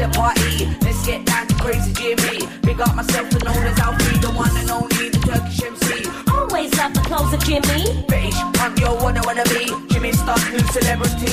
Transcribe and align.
The 0.00 0.08
party. 0.16 0.64
Let's 0.80 1.04
get 1.04 1.26
down 1.26 1.46
to 1.46 1.54
crazy 1.56 1.92
Jimmy. 1.92 2.48
Big 2.62 2.80
up 2.80 2.94
myself 2.96 3.30
and 3.32 3.44
known 3.44 3.64
as 3.66 3.78
Alfie, 3.78 4.18
the 4.18 4.30
one 4.30 4.56
and 4.56 4.70
only, 4.70 5.10
the 5.10 5.18
Turkish 5.18 5.62
MC. 5.62 6.08
Always 6.32 6.74
love 6.78 6.94
the 6.94 7.00
clothes 7.00 7.34
of 7.34 7.44
Jimmy. 7.44 8.04
British, 8.08 8.34
I'm 8.60 8.74
your 8.78 8.96
one 8.96 9.18
I 9.18 9.26
wanna 9.26 9.44
be. 9.44 9.66
Jimmy 9.92 10.12
Star, 10.12 10.38
new 10.50 10.58
celebrity. 10.72 11.28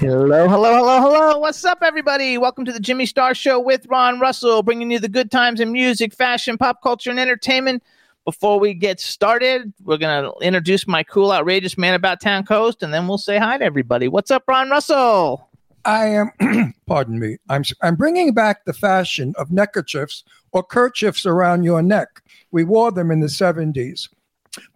Hello, 0.00 0.48
hello, 0.48 0.74
hello, 0.74 1.00
hello. 1.00 1.38
What's 1.38 1.64
up, 1.64 1.78
everybody? 1.82 2.36
Welcome 2.36 2.64
to 2.64 2.72
the 2.72 2.80
Jimmy 2.80 3.06
Star 3.06 3.32
Show 3.32 3.60
with 3.60 3.86
Ron 3.88 4.18
Russell, 4.18 4.64
bringing 4.64 4.90
you 4.90 4.98
the 4.98 5.08
good 5.08 5.30
times 5.30 5.60
in 5.60 5.70
music, 5.70 6.12
fashion, 6.12 6.58
pop 6.58 6.82
culture, 6.82 7.10
and 7.10 7.20
entertainment. 7.20 7.84
Before 8.24 8.58
we 8.58 8.74
get 8.74 8.98
started, 8.98 9.72
we're 9.84 9.98
going 9.98 10.24
to 10.24 10.32
introduce 10.44 10.86
my 10.86 11.04
cool, 11.04 11.32
outrageous 11.32 11.78
man 11.78 11.94
about 11.94 12.20
town 12.20 12.44
coast, 12.44 12.82
and 12.82 12.92
then 12.92 13.06
we'll 13.06 13.18
say 13.18 13.38
hi 13.38 13.56
to 13.56 13.64
everybody. 13.64 14.08
What's 14.08 14.32
up, 14.32 14.42
Ron 14.48 14.68
Russell? 14.68 15.47
I 15.88 16.06
am, 16.08 16.74
pardon 16.86 17.18
me, 17.18 17.38
I'm, 17.48 17.64
I'm 17.80 17.96
bringing 17.96 18.34
back 18.34 18.66
the 18.66 18.74
fashion 18.74 19.32
of 19.38 19.50
neckerchiefs 19.50 20.22
or 20.52 20.62
kerchiefs 20.62 21.24
around 21.24 21.62
your 21.62 21.80
neck. 21.80 22.22
We 22.50 22.62
wore 22.64 22.92
them 22.92 23.10
in 23.10 23.20
the 23.20 23.26
70s. 23.26 24.10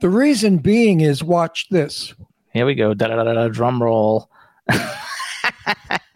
The 0.01 0.09
reason 0.09 0.57
being 0.57 1.03
is 1.03 1.23
watch 1.23 1.69
this. 1.69 2.15
Here 2.55 2.65
we 2.65 2.75
go. 2.75 2.95
Da 2.95 3.09
da 3.09 3.23
da 3.23 3.35
da. 3.35 3.49
Drum 3.49 3.83
roll. 3.83 4.31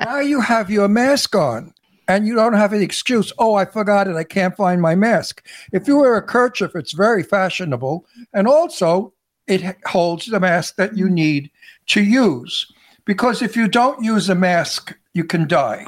Now 0.01 0.21
you 0.21 0.41
have 0.41 0.71
your 0.71 0.89
mask 0.89 1.35
on 1.35 1.75
and 2.09 2.27
you 2.27 2.35
don't 2.35 2.55
have 2.55 2.73
an 2.73 2.81
excuse. 2.81 3.33
Oh, 3.39 3.55
I 3.55 3.67
forgot 3.67 4.09
it. 4.09 4.17
I 4.17 4.25
can't 4.25 4.57
find 4.57 4.81
my 4.81 4.95
mask. 4.95 5.45
If 5.73 5.87
you 5.89 5.99
wear 5.99 6.17
a 6.17 6.23
kerchief, 6.23 6.75
it's 6.75 6.93
very 6.93 7.23
fashionable. 7.23 8.07
And 8.33 8.47
also, 8.49 9.13
it 9.47 9.77
holds 9.85 10.27
the 10.27 10.41
mask 10.41 10.77
that 10.77 10.97
you 10.97 11.11
need 11.11 11.51
to 11.89 12.03
use. 12.03 12.73
Because 13.07 13.41
if 13.41 13.57
you 13.57 13.69
don't 13.69 14.03
use 14.05 14.29
a 14.29 14.35
mask, 14.35 14.95
you 15.15 15.25
can 15.25 15.49
die. 15.49 15.87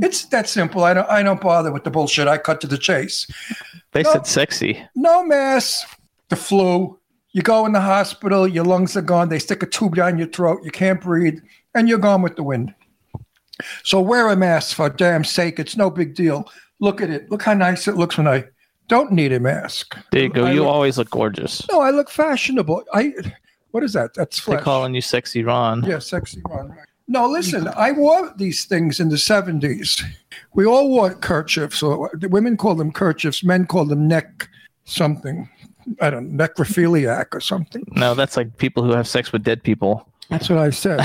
It's 0.00 0.26
that 0.26 0.48
simple. 0.48 0.84
I 0.84 0.94
don't, 0.94 1.08
I 1.10 1.22
don't 1.24 1.40
bother 1.40 1.72
with 1.72 1.82
the 1.82 1.90
bullshit. 1.90 2.28
I 2.28 2.38
cut 2.38 2.60
to 2.60 2.66
the 2.68 2.78
chase. 2.78 3.26
They 3.92 4.02
No. 4.04 4.12
said 4.12 4.26
sexy. 4.26 4.80
No 4.94 5.24
mask, 5.24 5.88
the 6.28 6.36
flu. 6.36 6.96
You 7.32 7.42
go 7.42 7.66
in 7.66 7.72
the 7.72 7.80
hospital, 7.80 8.46
your 8.46 8.64
lungs 8.64 8.96
are 8.96 9.02
gone. 9.02 9.28
They 9.28 9.38
stick 9.40 9.62
a 9.62 9.66
tube 9.66 9.96
down 9.96 10.18
your 10.18 10.28
throat. 10.28 10.60
You 10.62 10.70
can't 10.70 11.00
breathe, 11.00 11.40
and 11.74 11.88
you're 11.88 11.98
gone 11.98 12.22
with 12.22 12.36
the 12.36 12.42
wind. 12.42 12.74
So 13.82 14.00
wear 14.00 14.28
a 14.28 14.36
mask 14.36 14.76
for 14.76 14.88
damn 14.88 15.24
sake. 15.24 15.58
It's 15.58 15.76
no 15.76 15.90
big 15.90 16.14
deal. 16.14 16.48
Look 16.80 17.00
at 17.00 17.10
it. 17.10 17.28
Look 17.30 17.42
how 17.42 17.54
nice 17.54 17.88
it 17.88 17.96
looks 17.96 18.16
when 18.16 18.28
I 18.28 18.44
don't 18.86 19.10
need 19.12 19.32
a 19.32 19.40
mask. 19.40 19.96
There 20.12 20.22
you 20.22 20.28
go. 20.28 20.44
I 20.44 20.52
You 20.52 20.60
look- 20.60 20.68
always 20.74 20.96
look 20.96 21.10
gorgeous. 21.10 21.66
No, 21.70 21.80
I 21.80 21.90
look 21.90 22.08
fashionable. 22.10 22.84
I. 22.94 23.12
What 23.70 23.82
is 23.82 23.92
that? 23.92 24.14
That's 24.14 24.44
They're 24.44 24.60
calling 24.60 24.94
you 24.94 25.00
sexy 25.00 25.44
Ron. 25.44 25.84
Yeah, 25.84 25.98
sexy 25.98 26.40
Ron. 26.48 26.76
No, 27.10 27.26
listen, 27.26 27.68
I 27.68 27.92
wore 27.92 28.34
these 28.36 28.66
things 28.66 29.00
in 29.00 29.08
the 29.08 29.16
70s. 29.16 30.02
We 30.52 30.66
all 30.66 30.88
wore 30.90 31.14
kerchiefs, 31.14 31.82
or 31.82 32.10
the 32.12 32.28
women 32.28 32.58
call 32.58 32.74
them 32.74 32.92
kerchiefs, 32.92 33.42
men 33.42 33.66
call 33.66 33.86
them 33.86 34.06
neck 34.06 34.48
something. 34.84 35.48
I 36.02 36.10
don't 36.10 36.36
know, 36.36 36.46
necrophiliac 36.46 37.28
or 37.32 37.40
something. 37.40 37.82
No, 37.92 38.14
that's 38.14 38.36
like 38.36 38.58
people 38.58 38.82
who 38.82 38.92
have 38.92 39.08
sex 39.08 39.32
with 39.32 39.42
dead 39.42 39.62
people. 39.62 40.06
That's 40.28 40.50
what 40.50 40.58
I 40.58 40.68
said. 40.68 41.00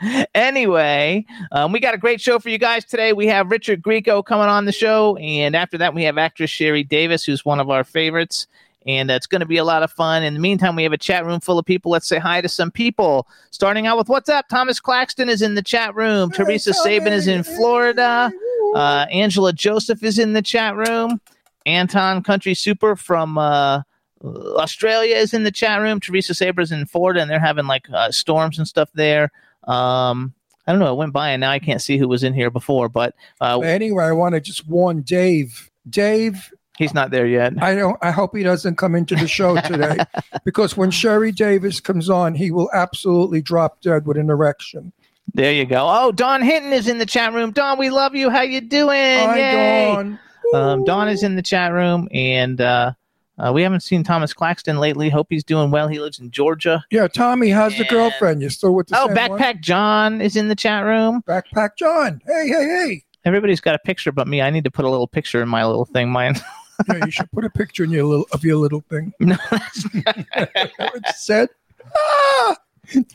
anyway, 0.34 1.26
um, 1.52 1.72
we 1.72 1.80
got 1.80 1.92
a 1.92 1.98
great 1.98 2.20
show 2.20 2.38
for 2.38 2.48
you 2.48 2.56
guys 2.56 2.86
today. 2.86 3.12
We 3.12 3.26
have 3.26 3.50
Richard 3.50 3.82
Grieco 3.82 4.24
coming 4.24 4.48
on 4.48 4.64
the 4.64 4.72
show, 4.72 5.16
and 5.16 5.54
after 5.54 5.76
that, 5.78 5.94
we 5.94 6.02
have 6.04 6.16
actress 6.16 6.50
Sheri 6.50 6.88
Davis, 6.88 7.24
who's 7.24 7.44
one 7.44 7.60
of 7.60 7.68
our 7.68 7.84
favorites. 7.84 8.46
And 8.86 9.10
uh, 9.10 9.14
it's 9.14 9.26
going 9.26 9.40
to 9.40 9.46
be 9.46 9.58
a 9.58 9.64
lot 9.64 9.82
of 9.82 9.92
fun. 9.92 10.22
In 10.22 10.34
the 10.34 10.40
meantime, 10.40 10.76
we 10.76 10.82
have 10.82 10.92
a 10.92 10.98
chat 10.98 11.24
room 11.24 11.40
full 11.40 11.58
of 11.58 11.64
people. 11.64 11.90
Let's 11.92 12.08
say 12.08 12.18
hi 12.18 12.40
to 12.40 12.48
some 12.48 12.70
people. 12.70 13.26
Starting 13.50 13.86
out 13.86 13.96
with 13.96 14.08
what's 14.08 14.28
up? 14.28 14.48
Thomas 14.48 14.80
Claxton 14.80 15.28
is 15.28 15.42
in 15.42 15.54
the 15.54 15.62
chat 15.62 15.94
room. 15.94 16.30
Teresa 16.30 16.74
Sabin 16.74 17.12
is 17.12 17.26
in 17.28 17.42
Florida. 17.44 18.32
Uh, 18.74 19.06
Angela 19.10 19.52
Joseph 19.52 20.02
is 20.02 20.18
in 20.18 20.32
the 20.32 20.42
chat 20.42 20.74
room. 20.76 21.20
Anton 21.66 22.22
Country 22.22 22.54
Super 22.54 22.96
from 22.96 23.38
uh, 23.38 23.82
Australia 24.24 25.16
is 25.16 25.34
in 25.34 25.44
the 25.44 25.50
chat 25.50 25.80
room. 25.80 26.00
Teresa 26.00 26.34
Saber's 26.34 26.72
in 26.72 26.86
Florida, 26.86 27.20
and 27.20 27.30
they're 27.30 27.38
having 27.38 27.66
like 27.66 27.86
uh, 27.92 28.10
storms 28.10 28.58
and 28.58 28.66
stuff 28.66 28.90
there. 28.94 29.30
Um, 29.64 30.34
I 30.66 30.72
don't 30.72 30.80
know. 30.80 30.92
It 30.92 30.96
went 30.96 31.12
by, 31.12 31.30
and 31.30 31.40
now 31.40 31.50
I 31.50 31.58
can't 31.58 31.82
see 31.82 31.98
who 31.98 32.08
was 32.08 32.22
in 32.22 32.34
here 32.34 32.50
before, 32.50 32.88
but 32.88 33.14
uh, 33.40 33.58
But 33.58 33.66
anyway, 33.66 34.04
I 34.04 34.12
want 34.12 34.34
to 34.34 34.40
just 34.40 34.66
warn 34.68 35.02
Dave. 35.02 35.70
Dave, 35.88 36.52
he's 36.78 36.94
not 36.94 37.10
there 37.10 37.26
yet. 37.26 37.52
I 37.62 37.74
don't. 37.74 37.96
I 38.02 38.10
hope 38.10 38.36
he 38.36 38.42
doesn't 38.42 38.76
come 38.76 38.94
into 38.94 39.14
the 39.14 39.28
show 39.28 39.60
today, 39.60 39.98
because 40.44 40.76
when 40.76 40.90
Sheri 40.90 41.34
Davis 41.34 41.80
comes 41.80 42.08
on, 42.10 42.34
he 42.34 42.50
will 42.50 42.70
absolutely 42.72 43.42
drop 43.42 43.80
dead 43.80 44.06
with 44.06 44.16
an 44.16 44.30
erection. 44.30 44.92
There 45.34 45.52
you 45.52 45.64
go. 45.64 45.86
Oh, 45.88 46.12
Don 46.12 46.42
Hinton 46.42 46.72
is 46.72 46.88
in 46.88 46.98
the 46.98 47.06
chat 47.06 47.32
room. 47.32 47.52
Don, 47.52 47.78
we 47.78 47.90
love 47.90 48.14
you. 48.14 48.28
How 48.28 48.42
you 48.42 48.60
doing? 48.60 48.88
Hi, 48.90 49.38
Yay. 49.38 49.94
Dawn. 49.94 50.18
Um, 50.54 50.84
Don 50.84 51.08
is 51.08 51.22
in 51.22 51.36
the 51.36 51.42
chat 51.42 51.72
room, 51.72 52.08
and 52.12 52.60
uh, 52.60 52.92
uh, 53.38 53.50
we 53.54 53.62
haven't 53.62 53.80
seen 53.80 54.02
Thomas 54.04 54.34
Claxton 54.34 54.78
lately. 54.78 55.08
Hope 55.08 55.28
he's 55.30 55.44
doing 55.44 55.70
well. 55.70 55.88
He 55.88 55.98
lives 56.00 56.18
in 56.18 56.30
Georgia. 56.30 56.84
Yeah, 56.90 57.08
Tommy, 57.08 57.48
how's 57.48 57.78
the 57.78 57.84
girlfriend? 57.84 58.42
You 58.42 58.50
still 58.50 58.74
with 58.74 58.88
the 58.88 58.98
Oh, 59.00 59.06
same 59.06 59.30
one? 59.30 59.40
Backpack 59.40 59.60
John 59.62 60.20
is 60.20 60.36
in 60.36 60.48
the 60.48 60.54
chat 60.56 60.84
room. 60.84 61.22
Backpack 61.26 61.76
John. 61.78 62.20
Hey, 62.26 62.48
hey, 62.48 62.64
hey. 62.64 63.04
Everybody's 63.24 63.60
got 63.60 63.74
a 63.74 63.78
picture 63.78 64.12
but 64.12 64.26
me. 64.28 64.42
I 64.42 64.50
need 64.50 64.64
to 64.64 64.70
put 64.70 64.84
a 64.84 64.90
little 64.90 65.06
picture 65.06 65.40
in 65.40 65.48
my 65.48 65.64
little 65.64 65.84
thing. 65.86 66.10
Mine. 66.10 66.34
Yeah, 66.88 67.04
you 67.04 67.10
should 67.10 67.30
put 67.32 67.44
a 67.44 67.50
picture 67.50 67.84
in 67.84 67.90
your 67.90 68.04
little 68.04 68.26
of 68.32 68.44
your 68.44 68.56
little 68.56 68.82
thing. 68.90 69.12
no, 69.20 69.36
it 69.50 71.06
said? 71.14 71.48
Ah, 71.96 72.56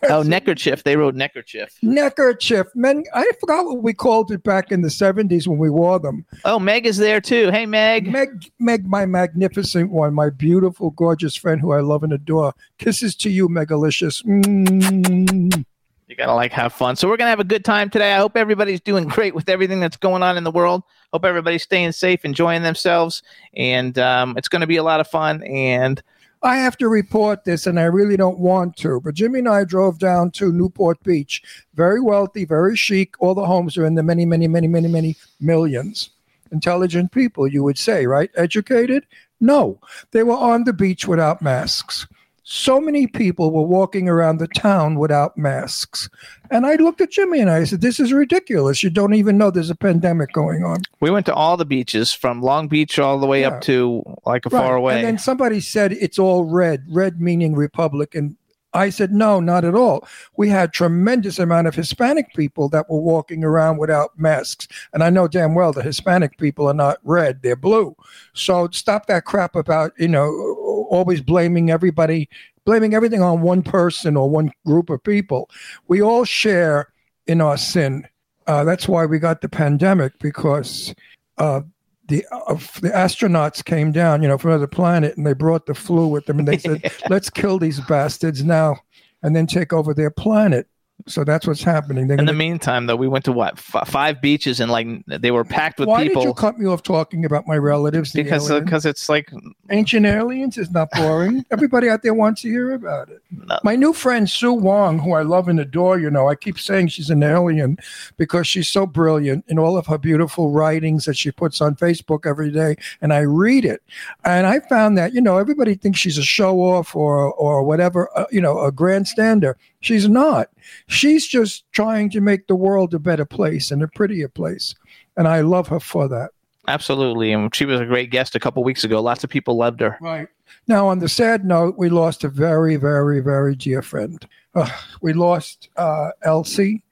oh, 0.10 0.24
neckerchief. 0.24 0.84
They 0.84 0.96
wrote 0.96 1.16
neckerchief. 1.16 1.78
neckerchief. 1.82 2.68
Men, 2.76 3.04
I 3.14 3.30
forgot 3.40 3.66
what 3.66 3.84
we 3.84 3.94
called 3.94 4.32
it 4.32 4.44
back 4.44 4.72
in 4.72 4.82
the 4.82 4.90
seventies 4.90 5.48
when 5.48 5.58
we 5.58 5.70
wore 5.70 6.00
them. 6.00 6.26
Oh, 6.46 6.60
Meg 6.60 6.86
is 6.86 6.98
there 6.98 7.22
too. 7.22 7.52
Hey, 7.52 7.66
Meg. 7.66 8.12
Meg, 8.12 8.52
Meg, 8.60 8.88
my 8.88 9.06
magnificent 9.06 9.92
one, 9.92 10.14
my 10.14 10.30
beautiful, 10.30 10.92
gorgeous 10.92 11.36
friend 11.36 11.62
who 11.62 11.72
I 11.72 11.82
love 11.82 12.04
and 12.04 12.14
adore. 12.14 12.54
Kisses 12.78 13.16
to 13.18 13.30
you, 13.30 13.48
Megalicious. 13.50 14.24
Mm. 14.26 15.66
You 16.08 16.16
gotta 16.16 16.34
like 16.34 16.54
have 16.54 16.72
fun. 16.72 16.96
So 16.96 17.10
we're 17.10 17.18
gonna 17.18 17.30
have 17.30 17.42
a 17.42 17.46
good 17.46 17.66
time 17.66 17.90
today. 17.90 18.14
I 18.14 18.18
hope 18.18 18.38
everybody's 18.38 18.80
doing 18.80 19.08
great 19.10 19.36
with 19.36 19.50
everything 19.50 19.82
that's 19.82 19.98
going 19.98 20.24
on 20.24 20.38
in 20.38 20.46
the 20.46 20.52
world. 20.52 20.84
Hope 21.12 21.26
everybody's 21.26 21.64
staying 21.64 21.92
safe, 21.92 22.24
enjoying 22.24 22.64
themselves, 22.64 23.24
and 23.56 23.98
um, 24.00 24.36
it's 24.38 24.48
gonna 24.48 24.68
be 24.68 24.78
a 24.78 24.84
lot 24.84 25.02
of 25.02 25.08
fun. 25.08 25.44
And 25.44 26.02
I 26.44 26.58
have 26.58 26.78
to 26.78 26.88
report 26.88 27.44
this, 27.44 27.68
and 27.68 27.80
I 27.80 27.84
really 27.84 28.16
don't 28.16 28.40
want 28.40 28.78
to, 28.78 29.02
but 29.02 29.16
Jimmy 29.16 29.40
and 29.40 29.50
I 29.50 29.66
drove 29.66 30.00
down 30.00 30.32
to 30.32 30.52
Newport 30.54 31.04
Beach. 31.04 31.44
Very 31.74 32.00
wealthy, 32.00 32.46
very 32.46 32.76
chic. 32.78 33.16
All 33.20 33.36
the 33.36 33.46
homes 33.46 33.78
are 33.78 33.86
in 33.86 33.96
the 33.96 34.04
many, 34.04 34.26
many, 34.26 34.48
many, 34.48 34.68
many, 34.68 34.88
many 34.88 35.16
millions. 35.42 36.12
Intelligent 36.52 37.12
people, 37.12 37.48
you 37.48 37.64
would 37.64 37.78
say, 37.78 38.06
right? 38.06 38.30
Educated? 38.36 39.06
No. 39.42 39.80
They 40.12 40.24
were 40.24 40.38
on 40.38 40.64
the 40.64 40.74
beach 40.74 41.08
without 41.08 41.42
masks. 41.42 42.08
So 42.50 42.80
many 42.80 43.08
people 43.08 43.52
were 43.52 43.64
walking 43.64 44.08
around 44.08 44.38
the 44.38 44.48
town 44.48 44.98
without 44.98 45.38
masks. 45.38 46.10
And 46.50 46.66
I 46.66 46.76
looked 46.76 47.02
at 47.02 47.12
Jimmy 47.12 47.42
and 47.42 47.50
I 47.50 47.66
said, 47.66 47.82
This 47.82 48.00
is 48.00 48.14
ridiculous. 48.14 48.82
You 48.82 48.90
don't 48.90 49.16
even 49.16 49.38
know 49.38 49.52
there's 49.52 49.70
a 49.70 49.76
pandemic 49.76 50.32
going 50.32 50.64
on. 50.64 50.78
we 51.02 51.12
went 51.12 51.26
to 51.26 51.34
all 51.34 51.58
the 51.58 51.66
beaches 51.66 52.14
from 52.14 52.42
Long 52.42 52.70
Beach 52.70 53.00
all 53.00 53.20
the 53.20 53.28
way 53.28 53.42
Yeah. 53.42 53.50
up 53.50 53.62
to 53.64 54.02
like 54.26 54.46
a 54.46 54.50
far 54.50 54.78
away. 54.78 54.96
And 54.96 55.06
then 55.06 55.18
somebody 55.18 55.60
said 55.60 55.92
it's 55.92 56.18
all 56.18 56.46
red, 56.46 56.86
red 56.88 57.20
meaning 57.20 57.54
Republican. 57.54 58.38
I 58.74 58.92
said, 58.92 59.12
no, 59.12 59.40
not 59.40 59.66
at 59.66 59.76
all. 59.76 60.08
We 60.38 60.50
had 60.50 60.72
tremendous 60.72 61.40
amount 61.40 61.68
of 61.68 61.76
Hispanic 61.76 62.34
people 62.36 62.70
that 62.70 62.90
were 62.90 63.00
walking 63.00 63.44
around 63.44 63.78
without 63.78 64.18
masks. 64.20 64.68
And 64.94 65.04
I 65.04 65.10
know 65.10 65.28
damn 65.28 65.56
well 65.56 65.74
the 65.74 65.82
Hispanic 65.82 66.38
people 66.38 66.68
are 66.70 66.74
not 66.74 67.00
red, 67.04 67.42
they're 67.42 67.56
blue. 67.58 67.96
So 68.34 68.70
stop 68.72 69.08
that 69.08 69.26
crap 69.26 69.56
about, 69.56 69.92
you 69.98 70.08
know, 70.08 70.47
always 70.88 71.22
blaming 71.22 71.70
everybody, 71.70 72.30
blaming 72.66 72.94
everything 72.94 73.22
on 73.22 73.42
one 73.42 73.62
person 73.62 74.18
or 74.18 74.30
one 74.30 74.52
group 74.66 74.90
of 74.90 75.04
people. 75.04 75.50
We 75.88 76.02
all 76.02 76.26
share 76.26 76.92
in 77.28 77.42
our 77.42 77.58
sin. 77.58 78.08
Uh, 78.48 78.64
that's 78.64 78.88
why 78.88 79.06
we 79.06 79.20
got 79.20 79.42
the 79.42 79.50
pandemic 79.50 80.18
because 80.20 80.96
uh, 81.38 81.62
the 82.08 82.26
uh, 82.32 82.54
the 82.82 82.90
astronauts 82.90 83.64
came 83.64 83.92
down, 83.92 84.22
you 84.22 84.28
know, 84.28 84.38
from 84.38 84.52
another 84.52 84.68
planet, 84.68 85.18
and 85.18 85.26
they 85.26 85.34
brought 85.34 85.66
the 85.66 85.76
flu 85.76 86.08
with 86.08 86.26
them, 86.26 86.40
and 86.40 86.48
they 86.48 86.58
said, 86.58 86.92
"Let's 87.10 87.30
kill 87.30 87.60
these 87.60 87.80
bastards 87.82 88.44
now, 88.44 88.78
and 89.22 89.36
then 89.36 89.48
take 89.48 89.74
over 89.74 89.94
their 89.94 90.12
planet." 90.12 90.68
So 91.06 91.24
that's 91.24 91.46
what's 91.48 91.62
happening. 91.64 92.08
They're 92.08 92.18
In 92.18 92.26
the 92.26 92.32
gonna- 92.32 92.38
meantime, 92.40 92.88
though, 92.88 92.96
we 92.96 93.08
went 93.08 93.24
to 93.26 93.32
what 93.32 93.54
f- 93.54 93.88
five 93.88 94.20
beaches 94.22 94.60
and 94.60 94.72
like 94.72 94.88
they 95.08 95.32
were 95.32 95.46
packed 95.46 95.80
with 95.80 95.88
Why 95.88 96.08
people 96.08 96.24
did 96.24 96.28
you 96.30 96.34
cut 96.34 96.58
me 96.60 96.66
off 96.66 96.82
talking 96.84 97.24
about 97.24 97.48
my 97.48 97.56
relatives? 97.56 98.12
the 98.12 98.24
because 98.24 98.50
because 98.52 98.86
it's 98.86 99.08
like 99.08 99.32
ancient 99.70 100.06
aliens 100.06 100.58
is 100.58 100.72
not 100.72 100.90
boring. 100.92 101.46
Everybody 101.52 101.88
out 101.88 102.02
there 102.04 102.14
wants 102.16 102.42
to 102.42 102.50
hear 102.50 102.74
about 102.74 103.10
it. 103.10 103.22
No. 103.32 103.60
My 103.64 103.76
new 103.76 103.94
friend 103.94 104.30
Sue 104.30 104.52
Wong, 104.52 105.00
who 105.00 105.14
I 105.14 105.22
love 105.22 105.48
and 105.48 105.60
adore, 105.60 106.00
you 106.00 106.10
know, 106.10 106.28
I 106.28 106.36
keep 106.36 106.60
saying 106.60 106.88
she's 106.90 107.10
an 107.10 107.22
alien 107.24 107.78
because 108.18 108.48
she's 108.48 108.68
so 108.68 108.86
brilliant 108.86 109.46
in 109.48 109.60
all 109.60 109.78
of 109.78 109.86
her 109.88 109.98
beautiful 110.00 110.50
writings 110.52 111.06
that 111.06 111.16
she 111.16 111.32
puts 111.32 111.62
on 111.62 111.76
Facebook 111.76 112.26
every 112.26 112.52
day, 112.52 112.76
and 113.02 113.14
I 113.14 113.20
read 113.20 113.64
it. 113.66 113.82
And 114.26 114.48
I 114.48 114.60
found 114.62 114.98
that 114.98 115.14
you 115.14 115.22
know 115.22 115.38
everybody 115.38 115.76
thinks 115.76 116.00
she's 116.00 116.18
a 116.18 116.24
show 116.24 116.60
off 116.60 116.96
or 116.96 117.32
or 117.34 117.64
whatever, 117.64 118.10
uh, 118.18 118.26
you 118.32 118.42
know, 118.42 118.60
a 118.60 118.72
grandstander. 118.72 119.54
She's 119.82 120.10
not. 120.10 120.50
She's 120.88 121.28
just 121.28 121.64
trying 121.72 122.10
to 122.12 122.22
make 122.22 122.48
the 122.48 122.56
world 122.56 122.94
a 122.94 123.00
better 123.00 123.26
place 123.26 123.72
and 123.72 123.84
a 123.84 123.88
prettier 123.88 124.28
place, 124.28 124.74
and 125.16 125.28
I 125.28 125.42
love 125.42 125.68
her 125.68 125.80
for 125.80 126.08
that. 126.08 126.32
absolutely, 126.68 127.32
and 127.32 127.54
she 127.56 127.66
was 127.66 127.80
a 127.80 127.86
great 127.86 128.10
guest 128.12 128.36
a 128.36 128.40
couple 128.40 128.64
weeks 128.64 128.84
ago. 128.84 129.02
Lots 129.02 129.24
of 129.24 129.30
people 129.30 129.56
loved 129.56 129.80
her. 129.80 129.98
Right. 130.02 130.28
Now, 130.68 130.88
on 130.88 131.00
the 131.00 131.10
sad 131.10 131.46
note, 131.46 131.78
we 131.78 131.90
lost 131.90 132.24
a 132.24 132.30
very, 132.30 132.76
very, 132.76 133.20
very 133.22 133.56
dear 133.56 133.82
friend. 133.82 134.26
Uh, 134.56 134.70
we 135.02 135.14
lost 135.14 135.70
uh, 135.78 136.10
Elsie 136.24 136.84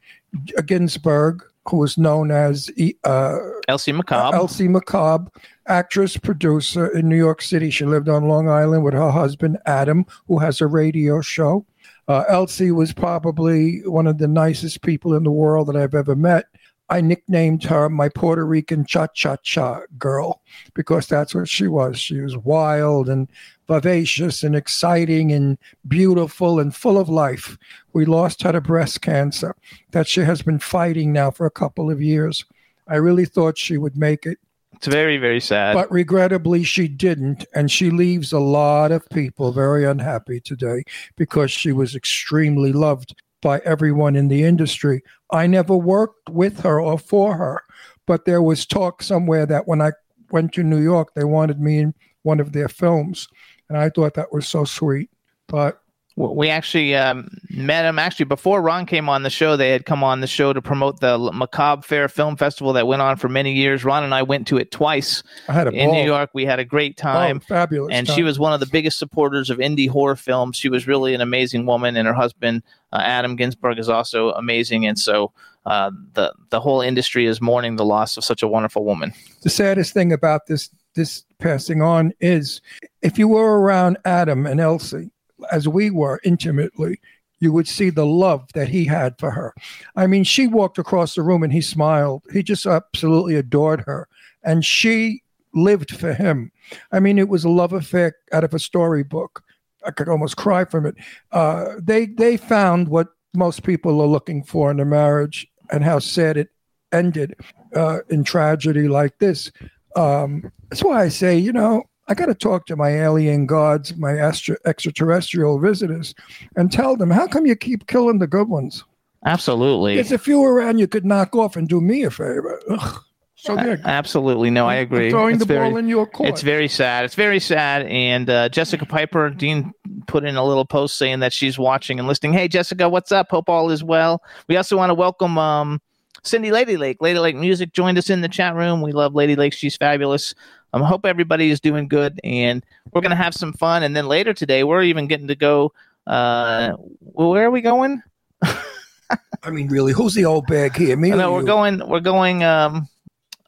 Ginsberg, 0.65 1.43
who 1.67 1.77
was 1.77 1.97
known 1.97 2.31
as 2.31 2.69
uh, 3.03 3.37
Elsie 3.67 3.91
McCobb. 3.91 4.33
Elsie 4.33 4.67
McCobb, 4.67 5.27
actress, 5.67 6.15
producer 6.17 6.87
in 6.87 7.09
New 7.09 7.17
York 7.17 7.41
City. 7.41 7.69
She 7.69 7.85
lived 7.85 8.07
on 8.07 8.27
Long 8.27 8.47
Island 8.47 8.83
with 8.83 8.93
her 8.93 9.11
husband, 9.11 9.57
Adam, 9.65 10.05
who 10.27 10.39
has 10.39 10.61
a 10.61 10.67
radio 10.67 11.21
show. 11.21 11.65
Uh, 12.07 12.23
Elsie 12.29 12.71
was 12.71 12.93
probably 12.93 13.79
one 13.87 14.07
of 14.07 14.17
the 14.17 14.27
nicest 14.27 14.81
people 14.81 15.13
in 15.15 15.23
the 15.23 15.31
world 15.31 15.67
that 15.67 15.75
I've 15.75 15.95
ever 15.95 16.15
met. 16.15 16.45
I 16.87 17.01
nicknamed 17.01 17.63
her 17.63 17.89
my 17.89 18.09
Puerto 18.09 18.45
Rican 18.45 18.85
cha 18.85 19.07
cha 19.07 19.37
cha 19.37 19.81
girl 19.97 20.41
because 20.75 21.07
that's 21.07 21.33
what 21.33 21.49
she 21.49 21.67
was. 21.67 21.99
She 21.99 22.21
was 22.21 22.37
wild 22.37 23.09
and 23.09 23.27
vivacious 23.67 24.43
and 24.43 24.55
exciting 24.55 25.31
and 25.31 25.57
beautiful 25.87 26.59
and 26.59 26.75
full 26.75 26.99
of 26.99 27.09
life. 27.09 27.57
We 27.93 28.05
lost 28.05 28.43
her 28.43 28.51
to 28.51 28.61
breast 28.61 29.01
cancer 29.01 29.55
that 29.91 30.07
she 30.07 30.21
has 30.21 30.43
been 30.43 30.59
fighting 30.59 31.11
now 31.11 31.31
for 31.31 31.47
a 31.47 31.51
couple 31.51 31.89
of 31.89 32.03
years. 32.03 32.45
I 32.87 32.97
really 32.97 33.25
thought 33.25 33.57
she 33.57 33.79
would 33.79 33.97
make 33.97 34.27
it, 34.27 34.37
it's 34.75 34.87
very 34.87 35.17
very 35.17 35.39
sad. 35.39 35.73
but 35.73 35.91
regrettably, 35.91 36.63
she 36.63 36.87
didn't. 36.87 37.45
And 37.53 37.71
she 37.71 37.89
leaves 37.89 38.31
a 38.31 38.39
lot 38.39 38.91
of 38.91 39.07
people 39.09 39.51
very 39.51 39.85
unhappy 39.85 40.39
today 40.39 40.83
because 41.15 41.51
she 41.51 41.71
was 41.71 41.95
extremely 41.95 42.73
loved 42.73 43.15
by 43.41 43.59
everyone 43.59 44.15
in 44.15 44.27
the 44.27 44.43
industry. 44.43 45.03
I 45.31 45.47
never 45.47 45.75
worked 45.75 46.29
with 46.29 46.61
her 46.61 46.81
or 46.81 46.97
for 46.97 47.37
her, 47.37 47.63
but 48.05 48.25
there 48.25 48.41
was 48.41 48.65
talk 48.65 49.03
somewhere 49.03 49.45
that 49.45 49.67
when 49.67 49.81
I 49.81 49.91
went 50.31 50.53
to 50.53 50.63
New 50.63 50.81
York, 50.81 51.13
they 51.13 51.23
wanted 51.23 51.59
me 51.59 51.79
in 51.79 51.93
one 52.23 52.39
of 52.39 52.53
their 52.53 52.67
films. 52.67 53.27
And 53.69 53.77
I 53.77 53.89
thought 53.89 54.15
that 54.15 54.33
was 54.33 54.47
so 54.47 54.63
sweet. 54.65 55.09
But 55.47 55.79
we 56.17 56.49
actually 56.49 56.95
um, 56.95 57.27
met 57.49 57.83
him 57.83 57.99
actually 57.99 58.25
before 58.25 58.61
Ron 58.61 58.85
came 58.85 59.09
on 59.09 59.23
the 59.23 59.29
show. 59.29 59.57
They 59.57 59.71
had 59.71 59.85
come 59.85 60.01
on 60.01 60.21
the 60.21 60.27
show 60.27 60.53
to 60.53 60.61
promote 60.61 61.01
the 61.01 61.17
Macabre 61.17 61.81
Faire 61.81 62.07
Film 62.07 62.37
Festival 62.37 62.71
that 62.73 62.87
went 62.87 63.01
on 63.01 63.17
for 63.17 63.27
many 63.27 63.51
years. 63.51 63.83
Ron 63.83 64.03
and 64.03 64.13
I 64.13 64.23
went 64.23 64.47
to 64.47 64.57
it 64.57 64.71
twice 64.71 65.23
I 65.49 65.53
had 65.53 65.67
a 65.67 65.71
in 65.71 65.89
ball. 65.89 65.95
New 65.95 66.05
York. 66.05 66.29
We 66.33 66.45
had 66.45 66.59
a 66.59 66.65
great 66.65 66.95
time. 66.95 67.41
Oh, 67.43 67.45
fabulous. 67.47 67.93
and 67.93 68.07
time. 68.07 68.15
she 68.15 68.23
was 68.23 68.39
one 68.39 68.53
of 68.53 68.61
the 68.61 68.65
biggest 68.65 68.97
supporters 68.97 69.49
of 69.49 69.57
indie 69.57 69.89
horror 69.89 70.15
films. 70.15 70.55
She 70.55 70.69
was 70.69 70.87
really 70.87 71.13
an 71.13 71.19
amazing 71.19 71.65
woman, 71.65 71.97
and 71.97 72.07
her 72.07 72.13
husband 72.13 72.63
uh, 72.93 73.01
Adam 73.03 73.35
Ginsberg 73.35 73.77
is 73.77 73.89
also 73.89 74.31
amazing. 74.31 74.85
And 74.85 74.97
so 74.97 75.33
uh, 75.65 75.91
the 76.13 76.33
the 76.49 76.61
whole 76.61 76.79
industry 76.79 77.25
is 77.25 77.41
mourning 77.41 77.75
the 77.75 77.85
loss 77.85 78.15
of 78.15 78.23
such 78.23 78.41
a 78.41 78.47
wonderful 78.47 78.85
woman. 78.85 79.13
the 79.41 79.49
saddest 79.49 79.93
thing 79.93 80.13
about 80.13 80.47
this 80.47 80.69
this 80.93 81.25
passing 81.39 81.81
on 81.81 82.13
is 82.21 82.61
if 83.01 83.19
you 83.19 83.27
were 83.27 83.59
around 83.59 83.97
Adam 84.05 84.45
and 84.45 84.61
Elsie 84.61 85.11
as 85.51 85.67
we 85.67 85.89
were 85.89 86.19
intimately 86.23 86.99
you 87.39 87.51
would 87.51 87.67
see 87.67 87.89
the 87.89 88.05
love 88.05 88.47
that 88.53 88.69
he 88.69 88.85
had 88.85 89.19
for 89.19 89.31
her. 89.31 89.53
I 89.95 90.07
mean 90.07 90.23
she 90.23 90.47
walked 90.47 90.77
across 90.77 91.15
the 91.15 91.21
room 91.21 91.43
and 91.43 91.51
he 91.51 91.61
smiled. 91.61 92.23
He 92.31 92.43
just 92.43 92.65
absolutely 92.65 93.35
adored 93.35 93.81
her. 93.81 94.07
And 94.43 94.65
she 94.65 95.21
lived 95.53 95.91
for 95.91 96.13
him. 96.13 96.51
I 96.91 96.99
mean 96.99 97.19
it 97.19 97.29
was 97.29 97.43
a 97.43 97.49
love 97.49 97.73
affair 97.73 98.15
out 98.31 98.43
of 98.43 98.53
a 98.53 98.59
storybook. 98.59 99.43
I 99.85 99.91
could 99.91 100.09
almost 100.09 100.37
cry 100.37 100.65
from 100.65 100.85
it. 100.85 100.95
Uh, 101.31 101.75
they 101.77 102.07
they 102.07 102.37
found 102.37 102.87
what 102.87 103.09
most 103.35 103.63
people 103.63 104.01
are 104.01 104.07
looking 104.07 104.43
for 104.43 104.71
in 104.71 104.79
a 104.79 104.85
marriage 104.85 105.47
and 105.71 105.83
how 105.83 105.99
sad 105.99 106.37
it 106.37 106.49
ended 106.91 107.35
uh, 107.75 107.99
in 108.09 108.23
tragedy 108.23 108.87
like 108.87 109.19
this. 109.19 109.51
Um, 109.95 110.51
that's 110.69 110.83
why 110.83 111.03
I 111.03 111.09
say, 111.09 111.37
you 111.37 111.53
know, 111.53 111.83
I 112.07 112.13
got 112.13 112.27
to 112.27 112.35
talk 112.35 112.65
to 112.67 112.75
my 112.75 112.89
alien 112.89 113.45
gods, 113.45 113.95
my 113.97 114.19
extra, 114.19 114.57
extraterrestrial 114.65 115.59
visitors, 115.59 116.13
and 116.55 116.71
tell 116.71 116.95
them, 116.95 117.09
how 117.09 117.27
come 117.27 117.45
you 117.45 117.55
keep 117.55 117.87
killing 117.87 118.19
the 118.19 118.27
good 118.27 118.47
ones? 118.47 118.83
Absolutely, 119.25 119.95
There's 119.95 120.11
a 120.11 120.19
few 120.19 120.43
around 120.43 120.77
you 120.77 120.87
could 120.87 121.03
knock 121.03 121.35
off 121.35 121.55
and 121.55 121.67
do 121.67 121.81
me 121.81 122.03
a 122.03 122.11
favor. 122.11 122.61
Ugh. 122.69 123.01
So 123.37 123.55
there. 123.55 123.79
absolutely. 123.83 124.49
No, 124.49 124.65
I 124.65 124.75
agree. 124.75 125.11
Throwing 125.11 125.35
It's 125.35 125.45
the 125.45 125.53
ball 125.53 125.77
in 125.77 125.87
your 125.87 126.07
court. 126.07 126.29
It's 126.29 126.41
very 126.41 126.67
sad. 126.67 127.05
It's 127.05 127.15
very 127.15 127.39
sad. 127.39 127.85
And 127.85 128.29
uh, 128.29 128.49
Jessica 128.49 128.85
Piper, 128.85 129.29
Dean 129.29 129.71
put 130.07 130.23
in 130.23 130.35
a 130.35 130.43
little 130.43 130.65
post 130.65 130.97
saying 130.97 131.19
that 131.19 131.33
she's 131.33 131.59
watching 131.59 131.99
and 131.99 132.07
listening. 132.07 132.33
Hey, 132.33 132.47
Jessica, 132.47 132.89
what's 132.89 133.11
up? 133.11 133.27
Hope 133.29 133.49
all 133.49 133.69
is 133.69 133.83
well. 133.83 134.23
We 134.47 134.57
also 134.57 134.77
want 134.77 134.89
to 134.89 134.95
welcome 134.95 135.37
um, 135.37 135.81
Cindy 136.23 136.51
Lady 136.51 136.77
Lake. 136.77 136.97
Lady 137.01 137.19
Lake 137.19 137.35
Music 137.35 137.71
joined 137.73 137.97
us 137.97 138.09
in 138.09 138.21
the 138.21 138.29
chat 138.29 138.55
room. 138.55 138.81
We 138.81 138.93
love 138.93 139.13
Lady 139.13 139.35
Lake. 139.35 139.53
She's 139.53 139.75
fabulous. 139.75 140.33
I 140.75 140.79
um, 140.79 140.83
hope 140.83 141.05
everybody 141.05 141.49
is 141.49 141.61
doing 141.61 141.87
good. 141.87 142.19
And 142.23 142.63
we're 142.91 143.01
going 143.01 143.11
to 143.11 143.15
have 143.15 143.33
some 143.33 143.53
fun. 143.53 143.83
And 143.83 143.95
then 143.95 144.07
later 144.07 144.33
today, 144.33 144.63
we're 144.65 144.83
even 144.83 145.07
getting 145.07 145.27
to 145.29 145.35
go. 145.35 145.71
Uh, 146.05 146.73
where 146.99 147.45
are 147.45 147.51
we 147.51 147.61
going? 147.61 148.03
I 148.43 149.51
mean, 149.51 149.69
really, 149.69 149.93
who's 149.93 150.13
the 150.13 150.25
old 150.25 150.47
bag 150.47 150.75
here? 150.75 150.97
Me 150.97 151.11
No, 151.11 151.31
we're 151.31 151.41
you? 151.41 151.45
going. 151.45 151.87
We're 151.87 151.99
going. 152.01 152.43
Um, 152.43 152.89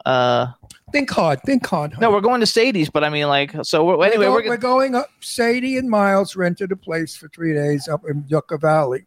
uh, 0.05 0.47
Think 0.93 1.09
hard. 1.09 1.41
Think 1.41 1.65
hard. 1.67 1.99
no, 1.99 2.09
we're 2.09 2.21
going 2.21 2.39
to 2.39 2.45
Sadie's. 2.45 2.89
But 2.89 3.03
I 3.03 3.09
mean, 3.09 3.27
like, 3.27 3.53
so 3.63 3.83
we're, 3.83 4.05
anyway, 4.05 4.27
we're, 4.27 4.31
we're, 4.31 4.41
go- 4.43 4.49
we're 4.49 4.57
going 4.57 4.95
up. 4.95 5.09
Sadie 5.19 5.77
and 5.77 5.89
Miles 5.89 6.37
rented 6.37 6.71
a 6.71 6.77
place 6.77 7.17
for 7.17 7.27
three 7.27 7.53
days 7.53 7.89
up 7.89 8.03
in 8.07 8.23
Yucca 8.29 8.57
Valley. 8.57 9.05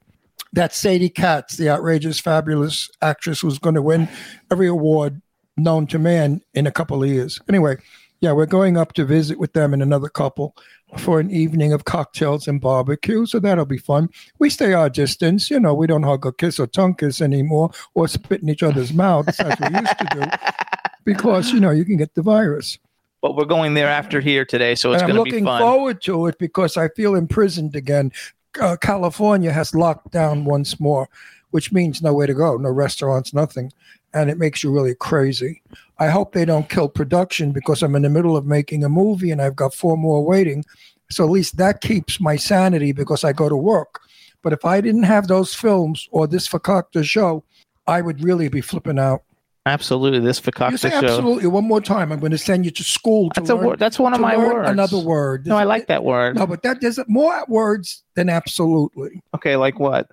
That's 0.53 0.77
Sadie 0.77 1.09
Katz, 1.09 1.57
the 1.57 1.71
outrageous, 1.71 2.21
fabulous 2.21 2.91
actress 3.01 3.41
who's 3.41 3.59
going 3.59 3.77
to 3.77 3.83
win 3.83 4.09
every 4.51 4.67
award 4.67 5.23
known 5.57 5.87
to 5.87 5.99
man 5.99 6.43
in 6.55 6.67
a 6.67 6.73
couple 6.73 7.03
of 7.03 7.09
years. 7.09 7.39
Anyway, 7.49 7.77
yeah, 8.21 8.33
we're 8.33 8.47
going 8.47 8.77
up 8.77 8.93
to 8.95 9.05
visit 9.05 9.39
with 9.39 9.55
them 9.55 9.73
and 9.73 9.83
another 9.83 10.09
couple 10.09 10.55
for 10.99 11.21
an 11.21 11.31
evening 11.31 11.73
of 11.73 11.85
cocktails 11.85 12.47
and 12.49 12.61
barbecue. 12.61 13.25
So 13.25 13.39
that'll 13.39 13.65
be 13.65 13.79
fun. 13.79 14.09
We 14.39 14.51
stay 14.51 14.73
our 14.75 14.91
distance. 14.91 15.51
You 15.51 15.59
know, 15.59 15.73
we 15.73 15.87
don't 15.87 16.03
hug 16.03 16.27
or 16.27 16.33
kiss 16.33 16.59
or 16.59 16.67
tongue 16.67 16.95
kiss 16.95 17.21
anymore 17.23 17.71
or 17.95 18.09
spit 18.09 18.43
in 18.43 18.49
each 18.49 18.63
other's 18.63 18.93
mouths 18.93 19.41
as 19.41 19.59
we 19.61 19.79
used 19.79 19.99
to 19.99 20.07
do 20.13 20.23
because, 21.05 21.53
you 21.53 21.61
know, 21.61 21.71
you 21.71 21.85
can 21.85 21.97
get 21.97 22.15
the 22.15 22.23
virus. 22.23 22.79
but 23.23 23.37
we're 23.37 23.45
going 23.45 23.75
there 23.75 23.89
after 23.89 24.21
here 24.21 24.45
today, 24.45 24.75
so 24.75 24.93
it's 24.93 25.03
And 25.03 25.13
I'm 25.13 25.17
going 25.17 25.31
to 25.31 25.37
be 25.37 25.41
looking 25.41 25.59
forward 25.59 26.03
to 26.03 26.27
it 26.27 26.39
because 26.39 26.77
I 26.77 26.89
feel 26.89 27.15
imprisoned 27.15 27.75
again. 27.75 28.13
Uh, 28.61 28.77
California 28.81 29.53
has 29.53 29.75
locked 29.75 30.11
down 30.11 30.45
once 30.45 30.79
more, 30.81 31.09
which 31.53 31.73
means 31.73 32.03
nowhere 32.03 32.27
to 32.27 32.35
go, 32.35 32.57
no 32.57 32.71
restaurants, 32.71 33.33
nothing. 33.33 33.73
And 34.13 34.29
it 34.29 34.39
makes 34.39 34.65
you 34.65 34.73
really 34.73 34.95
crazy. 34.95 35.63
I 36.01 36.09
hope 36.09 36.33
they 36.33 36.47
don't 36.47 36.69
kill 36.69 36.89
production 36.89 37.53
because 37.53 37.83
I'm 37.83 37.95
in 37.95 38.03
the 38.03 38.09
middle 38.09 38.37
of 38.37 38.47
making 38.47 38.83
a 38.83 38.89
movie 38.89 39.31
and 39.31 39.41
I've 39.41 39.55
got 39.55 39.75
four 39.75 39.99
more 39.99 40.25
waiting. 40.25 40.65
So 41.11 41.25
at 41.25 41.31
least 41.31 41.59
that 41.59 41.83
keeps 41.83 42.19
my 42.21 42.37
sanity 42.37 42.93
because 42.93 43.23
I 43.23 43.33
go 43.35 43.51
to 43.51 43.57
work. 43.57 44.01
But 44.43 44.55
if 44.55 44.65
I 44.65 44.81
didn't 44.81 45.03
have 45.03 45.29
those 45.29 45.53
films 45.53 46.09
or 46.11 46.27
this 46.27 46.49
Fakakta 46.49 47.05
show, 47.05 47.45
I 47.87 48.01
would 48.01 48.25
really 48.25 48.49
be 48.49 48.63
flipping 48.63 48.99
out. 48.99 49.23
Absolutely, 49.67 50.21
this 50.21 50.39
You 50.45 50.53
Fakakta 50.53 50.79
say 50.79 50.89
show. 50.89 50.97
absolutely 50.97 51.49
one 51.49 51.65
more 51.65 51.83
time. 51.83 52.13
I'm 52.13 52.19
going 52.19 52.33
to 52.33 52.39
send 52.39 52.65
you 52.65 52.71
to 52.71 52.83
school 52.83 53.29
to 53.31 53.41
That's 53.41 53.51
a 53.51 53.57
word. 53.57 53.79
That's 53.79 53.99
one 53.99 54.15
of 54.15 54.21
my 54.21 54.39
words. 54.39 54.71
Another 54.71 54.99
word. 54.99 55.47
No, 55.47 55.57
I 55.57 55.65
like 55.65 55.87
that 55.89 56.03
word. 56.03 56.37
No, 56.37 56.47
but 56.47 56.63
that 56.63 56.81
there's 56.81 56.99
more 57.09 57.45
words 57.47 58.03
than 58.15 58.31
absolutely. 58.31 59.23
Okay, 59.35 59.57
like 59.57 59.79
what? 59.79 60.09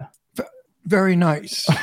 Very 0.83 1.15
nice. 1.15 1.65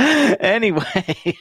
anyway, 0.40 1.36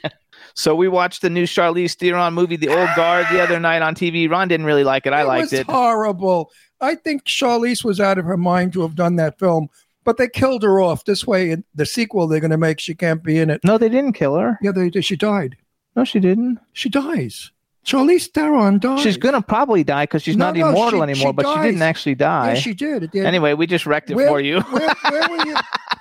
so 0.53 0.75
we 0.75 0.87
watched 0.87 1.21
the 1.21 1.29
new 1.29 1.43
Charlize 1.45 1.95
Theron 1.95 2.33
movie, 2.33 2.55
The 2.55 2.69
Old 2.69 2.89
Guard, 2.95 3.27
the 3.31 3.41
other 3.41 3.59
night 3.59 3.81
on 3.81 3.95
TV. 3.95 4.29
Ron 4.29 4.47
didn't 4.47 4.65
really 4.65 4.83
like 4.83 5.05
it. 5.05 5.13
I 5.13 5.23
liked 5.23 5.51
was 5.51 5.53
it. 5.53 5.65
horrible. 5.67 6.51
I 6.81 6.95
think 6.95 7.23
Charlize 7.25 7.83
was 7.83 7.99
out 7.99 8.17
of 8.17 8.25
her 8.25 8.37
mind 8.37 8.73
to 8.73 8.81
have 8.81 8.95
done 8.95 9.15
that 9.17 9.37
film. 9.39 9.69
but 10.05 10.17
they 10.17 10.27
killed 10.29 10.63
her 10.63 10.79
off. 10.81 11.05
This 11.05 11.27
way, 11.27 11.51
in 11.51 11.63
the 11.75 11.85
sequel 11.85 12.27
they're 12.27 12.39
going 12.39 12.51
to 12.51 12.57
make, 12.57 12.79
she 12.79 12.95
can't 12.95 13.23
be 13.23 13.37
in 13.37 13.49
it. 13.49 13.61
No, 13.63 13.77
they 13.77 13.89
didn't 13.89 14.13
kill 14.13 14.35
her. 14.35 14.57
Yeah, 14.61 14.71
they 14.71 14.89
did. 14.89 15.05
She 15.05 15.15
died. 15.15 15.55
No, 15.95 16.03
she 16.03 16.19
didn't. 16.19 16.59
She 16.73 16.89
dies. 16.89 17.51
Charlize 17.85 18.27
Theron 18.31 18.77
died. 18.79 18.99
She's 18.99 19.17
gonna 19.17 19.41
probably 19.41 19.83
die 19.83 20.03
because 20.03 20.21
she's 20.21 20.35
No, 20.37 20.45
not 20.47 20.55
no, 20.57 20.69
immortal 20.69 20.99
she- 20.99 21.03
anymore. 21.03 21.29
she 21.29 21.33
but 21.33 21.53
she 21.55 21.61
didn't 21.61 21.81
actually 21.81 22.15
die. 22.15 22.49
Yeah, 22.49 22.59
she 22.59 22.73
did. 22.73 23.09
Did. 23.11 23.25
anyway, 23.25 23.53
we 23.53 23.65
just 23.67 23.85
wrecked 23.85 24.11
it 24.11 24.15
Where- 24.15 24.27
for 24.27 24.39
you. 24.39 24.59
where, 24.61 24.93
where 25.09 25.29
were 25.37 25.45
you? 25.45 25.55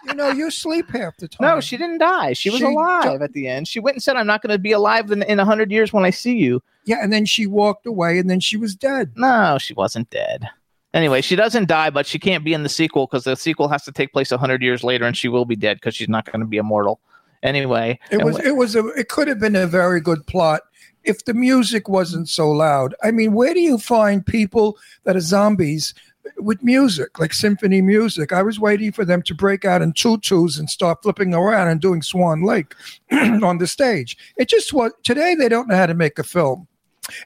You 0.06 0.14
know, 0.14 0.30
you 0.30 0.50
sleep 0.50 0.90
half 0.90 1.16
the 1.18 1.28
time. 1.28 1.46
No, 1.46 1.60
she 1.60 1.76
didn't 1.76 1.98
die. 1.98 2.32
She 2.32 2.50
was 2.50 2.58
She 2.58 2.64
alive 2.64 3.18
di- 3.20 3.24
at 3.24 3.32
the 3.32 3.46
end. 3.48 3.68
She 3.68 3.78
went 3.80 3.94
and 3.96 4.02
said, 4.02 4.16
"I'm 4.16 4.26
not 4.26 4.42
going 4.42 4.52
to 4.52 4.58
be 4.58 4.72
alive 4.72 5.10
in 5.10 5.22
in 5.22 5.38
a 5.38 5.44
hundred 5.44 5.70
years 5.70 5.92
when 5.92 6.04
I 6.04 6.10
see 6.10 6.36
you." 6.36 6.62
Yeah, 6.84 6.98
and 7.02 7.12
then 7.12 7.24
she 7.26 7.46
walked 7.46 7.86
away, 7.86 8.18
and 8.18 8.28
then 8.28 8.40
she 8.40 8.56
was 8.56 8.74
dead. 8.74 9.12
No, 9.16 9.58
she 9.60 9.74
wasn't 9.74 10.10
dead. 10.10 10.48
Anyway, 10.94 11.20
she 11.20 11.36
doesn't 11.36 11.68
die, 11.68 11.90
but 11.90 12.06
she 12.06 12.18
can't 12.18 12.44
be 12.44 12.54
in 12.54 12.62
the 12.62 12.68
sequel 12.68 13.06
because 13.06 13.24
the 13.24 13.36
sequel 13.36 13.68
has 13.68 13.84
to 13.84 13.92
take 13.92 14.10
place 14.12 14.32
a 14.32 14.38
hundred 14.38 14.62
years 14.62 14.82
later, 14.82 15.04
and 15.04 15.16
she 15.16 15.28
will 15.28 15.44
be 15.44 15.54
dead 15.56 15.76
because 15.76 15.94
she's 15.94 16.08
not 16.08 16.24
going 16.24 16.40
to 16.40 16.46
be 16.46 16.56
immortal. 16.56 16.98
Anyway, 17.42 18.00
It 18.10 18.24
was. 18.24 18.38
It 18.40 18.56
was. 18.56 18.74
A, 18.74 18.86
it 18.88 19.08
could 19.08 19.28
have 19.28 19.38
been 19.38 19.54
a 19.54 19.66
very 19.66 20.00
good 20.00 20.26
plot 20.26 20.62
if 21.08 21.24
the 21.24 21.34
music 21.34 21.88
wasn't 21.88 22.28
so 22.28 22.50
loud. 22.50 22.94
I 23.02 23.10
mean, 23.10 23.32
where 23.32 23.54
do 23.54 23.60
you 23.60 23.78
find 23.78 24.24
people 24.24 24.76
that 25.04 25.16
are 25.16 25.20
zombies 25.20 25.94
with 26.36 26.62
music, 26.62 27.18
like 27.18 27.32
symphony 27.32 27.80
music? 27.80 28.32
I 28.32 28.42
was 28.42 28.60
waiting 28.60 28.92
for 28.92 29.06
them 29.06 29.22
to 29.22 29.34
break 29.34 29.64
out 29.64 29.80
in 29.80 29.94
tutus 29.94 30.58
and 30.58 30.68
start 30.68 31.02
flipping 31.02 31.32
around 31.32 31.68
and 31.68 31.80
doing 31.80 32.02
Swan 32.02 32.42
Lake 32.42 32.74
on 33.10 33.56
the 33.56 33.66
stage. 33.66 34.18
It 34.36 34.48
just 34.48 34.72
was. 34.74 34.92
Today 35.02 35.34
they 35.34 35.48
don't 35.48 35.68
know 35.68 35.76
how 35.76 35.86
to 35.86 35.94
make 35.94 36.18
a 36.18 36.24
film. 36.24 36.68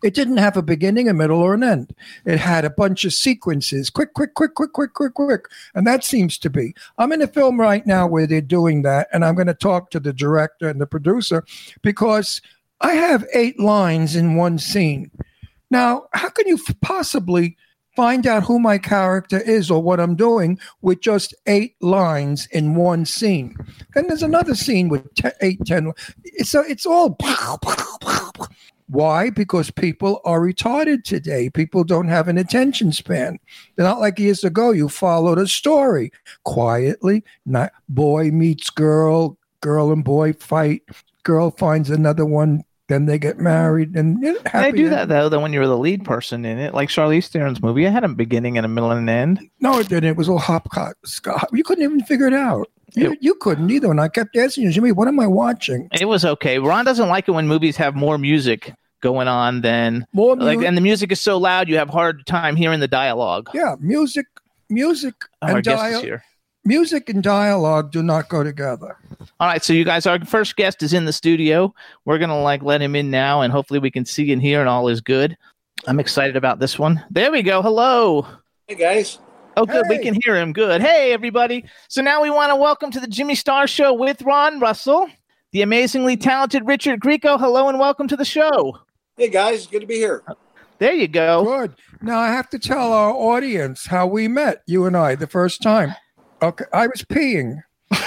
It 0.02 0.14
didn't 0.14 0.36
have 0.36 0.56
a 0.56 0.62
beginning, 0.62 1.08
a 1.08 1.14
middle, 1.14 1.40
or 1.40 1.54
an 1.54 1.64
end. 1.64 1.94
It 2.24 2.38
had 2.38 2.64
a 2.64 2.70
bunch 2.70 3.04
of 3.04 3.12
sequences, 3.12 3.90
quick, 3.90 4.14
quick, 4.14 4.34
quick, 4.34 4.54
quick, 4.54 4.72
quick, 4.72 4.94
quick, 4.94 5.14
quick. 5.14 5.46
And 5.74 5.86
that 5.86 6.04
seems 6.04 6.38
to 6.38 6.50
be. 6.50 6.74
I'm 6.98 7.12
in 7.12 7.22
a 7.22 7.26
film 7.26 7.60
right 7.60 7.84
now 7.86 8.06
where 8.06 8.26
they're 8.26 8.40
doing 8.40 8.82
that, 8.82 9.08
and 9.12 9.24
I'm 9.24 9.34
going 9.34 9.48
to 9.48 9.54
talk 9.54 9.90
to 9.90 10.00
the 10.00 10.12
director 10.12 10.68
and 10.68 10.80
the 10.80 10.86
producer 10.86 11.44
because 11.82 12.40
I 12.82 12.94
have 12.94 13.24
eight 13.32 13.58
lines 13.60 14.16
in 14.16 14.34
one 14.34 14.58
scene. 14.58 15.10
Now, 15.70 16.06
how 16.12 16.28
can 16.28 16.48
you 16.48 16.56
f- 16.56 16.74
possibly 16.80 17.56
find 17.94 18.26
out 18.26 18.42
who 18.42 18.58
my 18.58 18.76
character 18.76 19.40
is 19.40 19.70
or 19.70 19.82
what 19.82 20.00
I'm 20.00 20.16
doing 20.16 20.58
with 20.80 21.00
just 21.00 21.34
eight 21.46 21.76
lines 21.80 22.48
in 22.50 22.74
one 22.74 23.06
scene? 23.06 23.56
And 23.94 24.08
there's 24.08 24.22
another 24.22 24.54
scene 24.54 24.88
with 24.88 25.06
eight, 25.40 25.64
ten. 25.64 25.92
So 26.42 26.60
it's 26.60 26.84
all. 26.84 27.16
Why? 28.88 29.30
Because 29.30 29.70
people 29.70 30.20
are 30.24 30.40
retarded 30.40 31.04
today. 31.04 31.48
People 31.48 31.84
don't 31.84 32.08
have 32.08 32.28
an 32.28 32.36
attention 32.36 32.92
span. 32.92 33.38
They're 33.76 33.86
not 33.86 34.00
like 34.00 34.18
years 34.18 34.44
ago. 34.44 34.72
You 34.72 34.90
followed 34.90 35.38
a 35.38 35.46
story 35.46 36.12
quietly. 36.44 37.24
Not 37.46 37.72
boy 37.88 38.32
meets 38.32 38.68
girl, 38.68 39.38
girl 39.60 39.92
and 39.92 40.04
boy 40.04 40.34
fight. 40.34 40.82
Girl 41.22 41.52
finds 41.52 41.88
another 41.88 42.26
one. 42.26 42.64
Then 42.92 43.06
they 43.06 43.18
get 43.18 43.38
married, 43.38 43.96
and 43.96 44.22
you 44.22 44.34
know, 44.34 44.38
they 44.40 44.50
happy 44.50 44.72
do 44.76 44.84
end. 44.84 44.92
that 44.92 45.08
though. 45.08 45.30
Then 45.30 45.40
when 45.40 45.54
you're 45.54 45.66
the 45.66 45.78
lead 45.78 46.04
person 46.04 46.44
in 46.44 46.58
it, 46.58 46.74
like 46.74 46.90
Charlize 46.90 47.28
Theron's 47.28 47.62
movie, 47.62 47.86
it 47.86 47.90
had 47.90 48.04
a 48.04 48.08
beginning 48.08 48.58
and 48.58 48.66
a 48.66 48.68
middle 48.68 48.90
and 48.90 49.00
an 49.00 49.08
end. 49.08 49.48
No, 49.60 49.78
it 49.78 49.88
didn't. 49.88 50.10
It 50.10 50.16
was 50.18 50.28
all 50.28 50.36
hop, 50.38 50.68
hop, 50.72 50.94
scott. 51.06 51.48
You 51.54 51.64
couldn't 51.64 51.84
even 51.84 52.02
figure 52.04 52.26
it 52.26 52.34
out. 52.34 52.68
You, 52.94 53.16
you 53.22 53.34
couldn't 53.36 53.70
either. 53.70 53.90
And 53.90 53.98
I 53.98 54.08
kept 54.08 54.36
asking 54.36 54.64
you, 54.64 54.72
Jimmy, 54.72 54.92
what 54.92 55.08
am 55.08 55.18
I 55.18 55.26
watching? 55.26 55.88
It 55.98 56.04
was 56.06 56.26
okay. 56.26 56.58
Ron 56.58 56.84
doesn't 56.84 57.08
like 57.08 57.26
it 57.28 57.30
when 57.30 57.48
movies 57.48 57.78
have 57.78 57.94
more 57.94 58.18
music 58.18 58.74
going 59.00 59.26
on 59.28 59.62
than 59.62 60.06
More 60.12 60.36
like, 60.36 60.58
and 60.58 60.76
the 60.76 60.82
music 60.82 61.10
is 61.10 61.18
so 61.20 61.38
loud 61.38 61.66
you 61.70 61.78
have 61.78 61.88
hard 61.88 62.26
time 62.26 62.56
hearing 62.56 62.80
the 62.80 62.88
dialogue. 62.88 63.48
yeah, 63.54 63.76
music, 63.80 64.26
music, 64.68 65.14
oh, 65.40 65.46
Our 65.48 65.56
and 65.56 65.64
dialogue. 65.64 66.20
Here. 66.64 66.68
Music 66.68 67.08
and 67.08 67.22
dialogue 67.22 67.90
do 67.90 68.02
not 68.02 68.28
go 68.28 68.42
together. 68.42 68.96
All 69.40 69.48
right, 69.48 69.62
so 69.62 69.72
you 69.72 69.84
guys, 69.84 70.06
our 70.06 70.24
first 70.24 70.56
guest 70.56 70.82
is 70.82 70.92
in 70.92 71.04
the 71.04 71.12
studio. 71.12 71.74
We're 72.04 72.18
gonna 72.18 72.40
like 72.40 72.62
let 72.62 72.82
him 72.82 72.96
in 72.96 73.10
now, 73.10 73.40
and 73.40 73.52
hopefully 73.52 73.80
we 73.80 73.90
can 73.90 74.04
see 74.04 74.32
and 74.32 74.42
hear, 74.42 74.60
and 74.60 74.68
all 74.68 74.88
is 74.88 75.00
good. 75.00 75.36
I'm 75.86 76.00
excited 76.00 76.36
about 76.36 76.60
this 76.60 76.78
one. 76.78 77.04
There 77.10 77.32
we 77.32 77.42
go. 77.42 77.62
Hello. 77.62 78.26
Hey 78.66 78.76
guys. 78.76 79.18
Oh, 79.56 79.66
good. 79.66 79.84
We 79.88 79.98
can 79.98 80.16
hear 80.24 80.36
him. 80.36 80.54
Good. 80.54 80.80
Hey, 80.80 81.12
everybody. 81.12 81.66
So 81.88 82.00
now 82.00 82.22
we 82.22 82.30
want 82.30 82.50
to 82.50 82.56
welcome 82.56 82.90
to 82.92 83.00
the 83.00 83.06
Jimmy 83.06 83.34
Star 83.34 83.66
Show 83.66 83.92
with 83.92 84.22
Ron 84.22 84.60
Russell, 84.60 85.08
the 85.50 85.60
amazingly 85.60 86.16
talented 86.16 86.66
Richard 86.66 87.00
Grieco. 87.00 87.38
Hello 87.38 87.68
and 87.68 87.78
welcome 87.78 88.08
to 88.08 88.16
the 88.16 88.24
show. 88.24 88.78
Hey 89.18 89.28
guys, 89.28 89.66
good 89.66 89.80
to 89.80 89.86
be 89.86 89.96
here. 89.96 90.22
There 90.78 90.94
you 90.94 91.06
go. 91.06 91.44
Good. 91.44 91.74
Now 92.00 92.18
I 92.18 92.28
have 92.28 92.48
to 92.50 92.58
tell 92.58 92.92
our 92.92 93.12
audience 93.12 93.86
how 93.86 94.06
we 94.06 94.26
met, 94.26 94.62
you 94.66 94.86
and 94.86 94.96
I, 94.96 95.16
the 95.16 95.26
first 95.26 95.62
time. 95.62 95.94
Okay, 96.42 96.64
I 96.72 96.86
was 96.88 97.02
peeing, 97.02 97.62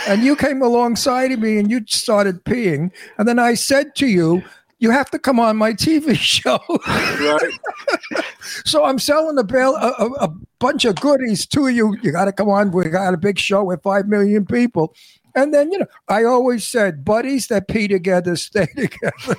and 0.08 0.24
you 0.24 0.36
came 0.36 0.62
alongside 0.62 1.32
of 1.32 1.40
me 1.40 1.58
and 1.58 1.72
you 1.72 1.82
started 1.88 2.44
peeing, 2.44 2.92
and 3.18 3.28
then 3.28 3.40
I 3.40 3.54
said 3.54 3.96
to 3.96 4.08
you, 4.08 4.44
"You 4.80 4.92
have 4.92 5.10
to 5.12 5.20
come 5.20 5.40
on 5.40 5.58
my 5.58 5.74
TV 5.74 6.16
show." 6.20 6.60
Right. 6.88 8.24
so 8.66 8.84
I'm 8.84 9.00
selling 9.00 9.38
a, 9.38 9.44
bail, 9.44 9.76
a, 9.76 9.88
a, 10.00 10.12
a 10.26 10.34
bunch 10.60 10.86
of 10.86 10.96
goodies 11.00 11.46
to 11.48 11.70
you. 11.70 11.98
You 12.02 12.12
got 12.12 12.26
to 12.26 12.34
come 12.34 12.50
on. 12.50 12.72
We 12.72 12.90
got 12.90 13.14
a 13.14 13.18
big 13.18 13.40
show 13.40 13.64
with 13.64 13.82
five 13.84 14.08
million 14.08 14.46
people. 14.46 14.94
And 15.38 15.54
then, 15.54 15.72
you 15.72 15.80
know, 15.80 15.88
I 16.08 16.24
always 16.24 16.66
said, 16.66 17.04
buddies 17.04 17.48
that 17.48 17.68
pee 17.68 17.90
together 17.90 18.38
stay 18.38 18.68
together. 18.78 19.36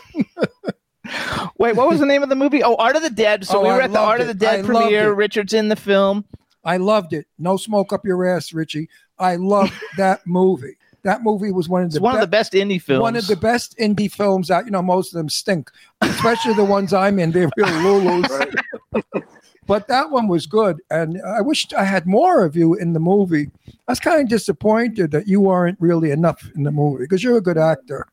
Wait, 1.59 1.75
what 1.77 1.89
was 1.89 2.01
the 2.01 2.07
name 2.07 2.23
of 2.23 2.29
the 2.29 2.35
movie? 2.37 2.63
Oh, 2.63 2.75
Art 2.77 2.97
of 2.97 3.03
the 3.03 3.09
Dead. 3.11 3.47
So 3.47 3.61
Oh, 3.61 3.63
we 3.63 3.69
were 3.69 3.81
I 3.81 3.85
at 3.85 3.89
the 3.93 3.95
loved 3.95 4.09
Art 4.11 4.21
of 4.21 4.27
the. 4.27 4.35
Dead 4.35 4.61
I 4.61 4.63
premiere. 4.63 5.13
it. 5.13 5.15
Richard's 5.17 5.55
in 5.55 5.69
the 5.69 5.77
film. 5.77 6.25
I 6.67 6.77
loved 6.77 7.13
it. 7.15 7.27
No 7.39 7.57
smoke 7.57 7.93
up 7.93 8.05
your 8.05 8.27
ass, 8.27 8.53
Richie. 8.53 8.89
I 9.19 9.37
loved 9.37 9.73
that 9.97 10.21
movie. 10.27 10.77
That 11.05 11.23
movie 11.23 11.53
was 11.53 11.69
one 11.69 11.83
of 11.83 11.87
It's 11.87 11.95
the 11.95 12.01
one 12.03 12.17
of 12.17 12.21
the 12.21 12.27
best. 12.27 12.53
indie 12.53 12.83
films. 12.83 13.01
One 13.01 13.15
of 13.15 13.29
the 13.29 13.37
best 13.37 13.79
indie 13.79 14.11
films 14.13 14.51
out. 14.51 14.65
You 14.65 14.73
know, 14.73 14.83
most 14.83 15.13
of 15.15 15.19
them 15.19 15.29
stink, 15.29 15.71
especially 16.01 16.55
the 16.55 16.65
ones 16.65 16.93
I'm 16.93 17.21
in. 17.21 17.31
They're 17.31 17.49
real 17.57 17.67
lulus. 18.01 18.53
but 19.69 19.87
that 19.87 20.11
one 20.11 20.27
was 20.27 20.47
good, 20.47 20.79
and 20.91 21.23
I 21.23 21.41
wished 21.43 21.73
I 21.75 21.85
had 21.85 22.07
more 22.09 22.45
of 22.45 22.57
you 22.57 22.75
in 22.75 22.93
the 22.93 22.99
movie. 22.99 23.51
I 23.69 23.93
was 23.93 24.01
kind 24.01 24.21
of 24.21 24.29
disappointed 24.29 25.13
that 25.13 25.29
you 25.29 25.41
weren't 25.41 25.79
really 25.81 26.11
enough 26.11 26.51
in 26.57 26.65
the 26.65 26.73
movie 26.73 27.05
because 27.05 27.23
you're 27.23 27.37
a 27.37 27.41
good 27.43 27.59
actor. 27.59 28.09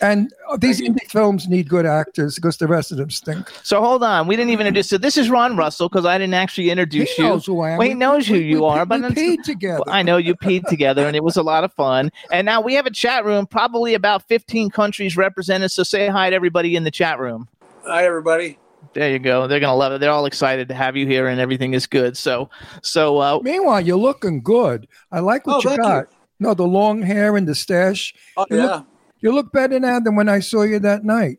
And 0.00 0.32
uh, 0.48 0.56
these 0.56 0.80
indie 0.80 1.10
films 1.10 1.48
need 1.48 1.68
good 1.68 1.84
actors 1.86 2.36
because 2.36 2.56
the 2.56 2.66
rest 2.66 2.92
of 2.92 2.98
them 2.98 3.10
stink. 3.10 3.50
So 3.62 3.80
hold 3.80 4.02
on, 4.04 4.26
we 4.26 4.36
didn't 4.36 4.50
even 4.50 4.66
introduce. 4.66 4.88
So 4.88 4.98
this 4.98 5.16
is 5.16 5.28
Ron 5.30 5.56
Russell 5.56 5.88
because 5.88 6.04
I 6.06 6.18
didn't 6.18 6.34
actually 6.34 6.64
He 6.64 6.70
introduce 6.70 7.18
you. 7.18 7.24
knows 7.24 7.46
who 7.46 7.60
I 7.62 7.70
am. 7.72 7.78
Well, 7.78 7.88
he 7.88 7.94
knows 7.94 8.26
who 8.26 8.36
you 8.36 8.64
are, 8.64 8.86
but 8.86 9.00
we 9.00 9.06
it's- 9.08 9.18
peed 9.18 9.42
together. 9.42 9.82
I 9.88 10.02
know 10.02 10.16
you 10.16 10.34
peed 10.34 10.64
together, 10.68 11.06
and 11.06 11.16
it 11.16 11.24
was 11.24 11.36
a 11.36 11.42
lot 11.42 11.64
of 11.64 11.72
fun. 11.72 12.10
And 12.32 12.44
now 12.44 12.60
we 12.60 12.74
have 12.74 12.86
a 12.86 12.90
chat 12.90 13.24
room, 13.24 13.46
probably 13.46 13.94
about 13.94 14.26
15 14.28 14.70
countries 14.70 15.16
represented. 15.16 15.70
So 15.72 15.82
say 15.82 16.08
hi 16.08 16.30
to 16.30 16.36
everybody 16.36 16.76
in 16.76 16.84
the 16.84 16.90
chat 16.90 17.18
room. 17.18 17.48
Hi 17.84 18.04
everybody. 18.04 18.58
There 18.94 19.10
you 19.10 19.18
go. 19.18 19.46
They're 19.46 19.60
gonna 19.60 19.76
love 19.76 19.92
it. 19.92 20.00
They're 20.00 20.10
all 20.10 20.26
excited 20.26 20.68
to 20.68 20.74
have 20.74 20.96
you 20.96 21.06
here, 21.06 21.26
and 21.26 21.40
everything 21.40 21.74
is 21.74 21.86
good. 21.86 22.16
So, 22.16 22.48
so 22.82 23.18
uh, 23.18 23.38
Meanwhile, 23.42 23.80
you're 23.82 23.96
looking 23.98 24.40
good. 24.42 24.86
I 25.12 25.20
like 25.20 25.46
what 25.46 25.56
Oh, 25.56 25.58
you 25.58 25.76
thank 25.76 25.82
got. 25.82 26.06
No, 26.40 26.54
the 26.54 26.64
long 26.66 27.02
hair 27.02 27.36
and 27.36 27.46
the 27.48 27.54
stash. 27.54 28.14
Oh 28.36 28.46
You 28.50 28.56
yeah. 28.56 28.62
look- 28.64 28.86
You 29.20 29.32
look 29.32 29.52
better 29.52 29.78
now 29.80 30.00
than 30.00 30.16
when 30.16 30.28
I 30.28 30.40
saw 30.40 30.62
you 30.62 30.78
that 30.80 31.04
night. 31.04 31.38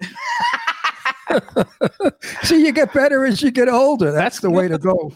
See, 2.44 2.66
you 2.66 2.72
get 2.72 2.94
better 2.94 3.26
as 3.26 3.42
you 3.42 3.52
get 3.52 3.70
older. 3.70 4.12
That's, 4.12 4.36
That's 4.36 4.40
the 4.42 4.50
way 4.50 4.68
to 4.68 4.78
go, 4.78 5.14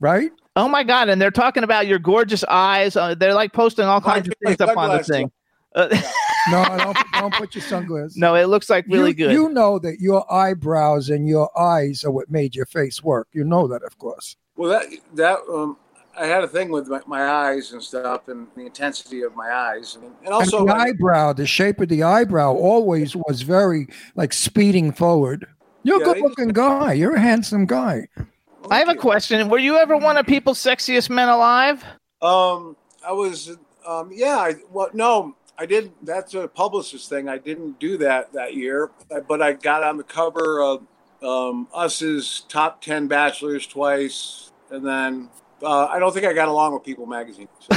right? 0.00 0.30
oh 0.56 0.68
my 0.68 0.82
god, 0.82 1.08
and 1.08 1.20
they're 1.20 1.30
talking 1.30 1.64
about 1.64 1.86
your 1.86 1.98
gorgeous 1.98 2.44
eyes. 2.44 2.96
Uh, 2.96 3.14
they're 3.14 3.34
like 3.34 3.52
posting 3.52 3.86
all 3.86 4.00
kinds 4.00 4.28
of 4.28 4.34
things 4.44 4.60
up 4.60 4.76
on 4.76 4.96
the 4.96 5.04
thing. 5.04 5.30
Uh, 5.74 5.88
No, 6.50 6.64
don't, 6.64 6.96
don't 7.12 7.34
put 7.34 7.54
your 7.54 7.62
sunglasses. 7.62 8.16
no, 8.16 8.34
it 8.34 8.46
looks 8.46 8.68
like 8.68 8.84
really 8.88 9.10
you, 9.10 9.14
good. 9.14 9.32
You 9.32 9.48
know 9.50 9.78
that 9.78 10.00
your 10.00 10.30
eyebrows 10.32 11.08
and 11.08 11.28
your 11.28 11.56
eyes 11.58 12.04
are 12.04 12.10
what 12.10 12.30
made 12.30 12.56
your 12.56 12.66
face 12.66 13.02
work. 13.02 13.28
You 13.32 13.44
know 13.44 13.68
that, 13.68 13.82
of 13.84 13.96
course. 13.98 14.36
Well 14.56 14.70
that 14.70 14.86
that 15.14 15.38
um 15.48 15.76
I 16.18 16.26
had 16.26 16.44
a 16.44 16.48
thing 16.48 16.70
with 16.70 16.88
my, 16.88 17.00
my 17.06 17.24
eyes 17.24 17.72
and 17.72 17.82
stuff 17.82 18.28
and 18.28 18.46
the 18.54 18.66
intensity 18.66 19.22
of 19.22 19.34
my 19.34 19.50
eyes 19.50 19.96
and, 19.96 20.04
and 20.24 20.28
also 20.28 20.58
and 20.60 20.68
the 20.68 20.74
my- 20.74 20.84
eyebrow, 20.88 21.32
the 21.32 21.46
shape 21.46 21.80
of 21.80 21.88
the 21.88 22.02
eyebrow 22.02 22.52
always 22.54 23.16
was 23.16 23.42
very 23.42 23.88
like 24.14 24.32
speeding 24.32 24.92
forward. 24.92 25.46
You're 25.84 26.00
Yeah, 26.00 26.10
a 26.10 26.14
good 26.14 26.22
looking 26.22 26.48
guy. 26.48 26.92
You're 26.92 27.14
a 27.16 27.20
handsome 27.20 27.66
guy. 27.66 28.08
I 28.70 28.78
have 28.78 28.88
a 28.88 28.94
question. 28.94 29.48
Were 29.48 29.58
you 29.58 29.76
ever 29.76 29.96
one 29.96 30.16
of 30.16 30.26
people's 30.26 30.58
sexiest 30.58 31.10
men 31.10 31.28
alive? 31.28 31.84
um 32.20 32.76
I 33.04 33.10
was 33.12 33.56
um 33.84 34.10
yeah 34.12 34.36
I 34.36 34.54
well 34.70 34.90
no 34.92 35.34
I 35.58 35.66
didn't. 35.66 36.06
that's 36.06 36.34
a 36.34 36.46
publicist 36.46 37.08
thing 37.08 37.28
I 37.28 37.38
didn't 37.38 37.80
do 37.80 37.96
that 37.98 38.32
that 38.32 38.54
year 38.54 38.90
but 39.26 39.42
I 39.42 39.54
got 39.54 39.82
on 39.82 39.96
the 39.96 40.04
cover 40.04 40.62
of 40.62 40.82
um 41.20 41.66
Us's 41.74 42.44
top 42.48 42.80
10 42.80 43.08
bachelors 43.08 43.66
twice 43.66 44.52
and 44.70 44.86
then 44.86 45.30
uh, 45.62 45.86
I 45.86 45.98
don't 45.98 46.12
think 46.12 46.26
I 46.26 46.32
got 46.32 46.48
along 46.48 46.74
with 46.74 46.82
People 46.82 47.06
magazine. 47.06 47.48
So. 47.60 47.68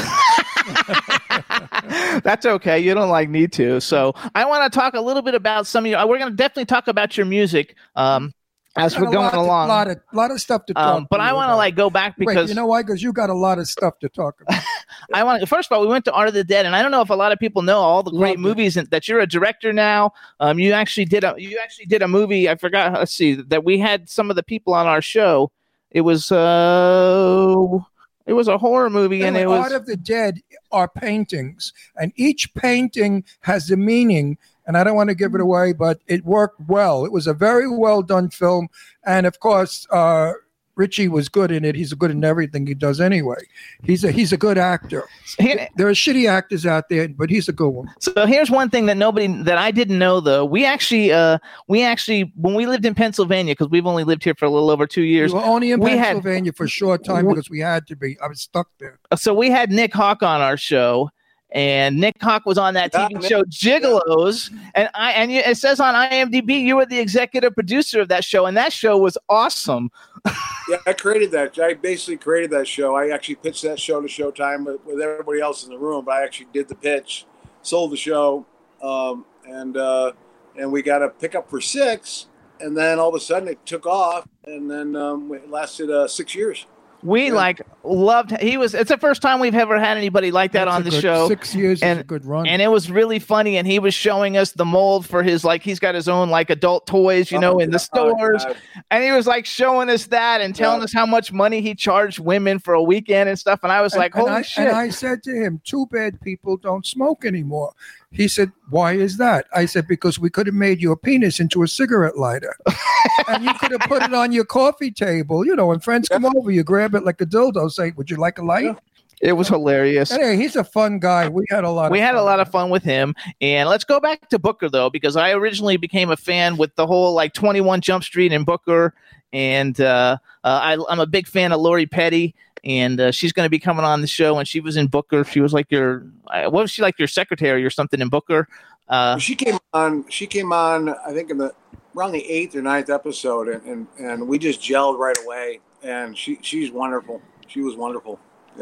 That's 2.24 2.46
okay. 2.46 2.80
You 2.80 2.94
don't 2.94 3.10
like 3.10 3.30
need 3.30 3.52
to. 3.54 3.80
So 3.82 4.14
I 4.34 4.46
want 4.46 4.72
to 4.72 4.78
talk 4.78 4.94
a 4.94 5.02
little 5.02 5.22
bit 5.22 5.36
about 5.36 5.68
some 5.68 5.86
of 5.86 5.92
your. 5.92 6.08
We're 6.08 6.18
going 6.18 6.32
to 6.32 6.36
definitely 6.36 6.66
talk 6.66 6.88
about 6.88 7.18
your 7.18 7.26
music. 7.26 7.76
Um, 7.96 8.34
as 8.78 9.00
we're 9.00 9.06
going 9.06 9.16
lot 9.16 9.32
to- 9.32 9.40
along. 9.40 9.68
lot 9.70 9.90
of 9.90 10.00
lot 10.14 10.32
of 10.32 10.42
stuff 10.42 10.66
to 10.66 10.74
talk. 10.74 10.96
um, 10.96 11.08
but 11.10 11.22
I 11.22 11.32
want 11.34 11.50
to 11.50 11.56
like 11.56 11.76
go 11.76 11.90
back 11.90 12.18
because 12.18 12.36
Wait, 12.36 12.50
you 12.50 12.56
know 12.56 12.66
why? 12.66 12.82
Because 12.82 13.02
you 13.02 13.14
got 13.14 13.30
a 13.30 13.34
lot 13.34 13.58
of 13.58 13.68
stuff 13.68 14.00
to 14.00 14.10
talk 14.10 14.42
about. 14.42 14.62
I 15.14 15.24
want 15.24 15.42
to. 15.42 15.48
First 15.48 15.72
of 15.72 15.76
all, 15.76 15.82
we 15.82 15.88
went 15.88 16.06
to 16.06 16.12
Art 16.12 16.28
of 16.28 16.34
the 16.34 16.44
Dead, 16.44 16.66
and 16.66 16.76
I 16.76 16.82
don't 16.82 16.92
know 16.92 17.02
if 17.02 17.10
a 17.10 17.16
lot 17.16 17.32
of 17.32 17.40
people 17.40 17.62
know 17.62 17.80
all 17.80 18.04
the 18.04 18.12
great 18.12 18.36
it. 18.36 18.40
movies 18.40 18.76
and, 18.76 18.90
that 18.90 19.08
you're 19.08 19.20
a 19.20 19.28
director 19.28 19.72
now. 19.72 20.12
Um, 20.40 20.60
you 20.60 20.74
actually 20.74 21.06
did 21.06 21.24
a 21.24 21.36
you 21.38 21.60
actually 21.64 21.86
did 21.86 22.02
a 22.02 22.08
movie. 22.08 22.50
I 22.50 22.56
forgot. 22.56 22.94
Let's 22.94 23.14
see 23.14 23.36
that 23.36 23.64
we 23.64 23.80
had 23.80 24.10
some 24.10 24.30
of 24.30 24.36
the 24.36 24.44
people 24.44 24.74
on 24.74 24.88
our 24.88 25.02
show. 25.02 25.52
It 25.96 26.02
was 26.02 26.30
uh, 26.30 27.80
it 28.26 28.34
was 28.34 28.50
a 28.50 28.58
horror 28.58 28.90
movie, 28.90 29.22
and 29.24 29.38
Anyway, 29.38 29.44
it 29.44 29.58
was 29.58 29.72
Art 29.72 29.82
of 29.82 29.86
the 29.86 29.96
Dead 29.96 30.42
are 30.74 30.90
paintings, 30.90 31.72
and 31.96 32.12
each 32.18 32.54
painting 32.54 33.24
has 33.40 33.72
a 33.72 33.78
meaning. 33.78 34.38
And 34.68 34.78
I 34.78 34.84
don't 34.84 34.98
want 34.98 35.10
to 35.10 35.16
give 35.16 35.36
it 35.36 35.42
away, 35.42 35.72
but 35.72 36.02
it 36.08 36.26
worked 36.26 36.60
well. 36.68 37.06
It 37.06 37.14
was 37.14 37.28
a 37.28 37.34
very 37.34 37.70
well 37.70 38.02
done 38.02 38.30
film, 38.30 38.68
and 39.06 39.26
of 39.26 39.40
course, 39.40 39.88
uh, 39.90 40.34
Richie 40.76 41.08
was 41.08 41.30
good 41.30 41.52
in 41.52 41.64
it. 41.64 41.76
He's 41.76 41.94
good 41.94 42.12
in 42.12 42.24
everything 42.24 42.68
he 42.68 42.74
does 42.74 43.00
anyway. 43.00 43.38
He's 43.84 44.04
a 44.04 44.12
he's 44.12 44.34
a 44.34 44.38
good 44.38 44.58
actor. 44.58 45.04
Here- 45.40 45.68
There 45.78 45.88
are 45.88 45.92
shitty 45.94 46.30
actors 46.30 46.66
out 46.66 46.90
there, 46.90 47.08
but 47.08 47.30
he's 47.30 47.48
a 47.48 47.54
good 47.54 47.70
one. 47.70 47.88
So 48.00 48.26
here's 48.26 48.52
one 48.52 48.70
thing 48.70 48.86
that 48.88 48.98
nobody 48.98 49.28
that 49.44 49.58
I 49.58 49.72
didn't 49.72 50.00
know 50.00 50.20
though. 50.20 50.44
We 50.46 50.66
actually 50.66 51.12
uh 51.14 51.38
we 51.68 51.82
actually 51.84 52.32
when 52.36 52.56
we 52.56 52.66
lived 52.68 52.86
in 52.86 52.94
Pennsylvania 52.96 53.52
because 53.54 53.70
we've 53.70 53.86
only 53.88 54.04
lived 54.04 54.24
here 54.24 54.36
for 54.38 54.46
a 54.46 54.50
little 54.50 54.70
over 54.70 54.86
two 54.86 55.04
years. 55.04 55.34
We 55.34 55.40
were 55.40 55.46
only 55.46 55.72
in 55.72 55.80
we 55.80 55.92
had- 55.92 56.16
Pennsylvania 56.16 56.52
for 56.54 56.66
a 56.66 56.70
short 56.70 57.04
time 57.06 57.28
because 57.28 57.50
we 57.50 57.60
had 57.60 57.88
to 57.88 57.96
be. 57.96 58.18
I 58.24 58.28
was 58.28 58.42
stuck 58.42 58.68
there. 58.80 59.00
so 59.16 59.34
we 59.34 59.50
had 59.50 59.72
Nick 59.72 59.94
Hawk 59.94 60.24
on 60.24 60.42
our 60.42 60.58
show, 60.58 61.10
and 61.56 61.96
Nick 61.98 62.22
Hawk 62.22 62.46
was 62.46 62.58
on 62.58 62.74
that 62.74 62.92
TV 62.92 63.26
show 63.26 63.42
Gigolos, 63.44 64.54
and 64.76 64.90
I 64.94 65.14
and 65.14 65.32
it 65.32 65.58
says 65.58 65.80
on 65.80 65.96
IMDb 65.96 66.62
you 66.62 66.76
were 66.76 66.86
the 66.86 67.00
executive 67.00 67.56
producer 67.56 68.02
of 68.02 68.10
that 68.10 68.26
show, 68.26 68.46
and 68.46 68.58
that 68.58 68.74
show 68.74 68.98
was 68.98 69.18
awesome. 69.30 69.90
Yeah, 70.68 70.78
I 70.88 70.94
created 70.94 71.30
that. 71.30 71.60
I 71.60 71.76
basically 71.76 72.18
created 72.18 72.50
that 72.50 72.68
show. 72.68 72.96
I 72.96 73.10
actually 73.10 73.36
pitched 73.36 73.62
that 73.62 73.80
show 73.80 74.02
to 74.02 74.08
Showtime 74.08 74.66
with, 74.66 74.84
with 74.84 75.00
everybody 75.00 75.40
else 75.40 75.64
in 75.64 75.70
the 75.70 75.78
room, 75.78 76.06
but 76.06 76.16
I 76.16 76.24
actually 76.24 76.48
did 76.52 76.68
the 76.68 76.74
pitch, 76.74 77.28
sold 77.62 77.92
the 77.92 77.98
show, 77.98 78.48
um, 78.82 79.26
and 79.48 79.78
uh, 79.78 80.14
and 80.58 80.72
we 80.72 80.82
got 80.82 81.04
a 81.04 81.10
pickup 81.10 81.52
for 81.52 81.62
six, 81.62 82.26
and 82.60 82.76
then 82.76 82.98
all 82.98 83.10
of 83.10 83.14
a 83.14 83.20
sudden 83.20 83.48
it 83.48 83.64
took 83.64 83.86
off, 83.86 84.28
and 84.46 84.72
then 84.72 84.96
um, 84.96 85.32
it 85.36 85.52
lasted 85.52 85.92
uh, 85.92 86.08
six 86.08 86.34
years. 86.34 86.66
We 87.06 87.28
Yeah. 87.28 87.34
like 87.34 87.62
loved. 87.84 88.36
He 88.42 88.58
was. 88.58 88.74
It's 88.74 88.90
the 88.90 88.98
first 88.98 89.22
time 89.22 89.40
we've 89.40 89.54
ever 89.54 89.80
had 89.80 89.96
anybody 89.96 90.32
like 90.32 90.54
that 90.54 90.66
That's 90.66 90.76
on 90.76 90.84
the 90.84 90.90
good- 90.90 91.02
show. 91.02 91.28
Six 91.28 91.54
years 91.54 91.82
And- 91.84 92.00
is 92.00 92.02
a 92.02 92.08
good 92.08 92.26
run. 92.26 92.48
and 92.48 92.62
it 92.62 92.70
was 92.72 92.90
really 92.90 93.20
funny 93.20 93.58
and 93.58 93.68
he 93.68 93.78
was 93.78 93.94
showing 93.94 94.38
us 94.38 94.52
the 94.54 94.66
mold 94.66 95.06
for 95.06 95.22
his 95.22 95.44
like 95.46 95.62
he's 95.62 95.80
got 95.80 95.94
his 95.94 96.08
own 96.10 96.30
like 96.32 96.50
adult 96.50 96.88
toys 96.88 97.32
you 97.32 97.38
oh, 97.38 97.42
know 97.42 97.60
in 97.60 97.70
the 97.70 97.76
Oh, 97.94 98.10
stores 98.10 98.44
God. 98.44 98.58
and 98.90 99.04
he 99.04 99.12
was 99.12 99.28
like 99.28 99.46
showing 99.46 99.90
us 99.90 100.08
that 100.08 100.42
and 100.42 100.56
telling 100.56 100.80
Yeah. 100.80 100.86
us 100.86 100.94
how 100.94 101.06
much 101.06 101.32
money 101.32 101.62
he 101.62 101.76
charged 101.76 102.18
women 102.18 102.58
for 102.58 102.74
a 102.74 102.82
weekend 102.82 103.30
and 103.30 103.38
stuff 103.38 103.60
and 103.62 103.72
i 103.72 103.82
was 103.82 103.94
And- 103.94 104.00
like 104.02 104.16
and 104.16 104.22
holy 104.28 104.36
I, 104.38 104.42
shit 104.42 104.68
And 104.68 104.76
I 104.76 104.90
said 104.90 105.22
to 105.24 105.32
him, 105.32 105.62
"Too 105.64 105.86
bad 105.92 106.20
people 106.22 106.58
don't 106.58 106.86
smoke 106.86 107.24
anymore." 107.24 107.72
He 108.12 108.28
said, 108.28 108.52
"Why 108.70 108.94
is 108.94 109.18
that?" 109.18 109.46
I 109.54 109.66
said, 109.66 109.88
"Because 109.88 110.20
we 110.20 110.30
could 110.30 110.46
have 110.48 110.56
made 110.56 110.82
your 110.82 110.96
penis 110.96 111.40
into 111.40 111.64
a 111.64 111.68
cigarette 111.68 112.18
lighter, 112.18 112.56
and 113.28 113.44
you 113.44 113.54
could 113.56 113.72
have 113.72 113.82
put 113.82 114.04
it 114.04 114.14
on 114.14 114.32
your 114.32 114.46
coffee 114.46 114.92
table. 114.92 115.46
You 115.46 115.56
know, 115.56 115.68
when 115.68 115.80
friends 115.80 116.08
come 116.10 116.26
over, 116.26 116.52
you 116.52 116.64
grab 116.64 116.96
it 116.96 117.04
like 117.04 117.20
a 117.22 117.26
dildo. 117.26 117.70
Say, 117.72 117.92
"Would 117.98 118.10
you 118.10 118.18
like 118.18 118.38
a 118.38 118.44
light?" 118.44 118.78
it 119.22 119.32
was 119.32 119.48
hilarious 119.48 120.12
Anyway, 120.12 120.36
he's 120.36 120.58
a 120.58 120.64
fun 120.66 121.00
guy. 121.00 121.30
We 121.30 121.46
had 121.50 121.64
a 121.64 121.70
lot. 121.70 121.90
we 121.90 122.00
of 122.00 122.06
had 122.06 122.16
a 122.16 122.18
fun. 122.18 122.26
lot 122.26 122.40
of 122.42 122.50
fun 122.52 122.70
with 122.70 122.84
him 122.84 123.16
and 123.40 123.70
let's 123.70 123.86
go 123.86 124.02
back 124.02 124.28
to 124.30 124.38
booker 124.38 124.70
though 124.70 124.90
because 124.90 125.16
i 125.16 125.32
originally 125.32 125.78
became 125.78 126.12
a 126.12 126.18
fan 126.18 126.58
with 126.58 126.76
the 126.76 126.86
whole 126.86 127.14
like 127.14 127.34
21 127.34 127.80
jump 127.80 128.04
street 128.04 128.34
and 128.34 128.46
booker 128.46 128.94
and 129.32 129.80
uh, 129.80 130.18
uh, 130.44 130.48
I, 130.78 130.78
i'm 130.92 131.00
a 131.00 131.08
big 131.08 131.28
fan 131.28 131.54
of 131.54 131.62
lori 131.62 131.86
petty 131.86 132.36
and 132.66 133.00
uh, 133.00 133.12
she's 133.12 133.32
going 133.32 133.46
to 133.46 133.50
be 133.50 133.60
coming 133.60 133.86
on 133.86 134.02
the 134.02 134.08
show 134.08 134.38
and 134.38 134.48
she 134.48 134.60
was 134.60 134.76
in 134.76 134.88
booker 134.88 135.24
she 135.24 135.40
was 135.40 135.54
like 135.54 135.70
your 135.70 136.06
uh, 136.28 136.44
what 136.44 136.62
was 136.62 136.72
she 136.72 136.82
like 136.82 136.98
your 136.98 137.08
secretary 137.08 137.64
or 137.64 137.70
something 137.70 138.02
in 138.02 138.10
booker 138.10 138.48
uh, 138.88 139.18
she 139.18 139.36
came 139.36 139.58
on. 139.74 140.08
She 140.10 140.28
came 140.28 140.54
on. 140.54 140.90
I 140.90 141.14
think 141.14 141.32
in 141.32 141.38
the 141.38 141.54
around 141.96 142.12
the 142.12 142.26
eighth 142.30 142.56
or 142.56 142.62
ninth 142.62 142.90
episode, 142.90 143.48
and 143.48 143.64
and, 143.66 143.88
and 144.00 144.28
we 144.28 144.38
just 144.38 144.62
gelled 144.62 144.98
right 144.98 145.18
away. 145.26 145.60
And 145.84 146.18
she 146.18 146.40
she's 146.42 146.72
wonderful. 146.72 147.22
She 147.48 147.62
was 147.62 147.76
wonderful. 147.76 148.20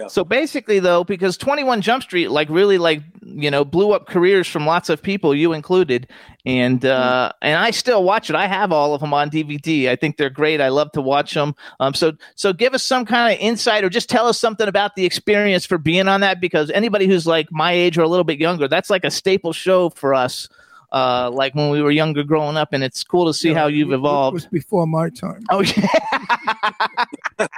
So 0.08 0.24
basically, 0.24 0.80
though, 0.80 1.04
because 1.04 1.38
Twenty 1.38 1.64
One 1.64 1.82
Jump 1.82 2.04
Street 2.04 2.30
like 2.32 2.50
really 2.50 2.78
like 2.78 3.02
you 3.22 3.52
know 3.52 3.64
blew 3.64 3.92
up 3.92 4.08
careers 4.08 4.48
from 4.48 4.66
lots 4.66 4.90
of 4.90 5.02
people, 5.02 5.36
you 5.36 5.54
included, 5.54 6.08
and 6.46 6.84
uh, 6.84 7.32
and 7.42 7.58
I 7.58 7.72
still 7.72 8.04
watch 8.04 8.30
it. 8.30 8.36
I 8.36 8.48
have 8.48 8.72
all 8.72 8.94
of 8.96 9.02
them 9.02 9.14
on 9.14 9.30
DVD. 9.30 9.90
I 9.90 9.96
think 9.96 10.18
they're 10.18 10.30
great. 10.32 10.62
I 10.62 10.70
love 10.70 10.92
to 10.94 11.02
watch 11.02 11.34
them. 11.36 11.54
Um, 11.80 11.94
so 11.94 12.14
so 12.36 12.54
give 12.54 12.74
us 12.74 12.84
some 12.84 13.06
kind 13.06 13.34
of 13.34 13.40
insight, 13.40 13.84
or 13.84 13.90
just 13.90 14.10
tell 14.10 14.28
us 14.28 14.40
something 14.40 14.68
about 14.68 14.96
the 14.96 15.06
experience 15.06 15.66
for 15.66 15.78
being 15.78 16.08
on 16.08 16.22
that. 16.22 16.42
Because 16.42 16.70
anybody 16.72 17.06
who's 17.08 17.28
like 17.28 17.52
my 17.52 17.72
age 17.72 17.98
or 17.98 18.02
a 18.02 18.08
little 18.08 18.24
bit 18.24 18.40
younger, 18.40 18.68
that's 18.68 18.90
like 18.90 19.04
a 19.06 19.12
staple 19.12 19.54
show 19.54 19.90
for 19.90 20.14
us. 20.14 20.50
Uh, 20.92 21.30
like 21.34 21.56
when 21.56 21.72
we 21.72 21.82
were 21.82 21.90
younger 21.90 22.24
growing 22.24 22.56
up, 22.56 22.72
and 22.72 22.84
it's 22.84 23.04
cool 23.04 23.26
to 23.26 23.34
see 23.34 23.50
Yeah, 23.50 23.56
how 23.56 23.68
you've 23.68 23.90
it- 23.90 23.94
It 23.94 23.98
evolved. 23.98 24.34
was 24.36 24.46
before 24.48 24.86
my 24.86 25.10
time. 25.10 25.44
Oh 25.50 25.62
yeah. 25.62 27.48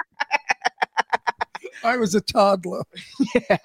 I 1.86 1.96
was 1.96 2.14
a 2.14 2.20
toddler. 2.20 2.84
Yeah. 3.50 3.58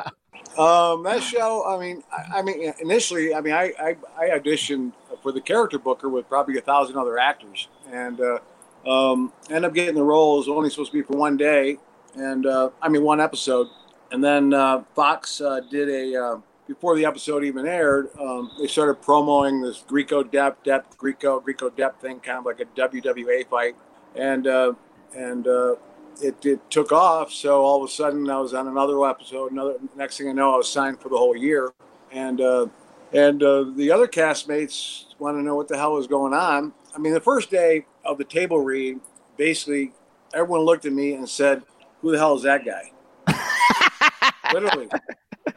Um, 0.57 1.03
that 1.03 1.23
show. 1.23 1.65
I 1.65 1.79
mean, 1.79 2.03
I, 2.11 2.39
I 2.39 2.41
mean, 2.41 2.73
initially, 2.81 3.33
I 3.33 3.39
mean, 3.39 3.53
I, 3.53 3.71
I 3.79 3.95
I 4.17 4.37
auditioned 4.37 4.91
for 5.23 5.31
the 5.31 5.39
character 5.39 5.79
booker 5.79 6.09
with 6.09 6.27
probably 6.27 6.57
a 6.57 6.61
thousand 6.61 6.97
other 6.97 7.17
actors, 7.17 7.69
and 7.89 8.19
uh, 8.19 8.39
um, 8.85 9.31
ended 9.49 9.65
up 9.65 9.73
getting 9.73 9.95
the 9.95 10.03
role. 10.03 10.35
It 10.35 10.39
was 10.39 10.49
only 10.49 10.69
supposed 10.69 10.91
to 10.91 10.97
be 10.97 11.03
for 11.03 11.15
one 11.17 11.37
day, 11.37 11.77
and 12.15 12.45
uh, 12.45 12.71
I 12.81 12.89
mean 12.89 13.03
one 13.03 13.21
episode, 13.21 13.67
and 14.11 14.21
then 14.21 14.53
uh, 14.53 14.83
Fox 14.93 15.39
uh, 15.39 15.61
did 15.69 15.87
a 15.87 16.21
uh, 16.21 16.37
before 16.67 16.97
the 16.97 17.05
episode 17.05 17.45
even 17.45 17.65
aired. 17.65 18.09
Um, 18.19 18.51
they 18.59 18.67
started 18.67 19.01
promoting 19.01 19.61
this 19.61 19.83
Grieco 19.87 20.23
Depp 20.23 20.55
Depp 20.65 20.83
Grieco 20.97 21.41
Grieco 21.41 21.69
Depp 21.69 21.95
thing, 22.01 22.19
kind 22.19 22.39
of 22.39 22.45
like 22.45 22.59
a 22.59 22.65
WWA 22.65 23.47
fight, 23.47 23.75
and 24.15 24.47
uh, 24.47 24.73
and 25.15 25.47
uh, 25.47 25.75
it, 26.21 26.45
it 26.45 26.69
took 26.69 26.91
off. 26.91 27.31
So 27.31 27.61
all 27.63 27.83
of 27.83 27.89
a 27.89 27.91
sudden, 27.91 28.29
I 28.29 28.39
was 28.39 28.53
on 28.53 28.67
another 28.67 29.03
episode. 29.07 29.51
Another 29.51 29.75
next 29.95 30.17
thing 30.17 30.29
I 30.29 30.33
know, 30.33 30.53
I 30.53 30.57
was 30.57 30.69
signed 30.69 30.99
for 30.99 31.09
the 31.09 31.17
whole 31.17 31.35
year, 31.35 31.73
and 32.11 32.41
uh, 32.41 32.67
and 33.13 33.41
uh, 33.43 33.65
the 33.75 33.91
other 33.91 34.07
castmates 34.07 35.05
want 35.19 35.37
to 35.37 35.41
know 35.41 35.55
what 35.55 35.67
the 35.67 35.77
hell 35.77 35.93
was 35.93 36.07
going 36.07 36.33
on. 36.33 36.73
I 36.95 36.99
mean, 36.99 37.13
the 37.13 37.21
first 37.21 37.49
day 37.49 37.85
of 38.05 38.17
the 38.17 38.23
table 38.23 38.59
read, 38.59 38.99
basically 39.37 39.93
everyone 40.33 40.61
looked 40.61 40.85
at 40.85 40.93
me 40.93 41.13
and 41.13 41.27
said, 41.27 41.63
"Who 42.01 42.11
the 42.11 42.17
hell 42.17 42.35
is 42.35 42.43
that 42.43 42.63
guy?" 42.65 42.91
Literally, 44.53 44.89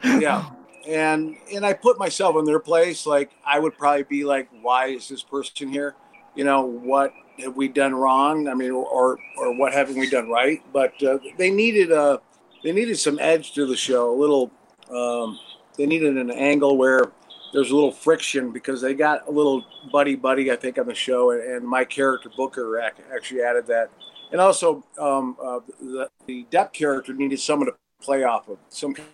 yeah. 0.03 0.49
And 0.87 1.35
and 1.53 1.65
I 1.65 1.73
put 1.73 1.97
myself 1.97 2.35
in 2.37 2.45
their 2.45 2.59
place. 2.59 3.05
Like 3.05 3.31
I 3.45 3.59
would 3.59 3.77
probably 3.77 4.03
be 4.03 4.23
like, 4.23 4.49
"Why 4.61 4.87
is 4.87 5.09
this 5.09 5.23
person 5.23 5.69
here?" 5.69 5.95
You 6.35 6.43
know, 6.43 6.61
what 6.61 7.13
have 7.39 7.55
we 7.55 7.67
done 7.67 7.93
wrong? 7.93 8.47
I 8.47 8.53
mean, 8.53 8.71
or 8.71 9.19
or 9.37 9.57
what 9.57 9.73
haven't 9.73 9.97
we 9.97 10.09
done 10.09 10.29
right? 10.29 10.61
But 10.73 11.01
uh, 11.03 11.19
they 11.37 11.51
needed 11.51 11.91
a 11.91 12.21
they 12.63 12.71
needed 12.71 12.97
some 12.97 13.19
edge 13.19 13.53
to 13.53 13.65
the 13.65 13.75
show. 13.75 14.13
A 14.13 14.17
little, 14.17 14.51
um, 14.89 15.39
they 15.77 15.85
needed 15.85 16.17
an 16.17 16.31
angle 16.31 16.77
where 16.77 17.11
there's 17.53 17.71
a 17.71 17.75
little 17.75 17.91
friction 17.91 18.51
because 18.51 18.81
they 18.81 18.93
got 18.93 19.27
a 19.27 19.31
little 19.31 19.63
buddy 19.91 20.15
buddy 20.15 20.51
I 20.51 20.55
think 20.55 20.77
on 20.77 20.87
the 20.87 20.95
show, 20.95 21.31
and, 21.31 21.41
and 21.41 21.67
my 21.67 21.85
character 21.85 22.29
Booker 22.35 22.79
actually 22.79 23.41
added 23.41 23.67
that, 23.67 23.91
and 24.31 24.41
also 24.41 24.83
um, 24.97 25.37
uh, 25.41 25.59
the, 25.79 26.09
the 26.25 26.45
Depp 26.51 26.73
character 26.73 27.13
needed 27.13 27.39
someone 27.39 27.67
to 27.67 27.75
play 28.01 28.23
off 28.23 28.49
of, 28.49 28.57
some 28.69 28.93
kind 28.93 29.07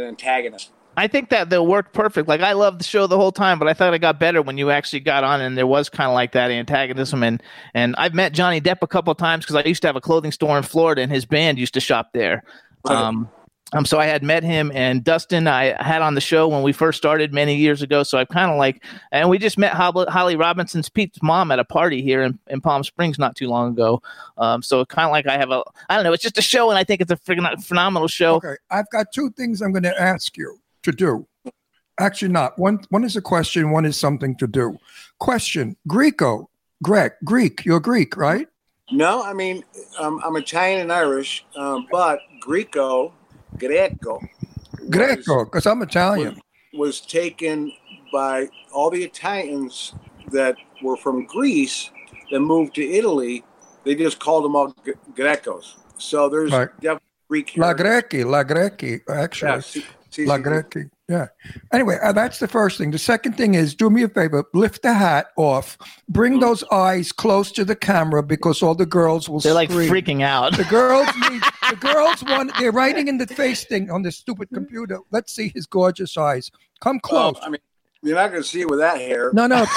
of 0.00 0.06
antagonist. 0.06 0.70
I 0.98 1.06
think 1.06 1.30
that 1.30 1.48
they'll 1.48 1.66
work 1.66 1.92
perfect. 1.92 2.26
Like 2.26 2.40
I 2.40 2.54
loved 2.54 2.80
the 2.80 2.84
show 2.84 3.06
the 3.06 3.16
whole 3.16 3.30
time, 3.30 3.60
but 3.60 3.68
I 3.68 3.72
thought 3.72 3.94
it 3.94 4.00
got 4.00 4.18
better 4.18 4.42
when 4.42 4.58
you 4.58 4.72
actually 4.72 4.98
got 4.98 5.22
on 5.22 5.40
and 5.40 5.56
there 5.56 5.66
was 5.66 5.88
kind 5.88 6.08
of 6.08 6.14
like 6.14 6.32
that 6.32 6.50
antagonism. 6.50 7.22
And 7.22 7.40
and 7.72 7.94
I've 7.98 8.14
met 8.14 8.32
Johnny 8.32 8.60
Depp 8.60 8.78
a 8.82 8.88
couple 8.88 9.12
of 9.12 9.16
times 9.16 9.44
because 9.44 9.54
I 9.54 9.62
used 9.62 9.80
to 9.82 9.88
have 9.88 9.94
a 9.94 10.00
clothing 10.00 10.32
store 10.32 10.56
in 10.56 10.64
Florida, 10.64 11.02
and 11.02 11.12
his 11.12 11.24
band 11.24 11.56
used 11.56 11.74
to 11.74 11.80
shop 11.80 12.10
there. 12.14 12.42
Um, 12.84 13.28
um, 13.74 13.84
so 13.84 14.00
I 14.00 14.06
had 14.06 14.24
met 14.24 14.42
him 14.42 14.72
and 14.74 15.04
Dustin. 15.04 15.46
I 15.46 15.80
had 15.80 16.02
on 16.02 16.16
the 16.16 16.20
show 16.20 16.48
when 16.48 16.64
we 16.64 16.72
first 16.72 16.98
started 16.98 17.32
many 17.32 17.54
years 17.54 17.80
ago. 17.80 18.02
So 18.02 18.18
I've 18.18 18.28
kind 18.28 18.50
of 18.50 18.56
like, 18.56 18.82
and 19.12 19.30
we 19.30 19.38
just 19.38 19.56
met 19.56 19.74
Holly, 19.74 20.34
Robinson's 20.34 20.88
Peete's 20.88 21.22
mom 21.22 21.52
at 21.52 21.60
a 21.60 21.64
party 21.64 22.02
here 22.02 22.22
in, 22.22 22.40
in 22.48 22.60
Palm 22.60 22.82
Springs 22.82 23.20
not 23.20 23.36
too 23.36 23.46
long 23.46 23.72
ago. 23.72 24.02
Um, 24.36 24.62
so 24.62 24.84
kind 24.86 25.06
of 25.06 25.12
like 25.12 25.28
I 25.28 25.36
have 25.36 25.50
a, 25.50 25.62
I 25.90 25.94
don't 25.94 26.02
know, 26.02 26.12
it's 26.12 26.22
just 26.22 26.38
a 26.38 26.42
show, 26.42 26.70
and 26.70 26.78
I 26.78 26.82
think 26.82 27.02
it's 27.02 27.12
a 27.12 27.16
friggin' 27.16 27.62
phenomenal 27.62 28.08
show. 28.08 28.36
Okay, 28.36 28.56
I've 28.70 28.88
got 28.90 29.12
two 29.12 29.30
things 29.30 29.60
I'm 29.60 29.72
going 29.72 29.82
to 29.82 30.00
ask 30.00 30.36
you 30.36 30.58
to 30.82 30.92
do. 30.92 31.26
Actually, 32.00 32.28
not 32.32 32.58
one. 32.58 32.80
One 32.90 33.04
is 33.04 33.16
a 33.16 33.20
question. 33.22 33.70
One 33.70 33.84
is 33.84 33.96
something 33.96 34.36
to 34.36 34.46
do. 34.46 34.78
Question: 35.18 35.76
Greco, 35.88 36.48
Greg, 36.82 37.12
Greek. 37.24 37.64
You're 37.64 37.80
Greek, 37.80 38.16
right? 38.16 38.46
No, 38.90 39.22
I 39.22 39.32
mean 39.34 39.64
um, 39.98 40.20
I'm 40.24 40.36
Italian 40.36 40.80
and 40.80 40.92
Irish, 40.92 41.44
um, 41.56 41.86
but 41.90 42.20
Greco, 42.40 43.12
Greco, 43.58 44.20
was- 44.80 44.88
Greco, 44.90 45.44
because 45.44 45.66
I'm 45.66 45.82
Italian. 45.82 46.40
was 46.72 47.00
taken 47.00 47.72
by 48.12 48.48
all 48.72 48.88
the 48.90 49.02
Italians 49.04 49.92
that 50.30 50.56
were 50.82 50.96
from 50.96 51.26
Greece 51.26 51.90
that 52.30 52.40
moved 52.40 52.74
to 52.76 52.82
Italy 52.88 53.44
they 53.84 53.94
just 53.94 54.18
called 54.18 54.44
them 54.44 54.54
all 54.54 54.74
G- 54.84 54.92
Grecos. 55.14 55.74
So 55.98 56.28
there's 56.28 56.52
Right. 56.52 56.68
definitely 56.80 57.00
Greek. 57.28 57.52
La 57.56 57.68
heritage. 57.74 58.24
La 58.26 58.42
Grecchi, 58.44 59.00
actually. 59.08 59.50
Yeah, 59.50 59.60
C- 59.60 59.80
CCD. 59.80 59.86
La 60.26 60.38
Grecchi. 60.38 60.90
Yeah. 61.08 61.28
Anyway, 61.72 61.98
uh, 62.02 62.12
that's 62.12 62.38
the 62.38 62.48
first 62.48 62.76
thing. 62.76 62.90
The 62.90 62.98
second 62.98 63.34
thing 63.34 63.54
is 63.54 63.74
do 63.74 63.88
me 63.88 64.02
a 64.02 64.08
favor, 64.08 64.44
lift 64.52 64.82
the 64.82 64.92
hat 64.92 65.28
off, 65.36 65.78
bring 66.08 66.40
those 66.40 66.62
eyes 66.64 67.12
close 67.12 67.50
to 67.52 67.64
the 67.64 67.76
camera 67.76 68.22
because 68.22 68.62
all 68.62 68.74
the 68.74 68.84
girls 68.84 69.28
will 69.28 69.40
They're 69.40 69.54
like 69.54 69.70
freaking 69.70 70.22
out. 70.22 70.56
The 70.56 70.64
girls 70.64 71.06
need, 71.30 71.42
the 71.70 71.76
girls 71.76 72.22
want 72.24 72.52
they're 72.58 72.72
writing 72.72 73.08
in 73.08 73.16
the 73.18 73.26
face 73.26 73.64
thing 73.64 73.90
on 73.90 74.02
the 74.02 74.12
stupid 74.12 74.48
computer. 74.52 74.98
Let's 75.10 75.32
see 75.32 75.50
his 75.54 75.66
gorgeous 75.66 76.16
eyes. 76.16 76.50
Come 76.80 77.00
Well, 77.10 77.32
close. 77.32 77.44
I 77.44 77.48
mean, 77.50 77.60
you're 78.02 78.16
not 78.16 78.30
going 78.30 78.42
to 78.42 78.48
see 78.48 78.60
it 78.60 78.70
with 78.70 78.78
that 78.80 78.98
hair. 78.98 79.30
No, 79.32 79.46
no. 79.46 79.64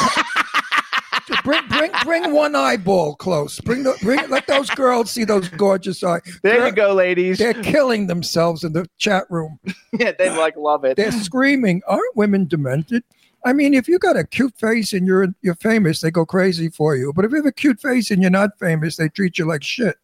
bring 1.43 1.67
bring 1.67 1.91
bring 2.03 2.31
one 2.33 2.55
eyeball 2.55 3.15
close. 3.15 3.59
Bring 3.59 3.83
the 3.83 3.97
bring 4.01 4.29
let 4.29 4.47
those 4.47 4.69
girls 4.71 5.11
see 5.11 5.23
those 5.23 5.47
gorgeous 5.49 6.03
eyes. 6.03 6.21
There 6.43 6.57
They're- 6.57 6.67
you 6.67 6.71
go, 6.73 6.93
ladies. 6.93 7.37
They're 7.39 7.53
killing 7.53 8.07
themselves 8.07 8.63
in 8.63 8.73
the 8.73 8.87
chat 8.97 9.25
room. 9.29 9.59
yeah, 9.93 10.11
they 10.17 10.29
like 10.29 10.55
love 10.57 10.83
it. 10.85 10.97
They're 10.97 11.11
screaming, 11.11 11.81
"Aren't 11.87 12.15
women 12.15 12.47
demented?" 12.47 13.03
I 13.43 13.53
mean, 13.53 13.73
if 13.73 13.87
you 13.87 13.97
got 13.97 14.17
a 14.17 14.23
cute 14.23 14.55
face 14.59 14.93
and 14.93 15.07
you're 15.07 15.27
you're 15.41 15.55
famous, 15.55 16.01
they 16.01 16.11
go 16.11 16.25
crazy 16.25 16.69
for 16.69 16.95
you. 16.95 17.11
But 17.13 17.25
if 17.25 17.31
you 17.31 17.37
have 17.37 17.45
a 17.47 17.51
cute 17.51 17.81
face 17.81 18.11
and 18.11 18.21
you're 18.21 18.29
not 18.29 18.51
famous, 18.59 18.97
they 18.97 19.09
treat 19.09 19.37
you 19.39 19.45
like 19.45 19.63
shit. 19.63 19.95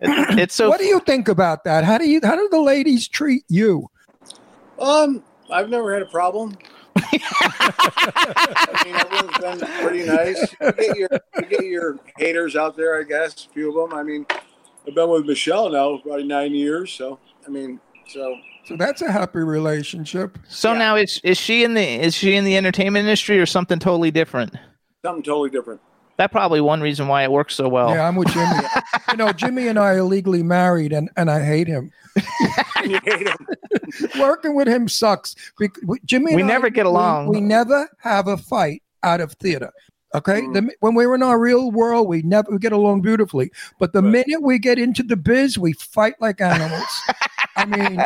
It- 0.00 0.38
it's 0.38 0.54
so 0.54 0.68
what 0.68 0.80
do 0.80 0.86
you 0.86 0.98
think 1.00 1.28
about 1.28 1.62
that? 1.64 1.84
How 1.84 1.96
do 1.98 2.08
you 2.08 2.20
how 2.22 2.34
do 2.34 2.48
the 2.50 2.60
ladies 2.60 3.06
treat 3.08 3.44
you? 3.48 3.88
Um, 4.78 5.22
I've 5.50 5.68
never 5.68 5.92
had 5.92 6.02
a 6.02 6.06
problem. 6.06 6.56
I 6.96 8.82
mean, 8.84 8.94
everyone's 8.94 9.60
been 9.60 9.70
pretty 9.82 10.04
nice. 10.06 10.54
You 10.60 10.72
get 10.72 10.96
your 10.96 11.08
you 11.36 11.42
get 11.48 11.64
your 11.64 11.98
haters 12.18 12.56
out 12.56 12.76
there, 12.76 12.98
I 12.98 13.02
guess. 13.04 13.46
A 13.46 13.52
few 13.52 13.68
of 13.80 13.90
them. 13.90 13.98
I 13.98 14.02
mean, 14.02 14.26
I've 14.86 14.94
been 14.94 15.08
with 15.10 15.26
Michelle 15.26 15.70
now 15.70 15.98
probably 15.98 16.24
nine 16.24 16.52
years. 16.54 16.92
So 16.92 17.18
I 17.46 17.50
mean, 17.50 17.80
so 18.08 18.36
So 18.66 18.76
that's 18.76 19.02
a 19.02 19.10
happy 19.10 19.40
relationship. 19.40 20.38
so 20.48 20.72
Yeah. 20.72 20.78
now 20.78 20.96
is 20.96 21.20
is 21.24 21.38
she 21.38 21.64
in 21.64 21.74
the 21.74 21.82
is 21.82 22.14
she 22.14 22.34
in 22.34 22.44
the 22.44 22.56
entertainment 22.56 23.04
industry 23.04 23.38
or 23.40 23.46
something 23.46 23.78
totally 23.78 24.10
different? 24.10 24.54
something 25.04 25.22
totally 25.22 25.50
different. 25.50 25.80
That 26.18 26.30
probably 26.30 26.60
one 26.60 26.80
reason 26.82 27.08
why 27.08 27.22
it 27.24 27.32
works 27.32 27.54
so 27.54 27.68
well. 27.68 27.90
Yeah, 27.90 28.06
I'm 28.06 28.14
with 28.16 28.28
Jimmy. 28.28 28.46
you 29.12 29.16
know, 29.16 29.32
Jimmy 29.32 29.68
and 29.68 29.78
I 29.78 29.90
are 29.92 30.02
legally 30.02 30.42
married, 30.42 30.92
and 30.92 31.08
and 31.16 31.30
I 31.30 31.44
hate 31.44 31.68
him. 31.68 31.90
You 32.84 32.98
hate 33.04 33.28
'em. 33.28 33.46
Working 34.18 34.56
with 34.56 34.66
him 34.66 34.88
sucks. 34.88 35.36
Bec- 35.56 35.76
we- 35.86 36.00
Jimmy, 36.04 36.32
and 36.32 36.36
We 36.36 36.42
I, 36.42 36.46
never 36.46 36.68
get 36.68 36.84
along. 36.84 37.28
We, 37.28 37.36
we 37.36 37.40
never 37.40 37.88
have 37.98 38.26
a 38.26 38.36
fight 38.36 38.82
out 39.04 39.20
of 39.20 39.32
theater. 39.34 39.70
Okay, 40.14 40.40
Mm. 40.42 40.52
the, 40.54 40.70
when 40.80 40.94
we're 40.94 41.14
in 41.14 41.22
our 41.22 41.38
real 41.38 41.70
world, 41.70 42.08
we 42.08 42.22
never 42.22 42.50
we 42.50 42.58
get 42.58 42.72
along 42.72 43.02
beautifully. 43.02 43.52
But 43.78 43.92
the 43.92 44.02
Right. 44.02 44.26
minute 44.26 44.42
we 44.42 44.58
get 44.58 44.80
into 44.80 45.04
the 45.04 45.16
biz, 45.16 45.58
we 45.58 45.74
fight 45.74 46.14
like 46.20 46.40
animals. 46.40 46.84
I 47.56 47.66
mean, 47.66 48.02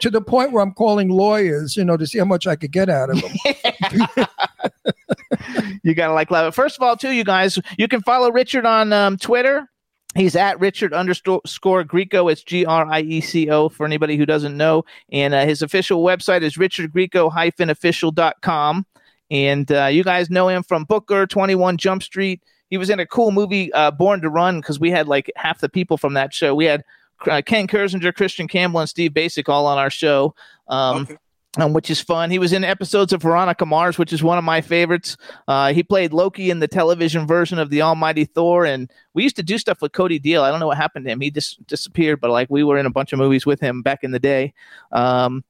to 0.00 0.10
the 0.10 0.20
point 0.20 0.52
where 0.52 0.62
I'm 0.62 0.74
calling 0.74 1.08
lawyers, 1.08 1.76
you 1.78 1.84
know, 1.84 1.96
to 1.96 2.06
see 2.06 2.18
how 2.18 2.24
much 2.26 2.46
I 2.46 2.56
could 2.56 2.72
get 2.72 2.90
out 2.90 3.08
of 3.08 3.22
them. 3.22 4.26
you 5.82 5.94
gotta 5.94 6.12
like 6.12 6.30
love 6.30 6.46
it. 6.48 6.54
First 6.54 6.76
of 6.76 6.82
all, 6.82 6.96
too, 6.96 7.10
you 7.12 7.24
guys, 7.24 7.58
you 7.78 7.88
can 7.88 8.02
follow 8.02 8.30
Richard 8.30 8.66
on 8.66 8.92
um, 8.92 9.16
Twitter. 9.16 9.66
He's 10.16 10.34
at 10.34 10.58
Richard 10.58 10.92
underscore 10.92 11.40
Grieco. 11.84 12.30
It's 12.32 12.42
G 12.42 12.66
R 12.66 12.84
I 12.86 13.00
E 13.00 13.20
C 13.20 13.48
O 13.48 13.68
for 13.68 13.86
anybody 13.86 14.16
who 14.16 14.26
doesn't 14.26 14.56
know. 14.56 14.84
And 15.12 15.34
uh, 15.34 15.44
his 15.46 15.62
official 15.62 16.02
website 16.02 16.42
is 16.42 16.56
richardgrieco 16.56 17.30
official.com. 17.70 18.86
And 19.30 19.70
uh, 19.70 19.86
you 19.86 20.02
guys 20.02 20.28
know 20.28 20.48
him 20.48 20.64
from 20.64 20.84
Booker, 20.84 21.26
21 21.26 21.76
Jump 21.76 22.02
Street. 22.02 22.42
He 22.70 22.78
was 22.78 22.90
in 22.90 22.98
a 22.98 23.06
cool 23.06 23.30
movie, 23.30 23.72
uh, 23.72 23.92
Born 23.92 24.20
to 24.22 24.30
Run, 24.30 24.60
because 24.60 24.80
we 24.80 24.90
had 24.90 25.06
like 25.06 25.30
half 25.36 25.60
the 25.60 25.68
people 25.68 25.96
from 25.96 26.14
that 26.14 26.34
show. 26.34 26.54
We 26.54 26.64
had 26.64 26.82
uh, 27.28 27.42
Ken 27.44 27.68
Kirzinger, 27.68 28.14
Christian 28.14 28.48
Campbell, 28.48 28.80
and 28.80 28.88
Steve 28.88 29.14
Basic 29.14 29.48
all 29.48 29.66
on 29.66 29.78
our 29.78 29.90
show. 29.90 30.34
Um, 30.68 31.02
Okay. 31.02 31.16
Um, 31.58 31.72
which 31.72 31.90
is 31.90 32.00
fun. 32.00 32.30
He 32.30 32.38
was 32.38 32.52
in 32.52 32.62
episodes 32.62 33.12
of 33.12 33.22
Veronica 33.22 33.66
Mars, 33.66 33.98
which 33.98 34.12
is 34.12 34.22
one 34.22 34.38
of 34.38 34.44
my 34.44 34.60
favorites. 34.60 35.16
Uh, 35.48 35.72
he 35.72 35.82
played 35.82 36.12
Loki 36.12 36.50
in 36.50 36.60
the 36.60 36.68
television 36.68 37.26
version 37.26 37.58
of 37.58 37.70
the 37.70 37.82
Almighty 37.82 38.24
Thor, 38.24 38.64
and 38.64 38.90
we 39.14 39.24
used 39.24 39.36
to 39.36 39.42
do 39.42 39.58
stuff 39.58 39.82
with 39.82 39.92
Cody 39.92 40.18
Deal. 40.18 40.42
I 40.42 40.50
don't 40.50 40.60
know 40.60 40.68
what 40.68 40.76
happened 40.76 41.06
to 41.06 41.10
him; 41.10 41.20
he 41.20 41.30
just 41.30 41.66
disappeared. 41.66 42.20
But 42.20 42.30
like 42.30 42.48
we 42.50 42.62
were 42.62 42.78
in 42.78 42.86
a 42.86 42.90
bunch 42.90 43.12
of 43.12 43.18
movies 43.18 43.46
with 43.46 43.60
him 43.60 43.82
back 43.82 44.04
in 44.04 44.12
the 44.12 44.20
day. 44.20 44.54
Um, 44.92 45.44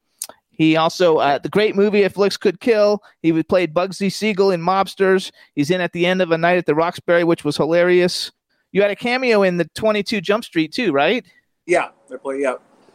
he 0.50 0.76
also 0.76 1.18
uh, 1.18 1.38
the 1.38 1.48
great 1.48 1.76
movie 1.76 2.02
If 2.02 2.16
Looks 2.16 2.36
Could 2.36 2.60
Kill. 2.60 3.02
He 3.22 3.42
played 3.42 3.74
Bugsy 3.74 4.10
Siegel 4.10 4.50
in 4.50 4.60
Mobsters. 4.62 5.30
He's 5.54 5.70
in 5.70 5.80
at 5.80 5.92
the 5.92 6.06
end 6.06 6.22
of 6.22 6.32
A 6.32 6.38
Night 6.38 6.58
at 6.58 6.66
the 6.66 6.74
Roxbury, 6.74 7.24
which 7.24 7.44
was 7.44 7.56
hilarious. 7.56 8.32
You 8.72 8.82
had 8.82 8.90
a 8.90 8.96
cameo 8.96 9.42
in 9.42 9.58
the 9.58 9.66
Twenty 9.74 10.02
Two 10.02 10.20
Jump 10.20 10.44
Street 10.44 10.72
too, 10.72 10.92
right? 10.92 11.26
Yeah, 11.66 11.90
they 12.08 12.16
play. 12.16 12.40
Yeah, 12.40 12.54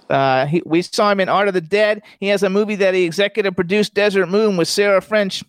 Uh, 0.10 0.46
he, 0.46 0.62
we 0.66 0.82
saw 0.82 1.12
him 1.12 1.20
in 1.20 1.30
Art 1.30 1.48
of 1.48 1.54
the 1.54 1.62
Dead. 1.62 2.02
He 2.20 2.28
has 2.28 2.44
a 2.44 2.50
movie 2.50 2.76
that 2.76 2.94
he 2.94 3.04
executive 3.04 3.56
produced, 3.56 3.94
Desert 3.94 4.28
Moon, 4.28 4.58
with 4.58 4.68
Sarah 4.68 5.02
French, 5.02 5.44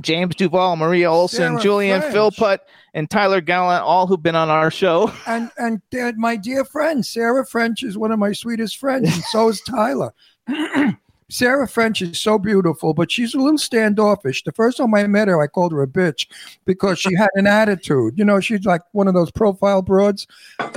James 0.00 0.34
Duval, 0.34 0.76
Maria 0.76 1.10
Olsen, 1.10 1.38
Sarah 1.38 1.60
Julian 1.60 2.00
French. 2.00 2.14
Philpott, 2.14 2.60
and 2.94 3.08
Tyler 3.10 3.40
Gallant, 3.40 3.82
all 3.82 4.06
who've 4.06 4.22
been 4.22 4.36
on 4.36 4.48
our 4.48 4.70
show. 4.70 5.12
and 5.26 5.50
and 5.58 5.80
uh, 5.98 6.12
my 6.16 6.36
dear 6.36 6.64
friend 6.64 7.04
Sarah 7.04 7.46
French 7.46 7.82
is 7.82 7.96
one 7.96 8.12
of 8.12 8.18
my 8.18 8.32
sweetest 8.32 8.78
friends, 8.78 9.12
and 9.12 9.24
so 9.24 9.48
is 9.48 9.60
Tyler. 9.62 10.12
Sarah 11.30 11.66
French 11.66 12.02
is 12.02 12.20
so 12.20 12.38
beautiful, 12.38 12.92
but 12.92 13.10
she's 13.10 13.34
a 13.34 13.38
little 13.38 13.58
standoffish. 13.58 14.44
The 14.44 14.52
first 14.52 14.76
time 14.76 14.94
I 14.94 15.06
met 15.06 15.26
her, 15.28 15.40
I 15.40 15.46
called 15.46 15.72
her 15.72 15.82
a 15.82 15.86
bitch 15.86 16.26
because 16.64 16.98
she 16.98 17.14
had 17.14 17.30
an 17.34 17.46
attitude. 17.48 18.18
You 18.18 18.24
know, 18.24 18.40
she's 18.40 18.64
like 18.66 18.82
one 18.92 19.08
of 19.08 19.14
those 19.14 19.30
profile 19.30 19.82
broads, 19.82 20.26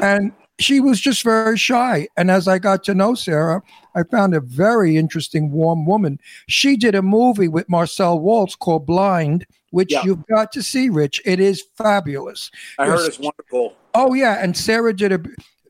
and 0.02 0.32
she 0.60 0.80
was 0.80 1.00
just 1.00 1.24
very 1.24 1.58
shy. 1.58 2.08
And 2.18 2.32
as 2.32 2.48
I 2.48 2.60
got 2.60 2.84
to 2.86 2.94
know 2.96 3.14
Sarah, 3.16 3.62
I 3.96 4.04
found 4.04 4.34
a 4.34 4.40
very 4.40 4.98
interesting, 4.98 5.52
warm 5.52 5.86
woman. 5.86 6.20
She 6.48 6.78
did 6.78 6.96
a 6.96 7.02
movie 7.02 7.48
with 7.48 7.70
Marcel 7.70 8.20
Walz 8.20 8.56
called 8.56 8.86
Blind, 8.86 9.46
which 9.72 9.92
Yeah. 9.92 10.04
you've 10.04 10.26
got 10.28 10.52
to 10.54 10.64
see, 10.64 10.90
Rich. 10.90 11.22
It 11.26 11.40
is 11.40 11.64
fabulous. 11.78 12.50
I 12.80 12.86
heard 12.88 13.00
Yes. 13.00 13.08
it's 13.08 13.20
wonderful. 13.20 13.76
Oh 13.94 14.14
yeah, 14.14 14.42
and 14.42 14.56
Sarah 14.56 14.94
did 14.96 15.12
a. 15.12 15.20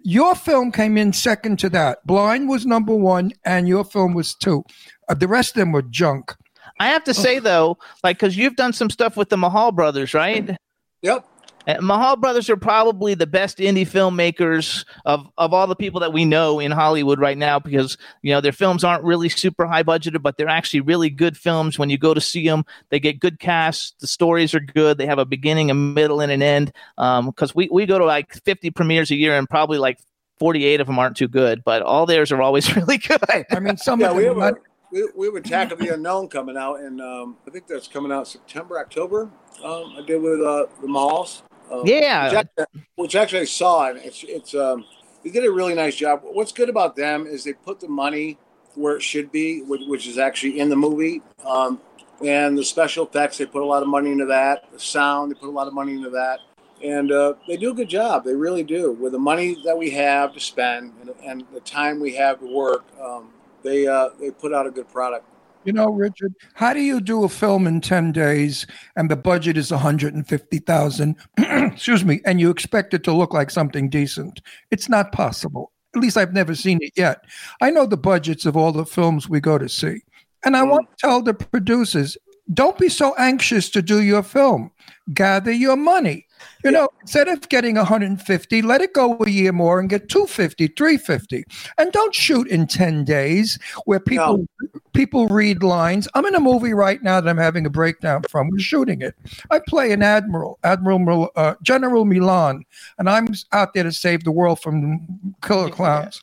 Your 0.04 0.36
film 0.36 0.71
came 0.71 0.97
in 0.97 1.12
second 1.12 1.60
to 1.60 1.69
that. 1.69 2.06
Blind 2.06 2.47
was 2.47 2.65
number 2.65 2.95
one, 2.95 3.34
and 3.43 3.67
your 3.67 3.84
film 3.84 4.13
was 4.13 4.34
two. 4.36 4.63
Uh, 5.10 5.13
the 5.15 5.28
rest 5.28 5.50
of 5.52 5.56
them 5.56 5.71
were 5.73 5.82
junk. 5.82 6.34
I 6.80 6.88
have 6.88 7.04
to 7.06 7.13
say 7.13 7.39
though, 7.39 7.78
like, 8.04 8.17
because 8.17 8.38
you've 8.38 8.56
done 8.56 8.71
some 8.71 8.89
stuff 8.89 9.17
with 9.17 9.30
the 9.30 9.38
Mahal 9.38 9.71
brothers, 9.71 10.13
right? 10.13 10.56
Yep. 11.02 11.26
And 11.67 11.86
Mahal 11.86 12.15
brothers 12.15 12.49
are 12.49 12.56
probably 12.58 13.13
the 13.13 13.27
best 13.27 13.58
indie 13.58 13.86
filmmakers 13.86 14.86
of, 15.06 15.30
of 15.38 15.53
all 15.53 15.67
the 15.67 15.75
people 15.75 15.99
that 15.99 16.13
we 16.13 16.23
know 16.23 16.62
in 16.62 16.71
Hollywood 16.71 17.19
right 17.19 17.38
now 17.38 17.60
because 17.60 17.97
you 18.21 18.34
know 18.34 18.39
their 18.39 18.53
films 18.53 18.86
aren't 18.86 19.03
really 19.03 19.27
super 19.27 19.65
high 19.67 19.84
budgeted, 19.84 20.21
but 20.21 20.38
they're 20.38 20.47
actually 20.47 20.80
really 20.80 21.10
good 21.10 21.38
films. 21.38 21.77
When 21.77 21.89
you 21.89 21.97
go 21.97 22.13
to 22.13 22.21
see 22.21 22.47
them, 22.47 22.63
they 22.89 23.01
get 23.01 23.19
good 23.19 23.39
casts. 23.39 23.93
The 23.99 24.08
stories 24.08 24.56
are 24.56 24.62
good. 24.62 24.97
They 24.97 25.06
have 25.06 25.19
a 25.19 25.25
beginning, 25.25 25.69
a 25.69 25.73
middle, 25.73 26.21
and 26.21 26.32
an 26.32 26.41
end. 26.41 26.71
Because 26.95 27.53
we 27.53 27.67
we 27.69 27.86
go 27.86 27.99
to 27.99 28.06
like 28.06 28.34
fifty 28.45 28.71
premieres 28.71 29.12
a 29.12 29.15
year, 29.15 29.38
and 29.38 29.49
probably 29.49 29.77
like 29.77 29.99
forty 30.39 30.63
eight 30.65 30.80
of 30.80 30.88
them 30.88 30.97
aren't 30.97 31.17
too 31.17 31.27
good, 31.27 31.65
but 31.65 31.82
all 31.82 32.06
theirs 32.06 32.32
are 32.32 32.41
always 32.41 32.73
really 32.77 32.97
good. 32.97 33.19
I 33.51 33.60
mean, 33.60 33.75
some 33.75 33.99
Yeah, 33.99 34.12
of 34.12 34.15
we 34.15 34.23
them. 34.23 34.39
have 34.39 34.53
were 34.53 34.62
we, 34.91 35.06
we 35.17 35.25
have 35.25 35.36
Attack 35.36 35.71
of 35.73 35.80
the 35.80 35.93
Unknown 35.93 36.30
coming 36.30 36.56
out, 36.56 36.80
and 36.80 37.01
um, 37.01 37.36
I 37.45 37.51
think 37.51 37.67
that's 37.67 37.89
coming 37.89 38.12
out 38.12 38.25
September, 38.25 38.80
October. 38.80 39.30
Um, 39.63 39.95
I 39.97 40.03
did 40.06 40.21
with 40.21 40.39
uh, 40.39 40.67
the 40.82 40.88
Malls. 40.88 41.43
Um, 41.71 41.82
Yeah. 41.86 42.23
which 42.23 42.34
actually, 42.34 42.65
which 42.95 43.15
actually 43.15 43.41
I 43.41 43.45
saw, 43.45 43.89
and 43.89 43.97
it's 43.99 44.23
it's 44.27 44.56
um, 44.56 44.86
they 45.23 45.30
did 45.30 45.45
a 45.45 45.51
really 45.51 45.75
nice 45.75 45.95
job. 45.95 46.21
What's 46.23 46.51
good 46.51 46.69
about 46.69 46.95
them 46.95 47.27
is 47.27 47.43
they 47.43 47.53
put 47.53 47.80
the 47.80 47.88
money 47.88 48.38
where 48.75 48.95
it 48.95 49.01
should 49.01 49.32
be, 49.32 49.62
which, 49.63 49.82
which 49.88 50.08
is 50.08 50.17
actually 50.17 50.60
in 50.60 50.69
the 50.69 50.75
movie. 50.75 51.21
Um, 51.45 51.82
and 52.23 52.58
the 52.58 52.63
special 52.63 53.06
effects, 53.06 53.38
they 53.38 53.45
put 53.45 53.62
a 53.62 53.65
lot 53.65 53.82
of 53.82 53.89
money 53.89 54.12
into 54.12 54.25
that. 54.25 54.71
The 54.71 54.80
sound, 54.80 55.32
they 55.32 55.36
put 55.36 55.49
a 55.49 55.51
lot 55.51 55.67
of 55.67 55.73
money 55.73 55.93
into 55.93 56.10
that. 56.12 56.39
And 56.84 57.12
uh, 57.12 57.34
they 57.47 57.58
do 57.58 57.71
a 57.71 57.73
good 57.73 57.89
job. 57.89 58.23
They 58.23 58.36
really 58.36 58.63
do. 58.63 58.91
With 58.91 59.12
the 59.13 59.19
money 59.19 59.58
that 59.65 59.77
we 59.77 59.89
have 59.91 60.34
to 60.34 60.39
spend 60.39 60.93
and, 61.01 61.10
and 61.23 61.43
the 61.51 61.60
time 61.60 61.99
we 61.99 62.15
have 62.15 62.39
to 62.39 62.45
work, 62.45 62.86
um, 63.01 63.30
they 63.63 63.88
uh, 63.88 64.10
they 64.19 64.30
put 64.30 64.53
out 64.53 64.67
a 64.67 64.71
good 64.71 64.88
product. 64.89 65.25
You 65.67 65.73
know, 65.73 65.89
Richard, 65.89 66.34
how 66.53 66.71
do 66.71 66.80
you 66.80 67.01
do 67.01 67.25
a 67.25 67.30
film 67.30 67.67
in 67.67 67.82
10 67.82 68.13
days 68.13 68.65
and 68.95 69.12
the 69.12 69.17
budget 69.17 69.58
is 69.58 69.69
150,000, 69.69 71.15
excuse 71.38 72.06
me, 72.06 72.21
and 72.23 72.39
you 72.39 72.49
expect 72.49 72.93
it 72.93 73.03
to 73.03 73.12
look 73.12 73.34
like 73.34 73.51
something 73.51 73.89
decent? 73.89 74.39
It's 74.71 74.88
not 74.88 75.12
possible. 75.12 75.73
At 75.93 76.01
least 76.01 76.15
I've 76.15 76.32
never 76.32 76.56
seen 76.56 76.80
it 76.82 76.93
yet. 76.95 77.25
I 77.60 77.69
know 77.69 77.86
the 77.86 77.97
budgets 77.97 78.45
of 78.45 78.56
all 78.56 78.71
the 78.71 78.86
films 78.86 79.27
we 79.27 79.41
go 79.41 79.58
to 79.58 79.67
see. 79.67 80.03
And 80.45 80.56
I 80.56 80.63
want 80.63 80.88
mm. 80.88 80.91
to 80.91 80.97
tell 81.01 81.21
the 81.21 81.34
producers, 81.34 82.17
don't 82.53 82.77
be 82.77 82.88
so 82.88 83.13
anxious 83.15 83.69
to 83.71 83.82
do 83.82 84.01
your 84.01 84.23
film. 84.23 84.71
Gather 85.13 85.51
your 85.51 85.75
money. 85.75 86.26
You 86.63 86.71
know, 86.71 86.89
instead 87.02 87.28
of 87.28 87.47
getting 87.50 87.76
150, 87.76 88.62
let 88.62 88.82
it 88.82 88.93
go 88.93 89.17
a 89.26 89.30
year 89.30 89.52
more 89.52 89.80
and 89.80 89.89
get 89.89 90.10
250, 90.10 90.67
350. 90.67 91.43
And 91.78 91.91
don't 91.91 92.13
shoot 92.13 92.47
in 92.47 92.67
10 92.67 93.04
days 93.06 93.60
where 93.86 94.00
people 94.00 94.45
people 94.93 95.28
read 95.28 95.62
lines. 95.62 96.08
I'm 96.15 96.26
in 96.26 96.34
a 96.36 96.39
movie 96.39 96.73
right 96.73 97.02
now 97.04 97.21
that 97.21 97.30
I'm 97.30 97.38
having 97.38 97.65
a 97.65 97.69
breakdown 97.69 98.23
from. 98.30 98.50
We're 98.50 98.60
shooting 98.60 99.02
it. 99.02 99.15
I 99.52 99.60
play 99.67 99.91
an 99.91 100.02
admiral, 100.02 100.58
Admiral 100.63 101.30
uh, 101.36 101.54
General 101.62 102.06
Milan, 102.06 102.63
and 102.97 103.10
I'm 103.10 103.28
out 103.52 103.73
there 103.73 103.84
to 103.84 103.91
save 103.91 104.23
the 104.23 104.32
world 104.32 104.60
from 104.60 105.36
killer 105.43 105.69
clowns. 105.69 106.21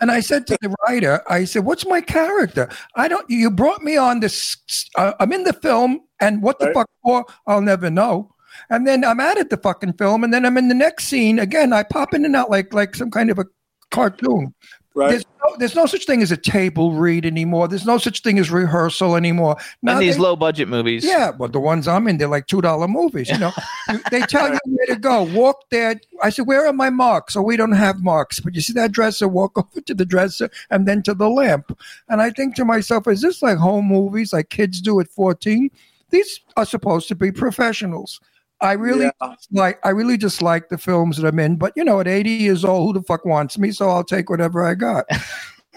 And 0.00 0.10
I 0.10 0.18
said 0.18 0.48
to 0.48 0.58
the 0.60 0.74
writer, 0.88 1.22
I 1.30 1.44
said, 1.44 1.64
"What's 1.64 1.86
my 1.86 2.00
character? 2.00 2.68
I 2.96 3.06
don't. 3.06 3.28
You 3.30 3.50
brought 3.52 3.84
me 3.84 3.96
on 3.96 4.18
this. 4.18 4.56
Uh, 4.96 5.12
I'm 5.20 5.32
in 5.32 5.44
the 5.44 5.52
film, 5.52 6.00
and 6.20 6.42
what 6.42 6.58
the 6.58 6.66
Right. 6.66 6.74
fuck 6.74 6.90
for? 7.04 7.24
I'll 7.46 7.60
never 7.62 7.88
know." 7.88 8.34
And 8.68 8.86
then 8.86 9.04
I'm 9.04 9.20
out 9.20 9.38
at 9.38 9.50
the 9.50 9.56
fucking 9.56 9.94
film, 9.94 10.24
and 10.24 10.32
then 10.32 10.44
I'm 10.46 10.56
in 10.56 10.68
the 10.68 10.74
next 10.74 11.04
scene 11.04 11.38
again. 11.38 11.72
I 11.72 11.82
pop 11.82 12.14
in 12.14 12.24
and 12.24 12.36
out 12.36 12.50
like 12.50 12.72
like 12.74 12.94
some 12.94 13.10
kind 13.10 13.30
of 13.30 13.38
a 13.38 13.46
cartoon. 13.90 14.54
Right. 14.92 15.10
There's 15.10 15.24
no, 15.24 15.56
there's 15.58 15.74
no 15.76 15.86
such 15.86 16.04
thing 16.04 16.20
as 16.20 16.32
a 16.32 16.36
table 16.36 16.94
read 16.94 17.24
anymore. 17.24 17.68
There's 17.68 17.86
no 17.86 17.96
such 17.96 18.22
thing 18.22 18.40
as 18.40 18.50
rehearsal 18.50 19.14
anymore. 19.14 19.54
Now 19.82 19.92
in 19.94 19.98
these 20.00 20.16
they- 20.16 20.22
low 20.22 20.34
budget 20.34 20.66
movies. 20.68 21.04
yeah, 21.04 21.30
but 21.30 21.52
the 21.52 21.60
ones 21.60 21.86
I'm 21.86 22.08
in, 22.08 22.18
they're 22.18 22.26
like 22.26 22.48
two 22.48 22.60
dollar 22.60 22.88
movies. 22.88 23.30
You 23.30 23.38
know, 23.38 23.52
they 24.10 24.20
tell 24.22 24.52
you 24.52 24.58
where 24.66 24.86
to 24.86 24.96
go. 24.96 25.22
Walk 25.22 25.70
there. 25.70 26.00
I 26.24 26.30
said, 26.30 26.48
"Where 26.48 26.66
are 26.66 26.72
my 26.72 26.90
marks?" 26.90 27.34
So 27.34 27.42
we 27.42 27.56
don't 27.56 27.70
have 27.72 28.02
marks. 28.02 28.40
But 28.40 28.56
you 28.56 28.60
see 28.60 28.72
that 28.72 28.90
dresser? 28.90 29.28
Walk 29.28 29.56
over 29.58 29.80
to 29.80 29.94
the 29.94 30.04
dresser 30.04 30.50
and 30.70 30.88
then 30.88 31.02
to 31.04 31.14
the 31.14 31.28
lamp. 31.28 31.78
And 32.08 32.20
I 32.20 32.30
think 32.30 32.56
to 32.56 32.64
myself, 32.64 33.06
is 33.06 33.20
this 33.22 33.42
like 33.42 33.58
home 33.58 33.86
movies 33.86 34.32
like 34.32 34.48
kids 34.50 34.80
do 34.80 34.98
at 34.98 35.08
14? 35.08 35.70
These 36.10 36.40
are 36.56 36.66
supposed 36.66 37.06
to 37.08 37.14
be 37.14 37.30
professionals. 37.30 38.20
I 38.62 38.72
really 38.72 39.10
Yeah. 39.20 39.34
like. 39.50 39.78
I 39.84 39.90
really 39.90 40.16
just 40.18 40.42
like 40.42 40.68
the 40.68 40.78
films 40.78 41.16
that 41.16 41.26
I'm 41.26 41.38
in. 41.38 41.56
But 41.56 41.72
you 41.76 41.84
know, 41.84 42.00
at 42.00 42.06
80 42.08 42.30
years 42.30 42.64
old, 42.64 42.86
who 42.94 43.00
the 43.00 43.04
fuck 43.06 43.24
wants 43.24 43.58
me? 43.58 43.70
So 43.72 43.88
I'll 43.88 44.04
take 44.04 44.28
whatever 44.30 44.64
I 44.64 44.74
got. 44.74 45.06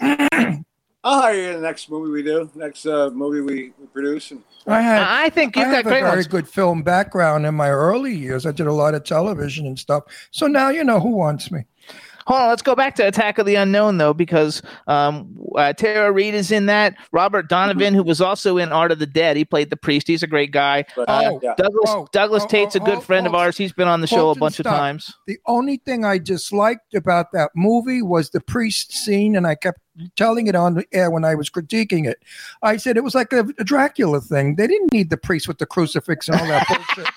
I'll 1.06 1.20
hire 1.20 1.34
you 1.34 1.48
in 1.50 1.54
the 1.56 1.60
next 1.60 1.90
movie 1.90 2.10
we 2.10 2.22
do, 2.22 2.50
next 2.54 2.86
uh, 2.86 3.10
movie 3.10 3.42
we, 3.42 3.72
we 3.78 3.86
produce. 3.88 4.30
And 4.30 4.42
I 4.66 4.80
had. 4.80 5.02
I 5.02 5.24
I 5.24 5.28
think 5.30 5.54
you've 5.54 5.66
I 5.66 5.70
got 5.70 5.76
have 5.76 5.86
a 5.86 5.90
very 5.90 6.02
ones. 6.08 6.26
good 6.26 6.48
film 6.48 6.82
background 6.82 7.44
in 7.44 7.54
my 7.54 7.68
early 7.68 8.14
years. 8.14 8.46
I 8.46 8.52
did 8.52 8.66
a 8.66 8.72
lot 8.72 8.94
of 8.94 9.04
television 9.04 9.66
and 9.66 9.78
stuff. 9.78 10.04
So 10.30 10.46
now 10.46 10.70
you 10.70 10.82
know 10.82 11.00
who 11.00 11.10
wants 11.10 11.50
me. 11.50 11.64
Hold 12.26 12.40
on, 12.40 12.48
let's 12.48 12.62
go 12.62 12.74
back 12.74 12.94
to 12.96 13.06
Attack 13.06 13.38
of 13.38 13.46
the 13.46 13.54
Unknown 13.56 13.98
though, 13.98 14.14
because 14.14 14.62
um, 14.86 15.36
uh, 15.56 15.72
Tara 15.72 16.10
Reid 16.10 16.34
is 16.34 16.50
in 16.50 16.66
that. 16.66 16.94
Robert 17.12 17.48
Donovan, 17.48 17.74
Mm-hmm. 17.84 17.96
who 17.96 18.02
was 18.02 18.20
also 18.20 18.56
in 18.56 18.72
Art 18.72 18.92
of 18.92 18.98
the 18.98 19.06
Dead, 19.06 19.36
he 19.36 19.44
played 19.44 19.70
the 19.70 19.76
priest. 19.76 20.06
He's 20.06 20.22
a 20.22 20.26
great 20.26 20.50
guy. 20.50 20.84
But, 20.96 21.08
Uh, 21.08 21.22
Oh, 21.24 21.40
yeah. 21.42 21.54
Douglas 21.56 21.90
oh, 21.90 22.08
Douglas 22.12 22.44
oh, 22.44 22.48
Tate's 22.48 22.76
a 22.76 22.80
oh, 22.82 22.84
good 22.84 22.98
oh, 22.98 23.00
friend 23.00 23.26
of 23.26 23.34
oh, 23.34 23.38
ours. 23.38 23.56
He's 23.56 23.72
been 23.72 23.88
on 23.88 24.00
the 24.00 24.06
show 24.06 24.16
a 24.16 24.20
Colton, 24.34 24.40
bunch 24.40 24.60
of 24.60 24.64
times. 24.66 25.12
The 25.26 25.38
only 25.46 25.78
thing 25.78 26.04
I 26.04 26.18
disliked 26.18 26.94
about 26.94 27.32
that 27.32 27.50
movie 27.54 28.02
was 28.02 28.30
the 28.30 28.40
priest 28.40 28.92
scene, 28.92 29.36
and 29.36 29.46
I 29.46 29.54
kept 29.54 29.80
telling 30.16 30.46
it 30.46 30.54
on 30.56 30.74
the 30.74 30.84
air 30.92 31.10
when 31.10 31.24
I 31.24 31.34
was 31.34 31.48
critiquing 31.50 32.06
it. 32.06 32.18
I 32.62 32.76
said 32.76 32.96
it 32.96 33.04
was 33.04 33.14
like 33.14 33.32
a, 33.32 33.44
a 33.58 33.64
Dracula 33.64 34.20
thing. 34.20 34.56
They 34.56 34.66
didn't 34.66 34.92
need 34.92 35.10
the 35.10 35.16
priest 35.16 35.46
with 35.46 35.58
the 35.58 35.66
crucifix 35.66 36.28
and 36.28 36.40
all 36.40 36.46
that 36.46 36.66
bullshit. 36.96 37.12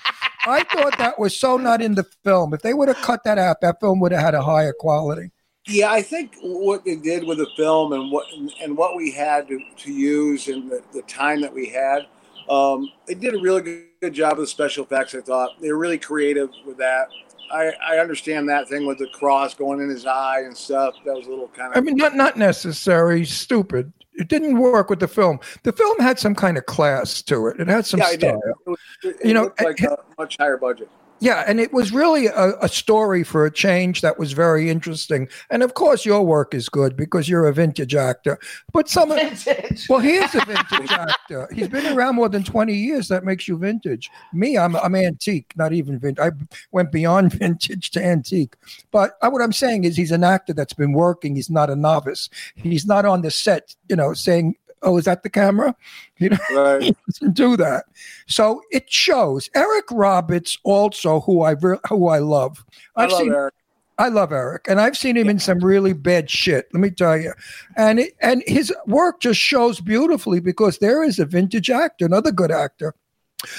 I 0.48 0.64
thought 0.64 0.98
that 0.98 1.18
was 1.18 1.36
so 1.36 1.56
not 1.56 1.80
in 1.82 1.94
the 1.94 2.04
film. 2.24 2.54
If 2.54 2.62
they 2.62 2.74
would 2.74 2.88
have 2.88 2.98
cut 2.98 3.24
that 3.24 3.38
out, 3.38 3.60
that 3.60 3.80
film 3.80 4.00
would 4.00 4.12
have 4.12 4.20
had 4.20 4.34
a 4.34 4.42
higher 4.42 4.72
quality. 4.72 5.30
Yeah, 5.66 5.92
I 5.92 6.00
think 6.00 6.36
what 6.40 6.84
they 6.84 6.96
did 6.96 7.24
with 7.24 7.38
the 7.38 7.48
film 7.56 7.92
and 7.92 8.10
what 8.10 8.26
and 8.62 8.76
what 8.76 8.96
we 8.96 9.10
had 9.10 9.48
to, 9.48 9.60
to 9.76 9.92
use 9.92 10.48
and 10.48 10.70
the, 10.70 10.82
the 10.94 11.02
time 11.02 11.42
that 11.42 11.52
we 11.52 11.68
had, 11.68 12.06
um, 12.48 12.90
they 13.06 13.14
did 13.14 13.34
a 13.34 13.38
really 13.38 13.60
good, 13.60 13.84
good 14.00 14.14
job 14.14 14.38
with 14.38 14.48
special 14.48 14.84
effects. 14.84 15.14
I 15.14 15.20
thought 15.20 15.60
they 15.60 15.70
were 15.70 15.78
really 15.78 15.98
creative 15.98 16.48
with 16.66 16.78
that. 16.78 17.08
I, 17.52 17.72
I 17.86 17.98
understand 17.98 18.48
that 18.48 18.68
thing 18.68 18.86
with 18.86 18.98
the 18.98 19.08
cross 19.08 19.54
going 19.54 19.80
in 19.80 19.88
his 19.88 20.06
eye 20.06 20.40
and 20.40 20.56
stuff. 20.56 20.94
That 21.04 21.14
was 21.14 21.26
a 21.26 21.30
little 21.30 21.48
kind 21.48 21.72
of. 21.72 21.78
I 21.78 21.80
mean, 21.80 21.96
not 21.96 22.16
not 22.16 22.36
necessary, 22.36 23.24
stupid. 23.26 23.92
It 24.18 24.28
didn't 24.28 24.58
work 24.58 24.90
with 24.90 24.98
the 24.98 25.08
film. 25.08 25.38
The 25.62 25.72
film 25.72 25.98
had 26.00 26.18
some 26.18 26.34
kind 26.34 26.58
of 26.58 26.66
class 26.66 27.22
to 27.22 27.46
it. 27.46 27.60
It 27.60 27.68
had 27.68 27.86
some 27.86 28.00
yeah, 28.00 28.10
style. 28.10 28.42
It, 28.44 28.68
was, 28.68 28.78
it, 29.04 29.16
You 29.24 29.32
know, 29.32 29.52
like 29.62 29.80
a 29.80 29.96
much 30.18 30.36
higher 30.36 30.56
budget. 30.56 30.90
Yeah, 31.20 31.44
and 31.46 31.58
it 31.58 31.72
was 31.72 31.92
really 31.92 32.26
a, 32.26 32.54
a 32.60 32.68
story 32.68 33.24
for 33.24 33.44
a 33.44 33.50
change 33.50 34.02
that 34.02 34.18
was 34.18 34.32
very 34.32 34.70
interesting. 34.70 35.28
And 35.50 35.62
of 35.62 35.74
course, 35.74 36.04
your 36.04 36.24
work 36.24 36.54
is 36.54 36.68
good 36.68 36.96
because 36.96 37.28
you're 37.28 37.46
a 37.46 37.52
vintage 37.52 37.94
actor. 37.94 38.38
But 38.72 38.88
some 38.88 39.10
of 39.10 39.18
well, 39.88 39.98
he 39.98 40.14
is 40.14 40.34
a 40.34 40.44
vintage 40.44 40.92
actor. 40.92 41.48
He's 41.52 41.68
been 41.68 41.96
around 41.96 42.14
more 42.14 42.28
than 42.28 42.44
twenty 42.44 42.74
years. 42.74 43.08
That 43.08 43.24
makes 43.24 43.48
you 43.48 43.58
vintage. 43.58 44.10
Me, 44.32 44.56
I'm 44.56 44.76
I'm 44.76 44.94
antique, 44.94 45.52
not 45.56 45.72
even 45.72 45.98
vintage. 45.98 46.24
I 46.24 46.30
went 46.70 46.92
beyond 46.92 47.32
vintage 47.38 47.90
to 47.92 48.04
antique. 48.04 48.54
But 48.92 49.18
uh, 49.20 49.30
what 49.30 49.42
I'm 49.42 49.52
saying 49.52 49.84
is, 49.84 49.96
he's 49.96 50.12
an 50.12 50.24
actor 50.24 50.52
that's 50.52 50.74
been 50.74 50.92
working. 50.92 51.34
He's 51.34 51.50
not 51.50 51.70
a 51.70 51.76
novice. 51.76 52.30
He's 52.54 52.86
not 52.86 53.04
on 53.04 53.22
the 53.22 53.30
set, 53.30 53.74
you 53.88 53.96
know, 53.96 54.14
saying. 54.14 54.54
Oh, 54.82 54.96
is 54.98 55.04
that 55.06 55.22
the 55.22 55.30
camera? 55.30 55.74
You 56.18 56.30
know, 56.30 56.38
Right. 56.54 56.82
he 56.82 56.96
doesn't 57.06 57.34
do 57.34 57.56
that. 57.56 57.84
So 58.26 58.62
it 58.70 58.90
shows. 58.90 59.48
Eric 59.54 59.86
Roberts, 59.90 60.58
also 60.64 61.20
who 61.20 61.42
I 61.42 61.54
who 61.88 62.08
I 62.08 62.18
love. 62.18 62.64
I 62.96 63.04
I've 63.04 63.10
love 63.12 63.20
seen. 63.20 63.32
Eric. 63.32 63.54
I 64.00 64.08
love 64.10 64.30
Eric, 64.30 64.66
and 64.68 64.80
I've 64.80 64.96
seen 64.96 65.16
him 65.16 65.28
in 65.28 65.40
some 65.40 65.58
really 65.58 65.92
bad 65.92 66.30
shit. 66.30 66.68
Let 66.72 66.80
me 66.80 66.90
tell 66.90 67.18
you, 67.18 67.32
and 67.76 67.98
it, 67.98 68.12
and 68.20 68.44
his 68.46 68.72
work 68.86 69.18
just 69.20 69.40
shows 69.40 69.80
beautifully 69.80 70.38
because 70.38 70.78
there 70.78 71.02
is 71.02 71.18
a 71.18 71.24
vintage 71.26 71.68
actor, 71.68 72.06
another 72.06 72.30
good 72.30 72.52
actor, 72.52 72.94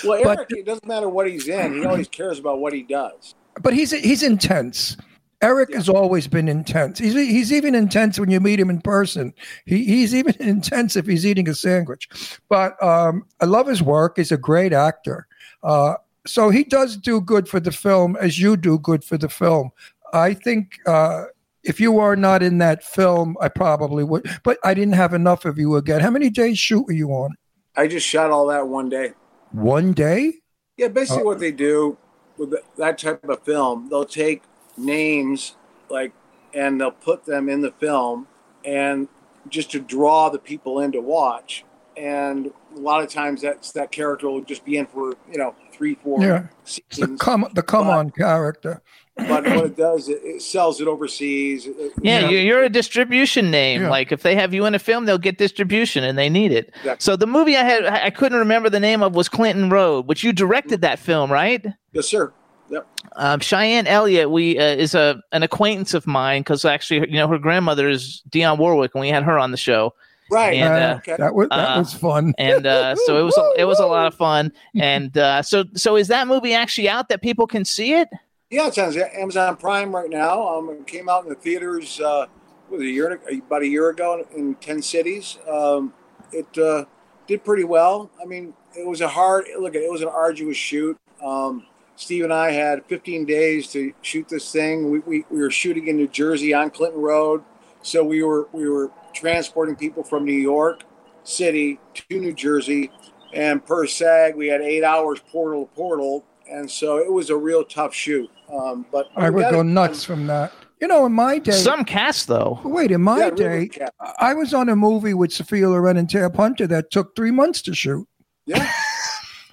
Well, 0.05 0.23
But- 0.23 0.37
Eric, 0.37 0.51
it 0.51 0.65
doesn't 0.65 0.87
matter 0.87 1.09
what 1.09 1.27
he's 1.29 1.49
in. 1.49 1.73
He 1.79 1.85
always 1.85 2.07
cares 2.07 2.39
about 2.39 2.59
what 2.59 2.71
he 2.71 2.83
does. 2.83 3.35
but 3.61 3.73
he's 3.73 3.91
he's 3.91 4.23
intense. 4.23 4.95
Eric 5.41 5.73
has 5.73 5.87
always 5.87 6.27
been 6.27 6.49
intense. 6.49 6.99
He's 6.99 7.13
he's 7.13 7.53
even 7.53 7.73
intense 7.73 8.19
when 8.19 8.29
you 8.29 8.39
meet 8.39 8.59
him 8.59 8.69
in 8.69 8.81
person. 8.81 9.33
He 9.65 9.85
he's 9.85 10.13
even 10.13 10.35
intense 10.39 10.95
if 10.95 11.05
he's 11.05 11.25
eating 11.25 11.47
a 11.47 11.55
sandwich. 11.55 12.09
But 12.49 12.81
um, 12.83 13.25
I 13.39 13.45
love 13.45 13.67
his 13.67 13.81
work. 13.81 14.17
He's 14.17 14.31
a 14.31 14.37
great 14.37 14.73
actor. 14.73 15.27
Uh, 15.63 15.95
so 16.27 16.49
he 16.49 16.63
does 16.63 16.97
do 16.97 17.21
good 17.21 17.47
for 17.47 17.59
the 17.59 17.71
film 17.71 18.15
as 18.17 18.39
you 18.39 18.57
do 18.57 18.77
good 18.79 19.03
for 19.03 19.17
the 19.17 19.29
film. 19.29 19.71
I 20.13 20.33
think 20.33 20.77
uh, 20.85 21.25
if 21.63 21.79
you 21.79 21.99
are 21.99 22.15
not 22.15 22.43
in 22.43 22.57
that 22.57 22.83
film, 22.83 23.37
I 23.39 23.47
probably 23.47 24.03
would. 24.03 24.29
But 24.43 24.57
I 24.63 24.73
didn't 24.73 24.95
have 24.95 25.13
enough 25.13 25.45
of 25.45 25.57
you 25.57 25.75
again. 25.77 26.01
How 26.01 26.09
many 26.09 26.29
days 26.29 26.59
shoot 26.59 26.85
were 26.85 26.93
you 26.93 27.11
on? 27.11 27.35
I 27.77 27.87
just 27.87 28.05
shot 28.05 28.29
all 28.31 28.47
that 28.47 28.67
one 28.67 28.89
day. 28.89 29.13
One 29.51 29.93
day? 29.93 30.33
Yeah, 30.75 30.89
basically 30.89 31.23
Oh. 31.23 31.27
what 31.27 31.39
they 31.39 31.51
do 31.51 31.97
with 32.37 32.53
that 32.77 32.97
type 32.97 33.23
of 33.23 33.43
film, 33.43 33.87
they'll 33.89 34.05
take 34.05 34.43
names 34.79 35.55
like 35.89 36.13
and 36.53 36.79
they'll 36.81 36.91
put 36.91 37.25
them 37.25 37.47
in 37.49 37.61
the 37.61 37.71
film 37.71 38.27
and 38.65 39.07
just 39.49 39.71
to 39.71 39.79
draw 39.79 40.29
the 40.29 40.39
people 40.39 40.79
in 40.79 40.91
to 40.93 40.99
watch. 41.01 41.63
And 41.97 42.51
a 42.75 42.79
lot 42.79 43.03
of 43.03 43.09
times 43.09 43.41
that's 43.41 43.71
that 43.73 43.91
character 43.91 44.29
will 44.29 44.41
just 44.41 44.63
be 44.63 44.77
in 44.77 44.85
for, 44.87 45.15
you 45.31 45.37
know, 45.37 45.53
three, 45.73 45.95
four 45.95 46.21
Yeah. 46.21 46.47
The 46.95 47.17
come 47.19 47.45
the 47.53 47.61
come 47.63 47.87
on 47.89 48.09
character. 48.11 48.81
but 49.15 49.43
what 49.43 49.65
it 49.65 49.75
does, 49.75 50.07
it, 50.07 50.19
it 50.23 50.41
sells 50.41 50.79
it 50.79 50.87
overseas. 50.87 51.65
It- 51.67 51.75
it- 51.77 51.91
Yeah, 52.01 52.19
you 52.29 52.37
know, 52.37 52.43
you're 52.43 52.63
a 52.63 52.69
distribution 52.69 53.51
name. 53.51 53.81
Yeah. 53.81 53.89
Like 53.89 54.13
if 54.13 54.23
they 54.23 54.33
have 54.35 54.53
you 54.53 54.65
in 54.65 54.75
a 54.75 54.79
film, 54.79 55.05
they'll 55.05 55.17
get 55.17 55.37
distribution, 55.37 56.05
and 56.05 56.17
they 56.17 56.29
need 56.29 56.53
it. 56.53 56.69
Exactly. 56.77 56.95
So 57.03 57.15
the 57.17 57.27
movie 57.27 57.57
I 57.57 57.63
had, 57.63 57.85
I 57.85 58.11
couldn't 58.11 58.37
remember 58.39 58.69
the 58.69 58.79
name 58.79 59.03
of 59.03 59.13
was 59.15 59.27
Clinton 59.27 59.69
Road, 59.69 60.07
which 60.07 60.23
you 60.23 60.31
directed 60.31 60.81
that 60.81 60.99
film, 60.99 61.29
right? 61.31 61.65
yes, 61.91 62.07
sir. 62.07 62.31
Yep. 62.69 62.87
Um, 63.15 63.39
Cheyenne 63.39 63.87
Elliott, 63.87 64.29
we 64.29 64.57
uh, 64.59 64.63
is 64.63 64.95
a 64.95 65.21
an 65.31 65.43
acquaintance 65.43 65.93
of 65.93 66.05
mine 66.05 66.41
because 66.41 66.65
actually, 66.65 67.09
you 67.09 67.17
know, 67.17 67.27
her 67.27 67.39
grandmother 67.39 67.89
is 67.89 68.21
Dionne 68.29 68.57
Warwick, 68.57 68.91
and 68.93 69.01
we 69.01 69.09
had 69.09 69.23
her 69.23 69.39
on 69.39 69.51
the 69.51 69.57
show. 69.57 69.93
Right. 70.31 70.55
And, 70.55 70.73
uh, 70.73 70.95
okay. 70.97 71.15
that 71.17 71.33
was 71.33 71.49
that 71.49 71.75
uh, 71.75 71.79
was 71.79 71.93
fun. 71.93 72.33
and 72.37 72.65
uh, 72.65 72.95
so 72.95 73.19
it 73.19 73.23
was 73.23 73.37
a, 73.37 73.61
it 73.61 73.65
was 73.65 73.79
a 73.79 73.85
lot 73.85 74.07
of 74.07 74.15
fun. 74.15 74.51
And 74.79 75.17
uh, 75.17 75.41
so 75.41 75.65
so 75.75 75.95
is 75.95 76.07
that 76.09 76.27
movie 76.27 76.53
actually 76.53 76.87
out 76.89 77.09
that 77.09 77.21
people 77.21 77.47
can 77.47 77.65
see 77.65 77.93
it? 77.93 78.07
Yeah, 78.49 78.67
it's 78.67 78.77
on 78.77 78.95
Amazon 78.97 79.57
Prime 79.57 79.95
right 79.95 80.09
now. 80.09 80.47
Um, 80.47 80.69
it 80.69 80.87
came 80.87 81.09
out 81.09 81.23
in 81.23 81.29
the 81.29 81.35
theaters 81.35 81.99
uh, 81.99 82.25
a 82.71 82.83
year 82.83 83.19
about 83.45 83.61
a 83.61 83.67
year 83.67 83.89
ago 83.89 84.25
in 84.35 84.55
ten 84.55 84.81
cities. 84.81 85.37
Um, 85.47 85.93
it 86.31 86.57
uh, 86.57 86.85
did 87.27 87.43
pretty 87.43 87.63
well. 87.63 88.09
I 88.21 88.25
mean, 88.25 88.53
it 88.77 88.87
was 88.87 89.01
a 89.01 89.07
hard 89.07 89.45
look. 89.59 89.75
It 89.75 89.91
was 89.91 90.01
an 90.01 90.07
arduous 90.07 90.57
shoot. 90.57 90.97
Um, 91.23 91.65
Steve 91.99 92.23
and 92.23 92.31
I 92.33 92.51
had 92.51 92.85
15 92.85 93.25
days 93.25 93.67
to 93.73 93.91
shoot 94.01 94.29
this 94.29 94.49
thing. 94.53 94.89
We, 94.89 94.99
we, 94.99 95.25
we 95.29 95.39
were 95.39 95.51
shooting 95.51 95.89
in 95.89 95.97
New 95.97 96.07
Jersey 96.07 96.53
on 96.53 96.69
Clinton 96.69 97.01
Road, 97.01 97.43
so 97.81 98.05
we 98.05 98.23
were 98.23 98.47
we 98.53 98.69
were 98.69 98.89
transporting 99.13 99.75
people 99.75 100.01
from 100.03 100.23
New 100.23 100.31
York 100.31 100.83
City 101.25 101.77
to 101.95 102.19
New 102.21 102.31
Jersey, 102.31 102.89
and 103.33 103.63
per 103.63 103.85
SAG 103.85 104.37
we 104.37 104.47
had 104.47 104.61
eight 104.61 104.85
hours 104.85 105.19
portal 105.29 105.65
to 105.65 105.75
portal, 105.75 106.23
and 106.49 106.71
so 106.71 106.97
it 106.99 107.11
was 107.11 107.29
a 107.29 107.35
real 107.35 107.65
tough 107.65 107.93
shoot. 107.93 108.29
Um, 108.49 108.85
but 108.93 109.09
I 109.17 109.29
would 109.29 109.49
go 109.49 109.59
it 109.59 109.65
nuts 109.65 110.05
from 110.05 110.25
that. 110.27 110.53
You 110.79 110.87
know, 110.87 111.05
in 111.05 111.11
my 111.11 111.37
day, 111.37 111.51
Some 111.51 111.83
cast 111.83 112.29
though. 112.29 112.61
wait, 112.63 112.91
in 112.91 113.01
my 113.01 113.19
Yeah, 113.25 113.29
day, 113.31 113.67
good. 113.67 113.89
I 114.19 114.33
was 114.33 114.53
on 114.53 114.69
a 114.69 114.75
movie 114.77 115.13
with 115.13 115.33
Sophia 115.33 115.69
Loren 115.69 115.97
and 115.97 116.09
Tab 116.09 116.37
Hunter 116.37 116.65
that 116.67 116.91
took 116.91 117.13
three 117.13 117.31
months 117.31 117.61
to 117.63 117.73
shoot. 117.73 118.07
Yeah, 118.45 118.71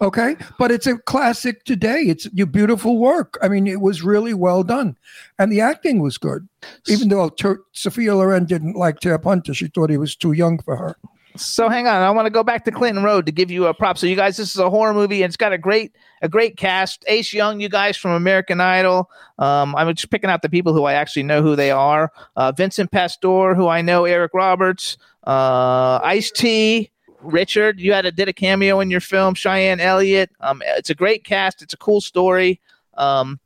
Okay, 0.01 0.37
but 0.59 0.71
it's 0.71 0.87
a 0.87 0.99
classic 0.99 1.65
today. 1.65 2.03
It's 2.03 2.29
your 2.35 2.47
beautiful 2.47 2.99
work. 2.99 3.39
I 3.41 3.49
mean, 3.49 3.67
it 3.67 3.81
was 3.81 4.03
really 4.03 4.35
well 4.35 4.63
done, 4.63 4.97
and 5.39 5.51
the 5.51 5.63
acting 5.63 6.01
was 6.03 6.19
good. 6.19 6.47
Even 6.87 7.09
though 7.09 7.31
Ter- 7.31 7.63
Sophia 7.73 8.15
Loren 8.15 8.45
didn't 8.45 8.77
like 8.77 9.01
Tab 9.01 9.25
she 9.55 9.69
thought 9.69 9.89
he 9.89 9.97
was 9.97 10.15
too 10.15 10.33
young 10.33 10.59
for 10.59 10.77
her. 10.77 10.97
So 11.39 11.69
hang 11.69 11.87
on, 11.87 12.03
I 12.03 12.11
want 12.11 12.27
to 12.27 12.31
go 12.31 12.43
back 12.43 12.65
to 12.65 12.71
Clinton 12.71 13.05
Road 13.05 13.27
to 13.27 13.33
give 13.33 13.51
you 13.51 13.67
a 13.67 13.75
prop. 13.75 13.99
So 13.99 14.07
you 14.07 14.17
guys, 14.17 14.37
this 14.37 14.51
is 14.51 14.59
a 14.59 14.71
horror 14.71 14.95
movie, 14.95 15.23
and 15.23 15.31
it's 15.31 15.37
got 15.37 15.53
a 15.53 15.59
great 15.59 15.93
a 16.23 16.29
great 16.29 16.57
cast. 16.57 17.05
Ace 17.09 17.33
Young, 17.33 17.61
you 17.61 17.69
guys 17.69 17.97
from 17.97 18.13
American 18.13 18.61
Idol. 18.61 19.11
Um, 19.39 19.75
I'm 19.77 19.95
just 19.95 20.11
picking 20.11 20.31
out 20.31 20.43
the 20.43 20.49
people 20.49 20.73
who 20.73 20.85
I 20.85 20.95
actually 20.95 21.23
know 21.23 21.43
who 21.43 21.57
they 21.57 21.71
are. 21.71 22.13
Uh, 22.37 22.53
Vincent 22.53 22.91
Pastore, 22.91 23.55
who 23.55 23.69
I 23.69 23.83
know, 23.83 24.05
Eric 24.05 24.33
Roberts, 24.35 24.99
uh, 25.27 26.01
Ice 26.03 26.31
T. 26.31 26.91
Richard, 27.27 27.81
you 27.81 27.93
had 27.93 28.07
a 28.07 28.13
did 28.13 28.29
a 28.29 28.33
cameo 28.33 28.81
in 28.81 28.91
your 28.91 29.01
film. 29.01 29.35
Cheyenne 29.35 29.81
Elliott. 29.81 30.31
Um, 30.41 30.63
it's 30.65 30.91
a 30.91 30.95
great 30.95 31.25
cast. 31.25 31.63
It's 31.63 31.75
a 31.75 31.79
cool 31.79 32.01
story. 32.01 32.61
Um, 32.95 33.41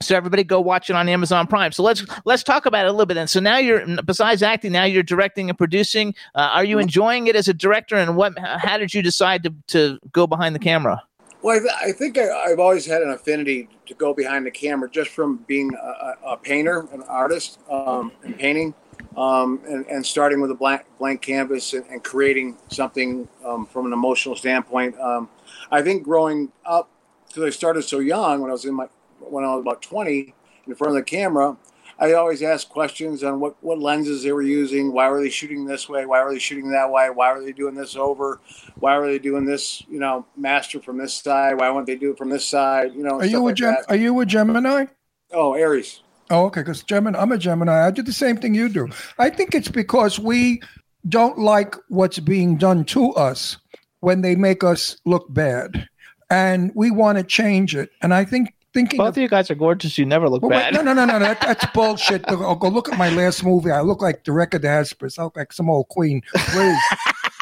so 0.00 0.14
everybody 0.14 0.44
go 0.44 0.60
watch 0.60 0.90
it 0.90 0.96
on 0.96 1.08
Amazon 1.08 1.46
Prime. 1.46 1.72
So 1.72 1.82
let's 1.82 2.04
let's 2.24 2.42
talk 2.42 2.66
about 2.66 2.84
it 2.84 2.88
a 2.88 2.92
little 2.92 3.06
bit. 3.06 3.14
Then, 3.14 3.28
so 3.28 3.40
now 3.40 3.58
you're 3.58 3.84
besides 4.02 4.42
acting, 4.42 4.72
now 4.72 4.84
you're 4.84 5.02
directing 5.02 5.48
and 5.48 5.56
producing. 5.56 6.14
Uh, 6.34 6.50
are 6.52 6.64
you 6.64 6.78
enjoying 6.78 7.28
it 7.28 7.36
as 7.36 7.48
a 7.48 7.54
director? 7.54 7.96
And 7.96 8.16
what? 8.16 8.38
How 8.38 8.76
did 8.78 8.92
you 8.92 9.02
decide 9.02 9.42
to 9.44 9.54
to 9.68 9.98
go 10.12 10.26
behind 10.26 10.54
the 10.54 10.58
camera? 10.58 11.02
Well, 11.42 11.56
I, 11.56 11.58
th- 11.60 11.90
I 11.90 11.92
think 11.92 12.18
I, 12.18 12.28
I've 12.30 12.58
always 12.58 12.86
had 12.86 13.02
an 13.02 13.10
affinity 13.10 13.68
to 13.86 13.94
go 13.94 14.12
behind 14.12 14.46
the 14.46 14.50
camera 14.50 14.90
just 14.90 15.10
from 15.10 15.44
being 15.46 15.72
a, 15.74 15.86
a, 15.86 16.16
a 16.32 16.36
painter, 16.36 16.88
an 16.92 17.02
artist, 17.02 17.60
um, 17.70 18.10
and 18.24 18.36
painting, 18.36 18.74
um, 19.16 19.60
and, 19.66 19.86
and 19.86 20.04
starting 20.04 20.40
with 20.40 20.50
a 20.50 20.54
blank 20.54 20.82
blank 20.98 21.22
canvas 21.22 21.72
and, 21.72 21.84
and 21.86 22.04
creating 22.04 22.56
something 22.68 23.28
um, 23.44 23.66
from 23.66 23.86
an 23.86 23.92
emotional 23.92 24.36
standpoint. 24.36 24.98
Um, 25.00 25.28
I 25.70 25.82
think 25.82 26.02
growing 26.02 26.52
up, 26.64 26.90
because 27.26 27.44
I 27.44 27.50
started 27.50 27.82
so 27.82 27.98
young 27.98 28.40
when 28.40 28.50
I 28.50 28.52
was 28.52 28.64
in 28.64 28.74
my 28.74 28.88
when 29.20 29.44
I 29.44 29.54
was 29.54 29.62
about 29.62 29.82
20 29.82 30.34
in 30.66 30.74
front 30.74 30.90
of 30.90 30.94
the 30.96 31.02
camera, 31.02 31.56
I 31.98 32.12
always 32.12 32.42
asked 32.42 32.68
questions 32.68 33.24
on 33.24 33.40
what, 33.40 33.56
what 33.62 33.78
lenses 33.78 34.22
they 34.22 34.32
were 34.32 34.42
using. 34.42 34.92
Why 34.92 35.08
were 35.08 35.20
they 35.20 35.30
shooting 35.30 35.64
this 35.64 35.88
way? 35.88 36.04
Why 36.04 36.22
were 36.22 36.32
they 36.32 36.38
shooting 36.38 36.70
that 36.70 36.90
way? 36.90 37.08
Why 37.08 37.32
were 37.32 37.42
they 37.42 37.52
doing 37.52 37.74
this 37.74 37.96
over? 37.96 38.40
Why 38.76 38.98
were 38.98 39.06
they 39.06 39.18
doing 39.18 39.46
this, 39.46 39.82
you 39.88 39.98
know, 39.98 40.26
master 40.36 40.80
from 40.80 40.98
this 40.98 41.14
side? 41.14 41.58
Why 41.58 41.70
won't 41.70 41.86
they 41.86 41.96
do 41.96 42.10
it 42.10 42.18
from 42.18 42.28
this 42.28 42.46
side? 42.46 42.94
You 42.94 43.02
know, 43.02 43.20
Are 43.20 43.26
you 43.26 43.38
a 43.38 43.44
like 43.44 43.54
Gem- 43.54 43.76
Are 43.88 43.96
you 43.96 44.20
a 44.20 44.26
Gemini? 44.26 44.86
Oh, 45.32 45.54
Aries. 45.54 46.02
Oh, 46.30 46.46
okay. 46.46 46.60
Because 46.60 46.82
Gemini, 46.82 47.18
I'm 47.18 47.32
a 47.32 47.38
Gemini. 47.38 47.86
I 47.86 47.90
do 47.90 48.02
the 48.02 48.12
same 48.12 48.36
thing 48.36 48.54
you 48.54 48.68
do. 48.68 48.88
I 49.18 49.30
think 49.30 49.54
it's 49.54 49.68
because 49.68 50.18
we 50.18 50.60
don't 51.08 51.38
like 51.38 51.76
what's 51.88 52.18
being 52.18 52.56
done 52.56 52.84
to 52.86 53.12
us 53.12 53.58
when 54.00 54.22
they 54.22 54.34
make 54.34 54.64
us 54.64 54.96
look 55.04 55.32
bad, 55.32 55.88
and 56.30 56.72
we 56.74 56.90
want 56.90 57.18
to 57.18 57.24
change 57.24 57.76
it. 57.76 57.90
And 58.02 58.12
I 58.12 58.24
think 58.24 58.52
thinking 58.74 58.98
Both 58.98 59.08
of 59.08 59.16
of 59.18 59.22
you 59.22 59.28
guys 59.28 59.50
are 59.50 59.54
gorgeous. 59.54 59.96
You 59.96 60.04
never 60.04 60.28
look 60.28 60.42
Well, 60.42 60.50
wait, 60.50 60.72
bad. 60.72 60.74
no, 60.74 60.82
no, 60.82 60.92
no, 60.92 61.04
no. 61.06 61.18
That, 61.18 61.40
that's 61.40 61.64
bullshit. 61.74 62.26
Go, 62.26 62.44
oh, 62.44 62.54
go 62.56 62.68
look 62.68 62.90
at 62.92 62.98
my 62.98 63.08
last 63.10 63.42
movie. 63.44 63.70
I 63.70 63.80
look 63.80 64.02
like 64.02 64.24
the 64.24 64.32
record 64.32 64.62
Hespers. 64.62 65.18
I 65.18 65.24
look 65.24 65.36
like 65.36 65.52
some 65.52 65.70
old 65.70 65.88
queen. 65.88 66.22
Please, 66.34 66.82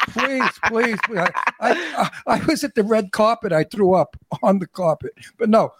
please, 0.09 0.49
please. 0.67 0.97
please. 1.05 1.19
I, 1.19 1.31
I, 1.59 2.09
I 2.27 2.45
was 2.45 2.63
at 2.63 2.75
the 2.75 2.83
red 2.83 3.11
carpet. 3.11 3.51
I 3.51 3.63
threw 3.63 3.95
up 3.95 4.15
on 4.43 4.59
the 4.59 4.67
carpet. 4.67 5.13
But 5.37 5.49
no, 5.49 5.73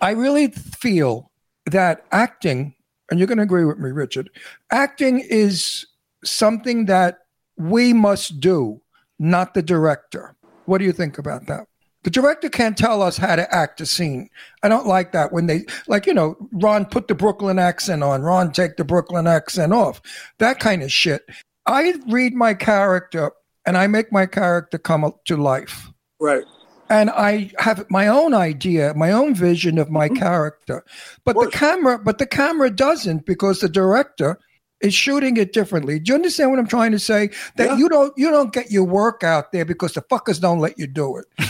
I 0.00 0.10
really 0.12 0.48
feel 0.48 1.30
that 1.66 2.04
acting, 2.12 2.74
and 3.10 3.18
you're 3.18 3.26
going 3.26 3.38
to 3.38 3.44
agree 3.44 3.64
with 3.64 3.78
me, 3.78 3.90
Richard, 3.90 4.30
acting 4.70 5.20
is 5.20 5.86
something 6.24 6.86
that 6.86 7.20
we 7.56 7.92
must 7.92 8.40
do, 8.40 8.80
not 9.18 9.54
the 9.54 9.62
director. 9.62 10.34
What 10.66 10.78
do 10.78 10.84
you 10.84 10.92
think 10.92 11.18
about 11.18 11.46
that? 11.46 11.66
The 12.02 12.10
director 12.10 12.50
can't 12.50 12.76
tell 12.76 13.00
us 13.00 13.16
how 13.16 13.34
to 13.34 13.54
act 13.54 13.80
a 13.80 13.86
scene. 13.86 14.28
I 14.62 14.68
don't 14.68 14.86
like 14.86 15.12
that 15.12 15.32
when 15.32 15.46
they, 15.46 15.64
like, 15.86 16.06
you 16.06 16.12
know, 16.12 16.36
Ron 16.52 16.84
put 16.84 17.08
the 17.08 17.14
Brooklyn 17.14 17.58
accent 17.58 18.02
on, 18.02 18.20
Ron 18.20 18.52
take 18.52 18.76
the 18.76 18.84
Brooklyn 18.84 19.26
accent 19.26 19.72
off, 19.72 20.02
that 20.38 20.60
kind 20.60 20.82
of 20.82 20.92
shit. 20.92 21.24
I 21.66 21.94
read 22.08 22.34
my 22.34 22.52
character 22.52 23.32
and 23.64 23.78
I 23.78 23.86
make 23.86 24.12
my 24.12 24.26
character 24.26 24.76
come 24.76 25.10
to 25.24 25.36
life. 25.38 25.88
Right. 26.20 26.44
And 26.90 27.10
I 27.10 27.50
have 27.58 27.84
my 27.90 28.08
own 28.08 28.34
idea, 28.34 28.92
my 28.94 29.10
own 29.10 29.34
vision 29.34 29.78
of 29.78 29.90
my 29.90 30.08
character. 30.08 30.84
But 31.24 31.34
the 31.38 31.48
camera, 31.50 31.98
but 31.98 32.18
the 32.18 32.26
camera 32.26 32.70
doesn't 32.70 33.24
because 33.26 33.60
the 33.60 33.68
director 33.68 34.38
is 34.80 34.92
shooting 34.92 35.36
it 35.38 35.52
differently. 35.54 35.98
Do 35.98 36.10
you 36.12 36.14
understand 36.16 36.50
what 36.50 36.58
I'm 36.58 36.66
trying 36.66 36.92
to 36.92 36.98
say? 36.98 37.30
That 37.56 37.68
Yeah. 37.70 37.76
you 37.78 37.88
don't 37.88 38.12
you 38.18 38.30
don't 38.30 38.52
get 38.52 38.70
your 38.70 38.84
work 38.84 39.22
out 39.24 39.50
there 39.52 39.64
because 39.64 39.94
the 39.94 40.02
fuckers 40.02 40.40
don't 40.40 40.58
let 40.60 40.78
you 40.78 40.86
do 40.86 41.16
it. 41.16 41.26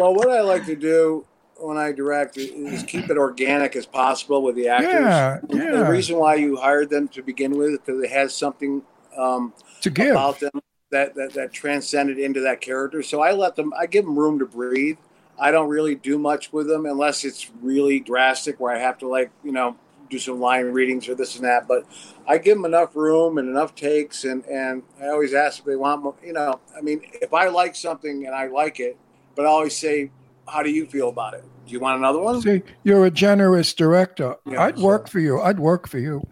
Well, 0.00 0.12
what 0.14 0.28
I 0.28 0.40
like 0.40 0.66
to 0.66 0.74
do 0.74 1.24
when 1.56 1.76
I 1.76 1.92
direct 1.92 2.36
is 2.36 2.82
keep 2.82 3.08
it 3.08 3.16
organic 3.16 3.76
as 3.76 3.86
possible 3.86 4.42
with 4.42 4.56
the 4.56 4.66
actors. 4.66 4.90
Yeah, 4.92 5.38
yeah. 5.50 5.70
The 5.84 5.84
reason 5.88 6.16
why 6.18 6.34
you 6.34 6.56
hired 6.56 6.90
them 6.90 7.06
to 7.08 7.22
begin 7.22 7.56
with 7.56 7.72
because 7.84 8.02
it 8.02 8.10
has 8.10 8.34
something 8.34 8.82
um, 9.16 9.54
To 9.82 9.90
give. 9.90 10.10
about 10.10 10.40
them 10.40 10.50
that, 10.90 11.14
that 11.14 11.34
that 11.34 11.52
transcended 11.52 12.18
into 12.18 12.40
that 12.40 12.60
character. 12.60 13.02
So 13.02 13.20
I 13.20 13.32
let 13.32 13.56
them. 13.56 13.72
I 13.78 13.86
give 13.86 14.04
them 14.04 14.18
room 14.18 14.38
to 14.38 14.46
breathe. 14.46 14.98
I 15.38 15.50
don't 15.50 15.68
really 15.68 15.96
do 15.96 16.18
much 16.18 16.52
with 16.52 16.68
them 16.68 16.86
unless 16.86 17.24
it's 17.24 17.50
really 17.60 17.98
drastic, 18.00 18.60
where 18.60 18.74
I 18.74 18.78
have 18.78 18.98
to 18.98 19.08
like 19.08 19.30
you 19.42 19.52
know 19.52 19.76
do 20.10 20.18
some 20.18 20.38
line 20.40 20.66
readings 20.66 21.08
or 21.08 21.14
this 21.14 21.34
and 21.36 21.44
that. 21.44 21.66
But 21.66 21.84
I 22.26 22.38
give 22.38 22.56
them 22.56 22.64
enough 22.64 22.94
room 22.94 23.38
and 23.38 23.48
enough 23.48 23.74
takes, 23.74 24.24
and 24.24 24.44
and 24.46 24.82
I 25.02 25.08
always 25.08 25.34
ask 25.34 25.58
if 25.58 25.64
they 25.64 25.76
want 25.76 26.02
more. 26.02 26.14
You 26.24 26.34
know, 26.34 26.60
I 26.76 26.80
mean, 26.80 27.02
if 27.20 27.34
I 27.34 27.48
like 27.48 27.74
something 27.74 28.26
and 28.26 28.34
I 28.34 28.46
like 28.46 28.78
it, 28.80 28.96
but 29.34 29.46
I 29.46 29.48
always 29.48 29.76
say, 29.76 30.10
"How 30.46 30.62
do 30.62 30.70
you 30.70 30.86
feel 30.86 31.08
about 31.08 31.34
it? 31.34 31.44
Do 31.66 31.72
you 31.72 31.80
want 31.80 31.98
another 31.98 32.20
one?" 32.20 32.40
See, 32.40 32.62
you're 32.84 33.04
a 33.04 33.10
generous 33.10 33.72
director. 33.74 34.36
Yeah, 34.46 34.62
I'd 34.62 34.78
so- 34.78 34.84
work 34.84 35.08
for 35.08 35.18
you. 35.18 35.40
I'd 35.40 35.58
work 35.58 35.88
for 35.88 35.98
you. 35.98 36.22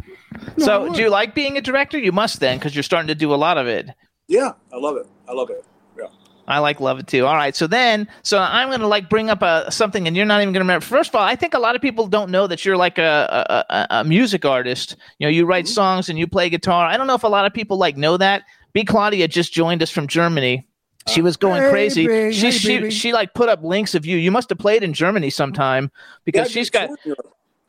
No, 0.57 0.65
so 0.65 0.93
do 0.93 1.01
you 1.03 1.11
like 1.11 1.35
being 1.35 1.57
a 1.59 1.61
director? 1.61 1.99
You 1.99 2.13
must 2.13 2.41
then, 2.41 2.59
because 2.59 2.75
you're 2.75 2.83
starting 2.83 3.09
to 3.09 3.15
do 3.15 3.35
a 3.35 3.37
lot 3.37 3.59
of 3.59 3.67
it. 3.67 3.89
Yeah, 4.29 4.53
I 4.73 4.77
love 4.77 4.97
it. 4.97 5.07
I 5.29 5.33
love 5.33 5.51
it. 5.51 5.65
Yeah. 5.99 6.07
I 6.49 6.59
like 6.59 6.81
love 6.81 6.99
it 6.99 7.07
too. 7.07 7.27
All 7.27 7.37
right, 7.37 7.55
so 7.55 7.67
then, 7.67 8.09
so 8.23 8.39
I'm 8.39 8.71
gonna 8.71 8.89
like 8.89 9.09
bring 9.09 9.31
up 9.31 9.43
a 9.43 9.71
something, 9.71 10.07
and 10.09 10.17
you're 10.17 10.27
not 10.27 10.41
even 10.43 10.53
gonna 10.53 10.65
remember. 10.65 10.85
First 10.85 11.11
of 11.11 11.15
all, 11.17 11.23
I 11.23 11.37
think 11.37 11.55
a 11.55 11.59
lot 11.59 11.77
of 11.77 11.83
people 11.83 12.07
don't 12.09 12.31
know 12.31 12.47
that 12.47 12.65
you're 12.65 12.77
like 12.77 12.99
a 12.99 13.65
a, 13.71 13.75
a, 13.75 13.87
a 14.01 14.05
music 14.05 14.45
artist. 14.45 14.97
You 15.19 15.27
know, 15.27 15.31
you 15.31 15.47
write 15.47 15.67
Mm-hmm. 15.67 15.73
songs 15.75 16.09
and 16.09 16.19
you 16.19 16.27
play 16.27 16.49
guitar. 16.51 16.87
I 16.87 16.97
don't 16.97 17.07
know 17.07 17.15
if 17.15 17.23
a 17.23 17.29
lot 17.29 17.47
of 17.47 17.53
people 17.55 17.77
like 17.79 17.97
know 17.97 18.17
that. 18.17 18.43
B 18.73 18.85
Claudia 18.85 19.29
just 19.29 19.53
joined 19.53 19.83
us 19.83 19.91
from 19.91 20.07
Germany. 20.09 20.67
She 21.09 21.21
was 21.21 21.37
going 21.37 21.63
Hey, 21.63 21.71
crazy. 21.71 22.07
babe. 22.07 22.33
She 22.33 22.47
Hey, 22.47 22.51
she 22.51 22.79
baby. 22.79 22.91
she 22.91 23.13
like 23.13 23.35
put 23.35 23.49
up 23.49 23.63
links 23.63 23.95
of 23.95 24.05
you. 24.07 24.17
You 24.17 24.31
must 24.31 24.49
have 24.49 24.59
played 24.59 24.83
in 24.83 24.93
Germany 24.93 25.31
sometime 25.31 25.91
because 26.25 26.49
Yeah, 26.49 26.53
she's 26.61 26.71
I 26.75 26.87
got 26.87 26.89
did 26.89 26.99
tour. 27.17 27.17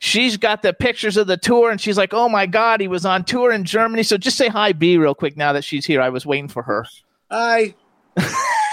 She's 0.04 0.36
got 0.36 0.60
the 0.60 0.74
pictures 0.74 1.16
of 1.16 1.26
the 1.26 1.38
tour 1.38 1.70
and 1.70 1.80
she's 1.80 1.96
like, 1.96 2.12
"Oh 2.12 2.28
my 2.28 2.44
god, 2.46 2.80
he 2.80 2.88
was 2.88 3.06
on 3.06 3.24
tour 3.24 3.50
in 3.50 3.64
Germany." 3.64 4.02
So 4.02 4.18
just 4.18 4.36
say 4.36 4.48
hi 4.48 4.72
B 4.72 4.98
real 4.98 5.14
quick 5.14 5.36
now 5.36 5.52
that 5.54 5.64
she's 5.64 5.86
here. 5.86 6.02
I 6.02 6.10
was 6.10 6.26
waiting 6.26 6.48
for 6.48 6.62
her. 6.62 6.86
Hi. 7.30 7.74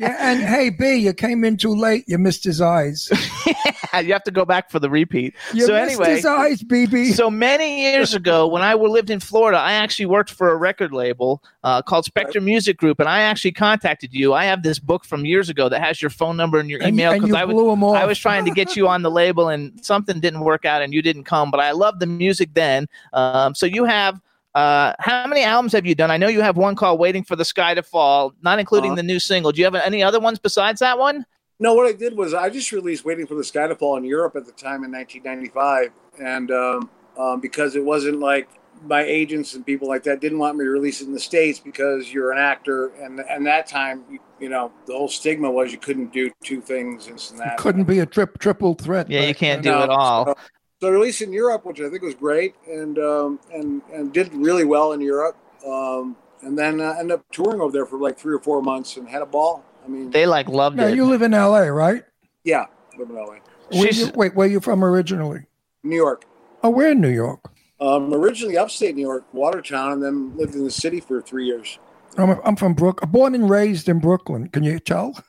Yeah, 0.00 0.16
and 0.18 0.40
hey, 0.40 0.70
B, 0.70 0.94
you 0.94 1.12
came 1.12 1.44
in 1.44 1.58
too 1.58 1.74
late. 1.74 2.04
You 2.06 2.16
missed 2.16 2.42
his 2.42 2.62
eyes. 2.62 3.10
you 3.46 4.12
have 4.14 4.22
to 4.24 4.30
go 4.30 4.46
back 4.46 4.70
for 4.70 4.78
the 4.78 4.88
repeat. 4.88 5.34
You 5.52 5.66
so 5.66 5.74
missed 5.74 6.00
anyway, 6.00 6.16
his 6.16 6.24
eyes, 6.24 6.62
BB. 6.62 7.12
so 7.12 7.30
many 7.30 7.82
years 7.82 8.14
ago, 8.14 8.46
when 8.46 8.62
I 8.62 8.72
lived 8.72 9.10
in 9.10 9.20
Florida, 9.20 9.58
I 9.58 9.72
actually 9.72 10.06
worked 10.06 10.30
for 10.30 10.48
a 10.52 10.56
record 10.56 10.94
label 10.94 11.42
uh, 11.64 11.82
called 11.82 12.06
Spectre 12.06 12.40
Music 12.40 12.78
Group, 12.78 12.98
and 12.98 13.10
I 13.10 13.20
actually 13.20 13.52
contacted 13.52 14.14
you. 14.14 14.32
I 14.32 14.44
have 14.44 14.62
this 14.62 14.78
book 14.78 15.04
from 15.04 15.26
years 15.26 15.50
ago 15.50 15.68
that 15.68 15.82
has 15.82 16.00
your 16.00 16.10
phone 16.10 16.34
number 16.34 16.58
and 16.58 16.70
your 16.70 16.82
email 16.82 17.14
you 17.14 17.36
I. 17.36 17.42
I 17.42 18.06
was 18.06 18.18
trying 18.18 18.46
to 18.46 18.52
get 18.52 18.76
you 18.76 18.88
on 18.88 19.02
the 19.02 19.10
label, 19.10 19.50
and 19.50 19.84
something 19.84 20.18
didn't 20.18 20.40
work 20.40 20.64
out, 20.64 20.80
and 20.80 20.94
you 20.94 21.02
didn't 21.02 21.24
come. 21.24 21.50
But 21.50 21.60
I 21.60 21.72
loved 21.72 22.00
the 22.00 22.06
music 22.06 22.54
then. 22.54 22.86
Um, 23.12 23.54
so 23.54 23.66
you 23.66 23.84
have. 23.84 24.18
Uh, 24.54 24.92
how 24.98 25.26
many 25.26 25.42
albums 25.42 25.72
have 25.72 25.86
you 25.86 25.94
done? 25.94 26.10
I 26.10 26.16
know 26.16 26.26
you 26.28 26.40
have 26.40 26.56
one 26.56 26.74
called 26.74 26.98
"Waiting 26.98 27.22
for 27.22 27.36
the 27.36 27.44
Sky 27.44 27.74
to 27.74 27.82
Fall," 27.82 28.32
not 28.42 28.58
including 28.58 28.90
Uh-huh. 28.92 28.96
the 28.96 29.02
new 29.04 29.20
single. 29.20 29.52
Do 29.52 29.58
you 29.60 29.64
have 29.64 29.74
any 29.76 30.02
other 30.02 30.18
ones 30.18 30.38
besides 30.38 30.80
that 30.80 30.98
one? 30.98 31.24
No, 31.60 31.74
what 31.74 31.86
I 31.86 31.92
did 31.92 32.16
was 32.16 32.34
I 32.34 32.50
just 32.50 32.72
released 32.72 33.04
"Waiting 33.04 33.26
for 33.26 33.34
the 33.36 33.44
Sky 33.44 33.68
to 33.68 33.76
Fall" 33.76 33.96
in 33.96 34.04
Europe 34.04 34.34
at 34.34 34.46
the 34.46 34.52
time 34.52 34.82
in 34.82 34.90
1995, 34.90 35.90
and 36.20 36.50
um, 36.50 36.90
um, 37.16 37.40
because 37.40 37.76
it 37.76 37.84
wasn't 37.84 38.18
like 38.18 38.48
my 38.82 39.02
agents 39.02 39.54
and 39.54 39.64
people 39.66 39.86
like 39.86 40.02
that 40.04 40.20
didn't 40.20 40.38
want 40.38 40.56
me 40.56 40.64
to 40.64 40.70
release 40.70 41.00
it 41.02 41.04
in 41.06 41.12
the 41.12 41.20
states 41.20 41.60
because 41.60 42.12
you're 42.12 42.32
an 42.32 42.38
actor, 42.38 42.88
and 43.00 43.20
and 43.20 43.46
that 43.46 43.68
time, 43.68 44.02
you, 44.10 44.18
you 44.40 44.48
know, 44.48 44.72
the 44.86 44.92
whole 44.94 45.06
stigma 45.08 45.48
was 45.48 45.70
you 45.70 45.78
couldn't 45.78 46.12
do 46.12 46.28
two 46.42 46.60
things, 46.60 47.06
this 47.06 47.30
and 47.30 47.38
that. 47.38 47.56
Couldn't 47.58 47.84
be 47.84 48.00
a 48.00 48.06
trip 48.06 48.38
triple 48.38 48.74
threat. 48.74 49.08
Yeah, 49.08 49.20
you 49.26 49.34
can't 49.34 49.62
then. 49.62 49.78
do 49.78 49.84
it 49.84 49.90
all. 49.90 50.24
So, 50.26 50.34
so 50.80 50.88
I 50.88 50.90
released 50.90 51.20
in 51.22 51.32
Europe, 51.32 51.64
which 51.64 51.80
I 51.80 51.88
think 51.90 52.02
was 52.02 52.14
great, 52.14 52.54
and 52.66 52.98
um, 52.98 53.38
and 53.52 53.82
and 53.92 54.12
did 54.12 54.32
really 54.34 54.64
well 54.64 54.92
in 54.92 55.00
Europe, 55.00 55.36
um, 55.66 56.16
and 56.42 56.58
then 56.58 56.80
uh, 56.80 56.94
ended 56.98 57.12
up 57.18 57.24
touring 57.30 57.60
over 57.60 57.72
there 57.72 57.86
for 57.86 57.98
like 57.98 58.18
three 58.18 58.34
or 58.34 58.40
four 58.40 58.62
months 58.62 58.96
and 58.96 59.08
had 59.08 59.22
a 59.22 59.26
ball. 59.26 59.64
I 59.84 59.88
mean, 59.88 60.10
They 60.10 60.26
like 60.26 60.48
loved 60.48 60.76
Now 60.76 60.86
it. 60.86 60.94
you 60.96 61.04
live 61.06 61.22
in 61.22 61.32
L.A., 61.34 61.70
right? 61.72 62.04
yeah, 62.44 62.66
living 62.98 63.14
that 63.14 63.26
way. 63.28 63.40
Where 63.72 63.90
you, 63.90 64.10
wait, 64.14 64.34
where 64.34 64.46
are 64.46 64.50
you 64.50 64.60
from 64.60 64.82
originally? 64.84 65.46
New 65.82 65.96
York. 65.96 66.24
Oh, 66.62 66.70
we're 66.70 66.90
in 66.90 67.00
New 67.00 67.08
York. 67.10 67.40
Um, 67.80 68.12
originally 68.12 68.58
upstate 68.58 68.94
New 68.94 69.02
York, 69.02 69.24
Watertown, 69.32 69.92
and 69.92 70.02
then 70.02 70.36
lived 70.36 70.54
in 70.54 70.64
the 70.64 70.70
city 70.70 71.00
for 71.00 71.22
three 71.22 71.46
years. 71.46 71.78
I'm, 72.18 72.38
I'm 72.44 72.56
from 72.56 72.74
Brook, 72.74 73.00
born 73.08 73.34
and 73.34 73.48
raised 73.48 73.88
in 73.88 73.98
Brooklyn. 74.00 74.48
Can 74.48 74.62
you 74.62 74.78
tell? 74.78 75.18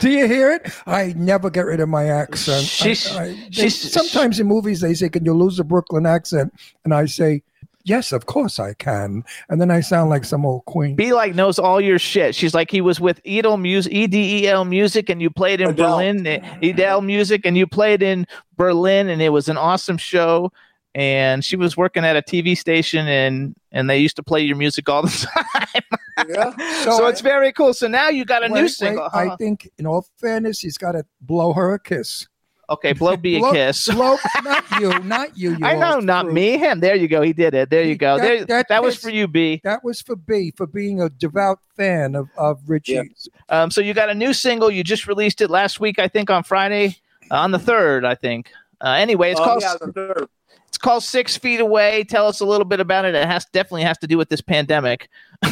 Do 0.00 0.10
you 0.10 0.26
hear 0.26 0.52
it? 0.52 0.70
I 0.86 1.14
never 1.16 1.48
get 1.50 1.64
rid 1.66 1.80
of 1.80 1.88
my 1.88 2.04
accent. 2.06 2.62
I- 2.62 2.64
She's- 2.66 3.14
I- 3.16 3.28
they- 3.28 3.48
she's- 3.50 3.74
sometimes 3.92 4.38
in 4.38 4.46
movies 4.46 4.80
they 4.80 4.92
say, 4.94 5.08
"Can 5.08 5.24
you 5.24 5.32
lose 5.32 5.58
a 5.58 5.64
Brooklyn 5.64 6.04
accent?" 6.04 6.52
And 6.84 6.92
I 6.92 7.06
say, 7.06 7.42
"Yes, 7.84 8.12
of 8.12 8.26
course 8.26 8.58
I 8.58 8.74
can." 8.74 9.24
And 9.48 9.58
then 9.60 9.70
I 9.70 9.80
sound 9.80 10.10
like 10.10 10.24
some 10.24 10.44
old 10.44 10.66
queen. 10.66 10.94
Be 10.94 11.12
like 11.14 11.34
knows 11.34 11.58
all 11.58 11.80
your 11.80 11.98
shit. 11.98 12.34
She's 12.34 12.52
like 12.54 12.70
he 12.70 12.82
was 12.82 13.00
with 13.00 13.20
Edel 13.24 13.56
music, 13.56 13.92
E 13.94 14.06
D 14.06 14.42
E 14.44 14.48
L 14.48 14.66
music, 14.66 15.08
and 15.08 15.22
you 15.22 15.30
played 15.30 15.60
in 15.62 15.70
Adele. 15.70 15.90
Berlin. 15.98 16.26
eh, 16.26 16.40
Edel 16.62 17.00
music, 17.00 17.42
and 17.46 17.56
you 17.56 17.66
played 17.66 18.02
in 18.02 18.26
Berlin, 18.58 19.08
and 19.08 19.22
it 19.22 19.30
was 19.30 19.48
an 19.48 19.56
awesome 19.56 19.96
show. 19.96 20.52
And 20.94 21.44
she 21.44 21.56
was 21.56 21.76
working 21.76 22.04
at 22.06 22.16
a 22.16 22.22
TV 22.22 22.56
station, 22.56 23.06
and 23.06 23.54
and 23.76 23.88
they 23.90 23.98
used 23.98 24.16
to 24.16 24.22
play 24.22 24.40
your 24.42 24.56
music 24.56 24.88
all 24.88 25.02
the 25.02 25.08
time. 25.34 26.28
Yeah. 26.28 26.82
so 26.84 27.04
I- 27.04 27.10
it's 27.10 27.20
very 27.20 27.52
cool. 27.52 27.74
So 27.74 27.86
now 27.88 28.08
you 28.08 28.24
got 28.24 28.42
a 28.42 28.48
Wait, 28.50 28.54
new 28.54 28.62
wait, 28.62 28.70
single. 28.70 29.08
I 29.12 29.36
think, 29.36 29.70
in 29.78 29.86
all 29.86 30.06
fairness, 30.16 30.60
he's 30.60 30.78
got 30.78 30.92
to 30.92 31.04
blow 31.20 31.52
her 31.52 31.74
a 31.74 31.78
kiss. 31.78 32.26
okay, 32.70 32.92
blow 32.92 33.16
be 33.16 33.36
a 33.36 33.38
Blow- 33.38 33.52
kiss. 33.52 33.86
Blow, 33.88 34.16
not 34.42 34.64
you, 34.80 34.98
not 35.00 35.36
you. 35.38 35.50
you 35.56 35.64
I 35.66 35.76
know, 35.76 36.00
not 36.00 36.32
me, 36.32 36.56
him. 36.58 36.80
There 36.80 36.96
you 36.96 37.06
go. 37.06 37.22
He 37.22 37.32
did 37.32 37.54
it. 37.54 37.70
There 37.70 37.84
you 37.84 37.94
go. 37.96 38.16
That- 38.16 38.22
There, 38.24 38.44
that, 38.46 38.68
that 38.70 38.82
was 38.82 38.96
for 38.96 39.10
you, 39.10 39.28
B. 39.28 39.60
That 39.62 39.84
was 39.84 40.00
for 40.00 40.16
B, 40.16 40.52
for 40.56 40.66
being 40.66 41.00
a 41.00 41.08
devout 41.10 41.60
fan 41.76 42.14
of, 42.16 42.28
of 42.36 42.58
Richie's. 42.66 43.28
Um, 43.50 43.70
so 43.70 43.80
you 43.80 43.94
got 43.94 44.08
a 44.10 44.14
new 44.14 44.32
single. 44.32 44.70
You 44.70 44.82
just 44.82 45.06
released 45.06 45.40
it 45.42 45.48
last 45.50 45.78
week, 45.80 45.98
I 46.00 46.08
think, 46.08 46.28
on 46.30 46.42
Friday, 46.42 46.96
uh, 47.30 47.36
on 47.36 47.50
the 47.52 47.58
third, 47.60 48.04
I 48.04 48.14
think. 48.16 48.50
Uh, 48.80 48.90
anyway, 48.98 49.30
it's 49.30 49.40
Oh, 49.40 49.44
called 49.44 49.62
yeah, 49.62 49.74
the 49.80 49.92
third. 49.92 50.28
It's 50.68 50.78
called 50.78 51.02
Six 51.02 51.36
Feet 51.36 51.60
Away. 51.60 52.04
Tell 52.04 52.26
us 52.26 52.40
a 52.40 52.46
little 52.46 52.64
bit 52.64 52.80
about 52.80 53.04
it. 53.04 53.14
It 53.14 53.26
has 53.26 53.46
definitely 53.46 53.82
has 53.82 53.98
to 53.98 54.06
do 54.06 54.18
with 54.18 54.28
this 54.28 54.40
pandemic. 54.40 55.08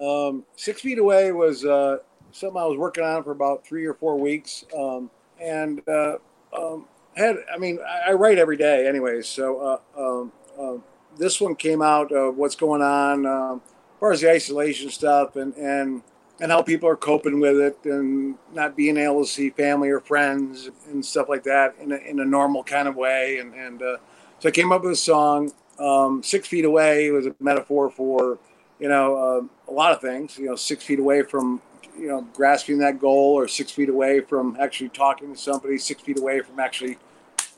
Um, 0.00 0.44
Six 0.56 0.80
Feet 0.80 0.98
Away 0.98 1.30
was 1.30 1.64
uh, 1.64 1.98
something 2.32 2.60
I 2.60 2.64
was 2.64 2.78
working 2.78 3.04
on 3.04 3.22
for 3.22 3.32
about 3.32 3.66
three 3.66 3.84
or 3.84 3.94
four 3.94 4.18
weeks. 4.18 4.64
Um, 4.76 5.10
and 5.40 5.86
uh, 5.88 6.16
um, 6.56 6.86
had, 7.14 7.36
I 7.52 7.58
mean, 7.58 7.78
I, 7.86 8.10
I 8.10 8.12
write 8.12 8.38
every 8.38 8.56
day 8.56 8.86
anyways. 8.88 9.28
So 9.28 9.60
uh, 9.96 10.00
um, 10.00 10.32
um, 10.58 10.84
this 11.18 11.40
one 11.40 11.54
came 11.54 11.82
out 11.82 12.12
of 12.12 12.36
what's 12.36 12.56
going 12.56 12.82
on 12.82 13.26
um, 13.26 13.62
as 13.66 14.00
far 14.00 14.12
as 14.12 14.20
the 14.22 14.30
isolation 14.30 14.90
stuff 14.90 15.36
and, 15.36 15.54
and, 15.56 16.02
and 16.40 16.50
how 16.50 16.62
people 16.62 16.88
are 16.88 16.96
coping 16.96 17.38
with 17.38 17.60
it 17.60 17.78
and 17.84 18.36
not 18.54 18.76
being 18.76 18.96
able 18.96 19.22
to 19.22 19.30
see 19.30 19.50
family 19.50 19.90
or 19.90 20.00
friends 20.00 20.70
and 20.88 21.04
stuff 21.04 21.28
like 21.28 21.42
that 21.42 21.74
in 21.78 21.92
a, 21.92 21.96
in 21.96 22.20
a 22.20 22.24
normal 22.24 22.64
kind 22.64 22.88
of 22.88 22.96
way. 22.96 23.38
And, 23.38 23.54
and 23.54 23.82
uh, 23.82 23.96
so 24.40 24.48
I 24.48 24.52
came 24.52 24.72
up 24.72 24.82
with 24.82 24.92
a 24.92 24.96
song. 24.96 25.52
Um, 25.78 26.22
Six 26.22 26.48
Feet 26.48 26.64
Away 26.64 27.10
was 27.10 27.26
a 27.26 27.34
metaphor 27.40 27.90
for 27.90 28.38
you 28.80 28.88
know, 28.88 29.16
uh, 29.16 29.70
a 29.70 29.72
lot 29.72 29.92
of 29.92 30.00
things, 30.00 30.38
you 30.38 30.46
know, 30.46 30.56
six 30.56 30.82
feet 30.82 30.98
away 30.98 31.22
from, 31.22 31.60
you 31.96 32.08
know, 32.08 32.22
grasping 32.32 32.78
that 32.78 32.98
goal 32.98 33.34
or 33.34 33.46
six 33.46 33.70
feet 33.70 33.90
away 33.90 34.20
from 34.20 34.56
actually 34.58 34.88
talking 34.88 35.32
to 35.34 35.38
somebody, 35.38 35.76
six 35.76 36.02
feet 36.02 36.18
away 36.18 36.40
from 36.40 36.58
actually 36.58 36.96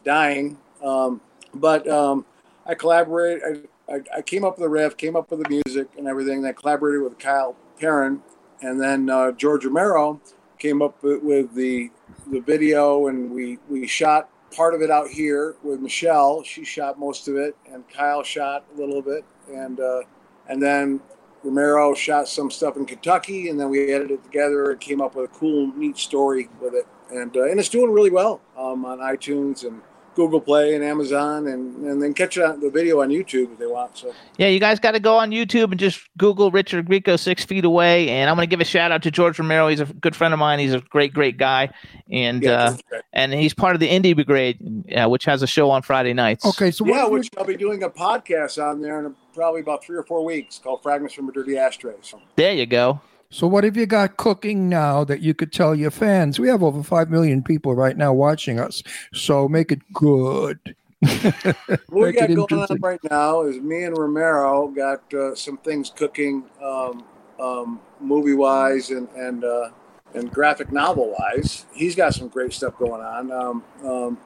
dying. 0.05 0.59
Um, 0.83 1.21
but 1.55 1.89
um, 1.89 2.27
I 2.67 2.75
collaborated, 2.75 3.69
I, 3.89 3.95
I, 3.95 4.01
I 4.19 4.23
came 4.23 4.45
up 4.45 4.59
with 4.59 4.65
the 4.65 4.69
riff, 4.69 4.97
came 4.97 5.15
up 5.15 5.31
with 5.31 5.45
the 5.45 5.49
music 5.49 5.89
and 5.97 6.09
everything. 6.09 6.39
And 6.39 6.47
I 6.47 6.53
collaborated 6.53 7.03
with 7.03 7.19
Kyle 7.21 7.57
Perrin 7.79 8.21
and 8.61 8.81
then 8.81 9.09
uh, 9.09 9.31
George 9.31 9.65
Romero 9.65 10.21
came 10.59 10.83
up 10.83 11.01
with, 11.05 11.23
with 11.23 11.55
the, 11.55 11.91
the 12.27 12.41
video 12.41 13.07
and 13.07 13.31
we, 13.31 13.59
we 13.69 13.87
shot 13.87 14.29
part 14.55 14.75
of 14.75 14.83
it 14.83 14.91
out 14.91 15.09
here 15.09 15.57
with 15.63 15.81
Michelle. 15.81 16.43
She 16.43 16.65
shot 16.65 16.99
most 16.99 17.29
of 17.29 17.37
it 17.37 17.57
and 17.71 17.89
Kyle 17.89 18.23
shot 18.23 18.65
a 18.75 18.79
little 18.79 19.03
bit. 19.03 19.25
And, 19.49 19.81
uh, 19.81 20.03
and 20.49 20.63
then 20.63 21.01
Romero 21.43 21.95
shot 21.95 22.29
some 22.29 22.51
stuff 22.51 22.77
in 22.77 22.87
Kentucky, 22.87 23.49
and 23.49 23.59
then 23.59 23.69
we 23.69 23.93
edited 23.93 24.13
it 24.13 24.25
together 24.25 24.71
and 24.71 24.81
came 24.81 25.01
up 25.01 25.15
with 25.15 25.31
a 25.31 25.35
cool, 25.35 25.73
neat 25.75 25.99
story 25.99 26.49
with 26.61 26.75
it. 26.75 26.87
And 27.11 27.37
uh, 27.37 27.45
and 27.45 27.59
it's 27.59 27.69
doing 27.69 27.91
really 27.91 28.11
well 28.11 28.41
um, 28.57 28.85
on 28.85 28.99
iTunes 28.99 29.67
and 29.67 29.83
Google 30.15 30.41
Play 30.41 30.75
and 30.75 30.85
Amazon, 30.85 31.47
and, 31.47 31.85
and 31.87 32.03
then 32.03 32.13
catch 32.15 32.37
it 32.37 32.43
on 32.45 32.61
the 32.61 32.69
video 32.71 33.01
on 33.01 33.09
YouTube 33.09 33.53
if 33.53 33.59
they 33.59 33.67
want. 33.67 33.97
So 33.97 34.13
Yeah, 34.37 34.49
you 34.49 34.61
guys 34.61 34.79
got 34.79 34.93
to 34.93 35.01
go 35.01 35.17
on 35.17 35.31
YouTube 35.31 35.71
and 35.71 35.81
just 35.81 36.01
Google 36.19 36.51
Richard 36.51 36.87
Grieco 36.87 37.19
Six 37.19 37.45
Feet 37.45 37.65
Away. 37.65 38.09
And 38.11 38.29
I'm 38.29 38.37
going 38.37 38.47
to 38.47 38.51
give 38.51 38.61
a 38.61 38.65
shout 38.65 38.93
out 38.93 39.03
to 39.05 39.11
George 39.11 39.39
Romero. 39.39 39.69
He's 39.69 39.81
a 39.81 39.87
good 39.87 40.15
friend 40.15 40.35
of 40.35 40.39
mine. 40.41 40.59
He's 40.59 40.75
a 40.75 40.81
great, 40.81 41.13
great 41.15 41.37
guy, 41.39 41.71
and 42.11 42.43
yeah, 42.43 42.51
uh, 42.51 42.71
that's 42.71 42.83
and 43.13 43.33
he's 43.33 43.55
part 43.55 43.75
of 43.75 43.81
the 43.81 43.89
Indie 43.89 44.15
Brigade, 44.15 44.93
uh, 44.95 45.09
which 45.09 45.25
has 45.25 45.43
a 45.43 45.47
show 45.47 45.71
on 45.71 45.83
Friday 45.83 46.13
nights. 46.13 46.45
Okay, 46.45 46.71
so 46.71 46.85
yeah, 46.87 47.07
we- 47.07 47.19
which 47.21 47.31
I'll 47.39 47.45
be 47.45 47.57
doing 47.57 47.83
a 47.83 47.91
podcast 47.91 48.63
on 48.63 48.81
there 48.83 48.99
in 49.05 49.15
probably 49.35 49.61
about 49.63 49.83
three 49.85 49.97
or 49.97 50.03
four 50.03 50.25
weeks 50.25 50.59
called 50.59 50.83
Fragments 50.83 51.15
from 51.15 51.29
a 51.29 51.33
Dirty 51.33 51.57
Ashtray. 51.57 51.95
So 52.03 52.21
There 52.37 52.53
you 52.53 52.67
go. 52.67 53.01
So 53.33 53.47
what 53.47 53.65
have 53.65 53.79
you 53.79 53.87
got 53.87 54.19
cooking 54.19 54.69
now 54.69 55.05
that 55.05 55.21
you 55.21 55.33
could 55.33 55.53
tell 55.53 55.75
your 55.75 55.91
fans? 55.91 56.39
We 56.39 56.49
have 56.49 56.63
over 56.63 56.83
five 56.83 57.09
million 57.09 57.43
people 57.43 57.75
right 57.75 57.97
now 57.97 58.13
watching 58.13 58.61
us, 58.61 58.83
so 59.15 59.49
make 59.49 59.73
it 59.73 59.81
good. 59.95 60.77
what 61.01 61.89
we 61.89 62.13
got 62.13 62.29
going 62.29 62.53
on 62.53 62.79
right 62.81 63.01
now 63.11 63.43
is 63.43 63.57
me 63.57 63.85
and 63.85 63.97
Romero 63.97 64.69
got 64.69 65.15
uh, 65.15 65.35
some 65.35 65.57
things 65.57 65.91
cooking, 65.91 66.45
um, 66.63 67.05
um, 67.41 67.81
movie 68.01 68.35
wise 68.35 68.91
and 68.91 69.09
and 69.17 69.45
uh, 69.45 69.71
and 70.15 70.31
graphic 70.31 70.71
novel 70.71 71.17
wise. 71.19 71.65
He's 71.73 71.97
got 71.97 72.13
some 72.13 72.29
great 72.29 72.53
stuff 72.53 72.77
going 72.77 73.01
on. 73.01 73.33
Um, 73.33 73.65
um, 73.83 74.19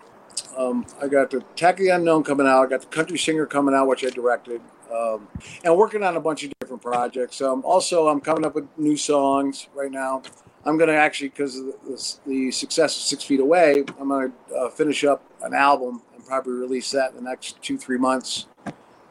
um, 0.57 0.87
I 1.01 1.07
got 1.07 1.31
the 1.31 1.45
the 1.57 1.89
Unknown 1.91 2.25
coming 2.25 2.49
out. 2.49 2.67
I 2.67 2.71
got 2.71 2.81
the 2.81 2.89
Country 2.89 3.19
Singer 3.19 3.47
coming 3.47 3.73
out, 3.73 3.87
which 3.87 4.05
I 4.05 4.11
directed, 4.11 4.61
um, 4.93 5.29
and 5.65 5.77
working 5.77 6.03
on 6.03 6.17
a 6.17 6.21
bunch 6.21 6.45
of 6.45 6.53
different 6.61 6.83
projects. 6.83 7.41
Um, 7.41 7.63
also, 7.65 8.09
I'm 8.09 8.21
coming 8.21 8.45
up 8.45 8.55
with 8.55 8.67
new 8.77 8.97
songs 8.97 9.69
right 9.75 9.91
now. 9.91 10.23
I'm 10.65 10.77
going 10.77 10.89
to 10.89 10.97
actually, 10.97 11.29
because 11.29 11.57
of 11.59 11.67
the, 11.67 12.19
the 12.27 12.51
success 12.51 12.97
of 12.97 13.03
Six 13.03 13.23
Feet 13.23 13.41
Away, 13.41 13.85
I'm 14.01 14.09
going 14.09 14.33
to 14.49 14.55
uh, 14.55 14.71
finish 14.71 15.05
up 15.05 15.23
an 15.43 15.55
album 15.55 16.03
and 16.15 16.27
probably 16.27 16.55
release 16.55 16.91
that 16.91 17.11
in 17.11 17.17
the 17.17 17.23
next 17.23 17.63
two, 17.63 17.79
three 17.79 17.99
months. 17.99 18.47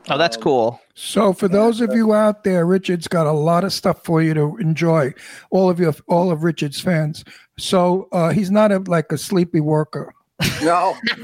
Oh, 0.10 0.18
that's 0.18 0.38
Um, 0.38 0.44
cool. 0.44 0.82
So 0.94 1.34
for 1.34 1.48
those 1.48 1.82
of 1.82 1.94
you 1.94 2.14
out 2.14 2.44
there, 2.44 2.66
Richard's 2.66 3.08
got 3.08 3.26
a 3.26 3.32
lot 3.32 3.64
of 3.64 3.74
stuff 3.74 4.04
for 4.04 4.22
you 4.22 4.34
to 4.34 4.58
enjoy. 4.58 5.14
All 5.50 5.70
of 5.70 5.80
your, 5.80 5.94
all 6.08 6.32
of 6.32 6.44
Richard's 6.44 6.80
fans. 6.80 7.24
So 7.58 8.08
uh, 8.12 8.32
he's 8.32 8.52
not 8.52 8.72
a, 8.72 8.80
like 8.80 9.12
a 9.12 9.18
sleepy 9.18 9.62
worker. 9.62 10.14
No, 10.62 10.98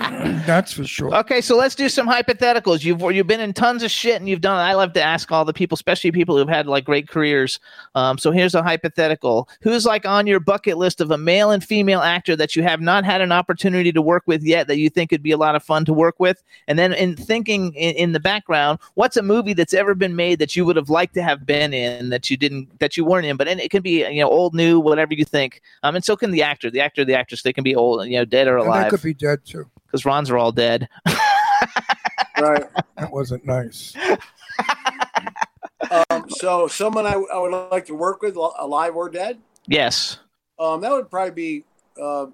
That's 0.45 0.72
for 0.72 0.86
sure. 0.86 1.14
Okay, 1.14 1.41
so 1.41 1.57
let's 1.57 1.76
do 1.76 1.89
some 1.89 2.07
hypotheticals. 2.07 2.84
You've 2.84 3.01
you've 3.14 3.28
been 3.28 3.41
in 3.41 3.51
tons 3.51 3.84
of 3.84 3.91
shit, 3.91 4.16
and 4.16 4.30
you've 4.30 4.39
done. 4.39 4.57
I 4.57 4.74
love 4.74 4.93
to 4.93 5.01
ask 5.01 5.30
all 5.32 5.43
the 5.43 5.53
people, 5.53 5.76
especially 5.76 6.12
people 6.12 6.38
who've 6.38 6.47
had 6.47 6.66
like 6.66 6.86
great 6.86 7.09
careers. 7.09 7.59
Um, 7.93 8.18
so 8.18 8.32
here's 8.32 8.55
a 8.55 8.64
hypothetical: 8.64 9.49
Who's 9.62 9.86
like 9.86 10.05
on 10.05 10.28
your 10.28 10.39
bucket 10.39 10.78
list 10.78 11.01
of 11.01 11.12
a 11.12 11.18
male 11.18 11.51
and 11.51 11.62
female 11.62 11.99
actor 11.99 12.38
that 12.38 12.55
you 12.55 12.64
have 12.64 12.80
not 12.80 13.03
had 13.03 13.20
an 13.20 13.34
opportunity 13.34 13.91
to 13.91 14.01
work 14.01 14.24
with 14.28 14.43
yet 14.43 14.68
that 14.68 14.78
you 14.78 14.89
think 14.89 15.12
would 15.12 15.24
be 15.24 15.32
a 15.32 15.38
lot 15.38 15.55
of 15.55 15.64
fun 15.64 15.84
to 15.86 15.93
work 15.93 16.20
with? 16.20 16.41
And 16.70 16.80
then 16.80 16.93
in 16.93 17.18
thinking 17.18 17.74
in, 17.74 17.95
in 17.95 18.12
the 18.14 18.20
background, 18.20 18.80
what's 18.93 19.18
a 19.18 19.24
movie 19.24 19.53
that's 19.53 19.74
ever 19.74 19.93
been 19.93 20.16
made 20.16 20.39
that 20.39 20.55
you 20.55 20.64
would 20.66 20.78
have 20.78 20.89
liked 20.89 21.16
to 21.16 21.24
have 21.24 21.45
been 21.45 21.74
in 21.74 22.12
that 22.12 22.30
you 22.30 22.38
didn't 22.38 22.80
that 22.80 22.95
you 22.95 23.03
weren't 23.03 23.26
in? 23.26 23.36
But 23.36 23.49
and 23.49 23.59
it 23.59 23.72
can 23.72 23.82
be 23.82 24.07
you 24.07 24.22
know 24.22 24.30
old, 24.30 24.55
new, 24.55 24.80
whatever 24.80 25.14
you 25.14 25.26
think. 25.26 25.62
Um, 25.84 25.95
and 25.95 26.05
so 26.05 26.16
can 26.16 26.32
the 26.32 26.43
actor, 26.43 26.72
the 26.72 26.80
actor, 26.80 27.03
the 27.03 27.16
actress. 27.16 27.41
They 27.41 27.51
can 27.51 27.64
be 27.66 27.76
old, 27.76 28.07
you 28.07 28.18
know, 28.18 28.26
dead 28.26 28.47
or 28.47 28.55
alive. 28.57 29.01
That 29.02 29.08
could 29.08 29.20
be 29.20 29.26
dead 29.26 29.39
too. 29.45 29.70
because 29.86 30.06
Ron's 30.06 30.30
are 30.30 30.38
all 30.38 30.52
dead. 30.52 30.88
right. 32.39 32.66
That 32.97 33.12
wasn't 33.12 33.45
nice. 33.45 33.93
Um, 36.10 36.30
so, 36.30 36.68
someone 36.68 37.06
I, 37.06 37.14
I 37.34 37.38
would 37.39 37.70
like 37.72 37.86
to 37.88 37.95
work 37.95 38.22
with, 38.22 38.36
alive 38.38 38.95
or 38.95 39.10
dead, 39.10 39.39
Yes. 39.68 40.20
um, 40.58 40.80
that 40.82 40.91
would 40.91 41.10
probably 41.10 41.32
be 41.32 41.66
uh, 42.02 42.28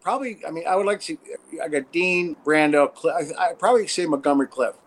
probably. 0.00 0.38
I 0.46 0.50
mean, 0.50 0.64
I 0.66 0.74
would 0.76 0.86
like 0.86 1.00
to. 1.00 1.04
see 1.06 1.18
I 1.62 1.68
got 1.68 1.92
Dean 1.92 2.34
Brando. 2.46 2.94
Clift, 2.94 3.34
I, 3.38 3.50
I 3.50 3.52
probably 3.54 3.88
say 3.88 4.06
Montgomery 4.06 4.46
Clift. 4.46 4.78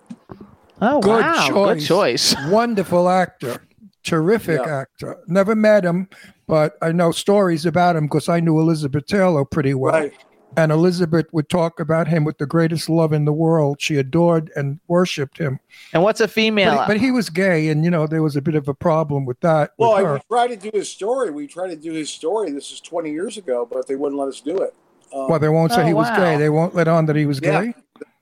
Oh 0.81 0.99
Good 1.01 1.21
wow, 1.21 1.49
good 1.51 1.75
choice. 1.79 1.87
choice. 2.33 2.35
Wonderful 2.49 3.07
actor. 3.07 3.61
Terrific 4.03 4.61
Yeah. 4.65 4.77
actor. 4.79 5.17
Never 5.27 5.53
met 5.53 5.83
him, 5.83 6.07
but 6.47 6.75
I 6.81 6.93
know 6.93 7.11
stories 7.11 7.65
about 7.67 7.97
him 7.97 8.05
because 8.05 8.29
I 8.29 8.39
knew 8.39 8.57
Elizabeth 8.59 9.05
Taylor 9.05 9.45
pretty 9.45 9.75
well. 9.75 9.93
Right. 9.93 10.13
And 10.57 10.71
Elizabeth 10.71 11.27
would 11.31 11.49
talk 11.49 11.79
about 11.79 12.07
him 12.07 12.23
with 12.23 12.39
the 12.39 12.47
greatest 12.47 12.89
love 12.89 13.13
in 13.13 13.25
the 13.25 13.31
world. 13.31 13.77
She 13.79 13.97
adored 13.97 14.51
and 14.55 14.79
worshipped 14.87 15.37
him. 15.37 15.59
And 15.93 16.01
what's 16.01 16.19
a 16.19 16.27
female? 16.27 16.75
But, 16.75 16.87
but 16.87 16.97
he 16.99 17.11
was 17.11 17.29
gay, 17.29 17.69
and 17.69 17.85
you 17.85 17.91
know 17.91 18.07
there 18.07 18.23
was 18.23 18.35
a 18.35 18.41
bit 18.41 18.55
of 18.55 18.67
a 18.67 18.73
problem 18.73 19.25
with 19.27 19.39
that. 19.41 19.71
Well, 19.77 19.95
with 19.95 20.05
I, 20.05 20.13
we 20.15 20.19
tried 20.27 20.47
to 20.59 20.71
do 20.71 20.71
his 20.75 20.89
story. 20.89 21.29
We 21.29 21.45
tried 21.45 21.67
to 21.69 21.75
do 21.75 21.91
his 21.93 22.09
story. 22.09 22.51
This 22.51 22.71
is 22.71 22.79
20 22.81 23.11
years 23.11 23.37
ago, 23.37 23.67
but 23.71 23.87
they 23.87 23.95
wouldn't 23.95 24.19
let 24.19 24.29
us 24.29 24.41
do 24.41 24.57
it. 24.57 24.73
Um, 25.13 25.29
well, 25.29 25.39
they 25.39 25.47
won't 25.47 25.71
say 25.71 25.83
Oh, 25.83 25.85
he 25.85 25.93
was 25.93 26.09
gay. 26.17 26.37
They 26.37 26.49
won't 26.49 26.73
let 26.73 26.87
on 26.87 27.05
that 27.05 27.15
he 27.15 27.27
was 27.27 27.39
Yeah. 27.39 27.65
gay. 27.65 27.73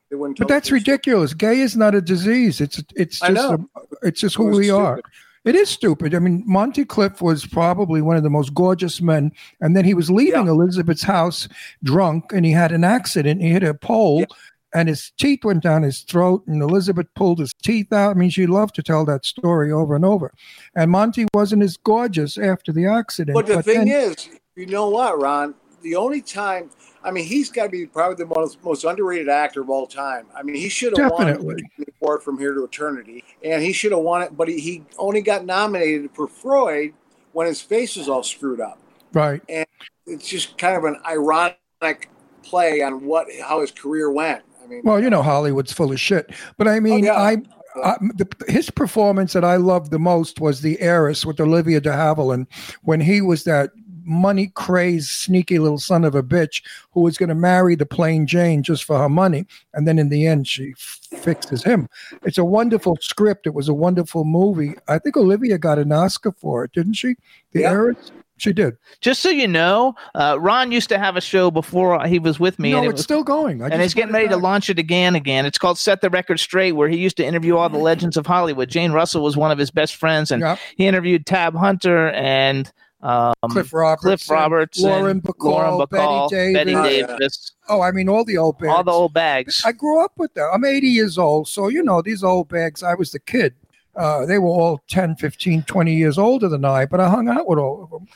they 0.10 0.18
wouldn't 0.18 0.38
But 0.38 0.50
that's 0.50 0.68
his 0.68 0.82
story. 0.82 0.94
ridiculous. 0.94 1.34
Gay 1.34 1.62
is 1.62 1.78
not 1.78 1.96
a 1.96 2.02
disease. 2.02 2.60
It's 2.60 2.84
it's 2.98 3.20
just 3.22 3.32
a, 3.54 3.60
it's 4.04 4.20
just 4.20 4.36
who 4.36 4.48
was 4.48 4.58
we 4.60 4.70
are. 4.70 5.00
It 5.46 5.56
is 5.56 5.70
stupid. 5.70 6.16
I 6.16 6.20
mean, 6.20 6.44
Monty 6.46 6.84
Clift 6.86 7.22
was 7.22 7.46
probably 7.46 8.02
one 8.02 8.18
of 8.18 8.24
the 8.24 8.30
most 8.32 8.54
gorgeous 8.54 9.00
men, 9.00 9.32
and 9.62 9.76
then 9.78 9.86
he 9.86 9.94
was 9.94 10.10
leaving 10.10 10.46
Yeah. 10.48 10.52
Elizabeth's 10.52 11.04
house 11.04 11.48
drunk, 11.84 12.34
and 12.34 12.46
he 12.46 12.52
had 12.52 12.72
an 12.72 12.84
accident. 12.84 13.42
He 13.42 13.50
hit 13.50 13.64
a 13.64 13.76
pole, 13.76 14.22
Yeah. 14.22 14.26
and 14.74 14.90
his 14.90 15.12
teeth 15.20 15.46
went 15.46 15.62
down 15.62 15.84
his 15.84 16.02
throat, 16.02 16.44
and 16.48 16.62
Elizabeth 16.64 17.08
pulled 17.16 17.40
his 17.40 17.54
teeth 17.64 17.94
out. 17.94 18.12
I 18.12 18.14
mean, 18.20 18.32
she 18.32 18.48
loved 18.48 18.74
to 18.76 18.84
tell 18.84 19.06
that 19.06 19.24
story 19.24 19.72
over 19.72 19.96
and 19.96 20.04
over. 20.04 20.34
And 20.76 20.90
Monty 20.90 21.28
wasn't 21.34 21.62
as 21.62 21.78
gorgeous 21.78 22.38
after 22.40 22.72
the 22.72 22.88
accident. 22.88 23.36
But 23.36 23.46
the 23.46 23.62
thing 23.62 23.86
then- 23.88 24.12
is, 24.12 24.30
you 24.56 24.66
know 24.66 24.90
what, 24.90 25.22
Ron? 25.22 25.54
The 25.86 25.96
only 25.96 26.20
time, 26.20 26.72
I 27.04 27.12
mean, 27.12 27.26
he's 27.26 27.52
got 27.52 27.66
to 27.66 27.70
be 27.70 27.86
probably 27.86 28.16
the 28.16 28.34
most, 28.36 28.64
most 28.64 28.84
underrated 28.84 29.30
actor 29.30 29.62
of 29.62 29.70
all 29.70 29.86
time. 29.86 30.26
I 30.36 30.42
mean, 30.42 30.56
he 30.56 30.68
should 30.68 30.98
have 30.98 31.12
won 31.12 31.28
the 31.28 31.86
award 32.02 32.24
from 32.24 32.40
here 32.40 32.56
to 32.56 32.64
eternity, 32.64 33.24
and 33.44 33.62
he 33.62 33.72
should 33.72 33.92
have 33.92 34.02
won 34.02 34.24
it. 34.24 34.36
But 34.36 34.48
he, 34.48 34.60
he 34.60 34.84
only 34.98 35.22
got 35.22 35.46
nominated 35.46 36.10
for 36.16 36.28
Freud 36.28 36.94
when 37.34 37.46
his 37.46 37.62
face 37.62 37.96
was 37.98 38.10
all 38.10 38.24
screwed 38.24 38.60
up. 38.60 38.80
right. 39.14 39.44
And 39.48 39.68
it's 40.08 40.28
just 40.28 40.58
kind 40.58 40.76
of 40.76 40.86
an 40.86 40.98
ironic 41.06 42.10
play 42.42 42.82
on 42.82 43.06
what 43.06 43.28
how 43.40 43.62
his 43.62 43.70
career 43.70 44.10
went. 44.12 44.42
I 44.64 44.68
mean, 44.68 44.82
Well, 44.84 45.00
you 45.00 45.12
know, 45.12 45.22
Hollywood's 45.22 45.72
full 45.72 45.92
of 45.92 46.00
shit. 46.00 46.32
But 46.58 46.68
I 46.68 46.80
mean, 46.80 47.06
Oh, 47.06 47.14
yeah. 47.14 47.14
I, 47.14 47.38
I 47.84 47.98
the, 48.16 48.28
his 48.48 48.72
performance 48.72 49.34
that 49.34 49.44
I 49.44 49.58
loved 49.58 49.92
the 49.92 50.00
most 50.00 50.40
was 50.42 50.62
the 50.62 50.80
heiress 50.82 51.26
with 51.26 51.40
Olivia 51.40 51.80
de 51.80 51.92
Havilland 51.92 52.48
when 52.82 53.02
he 53.02 53.22
was 53.22 53.44
that 53.44 53.70
money 54.06 54.52
crazed, 54.56 55.10
sneaky 55.10 55.60
little 55.60 55.80
son 55.80 56.04
of 56.06 56.16
a 56.16 56.24
bitch 56.24 56.62
who 56.92 57.02
was 57.02 57.18
going 57.18 57.30
to 57.30 57.36
marry 57.36 57.76
the 57.76 57.86
plain 57.86 58.28
Jane 58.28 58.64
just 58.64 58.84
for 58.84 58.98
her 58.98 59.10
money, 59.10 59.46
and 59.74 59.88
then 59.88 59.98
in 60.00 60.10
the 60.10 60.26
end, 60.28 60.48
she 60.48 60.72
f- 60.72 61.00
fixes 61.20 61.64
him. 61.64 61.90
It's 62.24 62.38
a 62.38 62.46
wonderful 62.46 62.98
script. 63.02 63.48
It 63.48 63.54
was 63.54 63.68
a 63.68 63.74
wonderful 63.74 64.24
movie. 64.24 64.76
I 64.88 65.00
think 65.00 65.18
Olivia 65.18 65.58
got 65.58 65.80
an 65.80 65.92
Oscar 65.92 66.32
for 66.32 66.64
it, 66.64 66.72
didn't 66.72 66.94
she? 66.94 67.16
The 67.52 67.62
Yeah. 67.62 67.72
heiress. 67.72 68.12
She 68.38 68.52
did. 68.52 68.76
Just 69.00 69.22
so 69.22 69.30
you 69.30 69.48
know, 69.48 69.96
uh, 70.14 70.38
Ron 70.42 70.74
used 70.74 70.90
to 70.90 70.98
have 71.00 71.16
a 71.16 71.22
show 71.22 71.50
before 71.50 72.06
he 72.06 72.20
was 72.20 72.38
with 72.38 72.60
me, 72.60 72.72
no, 72.72 72.80
and, 72.80 72.86
it 72.86 72.90
it's 72.90 72.98
was- 72.98 73.04
still 73.06 73.24
going. 73.24 73.62
I 73.64 73.70
and 73.70 73.82
he's 73.82 73.94
getting 73.94 74.14
ready 74.14 74.28
to 74.28 74.36
launch 74.36 74.70
it 74.70 74.78
again. 74.78 75.16
Again, 75.16 75.46
it's 75.46 75.58
called 75.58 75.80
Set 75.80 76.02
the 76.02 76.10
Record 76.10 76.42
Straight, 76.42 76.74
where 76.74 76.90
he 76.90 76.98
used 76.98 77.16
to 77.16 77.26
interview 77.26 77.56
all 77.56 77.70
the 77.70 77.78
legends 77.78 78.18
of 78.18 78.26
Hollywood. 78.26 78.68
Jane 78.68 78.92
Russell 78.92 79.24
was 79.24 79.38
one 79.38 79.52
of 79.52 79.58
his 79.58 79.72
best 79.72 79.96
friends, 79.96 80.32
and 80.32 80.44
he 80.76 80.86
interviewed 80.86 81.26
Tab 81.26 81.56
Hunter 81.56 82.10
and 82.10 82.70
um, 83.06 83.34
Cliff 83.52 83.72
Roberts, 83.74 84.02
Cliff 84.02 84.30
Roberts, 84.30 84.80
Lauren 84.80 85.22
Bacall, 85.22 85.52
Lauren 85.52 85.88
Bacall, 85.88 86.30
Betty 86.32 86.54
Bette 86.54 86.72
Davis. 86.74 87.08
Oh. 87.10 87.18
Davis, 87.18 87.52
Oh, 87.68 87.82
I 87.82 87.92
mean, 87.92 88.10
all 88.10 88.24
the 88.26 88.38
old 88.38 88.60
bands. 88.60 88.76
all 88.76 88.84
the 88.84 88.92
old 88.92 89.14
bags. 89.14 89.62
I 89.66 89.72
grew 89.72 90.04
up 90.04 90.12
with 90.18 90.34
them. 90.34 90.50
I'm 90.54 90.64
80 90.66 90.88
years 90.88 91.18
old. 91.18 91.48
So, 91.48 91.68
you 91.68 91.82
know, 91.84 92.02
these 92.02 92.24
old 92.24 92.48
bags, 92.50 92.84
I 92.84 92.94
was 92.96 93.12
the 93.12 93.20
kid. 93.20 93.54
Uh, 93.96 94.26
they 94.26 94.38
were 94.40 94.50
all 94.50 94.82
10, 94.90 95.16
15, 95.16 95.64
20 95.64 95.96
years 95.96 96.18
older 96.18 96.50
than 96.50 96.66
I, 96.66 96.86
but 96.86 97.00
I 97.00 97.10
hung 97.10 97.30
out 97.30 97.48
with 97.48 97.58
all 97.60 97.84
of 97.84 97.90
them. 97.92 98.08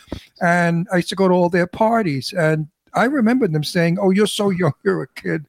And 0.42 0.88
I 0.92 0.98
used 0.98 1.10
to 1.10 1.16
go 1.16 1.28
to 1.28 1.34
all 1.34 1.50
their 1.50 1.68
parties. 1.68 2.34
And 2.34 2.68
I 2.94 3.06
remember 3.06 3.48
them 3.48 3.64
saying, 3.64 3.98
Oh, 4.02 4.10
you're 4.10 4.28
so 4.28 4.50
young. 4.50 4.74
You're 4.84 5.04
a 5.04 5.08
kid. 5.10 5.46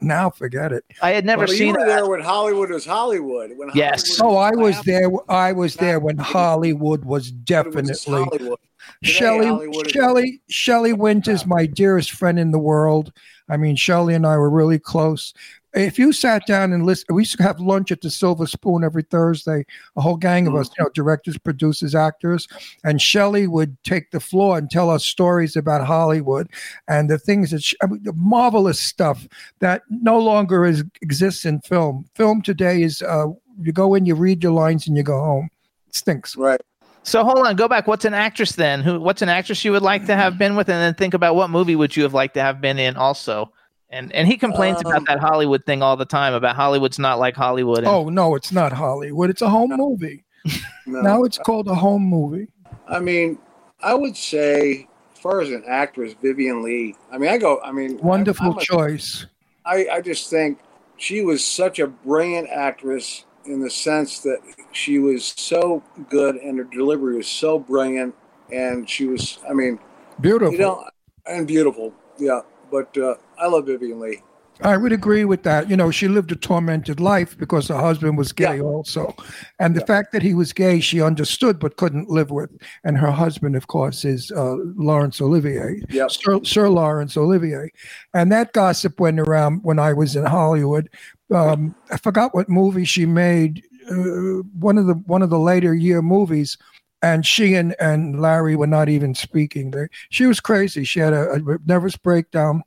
Now 0.00 0.28
forget 0.30 0.72
it. 0.72 0.84
I 1.02 1.10
had 1.10 1.24
never 1.24 1.40
Well, 1.42 1.50
you 1.52 1.56
seen 1.58 1.72
were 1.74 1.80
it. 1.84 1.86
there 1.86 2.08
when 2.08 2.20
Hollywood 2.20 2.70
was 2.70 2.84
Hollywood. 2.86 3.52
When 3.56 3.70
Yes. 3.74 4.18
Hollywood 4.18 4.36
Oh, 4.36 4.38
I 4.40 4.50
was 4.56 4.76
was 4.76 4.84
there. 4.86 5.10
I 5.28 5.52
was 5.52 5.76
there 5.76 6.00
when 6.00 6.16
Hollywood 6.18 7.04
was 7.04 7.28
It 7.28 7.34
was 7.34 7.42
definitely. 7.44 8.24
Hollywood. 8.24 8.58
Shelly, 9.02 9.72
Shelley, 9.88 10.40
Shelley 10.48 10.92
Winters, 10.92 11.46
my 11.46 11.66
dearest 11.66 12.10
friend 12.10 12.38
in 12.38 12.50
the 12.50 12.58
world. 12.58 13.12
I 13.48 13.56
mean, 13.56 13.74
Shelly 13.76 14.14
and 14.14 14.26
I 14.26 14.36
were 14.36 14.50
really 14.50 14.78
close. 14.78 15.32
If 15.72 15.98
you 15.98 16.12
sat 16.12 16.46
down 16.46 16.72
and 16.72 16.84
listened, 16.84 17.14
we 17.14 17.22
used 17.22 17.36
to 17.36 17.42
have 17.44 17.60
lunch 17.60 17.92
at 17.92 18.00
the 18.00 18.10
Silver 18.10 18.46
Spoon 18.46 18.82
every 18.82 19.04
Thursday, 19.04 19.64
a 19.96 20.00
whole 20.00 20.16
gang 20.16 20.48
of 20.48 20.54
us, 20.56 20.68
you 20.76 20.84
know, 20.84 20.90
directors, 20.94 21.38
producers, 21.38 21.94
actors. 21.94 22.48
And 22.82 23.00
Shelly 23.00 23.46
would 23.46 23.80
take 23.84 24.10
the 24.10 24.20
floor 24.20 24.58
and 24.58 24.68
tell 24.68 24.90
us 24.90 25.04
stories 25.04 25.54
about 25.54 25.86
Hollywood 25.86 26.50
and 26.88 27.08
the 27.08 27.18
things 27.18 27.52
that, 27.52 27.62
she, 27.62 27.76
I 27.82 27.86
mean, 27.86 28.02
the 28.02 28.12
marvelous 28.14 28.80
stuff 28.80 29.28
that 29.60 29.82
no 29.88 30.18
longer 30.18 30.66
is, 30.66 30.82
exists 31.02 31.44
in 31.44 31.60
film. 31.60 32.04
Film 32.16 32.42
today 32.42 32.82
is 32.82 33.00
uh, 33.02 33.28
you 33.62 33.72
go 33.72 33.94
in, 33.94 34.06
you 34.06 34.16
read 34.16 34.42
your 34.42 34.52
lines, 34.52 34.88
and 34.88 34.96
you 34.96 35.04
go 35.04 35.20
home. 35.20 35.50
It 35.86 35.94
stinks. 35.94 36.36
Right. 36.36 36.60
So 37.02 37.24
hold 37.24 37.46
on, 37.46 37.56
go 37.56 37.66
back. 37.66 37.86
What's 37.86 38.04
an 38.04 38.14
actress 38.14 38.52
then? 38.52 38.82
Who? 38.82 39.00
What's 39.00 39.22
an 39.22 39.28
actress 39.28 39.64
you 39.64 39.72
would 39.72 39.82
like 39.82 40.06
to 40.06 40.14
have 40.14 40.38
been 40.38 40.54
with, 40.56 40.68
and 40.68 40.80
then 40.80 40.94
think 40.94 41.14
about 41.14 41.34
what 41.34 41.50
movie 41.50 41.76
would 41.76 41.96
you 41.96 42.02
have 42.02 42.14
liked 42.14 42.34
to 42.34 42.42
have 42.42 42.60
been 42.60 42.78
in 42.78 42.96
also. 42.96 43.52
And 43.88 44.12
and 44.12 44.28
he 44.28 44.36
complains 44.36 44.80
about 44.80 44.98
Um, 44.98 45.04
that 45.08 45.18
Hollywood 45.18 45.64
thing 45.64 45.82
all 45.82 45.96
the 45.96 46.04
time 46.04 46.34
about 46.34 46.56
Hollywood's 46.56 46.98
not 46.98 47.18
like 47.18 47.34
Hollywood. 47.34 47.78
And, 47.78 47.88
Oh 47.88 48.08
no, 48.08 48.34
it's 48.34 48.52
not 48.52 48.72
Hollywood. 48.72 49.30
It's 49.30 49.42
a 49.42 49.48
home 49.48 49.72
movie. 49.76 50.24
No. 50.86 51.02
Now 51.02 51.22
it's 51.22 51.38
called 51.38 51.68
a 51.68 51.74
home 51.74 52.02
movie. 52.02 52.48
I 52.88 52.98
mean, 52.98 53.38
I 53.80 53.94
would 53.94 54.16
say, 54.16 54.88
as 55.14 55.20
far 55.20 55.40
as 55.40 55.50
an 55.50 55.62
actress, 55.68 56.14
Vivien 56.20 56.62
Leigh. 56.64 56.96
I 57.12 57.18
mean, 57.18 57.30
I 57.30 57.38
go. 57.38 57.60
I 57.60 57.70
mean, 57.70 57.98
Wonderful 57.98 58.54
I'm 58.54 58.58
choice. 58.58 59.26
I, 59.64 59.86
I 59.92 60.00
just 60.00 60.30
think 60.30 60.58
she 60.96 61.22
was 61.22 61.44
such 61.44 61.78
a 61.78 61.86
brilliant 61.86 62.48
actress 62.48 63.24
in 63.44 63.60
the 63.60 63.70
sense 63.70 64.20
that 64.20 64.40
she 64.72 64.98
was 64.98 65.34
so 65.36 65.82
good 66.08 66.36
and 66.36 66.58
her 66.58 66.64
delivery 66.64 67.16
was 67.16 67.26
so 67.28 67.58
brilliant, 67.58 68.14
and 68.52 68.88
she 68.88 69.06
was. 69.06 69.38
I 69.48 69.52
mean, 69.52 69.78
Beautiful. 70.20 70.52
you 70.52 70.58
know, 70.58 70.84
and 71.26 71.46
beautiful. 71.46 71.94
Yeah, 72.18 72.40
but 72.70 72.96
uh, 72.98 73.14
I 73.38 73.46
love 73.48 73.66
Vivien 73.66 73.98
Leigh. 74.00 74.22
I 74.62 74.76
would 74.76 74.92
agree 74.92 75.24
with 75.24 75.42
that. 75.44 75.70
You 75.70 75.76
know, 75.76 75.90
she 75.90 76.06
lived 76.06 76.30
a 76.32 76.36
tormented 76.36 77.00
life 77.00 77.36
because 77.38 77.68
her 77.68 77.78
husband 77.78 78.18
was 78.18 78.32
gay 78.32 78.56
Yeah. 78.56 78.62
also. 78.62 79.14
And 79.58 79.74
the 79.74 79.86
fact 79.86 80.12
that 80.12 80.20
he 80.22 80.34
was 80.34 80.52
gay, 80.52 80.80
she 80.80 81.00
understood 81.00 81.58
but 81.58 81.76
couldn't 81.78 82.10
live 82.10 82.30
with. 82.30 82.50
And 82.84 82.98
her 82.98 83.10
husband, 83.10 83.56
of 83.56 83.68
course, 83.68 84.04
is 84.04 84.30
uh, 84.30 84.56
Laurence 84.76 85.20
Olivier, 85.20 85.82
Yep. 85.88 86.10
Sir, 86.10 86.40
Sir 86.44 86.68
Laurence 86.68 87.16
Olivier. 87.16 87.70
And 88.12 88.30
that 88.32 88.52
gossip 88.52 89.00
went 89.00 89.18
around 89.18 89.60
when 89.62 89.78
I 89.78 89.94
was 89.94 90.14
in 90.14 90.26
Hollywood. 90.26 90.90
Um, 91.32 91.74
I 91.90 91.96
forgot 91.96 92.34
what 92.34 92.48
movie 92.48 92.84
she 92.84 93.06
made, 93.06 93.62
uh, 93.90 94.42
one 94.58 94.78
of 94.78 94.86
the 94.86 94.94
one 95.06 95.22
of 95.22 95.30
the 95.30 95.38
later 95.38 95.74
year 95.74 96.02
movies. 96.02 96.58
And 97.02 97.24
she 97.24 97.54
and, 97.54 97.74
and 97.80 98.20
Larry 98.20 98.56
were 98.56 98.66
not 98.66 98.90
even 98.90 99.14
speaking. 99.14 99.70
They, 99.70 99.86
she 100.10 100.26
was 100.26 100.38
crazy. 100.38 100.84
She 100.84 101.00
had 101.00 101.14
a, 101.14 101.32
a 101.32 101.58
nervous 101.64 101.96
breakdown 101.96 102.62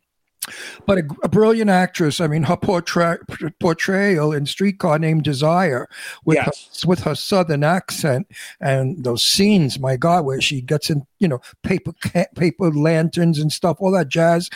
but 0.85 0.97
a, 0.97 1.03
a 1.23 1.29
brilliant 1.29 1.69
actress. 1.69 2.19
I 2.19 2.27
mean, 2.27 2.43
her 2.43 2.57
portray, 2.57 3.17
portrayal 3.59 4.33
in 4.33 4.45
Streetcar 4.45 4.99
Named 4.99 5.23
Desire 5.23 5.87
with 6.25 6.35
Yes. 6.35 6.81
her, 6.83 6.87
with 6.87 6.99
her 7.03 7.15
southern 7.15 7.63
accent 7.63 8.27
and 8.59 9.03
those 9.03 9.23
scenes, 9.23 9.79
my 9.79 9.95
God, 9.95 10.25
where 10.25 10.41
she 10.41 10.61
gets 10.61 10.89
in, 10.89 11.05
you 11.19 11.27
know, 11.27 11.39
paper 11.61 11.93
paper 12.35 12.71
lanterns 12.71 13.39
and 13.39 13.51
stuff, 13.51 13.77
all 13.79 13.91
that 13.91 14.09
jazz, 14.09 14.49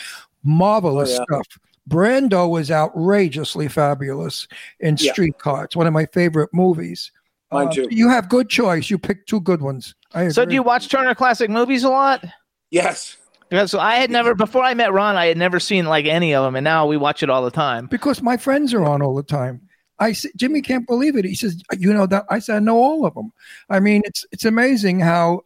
marvelous 0.43 1.11
Oh, 1.11 1.13
yeah. 1.13 1.23
stuff. 1.23 1.59
Brando 1.87 2.49
was 2.49 2.69
outrageously 2.71 3.67
fabulous 3.67 4.47
in 4.79 4.97
Yeah. 4.99 5.11
Streetcar. 5.13 5.65
It's 5.65 5.75
one 5.75 5.87
of 5.87 5.93
my 5.93 6.05
favorite 6.07 6.49
movies. 6.53 7.11
Mine 7.51 7.67
Uh. 7.69 7.87
You 7.89 8.09
have 8.09 8.27
good 8.29 8.49
choice. 8.49 8.89
You 8.89 8.97
picked 8.97 9.29
two 9.29 9.39
good 9.39 9.61
ones. 9.61 9.95
I 10.13 10.29
so 10.29 10.43
do 10.45 10.53
you 10.53 10.63
watch 10.63 10.89
Turner 10.89 11.15
Classic 11.15 11.49
Movies 11.49 11.83
a 11.83 11.89
lot? 11.89 12.25
Yes. 12.71 13.15
Because 13.49 13.73
I 13.73 13.95
had 13.95 14.11
never 14.11 14.35
before 14.35 14.63
I 14.63 14.73
met 14.73 14.91
Ron, 14.91 15.15
I 15.15 15.27
had 15.27 15.37
never 15.37 15.59
seen 15.59 15.85
like 15.85 16.05
any 16.05 16.35
of 16.35 16.43
them, 16.43 16.57
and 16.57 16.63
now 16.65 16.85
we 16.85 16.97
watch 16.97 17.23
it 17.23 17.29
all 17.29 17.43
the 17.45 17.51
time. 17.51 17.87
because 17.87 18.21
my 18.21 18.35
friends 18.35 18.73
are 18.73 18.83
on 18.83 19.01
all 19.01 19.15
the 19.15 19.23
time. 19.23 19.61
I 19.99 20.11
said, 20.11 20.31
Jimmy 20.35 20.61
can't 20.61 20.85
believe 20.85 21.15
it. 21.15 21.23
He 21.25 21.33
says, 21.33 21.59
you 21.77 21.91
know 21.93 22.05
that 22.07 22.25
I 22.29 22.39
said, 22.39 22.57
I 22.57 22.59
know 22.59 22.77
all 22.77 23.05
of 23.05 23.13
them. 23.15 23.31
I 23.69 23.79
mean, 23.79 24.01
it's 24.05 24.25
it's 24.33 24.43
amazing 24.43 24.99
how 24.99 25.41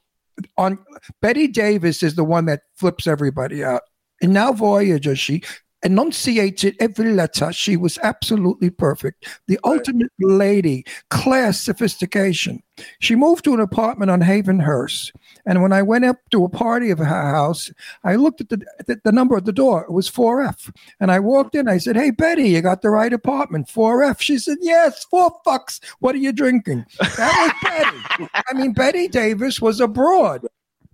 on 0.58 0.80
Bette 1.22 1.48
Davis 1.50 2.02
is 2.02 2.16
the 2.16 2.24
one 2.24 2.46
that 2.46 2.62
flips 2.76 3.06
everybody 3.06 3.64
out. 3.64 3.84
And 4.24 4.34
now 4.34 4.52
Voyager, 4.52 5.16
she 5.16 5.44
enunciated 5.84 6.76
every 6.80 7.12
letter. 7.14 7.52
She 7.52 7.76
was 7.78 7.98
absolutely 8.04 8.70
perfect. 8.70 9.28
The 9.48 9.60
Right. 9.66 9.74
ultimate 9.78 10.12
lady, 10.20 10.86
class, 11.10 11.60
sophistication. 11.62 12.62
She 13.00 13.16
moved 13.16 13.44
to 13.46 13.54
an 13.54 13.60
apartment 13.60 14.10
on 14.10 14.22
Havenhurst. 14.22 15.12
And 15.46 15.62
when 15.62 15.72
I 15.74 15.82
went 15.82 16.06
up 16.06 16.18
to 16.32 16.44
a 16.46 16.50
party 16.50 16.90
of 16.90 16.98
her 17.00 17.06
house, 17.06 17.72
I 18.04 18.16
looked 18.16 18.42
at 18.42 18.50
the, 18.50 18.58
the, 18.88 19.00
the 19.04 19.12
number 19.12 19.38
at 19.38 19.46
the 19.46 19.52
door. 19.52 19.84
It 19.84 19.92
was 19.92 20.10
4F. 20.10 20.72
And 21.00 21.12
I 21.12 21.20
walked 21.20 21.56
in. 21.56 21.68
I 21.68 21.78
said, 21.78 21.96
Hey, 21.96 22.12
Betty, 22.12 22.50
you 22.50 22.62
got 22.62 22.82
the 22.82 22.90
right 22.90 23.14
apartment, 23.14 23.68
4F. 23.68 24.20
She 24.22 24.38
said, 24.40 24.58
Yes, 24.62 25.04
four 25.06 25.32
fucks. 25.46 25.80
What 26.00 26.16
are 26.16 26.20
you 26.20 26.32
drinking? 26.32 26.86
That 27.00 27.54
was 27.64 28.18
Betty. 28.18 28.30
I 28.50 28.54
mean, 28.54 28.74
Bette 28.74 29.08
Davis 29.08 29.62
was 29.62 29.80
abroad. 29.80 30.46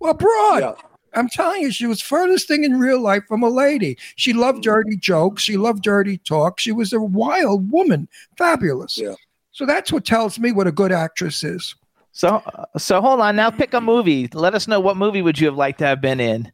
Abroad. 0.02 0.60
Yeah. 0.60 0.72
I'm 1.14 1.28
telling 1.28 1.62
you, 1.62 1.70
she 1.70 1.86
was 1.86 2.00
furthest 2.00 2.48
thing 2.48 2.64
in 2.64 2.78
real 2.78 3.00
life 3.00 3.24
from 3.26 3.42
a 3.42 3.48
lady. 3.48 3.96
She 4.16 4.32
loved 4.32 4.62
dirty 4.62 4.96
jokes. 4.96 5.42
She 5.42 5.56
loved 5.56 5.82
dirty 5.82 6.18
talk. 6.18 6.60
She 6.60 6.72
was 6.72 6.92
a 6.92 7.00
wild 7.00 7.70
woman. 7.70 8.08
Fabulous. 8.36 8.98
Yeah. 8.98 9.14
So 9.52 9.66
that's 9.66 9.92
what 9.92 10.04
tells 10.04 10.38
me 10.38 10.52
what 10.52 10.66
a 10.66 10.72
good 10.72 10.92
actress 10.92 11.42
is. 11.42 11.74
So 12.12 12.42
so 12.76 13.00
hold 13.00 13.20
on, 13.20 13.36
now 13.36 13.50
pick 13.50 13.74
a 13.74 13.80
movie. 13.80 14.28
Let 14.32 14.54
us 14.54 14.66
know 14.66 14.80
what 14.80 14.96
movie 14.96 15.22
would 15.22 15.38
you 15.38 15.46
have 15.46 15.56
liked 15.56 15.78
to 15.80 15.86
have 15.86 16.00
been 16.00 16.20
in. 16.20 16.50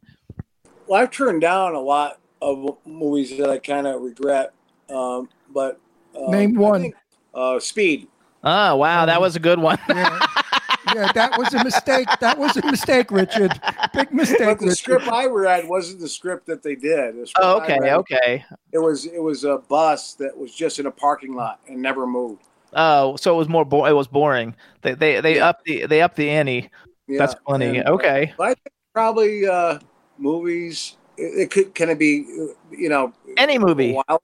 Well, 0.87 1.01
I've 1.01 1.11
turned 1.11 1.41
down 1.41 1.73
a 1.73 1.79
lot 1.79 2.19
of 2.41 2.77
movies 2.85 3.35
that 3.37 3.49
I 3.49 3.57
kind 3.57 3.87
of 3.87 4.01
regret. 4.01 4.53
Um, 4.89 5.29
but 5.53 5.79
um, 6.15 6.31
Name 6.31 6.55
one. 6.55 6.81
think, 6.81 6.95
uh, 7.33 7.59
Speed. 7.59 8.07
Oh 8.43 8.75
wow, 8.75 9.05
that 9.05 9.19
was 9.19 9.35
a 9.35 9.39
good 9.39 9.59
one. 9.59 9.79
Yeah. 9.89 10.19
yeah, 10.95 11.11
that 11.13 11.37
was 11.37 11.53
a 11.53 11.63
mistake. 11.63 12.07
That 12.19 12.37
was 12.37 12.55
a 12.57 12.65
mistake, 12.65 13.11
Richard. 13.11 13.51
big 13.93 14.11
mistake. 14.13 14.39
But 14.39 14.59
the 14.59 14.65
Richard. 14.67 14.77
script 14.77 15.07
I 15.07 15.25
read 15.27 15.67
wasn't 15.67 15.99
the 15.99 16.07
script 16.09 16.45
that 16.47 16.63
they 16.63 16.75
did. 16.75 17.15
The 17.15 17.31
Oh, 17.41 17.61
okay, 17.61 17.79
read, 17.79 17.93
okay. 17.93 18.45
It 18.71 18.79
was 18.79 19.05
it 19.05 19.21
was 19.21 19.43
a 19.43 19.57
bus 19.57 20.13
that 20.15 20.35
was 20.37 20.53
just 20.53 20.79
in 20.79 20.85
a 20.85 20.91
parking 20.91 21.33
lot 21.35 21.59
and 21.67 21.81
never 21.81 22.07
moved. 22.07 22.43
Oh, 22.73 23.15
so 23.17 23.33
it 23.33 23.37
was 23.37 23.47
more. 23.49 23.65
Bo- 23.65 23.85
it 23.85 23.93
was 23.93 24.07
boring. 24.07 24.55
They 24.81 24.93
they 24.95 25.21
they 25.21 25.35
Yeah. 25.37 25.49
up 25.49 25.63
the 25.65 25.85
they 25.85 26.01
up 26.01 26.15
the 26.15 26.29
ante. 26.29 26.69
Yeah, 27.07 27.19
That's 27.19 27.35
funny. 27.47 27.77
and- 27.77 27.87
okay. 27.89 28.33
But 28.37 28.43
I 28.43 28.53
think 28.55 28.73
probably 28.93 29.45
uh, 29.47 29.79
movies. 30.17 30.97
It, 31.17 31.39
it 31.43 31.51
could 31.51 31.73
can 31.75 31.89
it 31.89 31.99
be 31.99 32.25
uh, 32.41 32.53
you 32.71 32.89
know 32.89 33.13
Any 33.37 33.57
movie. 33.57 33.97
Um, 34.09 34.17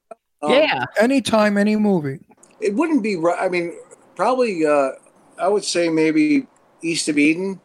yeah. 0.47 0.85
Anytime, 0.99 1.57
any 1.57 1.75
movie. 1.75 2.19
it 2.59 2.73
wouldn't 2.75 3.03
be. 3.03 3.15
ri- 3.15 3.37
I 3.39 3.47
mean, 3.49 3.73
probably. 4.15 4.65
Uh, 4.65 4.91
I 5.39 5.47
would 5.47 5.63
say 5.63 5.89
maybe 5.89 6.45
East 6.81 7.07
of 7.09 7.17
Eden. 7.17 7.59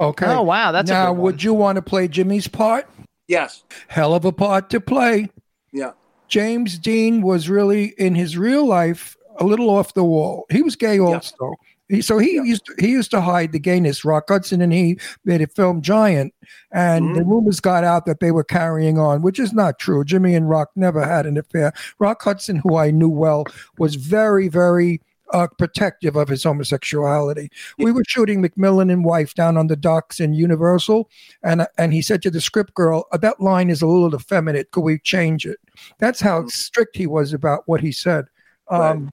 Okay. 0.00 0.26
Oh 0.26 0.42
wow, 0.42 0.72
that's 0.72 0.90
now, 0.90 1.04
a 1.04 1.06
good 1.06 1.12
one. 1.12 1.20
would 1.22 1.42
you 1.42 1.54
want 1.54 1.76
to 1.76 1.82
play 1.82 2.08
Jimmy's 2.08 2.48
part? 2.48 2.88
Yes. 3.28 3.62
Hell 3.88 4.14
of 4.14 4.24
a 4.24 4.32
part 4.32 4.70
to 4.70 4.80
play. 4.80 5.28
Yeah. 5.72 5.92
James 6.28 6.78
Dean 6.78 7.22
was 7.22 7.48
really 7.48 7.94
in 7.98 8.14
his 8.14 8.36
real 8.36 8.66
life 8.66 9.16
a 9.38 9.44
little 9.44 9.70
off 9.70 9.94
the 9.94 10.04
wall. 10.04 10.46
He 10.50 10.62
was 10.62 10.76
gay 10.76 10.98
also. 10.98 11.54
He, 11.88 12.02
so 12.02 12.18
he 12.18 12.36
Yeah. 12.36 12.42
used 12.42 12.66
to, 12.66 12.74
he 12.78 12.88
used 12.90 13.10
to 13.12 13.20
hide 13.20 13.52
the 13.52 13.58
gayness. 13.58 14.04
Rock 14.04 14.24
Hudson 14.28 14.60
and 14.60 14.72
he 14.72 14.98
made 15.24 15.42
a 15.42 15.46
film 15.48 15.82
Giant, 15.82 16.32
and 16.72 17.16
the 17.16 17.20
Mhm. 17.22 17.30
rumors 17.30 17.58
got 17.60 17.82
out 17.84 18.06
that 18.06 18.20
they 18.20 18.30
were 18.30 18.44
carrying 18.44 18.96
on, 18.98 19.22
which 19.22 19.38
is 19.40 19.52
not 19.52 19.78
true. 19.78 20.04
Jimmy 20.04 20.34
and 20.34 20.48
Rock 20.48 20.70
never 20.76 21.04
had 21.04 21.26
an 21.26 21.36
affair. 21.36 21.72
Rock 21.98 22.22
Hudson, 22.22 22.56
who 22.56 22.76
I 22.76 22.90
knew 22.92 23.08
well, 23.08 23.44
was 23.78 23.94
very 23.96 24.46
very 24.48 25.00
uh, 25.32 25.48
protective 25.58 26.16
of 26.16 26.28
his 26.28 26.44
homosexuality. 26.44 27.50
We 27.78 27.92
were 27.92 28.04
shooting 28.06 28.42
McMillan 28.42 28.92
and 28.92 29.04
Wife 29.04 29.34
down 29.34 29.56
on 29.56 29.66
the 29.66 29.76
docks 29.76 30.20
in 30.20 30.34
Universal, 30.34 31.10
and 31.42 31.66
and 31.78 31.92
he 31.92 32.02
said 32.02 32.22
to 32.22 32.30
the 32.30 32.40
script 32.40 32.74
girl, 32.74 33.06
"Uh, 33.12 33.18
"That 33.18 33.40
line 33.40 33.70
is 33.70 33.82
a 33.82 33.86
little 33.86 34.14
effeminate. 34.14 34.70
Could 34.70 34.82
we 34.82 34.98
change 34.98 35.46
it?" 35.46 35.58
That's 35.98 36.20
how 36.20 36.46
strict 36.48 36.96
he 36.96 37.06
was 37.06 37.32
about 37.32 37.62
what 37.66 37.80
he 37.80 37.92
said. 37.92 38.26
Um, 38.68 39.10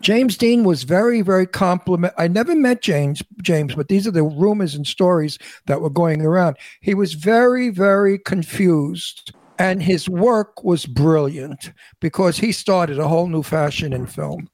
James 0.00 0.36
Dean 0.36 0.64
was 0.64 0.82
very, 0.82 1.22
very 1.22 1.46
compliment. 1.46 2.12
I 2.18 2.28
never 2.28 2.54
met 2.54 2.82
James, 2.82 3.22
James, 3.42 3.74
but 3.74 3.88
these 3.88 4.06
are 4.06 4.10
the 4.10 4.22
rumors 4.22 4.74
and 4.74 4.86
stories 4.86 5.38
that 5.66 5.80
were 5.80 5.90
going 5.90 6.22
around. 6.22 6.56
He 6.80 6.94
was 6.94 7.14
very, 7.14 7.70
very 7.70 8.18
confused, 8.18 9.32
and 9.58 9.82
his 9.82 10.08
work 10.08 10.64
was 10.64 10.86
brilliant 10.86 11.72
because 12.00 12.36
he 12.36 12.52
started 12.52 12.98
a 12.98 13.08
whole 13.08 13.28
new 13.28 13.42
fashion 13.42 13.92
in 13.92 14.06
film. 14.06 14.48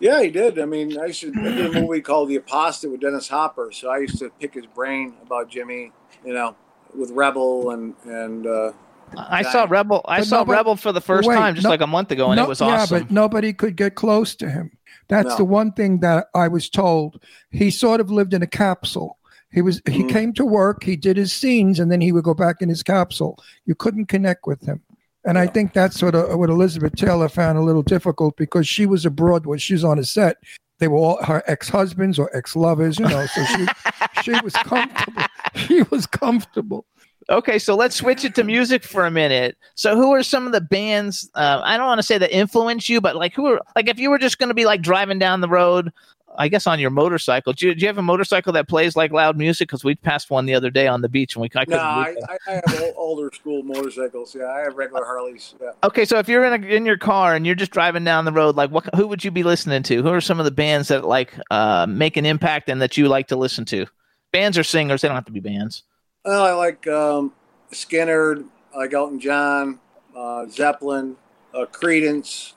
Yeah, 0.00 0.22
he 0.22 0.30
did. 0.30 0.58
I 0.58 0.64
mean, 0.64 0.98
I 0.98 1.06
used 1.06 1.20
to 1.20 1.28
I 1.36 1.42
did 1.42 1.76
a 1.76 1.80
movie 1.86 2.00
called 2.00 2.28
The 2.30 2.36
Apostate 2.36 2.90
with 2.90 3.00
Dennis 3.00 3.28
Hopper, 3.28 3.70
so 3.72 3.90
I 3.90 3.98
used 3.98 4.18
to 4.18 4.30
pick 4.40 4.54
his 4.54 4.66
brain 4.66 5.14
about 5.22 5.48
Jimmy. 5.50 5.92
You 6.24 6.34
know, 6.34 6.56
with 6.94 7.10
Rebel 7.10 7.70
and 7.70 7.94
and 8.04 8.46
uh, 8.46 8.72
I 9.16 9.42
saw 9.42 9.66
Rebel. 9.68 10.02
I 10.06 10.20
But 10.20 10.26
saw 10.26 10.38
no, 10.38 10.44
but- 10.46 10.52
Rebel 10.56 10.76
for 10.76 10.92
the 10.92 11.00
first 11.00 11.28
wait, 11.28 11.34
time 11.36 11.54
just 11.54 11.64
no- 11.64 11.70
like 11.70 11.80
a 11.80 11.86
month 11.86 12.10
ago, 12.10 12.30
and 12.30 12.36
No- 12.36 12.44
it 12.44 12.48
was 12.48 12.60
awesome. 12.60 12.96
Yeah, 12.96 13.02
but 13.04 13.10
nobody 13.10 13.52
could 13.52 13.76
get 13.76 13.94
close 13.94 14.34
to 14.36 14.48
him. 14.50 14.70
That's 15.08 15.28
No. 15.30 15.36
the 15.38 15.44
one 15.44 15.72
thing 15.72 16.00
that 16.00 16.28
I 16.34 16.48
was 16.48 16.68
told. 16.70 17.22
He 17.50 17.70
sort 17.70 18.00
of 18.00 18.10
lived 18.10 18.32
in 18.34 18.42
a 18.42 18.46
capsule. 18.46 19.18
He 19.52 19.60
was 19.62 19.82
he 19.88 20.04
Mhm. 20.04 20.08
came 20.10 20.32
to 20.34 20.44
work, 20.44 20.84
he 20.84 20.94
did 20.96 21.16
his 21.16 21.32
scenes, 21.32 21.80
and 21.80 21.90
then 21.90 22.00
he 22.00 22.12
would 22.12 22.22
go 22.24 22.34
back 22.34 22.62
in 22.62 22.68
his 22.68 22.82
capsule. 22.82 23.36
You 23.66 23.74
couldn't 23.74 24.06
connect 24.06 24.46
with 24.46 24.62
him. 24.64 24.80
And 25.24 25.38
I 25.38 25.46
think 25.46 25.72
that's 25.72 25.98
sort 25.98 26.14
of 26.14 26.38
what 26.38 26.50
Elizabeth 26.50 26.96
Taylor 26.96 27.28
found 27.28 27.58
a 27.58 27.62
little 27.62 27.82
difficult 27.82 28.36
because 28.36 28.66
she 28.66 28.86
was 28.86 29.04
abroad 29.04 29.46
when 29.46 29.58
she 29.58 29.74
was 29.74 29.84
on 29.84 29.98
a 29.98 30.04
set. 30.04 30.38
They 30.78 30.88
were 30.88 30.96
all 30.96 31.22
her 31.22 31.42
ex-husbands 31.46 32.18
or 32.18 32.34
ex-lovers, 32.34 32.98
you 32.98 33.06
know. 33.06 33.26
So 33.26 33.44
she 33.44 33.66
she 34.22 34.40
was 34.42 34.54
comfortable. 34.54 35.22
She 35.56 35.82
was 35.90 36.06
comfortable. 36.06 36.86
Okay, 37.28 37.58
so 37.58 37.74
let's 37.74 37.96
switch 37.96 38.24
it 38.24 38.34
to 38.36 38.44
music 38.44 38.82
for 38.82 39.04
a 39.04 39.10
minute. 39.10 39.56
So, 39.74 39.96
who 39.96 40.12
are 40.12 40.22
some 40.22 40.46
of 40.46 40.52
the 40.52 40.60
bands? 40.60 41.30
Uh, 41.34 41.60
I 41.62 41.76
don't 41.76 41.86
want 41.86 41.98
to 41.98 42.06
say 42.06 42.18
that 42.18 42.34
influence 42.34 42.88
you, 42.88 43.00
but 43.00 43.16
like, 43.16 43.34
who 43.34 43.46
are 43.46 43.60
like 43.76 43.88
if 43.88 43.98
you 43.98 44.10
were 44.10 44.18
just 44.18 44.38
going 44.38 44.48
to 44.48 44.54
be 44.54 44.64
like 44.64 44.80
driving 44.80 45.18
down 45.18 45.40
the 45.40 45.48
road, 45.48 45.92
I 46.38 46.48
guess 46.48 46.66
on 46.66 46.78
your 46.78 46.90
motorcycle. 46.90 47.52
Do 47.52 47.66
you, 47.66 47.74
do 47.74 47.80
you 47.80 47.86
have 47.88 47.98
a 47.98 48.02
motorcycle 48.02 48.52
that 48.52 48.68
plays 48.68 48.96
like 48.96 49.12
loud 49.12 49.36
music? 49.36 49.68
Because 49.68 49.84
we 49.84 49.94
passed 49.94 50.30
one 50.30 50.46
the 50.46 50.54
other 50.54 50.70
day 50.70 50.86
on 50.86 51.02
the 51.02 51.08
beach, 51.08 51.34
and 51.34 51.42
we 51.42 51.50
I 51.54 51.64
no. 51.66 51.78
I. 51.78 52.14
I 52.46 52.52
have 52.54 52.94
older 52.96 53.30
school 53.34 53.62
motorcycles. 53.62 54.34
Yeah, 54.34 54.46
I 54.46 54.60
have 54.60 54.76
regular 54.76 55.04
Harleys. 55.04 55.54
Yeah. 55.60 55.72
Okay, 55.84 56.04
so 56.04 56.18
if 56.18 56.28
you're 56.28 56.44
in 56.44 56.64
a, 56.64 56.66
in 56.66 56.86
your 56.86 56.98
car 56.98 57.34
and 57.34 57.44
you're 57.44 57.54
just 57.54 57.72
driving 57.72 58.04
down 58.04 58.24
the 58.24 58.32
road, 58.32 58.56
like 58.56 58.70
what 58.70 58.88
who 58.94 59.06
would 59.08 59.24
you 59.24 59.30
be 59.30 59.42
listening 59.42 59.82
to? 59.84 60.02
Who 60.02 60.08
are 60.08 60.20
some 60.20 60.38
of 60.38 60.44
the 60.44 60.50
bands 60.50 60.88
that 60.88 61.04
like 61.04 61.34
uh, 61.50 61.86
make 61.88 62.16
an 62.16 62.26
impact 62.26 62.68
and 62.68 62.80
that 62.80 62.96
you 62.96 63.08
like 63.08 63.28
to 63.28 63.36
listen 63.36 63.64
to? 63.66 63.86
Bands 64.32 64.56
or 64.56 64.62
singers? 64.62 65.02
They 65.02 65.08
don't 65.08 65.16
have 65.16 65.24
to 65.26 65.32
be 65.32 65.40
bands. 65.40 65.82
Well, 66.24 66.44
I 66.44 66.52
like 66.52 66.86
um, 66.86 67.32
Skynyrd. 67.72 68.46
I 68.74 68.78
like 68.78 68.94
Elton 68.94 69.18
John, 69.18 69.80
uh, 70.14 70.46
Zeppelin, 70.46 71.16
uh, 71.52 71.66
Creedence. 71.66 72.52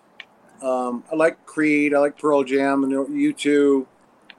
Um, 0.64 1.04
I 1.12 1.16
like 1.16 1.46
Creed. 1.46 1.94
I 1.94 2.00
like 2.00 2.18
Pearl 2.18 2.44
Jam 2.44 2.84
and 2.84 2.92
U 3.20 3.34
two, 3.34 3.88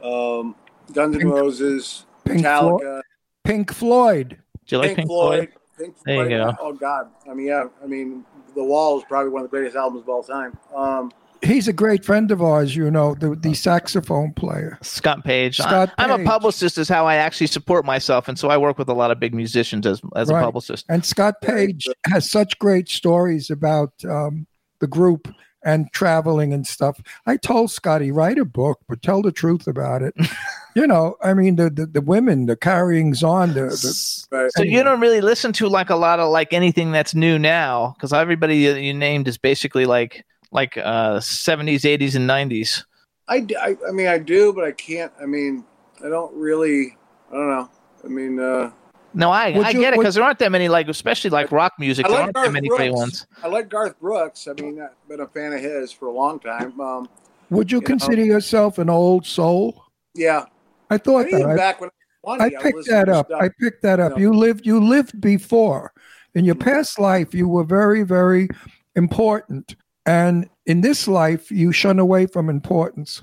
um, 0.03 0.55
Guns 0.93 1.17
N' 1.17 1.29
Roses, 1.29 2.07
Pink 2.25 2.41
Metallica. 2.45 3.03
Pink 3.45 3.73
Floyd. 3.73 4.39
Do 4.67 4.77
you 4.77 4.79
like 4.79 4.89
Pink, 4.89 4.97
Pink, 4.97 5.09
Floyd. 5.09 5.49
Pink 5.79 5.97
There 6.07 6.23
you 6.25 6.29
go. 6.31 6.57
Oh 6.61 6.73
God. 6.73 7.11
I 7.31 7.35
mean, 7.35 7.47
yeah. 7.49 7.65
I 7.83 7.87
mean, 7.87 8.25
The 8.55 8.65
Wall 8.65 8.99
is 8.99 9.05
probably 9.05 9.31
one 9.31 9.45
of 9.45 9.51
the 9.51 9.55
greatest 9.57 9.77
albums 9.77 10.03
of 10.03 10.09
all 10.09 10.23
time. 10.23 10.57
Um, 10.75 11.13
He's 11.43 11.69
a 11.69 11.75
great 11.75 12.07
friend 12.07 12.31
of 12.31 12.41
ours, 12.41 12.75
you 12.75 12.91
know, 12.91 13.15
the, 13.15 13.35
the 13.35 13.53
saxophone 13.53 14.33
player. 14.33 14.79
Scott 14.81 15.25
Page. 15.25 15.59
Scott 15.59 15.93
I, 15.99 16.05
am 16.05 16.23
a 16.23 16.25
publicist, 16.25 16.79
is 16.79 16.89
how 16.89 17.07
I 17.07 17.17
actually 17.17 17.49
support 17.49 17.85
myself, 17.85 18.29
and 18.29 18.39
so 18.39 18.49
I 18.49 18.57
work 18.57 18.79
with 18.79 18.89
a 18.89 18.95
lot 18.95 19.11
of 19.11 19.21
big 19.21 19.35
musicians 19.35 19.85
as 19.87 20.01
as 20.17 20.31
Right. 20.31 20.41
a 20.41 20.43
publicist. 20.43 20.87
And 20.89 21.05
Scott 21.05 21.35
Page 21.43 21.87
has 22.07 22.31
such 22.31 22.59
great 22.59 22.89
stories 22.89 23.51
about 23.51 23.93
um, 24.09 24.47
the 24.81 24.87
group 24.87 25.29
and 25.65 25.91
traveling 25.93 26.53
and 26.53 26.67
stuff. 26.67 27.01
I 27.27 27.37
told 27.37 27.71
Scotty, 27.71 28.13
write 28.13 28.39
a 28.39 28.45
book, 28.45 28.81
but 28.89 29.03
tell 29.03 29.23
the 29.23 29.33
truth 29.33 29.67
about 29.67 30.03
it. 30.03 30.15
you 30.77 30.87
know, 30.87 31.17
I 31.23 31.35
mean, 31.35 31.57
the, 31.57 31.71
the, 31.71 31.87
the 31.87 32.01
women, 32.01 32.47
the 32.47 32.57
carryings 32.57 33.23
on, 33.23 33.55
the, 33.55 33.63
the 33.63 34.27
but 34.31 34.53
So 34.53 34.63
you 34.63 34.83
don't 34.83 35.01
really 35.01 35.23
listen 35.23 35.53
to 35.55 35.69
like 35.69 35.91
a 35.91 35.97
lot 35.97 36.21
of 36.21 36.31
like 36.31 36.53
anything 36.53 36.93
that's 36.93 37.15
new 37.15 37.39
now, 37.39 37.95
because 37.97 38.13
everybody 38.13 38.59
you, 38.59 38.75
you 38.75 38.95
named 38.95 39.27
is 39.27 39.39
basically 39.39 39.87
like 39.87 40.25
like 40.53 40.77
uh 40.77 41.19
70s, 41.19 41.81
80s, 41.81 42.15
and 42.15 42.31
90s. 42.31 42.85
I, 43.27 43.47
I, 43.59 43.77
I 43.89 43.93
mean, 43.93 44.07
I 44.07 44.19
do, 44.19 44.53
but 44.53 44.65
I 44.65 44.73
can't. 44.73 45.13
I 45.21 45.27
mean, 45.27 45.65
I 46.05 46.09
don't 46.09 46.35
really. 46.35 46.97
I 47.31 47.35
don't 47.35 47.49
know. 47.49 47.71
I 48.05 48.09
mean, 48.09 48.39
uh, 48.39 48.71
No, 49.15 49.31
I 49.31 49.51
Would 49.53 49.67
I 49.67 49.71
you- 49.71 49.81
get 49.81 49.95
it 49.95 49.99
because 50.01 50.15
there 50.17 50.25
aren't 50.25 50.39
that 50.41 50.51
many 50.53 50.69
like 50.69 50.89
especially 50.89 51.31
like 51.31 51.53
rock 51.53 51.75
music. 51.79 52.05
I 52.07 52.09
There 52.09 52.17
like 52.19 52.23
aren't 52.25 52.35
that 52.35 52.41
Garth 52.43 52.53
many 52.53 52.69
great 52.69 52.91
Brooks. 52.91 52.99
ones. 53.01 53.27
I 53.43 53.47
like 53.49 53.69
Garth 53.69 53.99
Brooks. 54.01 54.49
I 54.49 54.61
mean, 54.61 54.81
I've 54.81 55.09
been 55.09 55.21
a 55.21 55.27
fan 55.29 55.53
of 55.53 55.61
his 55.61 55.93
for 55.93 56.07
a 56.07 56.13
long 56.13 56.41
time. 56.41 56.79
Um, 56.81 57.09
would 57.51 57.71
you 57.71 57.77
You 57.79 57.83
know. 57.83 57.87
consider 57.87 58.25
yourself 58.25 58.79
an 58.79 58.91
old 58.91 59.25
soul? 59.27 59.85
yeah, 60.15 60.45
I 60.91 60.99
thought 60.99 61.27
even 61.29 61.41
that. 61.43 61.49
I, 61.51 61.57
back 61.57 61.81
when 61.81 61.91
I 62.27 62.31
was 62.31 62.41
I 62.41 62.51
picked 62.63 62.77
listened 62.77 62.97
that 62.97 63.09
up. 63.09 63.27
stuff. 63.27 63.41
I 63.43 63.49
picked 63.61 63.83
that 63.83 64.01
up. 64.01 64.13
Yeah. 64.13 64.19
You 64.23 64.33
lived 64.35 64.67
you 64.67 64.81
lived 64.81 65.21
before. 65.21 65.93
In 66.35 66.45
your 66.45 66.57
Mhm. 66.57 66.61
past 66.65 66.99
life, 66.99 67.33
you 67.35 67.47
were 67.49 67.63
very, 67.65 68.03
very 68.03 68.49
important. 68.97 69.77
And 70.07 70.49
in 70.67 70.81
this 70.81 71.07
life, 71.07 71.51
you 71.51 71.71
shun 71.73 71.99
away 71.99 72.27
from 72.27 72.49
importance. 72.51 73.23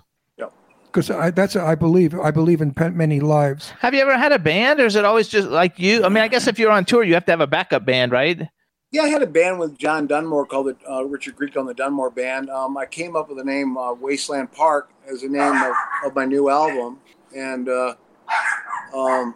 Yep. 0.96 1.08
Because 1.08 1.36
that's 1.36 1.56
I 1.56 1.76
believe 1.76 2.20
I 2.20 2.32
believe 2.32 2.62
in 2.62 2.74
many 2.94 3.20
lives. 3.20 3.70
Have 3.80 3.94
you 3.94 4.02
ever 4.02 4.18
had 4.18 4.32
a 4.32 4.40
band, 4.40 4.80
or 4.80 4.86
is 4.86 4.96
it 4.96 5.06
always 5.06 5.28
just 5.28 5.48
like 5.50 5.80
you? 5.80 6.04
I 6.04 6.10
mean, 6.10 6.24
I 6.24 6.28
guess 6.28 6.48
if 6.48 6.60
you're 6.60 6.72
on 6.72 6.86
tour, 6.86 7.04
you 7.04 7.14
have 7.14 7.26
to 7.26 7.32
have 7.32 7.42
a 7.42 7.48
backup 7.48 7.86
band, 7.86 8.12
right? 8.12 8.48
Yeah, 8.92 9.04
I 9.04 9.08
had 9.08 9.22
a 9.22 9.28
band 9.28 9.58
with 9.58 9.78
John 9.78 10.06
Dunmore 10.06 10.46
called 10.46 10.68
the 10.68 10.92
uh, 10.92 11.04
Richard 11.04 11.38
Grieco 11.38 11.62
on 11.62 11.66
the 11.66 11.74
Dunmore 11.74 12.10
Band. 12.10 12.50
Um, 12.50 12.76
I 12.76 12.86
came 12.86 13.16
up 13.16 13.30
with 13.30 13.38
the 13.38 13.44
name 13.46 13.78
uh, 13.78 13.94
Wasteland 13.94 14.52
Park 14.52 14.92
as 15.10 15.22
the 15.22 15.30
name 15.30 15.54
of, 15.56 15.74
of 16.06 16.14
my 16.14 16.26
new 16.26 16.50
album, 16.50 17.00
and 17.34 17.70
uh, 17.70 17.96
um, 18.94 19.36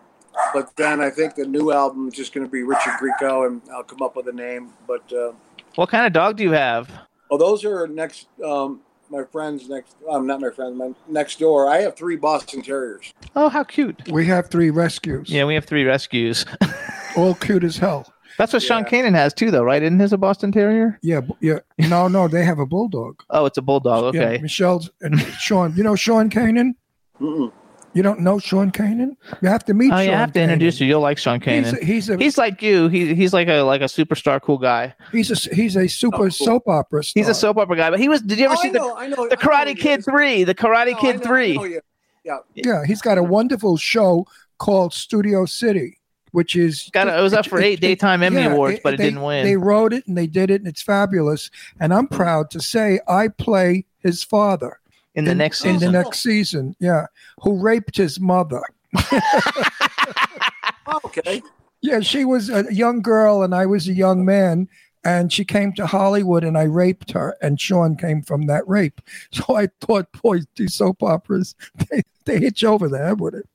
but 0.54 0.76
then 0.76 1.00
I 1.00 1.10
think 1.10 1.36
the 1.36 1.46
new 1.46 1.72
album 1.72 2.10
is 2.10 2.14
just 2.16 2.34
going 2.34 2.46
to 2.46 2.52
be 2.52 2.64
Richard 2.64 2.96
Grieco, 3.00 3.48
and 3.48 3.62
I'll 3.74 3.84
come 3.84 4.02
up 4.02 4.18
with 4.18 4.28
a 4.28 4.34
name. 4.34 4.74
But 4.88 5.12
uh, 5.14 5.32
What 5.76 5.88
kind 5.90 6.06
of 6.06 6.12
dog 6.12 6.36
do 6.36 6.44
you 6.44 6.52
have? 6.52 6.90
oh, 7.32 7.38
those 7.38 7.64
are 7.64 7.88
next. 7.88 8.28
Um, 8.44 8.82
my 9.10 9.24
friends 9.24 9.68
next, 9.70 9.96
um, 10.10 10.26
not 10.28 10.42
my 10.42 10.50
friends, 10.50 10.76
my 10.78 10.92
next 11.08 11.40
door. 11.40 11.70
I 11.70 11.82
have 11.82 11.96
three 11.96 12.16
Boston 12.16 12.62
Terriers. 12.62 13.14
Oh, 13.36 13.50
how 13.50 13.64
cute! 13.64 14.10
We 14.12 14.26
have 14.28 14.50
three 14.50 14.70
rescues. 14.70 15.30
Yeah, 15.30 15.46
we 15.46 15.54
have 15.56 15.66
three 15.66 15.84
rescues. 15.84 16.46
All 17.18 17.36
cute 17.36 17.64
as 17.64 17.78
hell. 17.78 18.12
That's 18.38 18.52
what 18.52 18.62
Sean 18.62 18.84
Yeah. 18.84 18.90
Kanan 18.90 19.14
has 19.16 19.34
too, 19.34 19.50
though, 19.50 19.64
right? 19.64 19.82
Isn't 19.82 20.00
his 20.00 20.12
a 20.12 20.18
Boston 20.18 20.52
Terrier? 20.52 21.00
Yeah, 21.02 21.22
b- 21.22 21.34
yeah. 21.40 21.60
No, 21.80 22.10
no, 22.10 22.28
they 22.28 22.44
have 22.44 22.60
a 22.60 22.66
bulldog. 22.66 23.22
Oh, 23.30 23.46
it's 23.46 23.58
a 23.58 23.62
bulldog. 23.62 24.14
Yeah, 24.14 24.22
Okay. 24.24 24.42
Michelle's 24.42 24.90
and 25.02 25.18
Sean. 25.40 25.74
You 25.78 25.84
know 25.84 25.96
Sean 25.96 26.30
Kanan? 26.30 26.74
Mm-mm. 27.22 27.52
You 27.96 28.04
don't 28.04 28.20
know 28.20 28.38
Sean 28.40 28.72
Kanan? 28.72 29.16
You 29.42 29.48
have 29.48 29.64
to 29.66 29.74
meet 29.74 29.88
Oh, 29.92 29.96
Sean 29.96 30.06
yeah, 30.06 30.18
I 30.18 30.20
have 30.20 30.34
to 30.34 30.42
introduce 30.42 30.80
you. 30.82 30.86
You'll 30.88 31.00
like 31.02 31.18
Sean 31.18 31.40
He's 31.42 31.72
a, 31.74 31.78
he's 31.84 32.10
a 32.10 32.18
He's 32.18 32.38
like 32.38 32.62
you. 32.62 32.90
He, 32.90 33.16
he's 33.16 33.34
like 33.34 33.48
a 33.48 33.62
like 33.62 33.80
a 33.82 33.86
superstar, 33.86 34.42
cool 34.42 34.58
guy. 34.58 34.94
he's 35.14 35.32
a 35.32 35.56
he's 35.56 35.78
a 35.78 35.88
super 35.88 36.16
Oh, 36.18 36.20
cool. 36.20 36.30
soap 36.32 36.68
opera 36.68 37.04
star. 37.04 37.20
He's 37.22 37.30
a 37.30 37.34
soap 37.34 37.58
opera 37.58 37.78
guy. 37.78 37.90
But 37.90 38.00
he 38.02 38.10
was. 38.10 38.22
Did 38.22 38.38
you 38.38 38.46
ever 38.46 38.56
Oh, 38.58 38.62
see 38.62 38.68
I 38.70 38.72
the 38.74 38.80
know, 38.80 38.96
I 38.98 39.08
know, 39.08 39.16
the 39.16 39.22
I 39.22 39.26
know 39.28 39.36
Karate 39.72 39.78
Kid 39.80 40.04
three? 40.04 40.44
The 40.44 40.54
Karate 40.54 40.92
No, 40.92 40.98
I 40.98 41.02
Kid 41.02 41.16
know- 41.18 41.22
I 41.24 41.26
three. 41.26 41.54
know 41.56 41.64
you. 41.64 41.82
Yeah, 42.26 42.38
Yeah, 42.54 42.84
he's 42.86 43.02
got 43.02 43.18
a 43.18 43.24
wonderful 43.24 43.78
show 43.78 44.28
called 44.58 44.94
Studio 44.94 45.46
City. 45.46 45.98
which 46.32 46.58
is 46.58 46.90
Got 46.92 47.08
it 47.08 47.22
was 47.22 47.34
up 47.34 47.46
for 47.46 47.62
eight 47.62 47.80
daytime 47.80 48.22
Emmy 48.22 48.42
yeah, 48.42 48.52
awards, 48.52 48.82
but 48.84 48.96
it 48.96 48.98
they- 48.98 49.06
didn't 49.06 49.22
win. 49.22 49.46
They 49.46 49.56
wrote 49.56 49.94
it 49.94 50.06
and 50.06 50.18
they 50.18 50.28
did 50.28 50.50
it, 50.52 50.60
and 50.60 50.68
it's 50.68 50.82
fabulous. 50.82 51.50
And 51.80 51.94
I'm 51.94 52.08
proud 52.08 52.50
to 52.52 52.60
say 52.60 53.00
I 53.08 53.30
play 53.30 53.86
his 54.00 54.22
father 54.22 54.82
in 55.16 55.26
the 55.26 55.36
next 55.36 55.66
in 55.66 55.76
season. 55.76 55.92
the 55.92 56.04
next 56.04 56.20
season. 56.20 56.76
Yeah, 56.80 57.08
who 57.42 57.62
raped 57.62 57.98
his 57.98 58.20
mother? 58.20 58.62
Okay. 61.04 61.42
Yeah, 61.82 62.00
she 62.00 62.26
was 62.26 62.50
a 62.50 62.72
young 62.74 63.02
girl 63.02 63.44
and 63.44 63.54
I 63.54 63.66
was 63.66 63.88
a 63.88 63.94
young 63.94 64.26
man. 64.26 64.68
And 65.06 65.32
she 65.32 65.46
came 65.46 65.72
to 65.74 65.86
Hollywood 65.86 66.44
and 66.44 66.58
I 66.58 66.64
raped 66.64 67.12
her. 67.12 67.38
And 67.42 67.62
Sean 67.62 67.96
came 67.96 68.22
from 68.24 68.48
that 68.48 68.68
rape. 68.68 69.00
So 69.32 69.56
I 69.56 69.68
thought, 69.82 70.08
boy, 70.24 70.40
these 70.56 70.74
soap 70.74 71.04
operas, 71.04 71.56
they, 71.92 72.02
they 72.26 72.40
hit 72.40 72.62
you 72.62 72.70
over 72.70 72.88
the 72.90 72.98
head 72.98 73.20
with 73.20 73.36
it. 73.36 73.48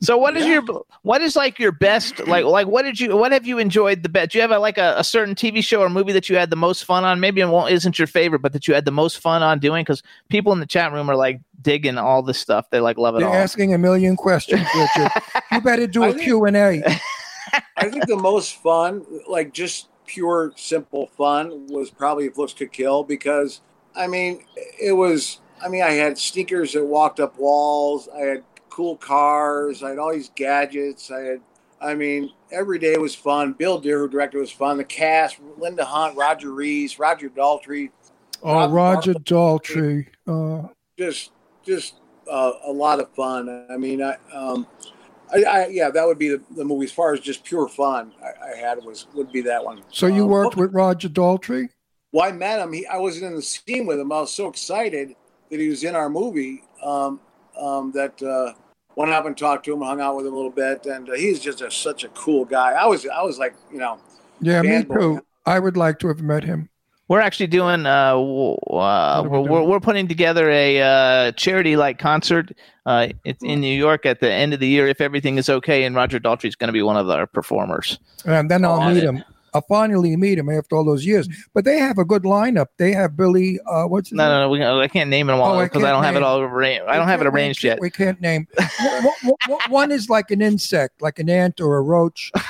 So 0.00 0.16
what 0.16 0.36
is 0.36 0.46
your 0.46 0.62
what 1.02 1.20
is 1.22 1.34
like 1.34 1.58
your 1.58 1.72
best 1.72 2.24
like 2.28 2.44
like 2.44 2.68
what 2.68 2.82
did 2.82 3.00
you 3.00 3.16
what 3.16 3.32
have 3.32 3.46
you 3.46 3.58
enjoyed 3.58 4.02
the 4.04 4.08
best? 4.08 4.30
Do 4.30 4.38
you 4.38 4.42
have 4.42 4.52
a, 4.52 4.58
like 4.60 4.78
a, 4.78 4.94
a 4.96 5.02
certain 5.04 5.34
TV 5.34 5.62
show 5.62 5.80
or 5.82 5.90
movie 5.90 6.12
that 6.12 6.28
you 6.28 6.36
had 6.36 6.50
the 6.50 6.56
most 6.56 6.84
fun 6.84 7.02
on? 7.04 7.18
Maybe 7.20 7.40
it 7.40 7.48
won't, 7.48 7.72
isn't 7.72 7.98
your 7.98 8.06
favorite, 8.06 8.40
but 8.42 8.52
that 8.52 8.68
you 8.68 8.74
had 8.74 8.84
the 8.84 8.92
most 8.92 9.18
fun 9.18 9.42
on 9.42 9.58
doing 9.58 9.82
because 9.82 10.02
people 10.28 10.52
in 10.52 10.60
the 10.60 10.66
chat 10.66 10.92
room 10.92 11.10
are 11.10 11.16
like 11.16 11.40
digging 11.60 11.98
all 11.98 12.22
this 12.22 12.38
stuff. 12.38 12.70
They 12.70 12.78
like 12.80 12.96
love 12.96 13.16
it 13.16 13.20
They're 13.20 13.28
all. 13.28 13.34
asking 13.34 13.74
a 13.74 13.78
million 13.78 14.14
questions, 14.16 14.62
Richard. 14.76 15.10
you 15.50 15.60
better 15.60 15.86
do 15.88 16.04
I 16.04 16.08
a 16.08 16.12
think- 16.12 16.22
Q&A. 16.24 16.82
I 17.76 17.88
think 17.90 18.06
the 18.06 18.16
most 18.16 18.54
fun, 18.62 19.04
like 19.28 19.52
just 19.52 19.88
pure 20.08 20.52
simple 20.56 21.06
fun, 21.06 21.68
was 21.68 21.90
probably 21.90 22.26
if 22.26 22.36
looks 22.36 22.52
could 22.52 22.72
kill 22.72 23.04
because 23.04 23.60
I 23.94 24.08
mean 24.08 24.44
it 24.56 24.92
was. 24.92 25.40
I 25.62 25.68
mean 25.68 25.82
I 25.82 25.90
had 25.90 26.18
sneakers 26.18 26.72
that 26.72 26.84
walked 26.84 27.20
up 27.20 27.38
walls. 27.38 28.08
I 28.14 28.20
had 28.20 28.44
cool 28.70 28.96
cars. 28.96 29.82
I 29.82 29.90
had 29.90 29.98
all 29.98 30.12
these 30.12 30.30
gadgets. 30.34 31.10
I 31.10 31.20
had. 31.20 31.40
I 31.80 31.94
mean 31.94 32.32
every 32.50 32.80
day 32.80 32.96
was 32.96 33.14
fun. 33.14 33.52
Bill 33.52 33.78
Dear, 33.78 34.00
who 34.00 34.08
directed, 34.08 34.38
was 34.38 34.50
fun. 34.50 34.78
The 34.78 34.84
cast: 34.84 35.38
Linda 35.58 35.84
Hunt, 35.84 36.16
Roger 36.16 36.50
Rees, 36.50 36.98
Roger 36.98 37.28
Daltrey. 37.28 37.90
Oh, 38.42 38.54
Rob 38.54 38.72
Roger. 38.72 39.14
Daltrey. 39.14 40.08
Uh, 40.26 40.68
Just, 40.98 41.32
just 41.64 41.94
uh, 42.30 42.52
a 42.64 42.72
lot 42.72 43.00
of 43.00 43.08
fun. 43.14 43.66
I 43.70 43.76
mean, 43.76 44.02
I. 44.02 44.16
Um, 44.32 44.66
I, 45.34 45.42
I, 45.44 45.66
yeah, 45.68 45.90
that 45.90 46.06
would 46.06 46.18
be 46.18 46.28
the, 46.30 46.42
the 46.56 46.64
movie 46.64 46.84
as 46.86 46.92
far 46.92 47.12
as 47.12 47.20
just 47.20 47.44
pure 47.44 47.68
fun. 47.68 48.12
I, 48.22 48.52
I 48.52 48.56
had 48.56 48.82
was 48.84 49.06
would 49.14 49.30
be 49.32 49.40
that 49.42 49.64
one. 49.64 49.82
so 49.90 50.06
you 50.06 50.24
Um, 50.24 50.28
worked 50.30 50.56
with 50.56 50.72
Roger 50.72 51.08
Daltrey? 51.08 51.68
well, 52.12 52.26
I 52.28 52.32
met 52.32 52.60
him. 52.60 52.72
He, 52.72 52.86
I 52.86 52.96
wasn't 52.96 53.26
in 53.26 53.34
the 53.36 53.42
scene 53.42 53.86
with 53.86 54.00
him. 54.00 54.10
I 54.12 54.20
was 54.20 54.32
so 54.32 54.48
excited 54.48 55.14
that 55.50 55.60
he 55.60 55.68
was 55.68 55.84
in 55.84 55.94
our 55.94 56.08
movie 56.08 56.62
um, 56.82 57.20
um, 57.58 57.92
that 57.92 58.22
uh, 58.22 58.54
went 58.96 59.10
up 59.12 59.26
and 59.26 59.36
talked 59.36 59.64
to 59.66 59.72
him, 59.74 59.82
hung 59.82 60.00
out 60.00 60.16
with 60.16 60.26
him 60.26 60.32
a 60.32 60.36
little 60.36 60.50
bit, 60.50 60.86
and 60.86 61.08
uh, 61.10 61.14
he's 61.14 61.40
just 61.40 61.60
a, 61.60 61.70
such 61.70 62.04
a 62.04 62.08
cool 62.08 62.44
guy. 62.44 62.72
I 62.72 62.86
was, 62.86 63.06
I 63.06 63.22
was 63.22 63.38
like, 63.38 63.54
you 63.72 63.78
know, 63.78 63.98
Yeah, 64.40 64.62
me 64.62 64.84
too. 64.84 65.20
I 65.44 65.58
would 65.58 65.76
like 65.76 65.98
to 66.00 66.08
have 66.08 66.22
met 66.22 66.44
him. 66.44 66.68
We're 67.08 67.20
actually 67.20 67.46
doing 67.46 67.86
uh, 67.86 68.16
uh 68.18 69.22
we 69.22 69.28
we're, 69.28 69.40
we're, 69.40 69.62
we're 69.62 69.80
putting 69.80 70.08
together 70.08 70.50
a 70.50 70.80
uh, 70.80 71.32
charity 71.32 71.74
like 71.76 71.98
concert 71.98 72.52
uh 72.86 73.08
it's 73.24 73.42
in 73.42 73.60
New 73.60 73.74
York 73.74 74.04
at 74.06 74.20
the 74.20 74.30
end 74.30 74.52
of 74.54 74.60
the 74.60 74.68
year 74.68 74.86
if 74.86 75.00
everything 75.00 75.38
is 75.38 75.48
okay 75.48 75.84
and 75.84 75.96
Roger 75.96 76.20
Daltrey's 76.20 76.54
going 76.54 76.68
to 76.68 76.72
be 76.72 76.82
one 76.82 76.96
of 76.96 77.08
our 77.08 77.26
performers. 77.26 77.98
And 78.24 78.50
then 78.50 78.64
I'll 78.64 78.88
meet 78.92 78.98
it. 79.02 79.04
him. 79.04 79.24
I'll 79.54 79.62
finally 79.62 80.14
meet 80.16 80.38
him 80.38 80.50
after 80.50 80.76
all 80.76 80.84
those 80.84 81.06
years. 81.06 81.26
But 81.54 81.64
they 81.64 81.78
have 81.78 81.96
a 81.96 82.04
good 82.04 82.24
lineup. 82.24 82.66
They 82.76 82.92
have 82.92 83.16
Billy. 83.16 83.58
Uh, 83.66 83.84
what's 83.84 84.10
his 84.10 84.16
No, 84.16 84.24
name? 84.24 84.32
no, 84.60 84.66
no 84.66 84.76
we, 84.78 84.82
I 84.84 84.88
can't 84.88 85.08
name 85.08 85.28
them 85.28 85.40
all 85.40 85.54
Oh, 85.54 85.58
I 85.60 85.64
because 85.64 85.84
I, 85.84 85.90
don't 85.90 86.04
have 86.04 86.16
it 86.16 86.22
all 86.22 86.40
arranged. 86.40 86.84
I 86.86 86.96
don't 86.96 87.08
have 87.08 87.22
it 87.22 87.24
we 87.24 87.30
arranged 87.30 87.64
yet. 87.64 87.80
We 87.80 87.88
can't 87.90 88.20
name. 88.20 88.46
One- 88.80 89.32
one- 89.46 89.70
one 89.70 89.90
is 89.90 90.10
like 90.10 90.30
an 90.30 90.42
insect, 90.42 91.00
like 91.00 91.18
an 91.18 91.30
ant 91.30 91.60
or 91.60 91.78
a 91.78 91.82
roach. 91.82 92.30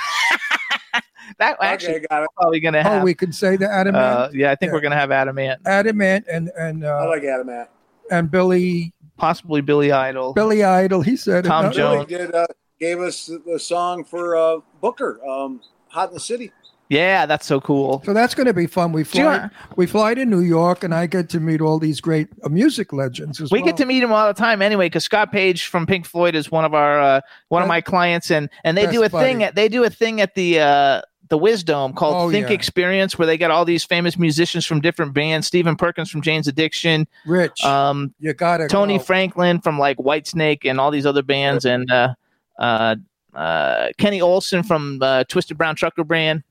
That 1.39 1.57
okay, 1.59 1.67
actually 1.67 1.99
got 2.09 2.23
it. 2.23 2.29
probably 2.35 2.59
going 2.59 2.73
to 2.73 2.83
have. 2.83 3.01
Oh, 3.01 3.05
we 3.05 3.13
can 3.15 3.31
say 3.31 3.55
the 3.55 3.69
Adam 3.69 3.95
Ant. 3.95 4.05
uh, 4.19 4.29
yeah, 4.33 4.51
I 4.51 4.55
think 4.55 4.69
Yeah. 4.69 4.73
we're 4.73 4.81
going 4.81 4.91
to 4.91 4.97
have 4.97 5.11
Adam 5.11 5.37
Ant, 5.39 5.61
adamant 5.65 6.25
and 6.31 6.51
and 6.57 6.85
I 6.85 6.89
uh, 7.05 7.07
like 7.07 7.23
Adam. 7.23 7.47
Matt. 7.47 7.71
and 8.11 8.29
Billy 8.29 8.93
possibly 9.17 9.61
Billy 9.61 9.91
Idol. 9.91 10.33
Billy 10.33 10.63
Idol. 10.63 11.01
He 11.01 11.15
said 11.17 11.45
it. 11.45 11.47
Tom 11.49 11.65
No, 11.65 11.71
Jones. 11.71 12.05
Billy 12.05 12.25
did 12.25 12.35
uh, 12.35 12.45
gave 12.79 12.99
us 12.99 13.25
the, 13.25 13.41
the 13.45 13.59
song 13.59 14.03
for 14.03 14.35
uh, 14.35 14.57
Booker, 14.81 15.19
um, 15.27 15.61
"Hot 15.87 16.09
in 16.09 16.13
the 16.13 16.19
City." 16.19 16.51
Yeah, 16.91 17.27
that's 17.27 17.45
so 17.45 17.61
cool. 17.61 18.01
So 18.03 18.13
that's 18.15 18.33
going 18.33 18.47
to 18.47 18.53
be 18.53 18.65
fun. 18.65 18.91
We 18.93 19.03
Do 19.03 19.19
you 19.19 19.23
fly. 19.25 19.37
want- 19.37 19.53
we 19.75 19.85
fly 19.85 20.15
to 20.15 20.25
New 20.25 20.39
York, 20.39 20.83
and 20.83 20.91
I 20.91 21.05
get 21.05 21.29
to 21.29 21.39
meet 21.39 21.61
all 21.61 21.77
these 21.77 22.01
great 22.01 22.29
uh, 22.43 22.49
music 22.49 22.91
legends 22.91 23.39
as 23.39 23.51
We 23.51 23.59
well. 23.59 23.67
get 23.67 23.77
to 23.77 23.85
meet 23.85 23.99
them 23.99 24.11
all 24.11 24.25
the 24.27 24.33
time 24.33 24.63
anyway, 24.63 24.87
because 24.87 25.03
Scott 25.03 25.31
Page 25.31 25.67
from 25.67 25.85
Pink 25.85 26.07
Floyd 26.07 26.33
is 26.33 26.49
one 26.51 26.65
of 26.65 26.73
our 26.73 26.99
uh, 26.99 27.21
one 27.49 27.61
of 27.61 27.67
my 27.67 27.79
clients, 27.79 28.31
and 28.31 28.49
and 28.63 28.75
they 28.75 28.87
do 28.87 29.03
a 29.03 29.09
buddy. 29.09 29.23
thing. 29.33 29.43
At, 29.43 29.53
they 29.55 29.69
do 29.69 29.83
a 29.83 29.89
thing 29.91 30.19
at 30.19 30.33
the 30.33 30.61
uh, 30.61 31.01
the 31.29 31.37
Wisdome 31.37 31.93
called 31.93 32.15
Oh, 32.15 32.31
Think 32.31 32.47
yeah. 32.49 32.53
Experience, 32.55 33.17
where 33.17 33.25
they 33.25 33.37
got 33.37 33.51
all 33.51 33.63
these 33.65 33.83
famous 33.83 34.17
musicians 34.17 34.65
from 34.65 34.81
different 34.81 35.13
bands. 35.13 35.47
Stephen 35.47 35.75
Perkins 35.75 36.09
from 36.09 36.21
Jane's 36.21 36.47
Addiction, 36.47 37.07
Rich. 37.25 37.63
um, 37.63 38.13
you 38.19 38.33
got 38.33 38.57
to 38.57 38.67
Tony 38.67 38.97
go. 38.97 39.03
Franklin 39.03 39.61
from 39.61 39.77
like 39.79 39.97
Whitesnake 39.97 40.69
and 40.69 40.79
all 40.79 40.91
these 40.91 41.05
other 41.05 41.21
bands, 41.23 41.65
and 41.65 41.89
uh, 41.91 42.13
uh, 42.59 42.95
uh, 43.33 43.89
Kenny 43.97 44.21
Olson 44.21 44.63
from 44.63 44.99
uh, 45.01 45.23
Twisted 45.25 45.57
Brown 45.57 45.75
Trucker 45.75 46.03
Band. 46.03 46.43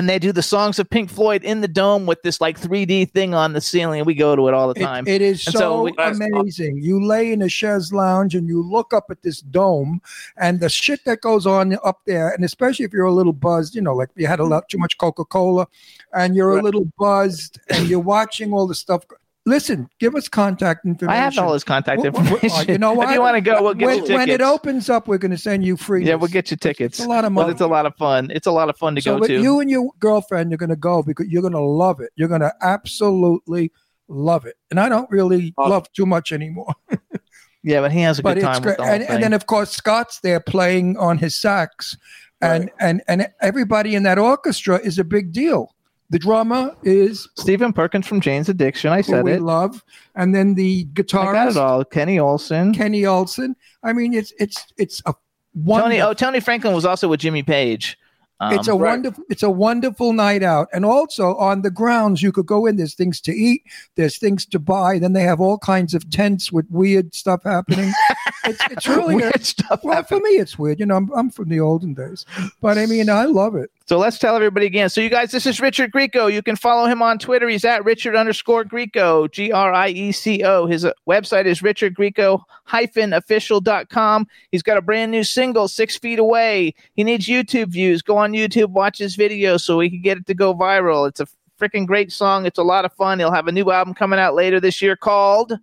And 0.00 0.08
they 0.08 0.18
do 0.18 0.32
the 0.32 0.40
songs 0.40 0.78
of 0.78 0.88
Pink 0.88 1.10
Floyd 1.10 1.44
in 1.44 1.60
the 1.60 1.68
dome 1.68 2.06
with 2.06 2.22
this 2.22 2.40
like 2.40 2.58
3D 2.58 3.10
thing 3.10 3.34
on 3.34 3.52
the 3.52 3.60
ceiling, 3.60 4.00
and 4.00 4.06
we 4.06 4.14
go 4.14 4.34
to 4.34 4.48
it 4.48 4.54
all 4.54 4.72
the 4.72 4.80
It- 4.80 4.82
time. 4.82 5.06
it 5.06 5.20
is 5.20 5.46
And 5.46 5.52
so, 5.52 5.58
so 5.58 5.82
we- 5.82 5.94
amazing. 5.98 6.78
You 6.78 7.04
lay 7.04 7.34
in 7.34 7.42
a 7.42 7.50
chaise 7.50 7.92
lounge 7.92 8.34
and 8.34 8.48
you 8.48 8.62
look 8.62 8.94
up 8.94 9.10
at 9.10 9.20
this 9.20 9.42
dome 9.42 10.00
and 10.38 10.58
the 10.58 10.70
shit 10.70 11.04
that 11.04 11.20
goes 11.20 11.46
on 11.46 11.76
up 11.84 12.00
there, 12.06 12.30
and 12.30 12.46
especially 12.46 12.86
if 12.86 12.94
you're 12.94 13.04
a 13.04 13.12
little 13.12 13.34
buzzed, 13.34 13.74
you 13.74 13.82
know, 13.82 13.94
like 13.94 14.08
you 14.16 14.26
had 14.26 14.40
a 14.40 14.42
mm-hmm. 14.42 14.52
lot 14.52 14.70
too 14.70 14.78
much 14.78 14.96
Coca 14.96 15.26
Cola, 15.26 15.66
and 16.14 16.34
you're 16.34 16.56
a 16.56 16.62
little 16.62 16.86
buzzed 16.98 17.60
and 17.68 17.86
you're 17.86 18.00
watching 18.00 18.54
all 18.54 18.66
the 18.66 18.74
stuff. 18.74 19.04
Listen, 19.46 19.88
give 19.98 20.14
us 20.14 20.28
contact 20.28 20.84
information. 20.84 21.18
I 21.18 21.24
have 21.24 21.38
all 21.38 21.54
his 21.54 21.64
contact 21.64 22.04
information. 22.04 22.50
uh, 22.50 22.64
you 22.68 22.76
know 22.78 22.92
what? 22.94 23.08
If 23.08 23.14
you 23.14 23.20
want 23.22 23.36
to 23.36 23.40
go, 23.40 23.62
we'll 23.62 23.74
get 23.74 23.86
when, 23.86 23.94
you 23.96 24.02
tickets. 24.02 24.18
when 24.18 24.28
it 24.28 24.40
opens 24.42 24.90
up, 24.90 25.08
we're 25.08 25.18
going 25.18 25.30
to 25.30 25.38
send 25.38 25.64
you 25.64 25.76
free. 25.78 26.04
yeah, 26.04 26.14
we'll 26.14 26.28
get 26.28 26.50
you 26.50 26.56
tickets. 26.58 26.98
It's 26.98 27.06
a 27.06 27.08
lot 27.08 27.24
of 27.24 27.32
Well, 27.32 27.44
money. 27.46 27.52
it's 27.52 27.62
a 27.62 27.66
lot 27.66 27.86
of 27.86 27.96
fun. 27.96 28.30
It's 28.30 28.46
a 28.46 28.52
lot 28.52 28.68
of 28.68 28.76
fun 28.76 28.94
to 28.96 29.00
so, 29.00 29.18
go 29.18 29.26
to. 29.26 29.40
you 29.40 29.60
and 29.60 29.70
your 29.70 29.90
girlfriend, 29.98 30.50
you're 30.50 30.58
going 30.58 30.68
to 30.70 30.76
go 30.76 31.02
because 31.02 31.26
you're 31.28 31.40
going 31.42 31.54
to 31.54 31.60
love 31.60 32.00
it. 32.00 32.10
You're 32.16 32.28
going 32.28 32.42
to 32.42 32.52
absolutely 32.60 33.72
love 34.08 34.44
it. 34.44 34.56
And 34.70 34.78
I 34.78 34.88
don't 34.90 35.10
really 35.10 35.54
Awesome. 35.56 35.70
love 35.70 35.92
too 35.92 36.04
much 36.06 36.32
anymore. 36.32 36.74
yeah, 37.62 37.80
but 37.80 37.92
he 37.92 38.00
has 38.00 38.18
a 38.18 38.22
but 38.22 38.34
good 38.34 38.44
it's 38.44 38.46
time 38.46 38.62
great. 38.62 38.78
with 38.78 38.86
the 38.86 38.92
And, 38.92 39.02
and 39.04 39.22
then 39.22 39.32
of 39.32 39.46
course 39.46 39.70
Scott's 39.70 40.20
there 40.20 40.40
playing 40.40 40.96
on 40.98 41.16
his 41.18 41.34
sax, 41.34 41.96
and 42.42 42.70
and 42.80 43.02
and 43.08 43.28
everybody 43.40 43.94
in 43.94 44.02
that 44.04 44.18
orchestra 44.18 44.78
is 44.78 44.98
a 44.98 45.04
big 45.04 45.32
deal. 45.32 45.74
The 46.10 46.18
drummer 46.18 46.74
is 46.82 47.28
Stephen 47.36 47.72
Perkins 47.72 48.06
from 48.06 48.20
Jane's 48.20 48.48
Addiction. 48.48 48.90
I 48.90 49.00
said 49.00 49.24
we 49.24 49.32
it. 49.34 49.42
love, 49.42 49.84
and 50.16 50.34
then 50.34 50.54
the 50.54 50.86
I 50.98 51.02
got 51.02 51.48
it 51.48 51.56
all. 51.56 51.84
Kenny 51.84 52.18
Olson. 52.18 52.74
Kenny 52.74 53.06
Olson. 53.06 53.54
I 53.84 53.92
mean, 53.92 54.12
it's 54.12 54.32
it's 54.40 54.66
it's 54.76 55.00
a 55.06 55.14
wonderful. 55.54 55.90
Tony. 55.90 56.02
Oh, 56.02 56.12
Tony 56.12 56.40
Franklin 56.40 56.74
was 56.74 56.84
also 56.84 57.06
with 57.08 57.20
Jimmy 57.20 57.44
Page. 57.44 57.96
Um, 58.42 58.54
it's 58.54 58.68
a 58.68 58.72
Right. 58.74 58.92
wonderful 58.92 59.24
it's 59.28 59.42
a 59.42 59.50
wonderful 59.50 60.14
night 60.14 60.42
out 60.42 60.68
and 60.72 60.82
also 60.86 61.36
on 61.36 61.60
the 61.60 61.70
grounds 61.70 62.22
you 62.22 62.32
could 62.32 62.46
go 62.46 62.64
in 62.64 62.76
there's 62.76 62.94
things 62.94 63.20
to 63.20 63.32
eat 63.32 63.62
there's 63.96 64.16
things 64.16 64.46
to 64.46 64.58
buy 64.58 64.98
then 64.98 65.12
they 65.12 65.24
have 65.24 65.42
all 65.42 65.58
kinds 65.58 65.92
of 65.92 66.08
tents 66.08 66.50
with 66.50 66.64
weird 66.70 67.14
stuff 67.14 67.42
happening 67.44 67.92
it's, 68.44 68.62
it's 68.70 68.88
really 68.88 69.12
a, 69.12 69.16
weird 69.18 69.44
stuff. 69.44 69.80
well 69.84 70.02
for 70.04 70.18
me 70.20 70.30
it's 70.30 70.58
weird 70.58 70.80
you 70.80 70.86
know 70.86 70.96
I'm, 70.96 71.10
I'm 71.12 71.28
from 71.28 71.50
the 71.50 71.60
olden 71.60 71.92
days 71.92 72.24
but 72.62 72.78
i 72.78 72.86
mean 72.86 73.10
i 73.10 73.26
love 73.26 73.56
it 73.56 73.70
So 73.90 73.98
let's 73.98 74.20
tell 74.20 74.36
everybody 74.36 74.66
again. 74.66 74.88
So 74.88 75.00
you 75.00 75.10
guys, 75.10 75.32
this 75.32 75.46
is 75.46 75.60
Richard 75.60 75.90
Grieco. 75.90 76.32
You 76.32 76.44
can 76.44 76.54
follow 76.54 76.86
him 76.86 77.02
on 77.02 77.18
Twitter. 77.18 77.48
He's 77.48 77.64
at 77.64 77.84
Richard 77.84 78.14
underscore 78.14 78.64
Grieco, 78.64 79.28
G 79.28 79.50
R 79.50 79.72
I 79.72 79.88
E 79.88 80.12
C 80.12 80.44
O. 80.44 80.66
His 80.66 80.84
uh, 80.84 80.92
website 81.08 81.46
is 81.46 81.60
richardgrieco 81.60 82.40
hyphen 82.62 83.12
official.com. 83.12 84.28
He's 84.52 84.62
got 84.62 84.76
a 84.76 84.80
brand 84.80 85.10
new 85.10 85.24
single, 85.24 85.66
Six 85.66 85.96
Feet 85.98 86.20
Away. 86.20 86.72
He 86.94 87.02
needs 87.02 87.26
YouTube 87.26 87.70
views. 87.70 88.00
Go 88.00 88.16
on 88.16 88.30
YouTube, 88.30 88.68
watch 88.68 88.98
his 88.98 89.16
video 89.16 89.56
so 89.56 89.78
we 89.78 89.90
can 89.90 90.02
get 90.02 90.18
it 90.18 90.26
to 90.28 90.34
go 90.34 90.54
viral. 90.54 91.08
It's 91.08 91.18
a 91.18 91.26
freaking 91.60 91.84
great 91.84 92.12
song. 92.12 92.46
It's 92.46 92.60
a 92.60 92.62
lot 92.62 92.84
of 92.84 92.92
fun. 92.92 93.18
He'll 93.18 93.32
have 93.32 93.48
a 93.48 93.52
new 93.52 93.72
album 93.72 93.94
coming 93.94 94.20
out 94.20 94.36
later 94.36 94.60
this 94.60 94.80
year 94.80 94.94
called. 94.94 95.58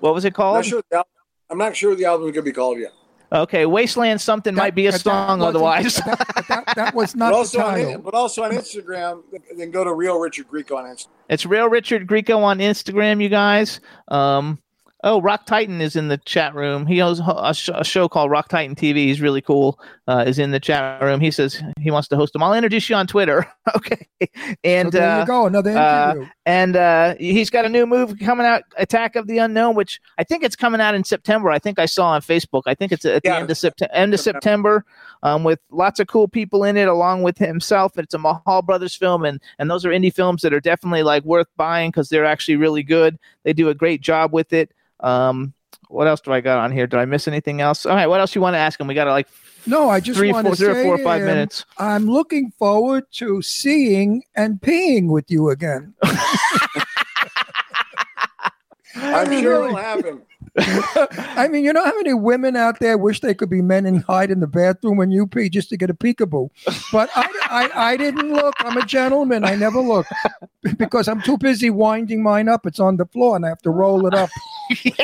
What 0.00 0.14
was 0.14 0.24
it 0.24 0.30
I'm 0.30 0.32
called? 0.32 0.56
not 0.56 0.64
sure. 0.64 0.82
The 0.90 0.96
al- 0.96 1.08
I'm 1.48 1.58
not 1.58 1.76
sure 1.76 1.94
the 1.94 2.06
album 2.06 2.26
is 2.26 2.32
going 2.32 2.44
to 2.44 2.50
be 2.50 2.52
called 2.52 2.80
yet. 2.80 2.90
Okay, 3.32 3.64
Wasteland 3.64 4.20
something 4.20 4.54
might 4.54 4.74
be 4.74 4.86
a 4.86 4.90
That- 4.90 5.04
that 5.04 5.10
song 5.10 5.42
otherwise. 5.42 5.96
that, 6.06 6.44
that, 6.48 6.64
that 6.74 6.94
was 6.94 7.12
But 7.12 7.18
not 7.18 7.30
the 7.30 7.36
also, 7.36 7.60
on, 7.60 8.00
but 8.02 8.14
also 8.14 8.42
on 8.42 8.50
Instagram, 8.50 9.22
then 9.56 9.70
go 9.70 9.84
to 9.84 9.92
Real 9.92 10.18
Richard 10.18 10.48
Grieco 10.48 10.76
on 10.76 10.84
Instagram. 10.84 11.08
It's 11.28 11.46
real 11.46 11.68
Richard 11.68 12.08
Grieco 12.08 12.38
on 12.38 12.58
Instagram, 12.58 13.22
you 13.22 13.28
guys. 13.28 13.80
Um, 14.08 14.58
Oh, 15.02 15.22
Rock 15.22 15.46
Titan 15.46 15.80
is 15.80 15.96
in 15.96 16.08
the 16.08 16.18
chat 16.18 16.54
room. 16.54 16.86
He 16.86 16.98
has 16.98 17.20
a, 17.26 17.54
sh- 17.54 17.70
a 17.72 17.84
show 17.84 18.06
called 18.06 18.30
Rock 18.30 18.48
Titan 18.48 18.74
TV. 18.74 18.96
He's 18.96 19.20
really 19.20 19.40
cool. 19.40 19.80
Uh, 20.06 20.24
is 20.26 20.38
in 20.38 20.50
the 20.50 20.60
chat 20.60 21.02
room. 21.02 21.20
He 21.20 21.30
says 21.30 21.62
he 21.80 21.90
wants 21.90 22.08
to 22.08 22.16
host 22.16 22.32
them. 22.32 22.42
I'll 22.42 22.52
introduce 22.52 22.90
you 22.90 22.96
on 22.96 23.06
Twitter. 23.06 23.46
okay, 23.76 24.06
and 24.62 24.92
So 24.92 24.98
there 24.98 25.08
uh, 25.08 25.20
you 25.20 25.26
go, 25.26 25.46
another 25.46 25.76
uh, 25.76 26.14
and 26.44 26.76
uh, 26.76 27.14
he's 27.18 27.48
got 27.48 27.64
a 27.64 27.68
new 27.68 27.86
movie 27.86 28.22
coming 28.22 28.44
out, 28.44 28.62
Attack 28.76 29.16
of 29.16 29.26
the 29.26 29.38
Unknown, 29.38 29.74
which 29.74 30.00
I 30.18 30.24
think 30.24 30.42
it's 30.42 30.56
coming 30.56 30.80
out 30.80 30.94
in 30.94 31.04
September. 31.04 31.50
I 31.50 31.58
think 31.58 31.78
I 31.78 31.86
saw 31.86 32.08
on 32.08 32.20
Facebook. 32.20 32.62
I 32.66 32.74
think 32.74 32.92
it's 32.92 33.04
at 33.04 33.22
the 33.22 33.34
end 33.34 33.50
of 33.50 33.56
September, 33.56 33.94
end 33.94 34.12
of 34.12 34.20
September, 34.20 34.84
um, 35.22 35.44
with 35.44 35.60
lots 35.70 36.00
of 36.00 36.08
cool 36.08 36.28
people 36.28 36.64
in 36.64 36.76
it, 36.76 36.88
along 36.88 37.22
with 37.22 37.38
himself. 37.38 37.96
It's 37.96 38.14
a 38.14 38.18
Mahal 38.18 38.62
Brothers 38.62 38.94
film, 38.94 39.24
and 39.24 39.40
and 39.58 39.70
those 39.70 39.86
are 39.86 39.90
indie 39.90 40.12
films 40.12 40.42
that 40.42 40.52
are 40.52 40.60
definitely 40.60 41.04
like 41.04 41.24
worth 41.24 41.48
buying 41.56 41.90
because 41.90 42.08
they're 42.08 42.26
actually 42.26 42.56
really 42.56 42.82
good. 42.82 43.18
They 43.44 43.52
do 43.52 43.68
a 43.68 43.74
great 43.74 44.00
job 44.00 44.32
with 44.32 44.52
it. 44.52 44.72
Um, 45.00 45.54
what 45.88 46.06
else 46.06 46.20
do 46.20 46.32
I 46.32 46.40
got 46.40 46.58
on 46.58 46.72
here? 46.72 46.86
Did 46.86 46.98
I 47.00 47.04
miss 47.04 47.26
anything 47.26 47.60
else? 47.60 47.84
All 47.86 47.94
right, 47.94 48.06
what 48.06 48.20
else 48.20 48.34
you 48.34 48.40
want 48.40 48.54
to 48.54 48.58
ask 48.58 48.78
him? 48.78 48.86
We 48.86 48.94
got 48.94 49.04
to 49.04 49.10
like 49.10 49.28
no, 49.66 49.88
I 49.90 50.00
just 50.00 50.18
three, 50.18 50.32
want 50.32 50.46
four, 50.46 50.56
to 50.56 50.62
three 50.62 50.68
or 50.68 50.74
say 50.74 50.82
four 50.84 50.94
or 50.94 50.98
to 50.98 51.04
five 51.04 51.20
him, 51.20 51.26
minutes. 51.26 51.64
I'm 51.78 52.06
looking 52.06 52.50
forward 52.58 53.04
to 53.12 53.42
seeing 53.42 54.22
and 54.34 54.60
peeing 54.60 55.08
with 55.08 55.30
you 55.30 55.50
again. 55.50 55.94
I'm 58.94 59.40
sure 59.40 59.64
it'll 59.66 59.76
happen. 59.76 60.22
I 60.58 61.48
mean, 61.50 61.64
you 61.64 61.72
know 61.72 61.84
how 61.84 61.94
many 61.96 62.14
women 62.14 62.56
out 62.56 62.80
there 62.80 62.98
wish 62.98 63.20
they 63.20 63.34
could 63.34 63.50
be 63.50 63.62
men 63.62 63.86
and 63.86 64.02
hide 64.04 64.30
in 64.30 64.40
the 64.40 64.46
bathroom 64.46 64.96
when 64.96 65.10
you 65.10 65.26
pee 65.26 65.48
just 65.48 65.68
to 65.70 65.76
get 65.76 65.90
a 65.90 65.94
peekaboo? 65.94 66.48
But 66.92 67.10
I, 67.14 67.28
I, 67.48 67.90
I 67.92 67.96
didn't 67.96 68.32
look. 68.32 68.54
I'm 68.60 68.76
a 68.76 68.84
gentleman. 68.84 69.44
I 69.44 69.54
never 69.54 69.80
look 69.80 70.06
because 70.76 71.08
I'm 71.08 71.22
too 71.22 71.38
busy 71.38 71.70
winding 71.70 72.22
mine 72.22 72.48
up. 72.48 72.66
It's 72.66 72.80
on 72.80 72.96
the 72.96 73.06
floor 73.06 73.36
and 73.36 73.44
I 73.46 73.48
have 73.48 73.62
to 73.62 73.70
roll 73.70 74.06
it 74.06 74.14
up. 74.14 74.30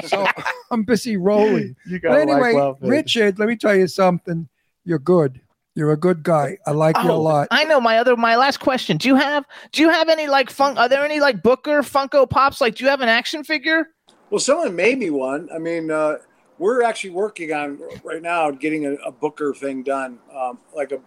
So 0.06 0.26
I'm 0.70 0.82
busy 0.84 1.16
rolling. 1.16 1.76
You 1.86 2.00
But 2.00 2.20
anyway, 2.20 2.74
Richard, 2.80 3.38
let 3.38 3.48
me 3.48 3.56
tell 3.56 3.74
you 3.74 3.86
something. 3.86 4.48
You're 4.84 4.98
good. 4.98 5.40
You're 5.74 5.92
a 5.92 5.96
good 5.96 6.22
guy. 6.22 6.56
I 6.66 6.70
like 6.70 6.96
you 7.02 7.10
a 7.10 7.12
Oh, 7.12 7.20
lot. 7.20 7.48
I 7.50 7.64
know 7.64 7.80
my 7.80 7.98
other 7.98 8.16
my 8.16 8.36
last 8.36 8.60
question. 8.60 8.96
Do 8.96 9.08
you 9.08 9.16
have 9.16 9.44
do 9.72 9.82
you 9.82 9.90
have 9.90 10.08
any 10.08 10.26
like 10.26 10.48
fun 10.48 10.78
are 10.78 10.88
there 10.88 11.04
any 11.04 11.20
like 11.20 11.42
Booker 11.42 11.82
Funko 11.82 12.28
Pops? 12.28 12.62
Like 12.62 12.76
do 12.76 12.84
you 12.84 12.90
have 12.90 13.02
an 13.02 13.10
action 13.10 13.44
figure? 13.44 13.86
Well, 14.30 14.40
someone 14.40 14.74
made 14.74 14.98
me 14.98 15.10
one. 15.10 15.48
I 15.54 15.58
mean, 15.58 15.90
uh, 15.90 16.16
we're 16.58 16.82
actually 16.82 17.10
working 17.10 17.52
on 17.52 17.78
right 18.02 18.22
now 18.22 18.50
getting 18.50 18.86
a, 18.86 18.94
a 18.94 19.12
Booker 19.12 19.54
thing 19.54 19.82
done. 19.82 20.18
Um, 20.34 20.58
like 20.74 20.92
a, 20.92 21.00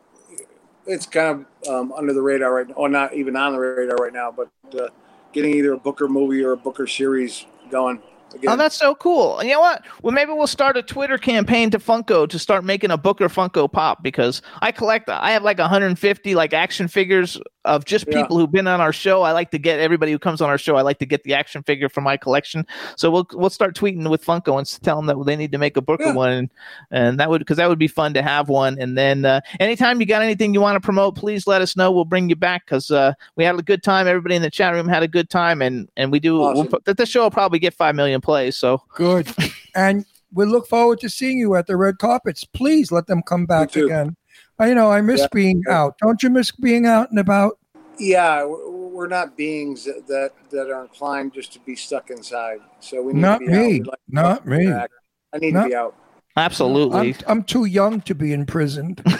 it's 0.85 1.05
kind 1.05 1.45
of 1.65 1.67
um, 1.67 1.91
under 1.93 2.13
the 2.13 2.21
radar 2.21 2.53
right 2.53 2.67
now, 2.67 2.75
or 2.75 2.89
not 2.89 3.13
even 3.13 3.35
on 3.35 3.53
the 3.53 3.59
radar 3.59 3.97
right 3.97 4.13
now, 4.13 4.31
but 4.31 4.49
uh, 4.79 4.87
getting 5.33 5.53
either 5.55 5.73
a 5.73 5.77
Booker 5.77 6.07
movie 6.07 6.43
or 6.43 6.53
a 6.53 6.57
Booker 6.57 6.87
series 6.87 7.45
going. 7.69 8.01
Again. 8.33 8.51
Oh, 8.51 8.55
that's 8.55 8.75
so 8.75 8.93
cool. 8.93 9.39
And 9.39 9.49
you 9.49 9.55
know 9.55 9.61
what? 9.61 9.83
Well, 10.03 10.13
maybe 10.13 10.31
we'll 10.31 10.45
start 10.45 10.77
a 10.77 10.83
Twitter 10.83 11.17
campaign 11.17 11.71
to 11.71 11.79
Funko 11.79 12.29
to 12.29 12.37
start 12.37 12.63
making 12.63 12.91
a 12.91 12.97
Booker 12.97 13.27
Funko 13.27 13.71
Pop 13.71 14.03
because 14.03 14.43
I 14.61 14.71
collect. 14.71 15.09
I 15.09 15.31
have 15.31 15.41
like 15.41 15.57
150 15.57 16.35
like 16.35 16.53
action 16.53 16.87
figures 16.87 17.39
of 17.65 17.83
just 17.85 18.05
Yeah. 18.07 18.21
people 18.21 18.37
who've 18.37 18.51
been 18.51 18.67
on 18.67 18.79
our 18.79 18.93
show. 18.93 19.23
I 19.23 19.33
like 19.33 19.51
to 19.51 19.59
get 19.59 19.79
everybody 19.79 20.11
who 20.11 20.19
comes 20.19 20.41
on 20.41 20.49
our 20.49 20.57
show. 20.57 20.77
I 20.77 20.81
like 20.81 20.99
to 20.99 21.05
get 21.05 21.23
the 21.23 21.33
action 21.33 21.61
figure 21.63 21.89
from 21.89 22.05
my 22.05 22.15
collection. 22.15 22.65
So 22.95 23.11
we'll 23.11 23.27
we'll 23.33 23.49
start 23.49 23.75
tweeting 23.75 24.09
with 24.09 24.23
Funko 24.23 24.57
and 24.57 24.83
tell 24.83 24.95
them 24.95 25.07
that 25.07 25.23
they 25.25 25.35
need 25.35 25.51
to 25.51 25.57
make 25.57 25.75
a 25.75 25.81
Booker 25.81 26.05
Yeah. 26.05 26.13
one, 26.13 26.31
and, 26.31 26.49
and 26.91 27.19
that 27.19 27.29
would 27.29 27.39
because 27.39 27.57
that 27.57 27.67
would 27.67 27.79
be 27.79 27.87
fun 27.87 28.13
to 28.13 28.21
have 28.21 28.47
one. 28.49 28.77
And 28.79 28.97
then 28.97 29.25
uh, 29.25 29.41
anytime 29.59 29.99
you 29.99 30.05
got 30.05 30.21
anything 30.21 30.53
you 30.53 30.61
want 30.61 30.75
to 30.75 30.85
promote, 30.85 31.15
please 31.15 31.47
let 31.47 31.61
us 31.61 31.75
know. 31.75 31.91
We'll 31.91 32.05
bring 32.05 32.29
you 32.29 32.35
back 32.35 32.65
because 32.65 32.91
uh, 32.91 33.13
we 33.35 33.43
had 33.43 33.57
a 33.59 33.63
good 33.63 33.83
time. 33.83 34.07
Everybody 34.07 34.35
in 34.35 34.41
the 34.41 34.51
chat 34.51 34.73
room 34.73 34.87
had 34.87 35.03
a 35.03 35.07
good 35.07 35.29
time, 35.29 35.61
and 35.61 35.89
and 35.97 36.11
we 36.11 36.19
do. 36.19 36.39
We'll, 36.39 36.67
the 36.85 37.05
show 37.05 37.23
will 37.23 37.31
probably 37.31 37.59
get 37.59 37.73
five 37.73 37.95
million 37.95 38.21
plays. 38.21 38.55
So. 38.55 38.81
Good. 38.95 39.27
and 39.75 40.05
we 40.33 40.45
look 40.45 40.67
forward 40.67 40.99
to 41.01 41.09
seeing 41.09 41.37
you 41.39 41.55
at 41.55 41.67
the 41.67 41.75
red 41.75 41.97
carpets. 41.97 42.43
Please 42.43 42.91
let 42.91 43.07
them 43.07 43.21
come 43.23 43.45
back 43.45 43.75
again. 43.75 44.15
I 44.59 44.73
know 44.73 44.91
I 44.91 45.01
miss 45.01 45.21
Yeah. 45.21 45.27
being 45.33 45.63
out. 45.69 45.95
Don't 46.01 46.21
you 46.21 46.29
miss 46.29 46.51
being 46.51 46.85
out 46.85 47.09
and 47.09 47.19
about? 47.19 47.57
yeah, 47.97 48.45
we're, 48.45 49.07
not 49.07 49.35
beings 49.37 49.83
that, 49.85 50.07
that 50.07 50.31
that 50.51 50.69
are 50.69 50.81
inclined 50.83 51.33
just 51.33 51.51
to 51.53 51.59
be 51.61 51.75
stuck 51.75 52.09
inside. 52.09 52.59
So 52.79 53.01
we 53.01 53.13
need 53.13 53.21
Not 53.21 53.39
to 53.39 53.45
be 53.45 53.51
me. 53.51 53.67
We'd 53.73 53.87
like 53.87 53.99
Not 54.09 54.45
me. 54.45 54.65
interact. 54.67 54.93
I 55.33 55.37
need 55.37 55.53
Not- 55.53 55.63
to 55.63 55.69
be 55.69 55.75
out. 55.75 55.95
Absolutely. 56.37 56.99
I'm, 56.99 57.15
I'm 57.27 57.43
too 57.43 57.65
young 57.65 58.01
to 58.01 58.15
be 58.15 58.33
imprisoned. 58.33 59.03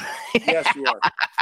Yes, 0.46 0.68
you 0.76 0.86
are. 0.86 1.00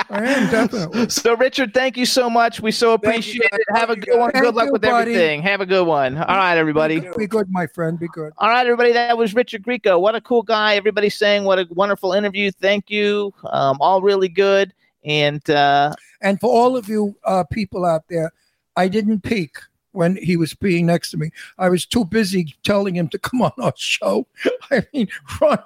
I 0.10 0.24
am 0.26 0.50
definitely. 0.50 1.10
So, 1.10 1.36
Richard, 1.36 1.74
thank 1.74 1.98
you 1.98 2.06
so 2.06 2.30
much. 2.30 2.62
We 2.62 2.72
so 2.72 2.94
appreciate 2.94 3.50
it. 3.52 3.62
Have 3.76 3.90
a 3.90 3.96
Thank 3.96 4.06
you, 4.08 4.14
good 4.14 4.20
one. 4.20 4.32
guys. 4.32 4.42
Good 4.44 4.56
luck 4.56 4.64
Thank 4.64 4.72
with 4.72 4.82
buddy. 4.82 5.12
everything. 5.12 5.42
Have 5.42 5.60
a 5.60 5.66
good 5.66 5.86
one. 5.86 6.18
All 6.18 6.38
right, 6.38 6.58
everybody. 6.58 7.02
Be 7.18 7.28
good, 7.28 7.52
my 7.52 7.68
friend. 7.68 8.00
Be 8.00 8.08
good. 8.14 8.32
All 8.38 8.48
right, 8.48 8.66
everybody. 8.66 8.94
That 8.94 9.18
was 9.18 9.36
Richard 9.36 9.64
Grieco. 9.64 10.00
What 10.00 10.16
a 10.16 10.22
cool 10.22 10.42
guy. 10.42 10.78
Everybody's 10.78 11.16
saying 11.18 11.44
what 11.44 11.60
a 11.60 11.68
wonderful 11.72 12.14
interview. 12.14 12.50
Thank 12.50 12.90
you. 12.90 13.34
Um, 13.44 13.76
all 13.82 14.02
really 14.02 14.30
good. 14.30 14.74
And 15.04 15.48
uh, 15.50 15.94
And 16.22 16.40
for 16.40 16.50
all 16.50 16.78
of 16.78 16.88
you 16.88 17.14
uh, 17.26 17.44
people 17.52 17.84
out 17.84 18.06
there, 18.10 18.32
I 18.78 18.88
didn't 18.88 19.20
peek 19.22 19.58
when 19.98 20.16
he 20.18 20.38
was 20.38 20.54
being 20.54 20.86
next 20.86 21.12
to 21.12 21.18
me. 21.18 21.32
I 21.58 21.68
was 21.70 21.86
too 21.86 22.06
busy 22.06 22.56
telling 22.64 22.96
him 22.96 23.10
to 23.10 23.20
come 23.20 23.42
on 23.42 23.52
our 23.60 23.74
show. 23.76 24.28
I 24.72 24.86
mean, 24.94 25.08
Ron, 25.42 25.60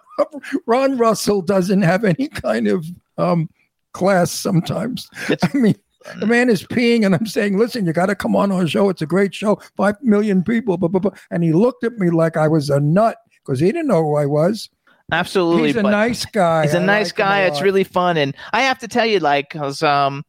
Ron 0.66 0.98
Russell 0.98 1.42
doesn't 1.42 1.82
have 1.84 2.04
any 2.04 2.28
kind 2.28 2.68
of 2.68 2.86
um, 3.18 3.50
class 3.94 4.32
sometimes. 4.32 5.08
It's- 5.30 5.50
I 5.54 5.58
mean, 5.58 5.76
the 6.20 6.26
man 6.26 6.50
is 6.50 6.64
peeing, 6.64 7.06
and 7.06 7.14
I'm 7.14 7.28
saying, 7.28 7.60
listen, 7.60 7.86
you 7.86 7.94
got 7.94 8.08
to 8.08 8.16
come 8.16 8.36
on 8.36 8.52
our 8.52 8.68
show. 8.68 8.90
It's 8.90 9.04
a 9.04 9.06
great 9.06 9.36
show. 9.36 9.62
Five 9.78 9.96
million 10.02 10.42
people. 10.44 10.76
Blah, 10.78 10.88
blah, 10.90 11.00
blah. 11.00 11.12
And 11.30 11.44
he 11.44 11.54
looked 11.54 11.84
at 11.84 11.94
me 12.00 12.10
like 12.10 12.38
I 12.38 12.48
was 12.48 12.72
a 12.72 12.80
nut 12.80 13.18
because 13.46 13.60
he 13.60 13.68
didn't 13.68 13.86
know 13.88 14.02
who 14.02 14.16
I 14.16 14.26
was. 14.26 14.70
absolutely. 15.12 15.68
He's 15.68 15.76
a 15.76 15.84
nice 15.84 16.26
guy. 16.26 16.64
He's 16.64 16.74
a 16.74 16.80
I 16.80 16.86
nice 16.86 17.10
like 17.10 17.16
guy. 17.18 17.40
a 17.42 17.48
It's 17.50 17.62
really 17.62 17.84
fun, 17.84 18.18
and 18.18 18.36
I 18.52 18.62
have 18.64 18.80
to 18.80 18.88
tell 18.88 19.06
you, 19.06 19.20
like, 19.20 19.50
cause 19.52 19.84
um, 19.84 20.26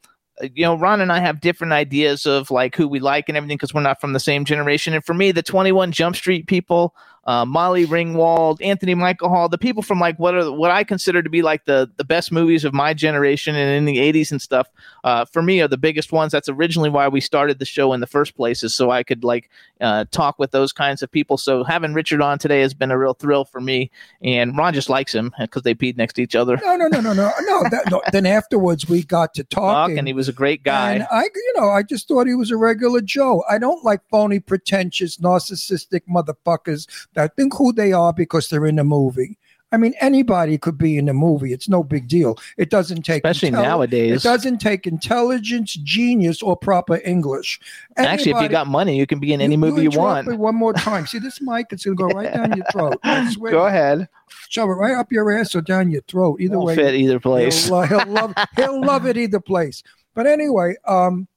you 0.55 0.65
know, 0.65 0.77
Ron 0.77 1.01
and 1.01 1.13
I 1.13 1.21
have 1.21 1.41
different 1.41 1.73
ideas 1.73 2.27
of 2.27 2.51
like 2.51 2.75
who 2.77 2.89
we 2.89 3.01
like 3.01 3.29
and 3.29 3.37
everything 3.37 3.57
because 3.57 3.75
we're 3.75 3.81
not 3.81 4.01
from 4.01 4.13
the 4.13 4.21
same 4.21 4.45
generation. 4.45 4.95
And 4.95 5.05
for 5.05 5.15
me, 5.15 5.33
the 5.33 5.43
Twenty 5.43 5.73
One 5.73 5.93
Jump 5.93 6.17
Street 6.17 6.47
people, 6.47 6.95
uh, 7.25 7.45
Molly 7.45 7.87
Ringwald, 7.87 8.65
Anthony 8.65 8.95
Michael 8.95 9.29
Hall, 9.29 9.49
the 9.49 9.59
people 9.59 9.83
from 9.83 10.01
like 10.01 10.19
what 10.19 10.35
are 10.35 10.51
what 10.51 10.71
I 10.71 10.83
consider 10.85 11.23
to 11.23 11.31
be 11.31 11.43
like 11.43 11.65
the 11.65 11.91
the 11.97 12.05
best 12.05 12.33
movies 12.33 12.65
of 12.65 12.75
my 12.75 12.95
generation 12.95 13.55
and 13.55 13.71
in 13.71 13.85
the 13.85 13.99
'80s 13.99 14.33
and 14.33 14.43
stuff. 14.43 14.69
Uh, 15.05 15.25
for 15.25 15.43
me, 15.43 15.61
are 15.61 15.69
the 15.69 15.79
biggest 15.79 16.13
ones. 16.13 16.33
That's 16.33 16.49
originally 16.49 16.91
why 16.91 17.09
we 17.09 17.21
started 17.21 17.59
the 17.59 17.65
show 17.65 17.93
in 17.93 18.01
the 18.01 18.07
first 18.07 18.35
place, 18.37 18.63
is 18.63 18.75
so 18.75 18.91
I 18.91 19.03
could 19.03 19.23
like 19.23 19.51
uh, 19.81 20.05
talk 20.11 20.39
with 20.39 20.51
those 20.51 20.73
kinds 20.73 21.03
of 21.03 21.11
people. 21.11 21.37
So 21.37 21.63
having 21.65 21.95
Richard 21.95 22.21
on 22.21 22.39
today 22.39 22.61
has 22.61 22.75
been 22.75 22.91
a 22.91 22.99
real 22.99 23.15
thrill 23.15 23.45
for 23.45 23.61
me, 23.61 23.91
and 24.23 24.57
Ron 24.57 24.75
just 24.75 24.89
likes 24.89 25.15
him 25.15 25.33
because 25.39 25.63
they 25.63 25.75
peed 25.75 25.97
next 25.97 26.15
to 26.15 26.23
each 26.23 26.35
other. 26.35 26.59
No, 26.65 26.77
no, 26.77 26.89
no, 26.89 27.01
no, 27.01 27.13
no, 27.13 27.31
no. 27.41 27.63
That, 27.71 27.89
no. 27.91 28.03
Then 28.11 28.27
afterwards, 28.27 28.89
we 28.89 29.05
got 29.05 29.35
to 29.35 29.45
Talk, 29.45 29.91
and 29.91 30.07
he 30.07 30.15
was 30.15 30.29
a 30.29 30.33
great 30.33 30.63
guy. 30.63 30.95
And 30.95 31.07
I, 31.11 31.23
you 31.23 31.53
know, 31.57 31.69
I 31.69 31.83
just 31.83 32.09
thought 32.09 32.27
he 32.27 32.35
was 32.35 32.51
a 32.51 32.57
regular 32.57 33.01
Joe. 33.01 33.45
I 33.49 33.59
don't 33.59 33.85
like 33.85 34.01
phony, 34.11 34.41
pretentious, 34.41 35.19
narcissistic 35.19 36.03
motherfuckers 36.09 36.89
that 37.15 37.37
think 37.37 37.55
who 37.57 37.73
they 37.73 37.93
are 37.93 38.13
because 38.13 38.49
they're 38.49 38.67
in 38.67 38.79
a 38.79 38.85
movie. 38.85 39.39
I 39.73 39.79
mean, 39.79 39.95
anybody 40.01 40.59
could 40.59 40.77
be 40.77 40.99
in 40.99 41.09
a 41.09 41.15
movie. 41.15 41.55
It's 41.55 41.67
no 41.67 41.83
big 41.83 42.07
deal. 42.07 42.39
It 42.59 42.69
doesn't 42.69 43.03
take 43.05 43.25
Especially 43.25 43.51
intelli- 43.51 43.63
nowadays. 43.63 44.23
It 44.23 44.29
doesn't 44.29 44.59
take 44.59 44.87
intelligence, 44.87 45.73
genius, 45.73 46.43
or 46.43 46.57
proper 46.59 47.01
English. 47.07 47.59
Actually, 47.97 48.33
if 48.33 48.43
you 48.43 48.49
got 48.51 48.67
money, 48.67 48.99
you 48.99 49.07
can 49.07 49.19
be 49.19 49.33
in 49.33 49.41
any 49.41 49.57
movie 49.57 49.83
you, 49.83 49.89
interrupt 49.89 50.27
want. 50.27 50.39
one 50.39 50.55
more 50.55 50.75
time. 50.75 51.07
See 51.07 51.19
this 51.19 51.41
mic? 51.41 51.69
It's 51.71 51.87
gonna 51.87 51.97
go 51.97 52.09
right 52.09 52.33
down 52.35 52.55
your 52.55 52.67
throat. 52.71 52.99
I. 53.03 53.35
Go 53.41 53.67
ahead. 53.67 54.09
Shove 54.51 54.69
it 54.69 54.73
right 54.73 54.95
up 54.95 55.11
your 55.11 55.33
ass 55.33 55.55
or 55.55 55.63
down 55.63 55.91
your 55.91 56.03
throat. 56.03 56.39
Either 56.41 56.57
Won't 56.57 56.67
way, 56.67 56.75
fit 56.77 56.95
either 56.95 57.19
place. 57.19 57.69
He'll, 57.69 57.83
he'll 57.83 58.07
love 58.07 58.35
he'll 58.57 58.81
love 58.81 59.07
it 59.07 59.17
either 59.17 59.41
place. 59.41 59.83
But 60.15 60.27
anyway, 60.27 60.77
um, 60.87 61.29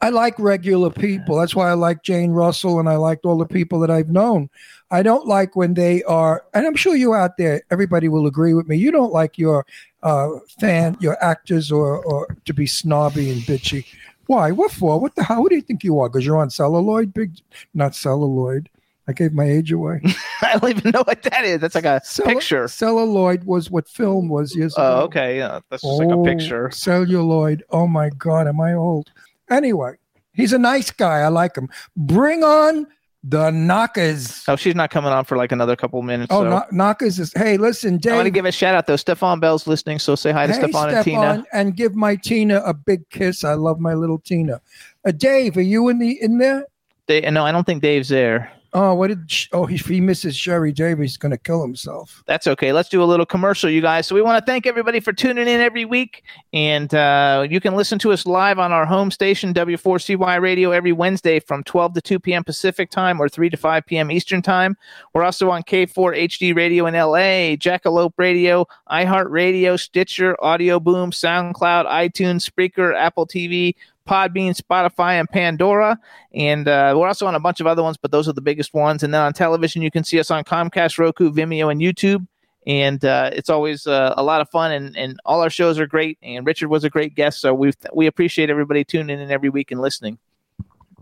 I 0.00 0.08
like 0.10 0.38
regular 0.38 0.90
people. 0.90 1.36
That's 1.38 1.54
why 1.54 1.70
I 1.70 1.74
like 1.74 2.02
Jane 2.02 2.32
Russell 2.32 2.80
and 2.80 2.88
I 2.88 2.96
liked 2.96 3.24
all 3.24 3.38
the 3.38 3.46
people 3.46 3.78
that 3.80 3.90
I've 3.90 4.08
known. 4.08 4.50
I 4.90 5.02
don't 5.04 5.26
like 5.26 5.54
when 5.54 5.74
they 5.74 6.02
are, 6.04 6.44
and 6.52 6.66
I'm 6.66 6.74
sure 6.74 6.96
you 6.96 7.14
out 7.14 7.36
there, 7.36 7.62
everybody 7.70 8.08
will 8.08 8.26
agree 8.26 8.54
with 8.54 8.66
me. 8.66 8.76
You 8.76 8.90
don't 8.90 9.12
like 9.12 9.38
your 9.38 9.64
uh, 10.02 10.30
fan, 10.58 10.96
your 11.00 11.22
actors, 11.22 11.70
or 11.70 12.04
or 12.04 12.36
to 12.46 12.52
be 12.52 12.66
snobby 12.66 13.30
and 13.30 13.40
bitchy. 13.42 13.86
Why? 14.26 14.50
What 14.50 14.72
for? 14.72 14.98
What 14.98 15.14
the 15.14 15.22
hell? 15.22 15.42
What 15.42 15.50
do 15.50 15.54
you 15.56 15.62
think 15.62 15.84
you 15.84 16.00
are? 16.00 16.08
Because 16.08 16.26
you're 16.26 16.38
on 16.38 16.50
celluloid? 16.50 17.14
Big, 17.14 17.36
not 17.74 17.94
celluloid. 17.94 18.68
I 19.06 19.12
gave 19.12 19.32
my 19.32 19.44
age 19.44 19.70
away. 19.72 20.00
I 20.42 20.58
don't 20.58 20.70
even 20.78 20.90
know 20.92 21.02
what 21.04 21.22
that 21.24 21.44
is. 21.44 21.60
That's 21.60 21.74
like 21.76 21.84
a 21.84 22.00
Cellu- 22.04 22.26
picture. 22.26 22.66
Celluloid 22.68 23.44
was 23.44 23.70
what 23.70 23.88
film 23.88 24.28
was 24.28 24.54
years 24.56 24.74
ago. 24.74 24.82
Oh, 24.82 25.04
okay. 25.04 25.36
Yeah, 25.38 25.60
that's 25.70 25.82
just 25.82 25.98
like 25.98 26.08
a 26.10 26.12
Oh, 26.14 26.24
picture. 26.24 26.70
Celluloid. 26.72 27.62
Oh 27.70 27.86
my 27.86 28.10
God, 28.10 28.46
am 28.48 28.60
I 28.60 28.74
old? 28.74 29.10
Anyway, 29.50 29.94
he's 30.32 30.52
a 30.52 30.58
nice 30.58 30.90
guy. 30.90 31.18
I 31.20 31.28
like 31.28 31.56
him. 31.56 31.68
Bring 31.96 32.42
on 32.42 32.86
the 33.22 33.50
knockers. 33.50 34.44
Oh, 34.48 34.56
she's 34.56 34.74
not 34.74 34.90
coming 34.90 35.12
on 35.12 35.24
for 35.24 35.36
like 35.36 35.52
another 35.52 35.76
couple 35.76 36.00
minutes. 36.02 36.32
Oh, 36.32 36.42
so. 36.42 36.48
Kno- 36.48 36.66
knockers 36.72 37.18
is. 37.18 37.32
Hey, 37.34 37.56
listen, 37.56 37.98
Dave. 37.98 38.12
I 38.12 38.16
want 38.16 38.26
to 38.26 38.30
give 38.30 38.46
a 38.46 38.52
shout 38.52 38.74
out 38.74 38.86
though. 38.86 38.96
Stefan 38.96 39.40
Bell's 39.40 39.66
listening, 39.66 39.98
so 39.98 40.14
say 40.14 40.32
hi 40.32 40.46
to 40.46 40.52
hey, 40.52 40.58
Stefan 40.60 40.94
and 40.94 41.04
Tina. 41.04 41.44
And 41.52 41.76
give 41.76 41.94
my 41.94 42.16
Tina 42.16 42.62
a 42.64 42.72
big 42.72 43.08
kiss. 43.10 43.44
I 43.44 43.54
love 43.54 43.78
my 43.78 43.94
little 43.94 44.18
Tina. 44.18 44.60
Uh, 45.06 45.12
Dave, 45.12 45.56
are 45.56 45.62
you 45.62 45.88
in 45.88 45.98
the 45.98 46.22
in 46.22 46.38
there? 46.38 46.64
They, 47.06 47.28
no, 47.30 47.44
I 47.44 47.52
don't 47.52 47.64
think 47.64 47.82
Dave's 47.82 48.08
there. 48.08 48.52
Oh, 48.72 48.94
what 48.94 49.08
did? 49.08 49.32
Oh, 49.52 49.66
if 49.66 49.86
he 49.86 50.00
misses 50.00 50.36
Sheri 50.36 50.72
Davis, 50.72 51.02
he's 51.02 51.16
going 51.16 51.32
to 51.32 51.38
kill 51.38 51.60
himself. 51.60 52.22
That's 52.26 52.46
okay. 52.46 52.72
Let's 52.72 52.88
do 52.88 53.02
a 53.02 53.04
little 53.04 53.26
commercial, 53.26 53.68
you 53.68 53.80
guys. 53.80 54.06
So 54.06 54.14
we 54.14 54.22
want 54.22 54.44
to 54.44 54.48
thank 54.48 54.64
everybody 54.64 55.00
for 55.00 55.12
tuning 55.12 55.48
in 55.48 55.60
every 55.60 55.84
week, 55.84 56.22
and 56.52 56.94
uh, 56.94 57.46
you 57.50 57.60
can 57.60 57.74
listen 57.74 57.98
to 58.00 58.12
us 58.12 58.26
live 58.26 58.60
on 58.60 58.70
our 58.70 58.86
home 58.86 59.10
station 59.10 59.52
W4CY 59.52 60.40
Radio 60.40 60.70
every 60.70 60.92
Wednesday 60.92 61.40
from 61.40 61.64
12 61.64 61.94
to 61.94 62.00
2 62.00 62.20
p.m. 62.20 62.44
Pacific 62.44 62.90
time 62.90 63.20
or 63.20 63.28
3 63.28 63.50
to 63.50 63.56
5 63.56 63.86
p.m. 63.86 64.08
Eastern 64.10 64.40
time. 64.40 64.76
We're 65.14 65.24
also 65.24 65.50
on 65.50 65.64
K4 65.64 66.26
HD 66.26 66.54
Radio 66.54 66.86
in 66.86 66.94
LA, 66.94 67.56
Jackalope 67.56 68.12
Radio, 68.18 68.66
iHeartRadio, 68.88 69.80
Stitcher, 69.80 70.36
Audio 70.44 70.78
Boom, 70.78 71.10
SoundCloud, 71.10 71.86
iTunes, 71.86 72.48
Spreaker, 72.48 72.94
Apple 72.94 73.26
TV. 73.26 73.74
Podbean, 74.08 74.56
Spotify, 74.56 75.20
and 75.20 75.28
Pandora. 75.28 75.98
And 76.34 76.68
uh, 76.68 76.94
we're 76.96 77.06
also 77.06 77.26
on 77.26 77.34
a 77.34 77.40
bunch 77.40 77.60
of 77.60 77.66
other 77.66 77.82
ones, 77.82 77.96
but 77.96 78.10
those 78.10 78.28
are 78.28 78.32
the 78.32 78.40
biggest 78.40 78.74
ones. 78.74 79.02
And 79.02 79.14
then 79.14 79.20
on 79.20 79.32
television, 79.32 79.82
you 79.82 79.90
can 79.90 80.04
see 80.04 80.18
us 80.18 80.30
on 80.30 80.44
Comcast, 80.44 80.98
Roku, 80.98 81.32
Vimeo, 81.32 81.70
and 81.70 81.80
YouTube. 81.80 82.26
And 82.66 83.04
uh, 83.04 83.30
it's 83.32 83.48
always 83.48 83.86
uh, 83.86 84.14
a 84.16 84.22
lot 84.22 84.42
of 84.42 84.50
fun, 84.50 84.70
and, 84.70 84.94
and 84.96 85.18
all 85.24 85.40
our 85.40 85.48
shows 85.48 85.78
are 85.78 85.86
great. 85.86 86.18
And 86.22 86.46
Richard 86.46 86.68
was 86.68 86.84
a 86.84 86.90
great 86.90 87.14
guest, 87.14 87.40
so 87.40 87.54
we 87.54 87.72
we 87.94 88.06
appreciate 88.06 88.50
everybody 88.50 88.84
tuning 88.84 89.18
in 89.18 89.30
every 89.30 89.48
week 89.48 89.70
and 89.70 89.80
listening. 89.80 90.18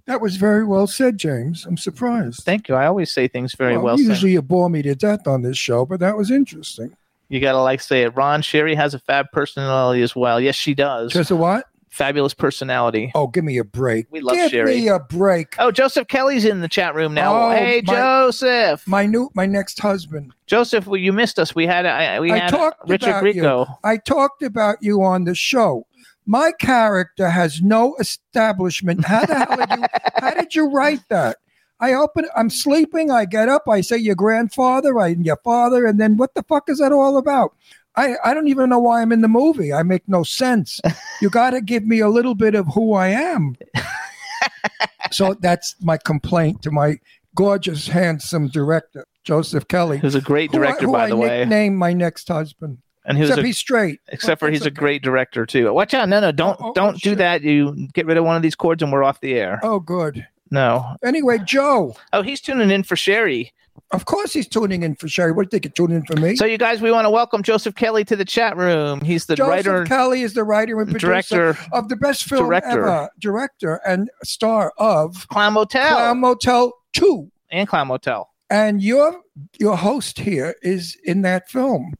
That 0.06 0.20
was 0.20 0.36
very 0.36 0.64
well 0.64 0.86
said, 0.86 1.18
James. 1.18 1.66
I'm 1.66 1.76
surprised. 1.76 2.44
Thank 2.44 2.68
you. 2.68 2.76
I 2.76 2.86
always 2.86 3.12
say 3.12 3.26
things 3.26 3.54
very 3.54 3.76
well. 3.76 3.98
said. 3.98 4.06
usually 4.06 4.32
you 4.32 4.40
bore 4.40 4.70
me 4.70 4.82
to 4.82 4.94
death 4.94 5.26
on 5.26 5.42
this 5.42 5.58
show, 5.58 5.84
but 5.84 6.00
that 6.00 6.16
was 6.16 6.30
interesting. 6.30 6.96
You 7.28 7.40
gotta 7.40 7.60
like 7.60 7.80
say 7.80 8.04
it. 8.04 8.16
Ron 8.16 8.40
Sheri 8.40 8.74
has 8.74 8.94
a 8.94 8.98
fab 9.00 9.26
personality 9.32 10.02
as 10.02 10.16
well. 10.16 10.40
Yes, 10.40 10.54
she 10.54 10.74
does. 10.74 11.12
Just 11.12 11.30
a 11.30 11.36
what? 11.36 11.66
Fabulous 11.90 12.34
personality. 12.34 13.10
Oh, 13.14 13.26
give 13.26 13.44
me 13.44 13.58
a 13.58 13.64
break. 13.64 14.06
We 14.10 14.20
love 14.20 14.34
give 14.36 14.52
Sheri. 14.52 14.66
me 14.66 14.88
a 14.88 14.98
break. 14.98 15.54
Oh, 15.58 15.70
Joseph 15.70 16.08
Kelly's 16.08 16.44
in 16.44 16.60
the 16.60 16.68
chat 16.68 16.94
room 16.94 17.14
now. 17.14 17.48
Oh, 17.48 17.50
hey, 17.50 17.82
my- 17.86 17.94
Joseph. 17.94 18.86
My 18.86 19.06
new, 19.06 19.30
my 19.34 19.46
next 19.46 19.80
husband. 19.80 20.32
Joseph, 20.46 20.86
well, 20.86 20.96
you 21.00 21.12
missed 21.12 21.38
us. 21.38 21.54
We 21.54 21.66
had 21.66 21.86
I, 21.86 22.20
we 22.20 22.30
I 22.32 22.38
had 22.38 22.50
talked 22.50 22.88
Richard 22.88 23.08
about 23.10 23.24
Grieco. 23.24 23.66
you. 23.68 23.74
I 23.84 23.96
talked 23.96 24.42
about 24.42 24.76
you 24.80 25.02
on 25.02 25.24
the 25.24 25.34
show. 25.34 25.86
My 26.26 26.52
character 26.52 27.30
has 27.30 27.62
no 27.62 27.96
establishment. 27.98 29.04
How 29.06 29.24
the 29.24 29.34
hell 29.34 29.56
did 29.56 29.70
you? 29.78 29.84
how 30.16 30.34
did 30.34 30.54
you 30.54 30.70
write 30.70 31.00
that? 31.08 31.38
I 31.80 31.94
open. 31.94 32.26
I'm 32.36 32.50
sleeping. 32.50 33.10
I 33.10 33.24
get 33.24 33.48
up. 33.48 33.68
I 33.68 33.80
say 33.80 33.96
your 33.96 34.14
grandfather. 34.16 34.98
I 34.98 35.08
your 35.08 35.38
father, 35.44 35.86
and 35.86 35.98
then 36.00 36.16
what 36.16 36.34
the 36.34 36.42
fuck 36.42 36.68
is 36.68 36.78
that 36.80 36.92
all 36.92 37.16
about? 37.16 37.54
I, 37.98 38.14
I 38.24 38.32
don't 38.34 38.48
even 38.48 38.68
know 38.70 38.78
why 38.78 39.02
I'm 39.02 39.10
in 39.12 39.22
the 39.22 39.28
movie. 39.28 39.72
I 39.72 39.82
make 39.82 40.08
no 40.08 40.22
sense. 40.22 40.80
You 41.20 41.28
got 41.30 41.50
to 41.50 41.60
give 41.60 41.84
me 41.84 41.98
a 41.98 42.08
little 42.08 42.36
bit 42.36 42.54
of 42.54 42.64
who 42.72 42.92
I 42.94 43.08
am. 43.08 43.56
so 45.10 45.34
that's 45.40 45.74
my 45.82 45.96
complaint 45.96 46.62
to 46.62 46.70
my 46.70 46.98
gorgeous, 47.34 47.88
handsome 47.88 48.46
director, 48.48 49.04
Joseph 49.24 49.66
Kelly. 49.68 49.98
Who's 49.98 50.14
a 50.14 50.20
great 50.20 50.52
who 50.52 50.58
I- 50.58 50.60
director, 50.60 50.86
who 50.86 50.92
by 50.92 51.04
I 51.06 51.08
the 51.08 51.16
way. 51.16 51.44
Name 51.44 51.74
my 51.76 51.92
next 51.92 52.28
husband. 52.28 52.78
And 53.04 53.16
he 53.16 53.22
was 53.22 53.30
Except 53.30 53.42
a, 53.42 53.46
he's 53.46 53.58
straight. 53.58 54.00
except 54.08 54.38
for 54.38 54.46
But 54.46 54.52
he's 54.52 54.66
a 54.66 54.70
great 54.70 55.02
director 55.02 55.46
too. 55.46 55.72
Watch 55.72 55.94
out! 55.94 56.08
No, 56.10 56.20
no, 56.20 56.30
don't 56.30 56.56
Oh, 56.60 56.68
oh, 56.68 56.72
don't 56.74 56.94
oh, 56.96 56.98
do 57.02 57.14
that. 57.16 57.42
You 57.42 57.88
get 57.94 58.04
rid 58.06 58.16
of 58.18 58.24
one 58.24 58.36
of 58.36 58.42
these 58.42 58.54
cords 58.54 58.82
and 58.82 58.92
we're 58.92 59.02
off 59.02 59.20
the 59.20 59.34
air. 59.34 59.58
Oh, 59.62 59.80
good. 59.80 60.26
No. 60.50 60.94
Anyway, 61.04 61.38
Joe, 61.44 61.96
Oh, 62.12 62.22
he's 62.22 62.40
tuning 62.40 62.70
in 62.70 62.82
for 62.82 62.94
Sheri. 62.96 63.50
Of 63.90 64.04
course 64.04 64.32
he's 64.32 64.48
tuning 64.48 64.82
in 64.82 64.94
for 64.96 65.06
Sheri. 65.06 65.34
What 65.34 65.48
do 65.50 65.56
you 65.56 65.60
think? 65.60 65.74
Tuning 65.74 65.96
in 65.98 66.04
for 66.04 66.16
me? 66.20 66.36
So 66.36 66.44
you 66.44 66.58
guys, 66.58 66.80
we 66.80 66.90
want 66.92 67.04
to 67.06 67.10
welcome 67.10 67.42
Joseph 67.42 67.74
Kelly 67.74 68.04
to 68.04 68.16
the 68.16 68.24
chat 68.24 68.56
room. 68.56 69.00
He's 69.00 69.26
the 69.26 69.36
Joseph 69.36 69.50
writer, 69.66 69.84
Kelly 69.84 70.22
is 70.22 70.34
the 70.34 70.44
writer 70.44 70.80
and 70.80 70.90
producer 70.90 71.52
director, 71.52 71.58
of 71.72 71.88
the 71.88 71.96
best 71.96 72.24
film 72.24 72.44
Director. 72.46 72.68
ever, 72.88 73.10
director 73.20 73.80
and 73.86 74.10
star 74.24 74.72
of 74.78 75.26
Clown 75.28 75.54
Motel, 75.54 75.88
Clown 75.96 76.18
Motel 76.20 76.72
2. 76.92 77.30
and 77.50 77.68
Clown 77.68 77.88
Motel. 77.88 78.28
And 78.50 78.82
your 78.82 79.20
your 79.58 79.76
host 79.76 80.18
here 80.18 80.54
is 80.62 80.96
in 81.04 81.22
that 81.22 81.48
film. 81.50 81.92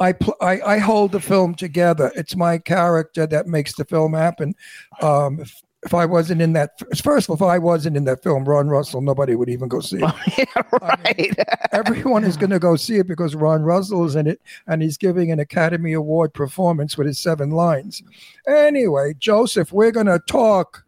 I, 0.00 0.12
pl- 0.12 0.36
I 0.40 0.60
I 0.60 0.78
hold 0.78 1.12
the 1.12 1.20
film 1.20 1.54
together. 1.54 2.10
It's 2.16 2.34
my 2.34 2.58
character 2.58 3.26
that 3.28 3.46
makes 3.46 3.74
the 3.76 3.84
film 3.84 4.12
happen. 4.12 4.54
Um, 5.00 5.44
if, 5.84 5.94
I 5.94 6.06
wasn't 6.06 6.42
in 6.42 6.52
that, 6.54 6.78
first 6.96 7.26
of 7.26 7.30
all, 7.30 7.48
if 7.48 7.54
I 7.54 7.58
wasn't 7.58 7.96
in 7.96 8.04
that 8.04 8.22
film, 8.22 8.44
Ron 8.44 8.68
Russell, 8.68 9.00
nobody 9.00 9.34
would 9.34 9.48
even 9.48 9.68
go 9.68 9.80
see 9.80 9.98
it. 10.00 10.14
yeah, 10.38 10.62
right. 10.80 11.34
Everyone 11.72 12.24
is 12.24 12.36
going 12.36 12.50
to 12.50 12.58
go 12.58 12.76
see 12.76 12.96
it 12.96 13.06
because 13.06 13.34
Ron 13.34 13.62
Russell 13.62 14.04
is 14.04 14.16
in 14.16 14.26
it 14.26 14.40
and 14.66 14.82
he's 14.82 14.96
giving 14.96 15.30
an 15.30 15.40
Academy 15.40 15.92
Award 15.92 16.34
performance 16.34 16.96
with 16.96 17.06
his 17.06 17.18
seven 17.18 17.50
lines. 17.50 18.02
Anyway, 18.46 19.14
Joseph, 19.18 19.72
we're 19.72 19.92
going 19.92 20.06
to 20.06 20.20
talk. 20.28 20.84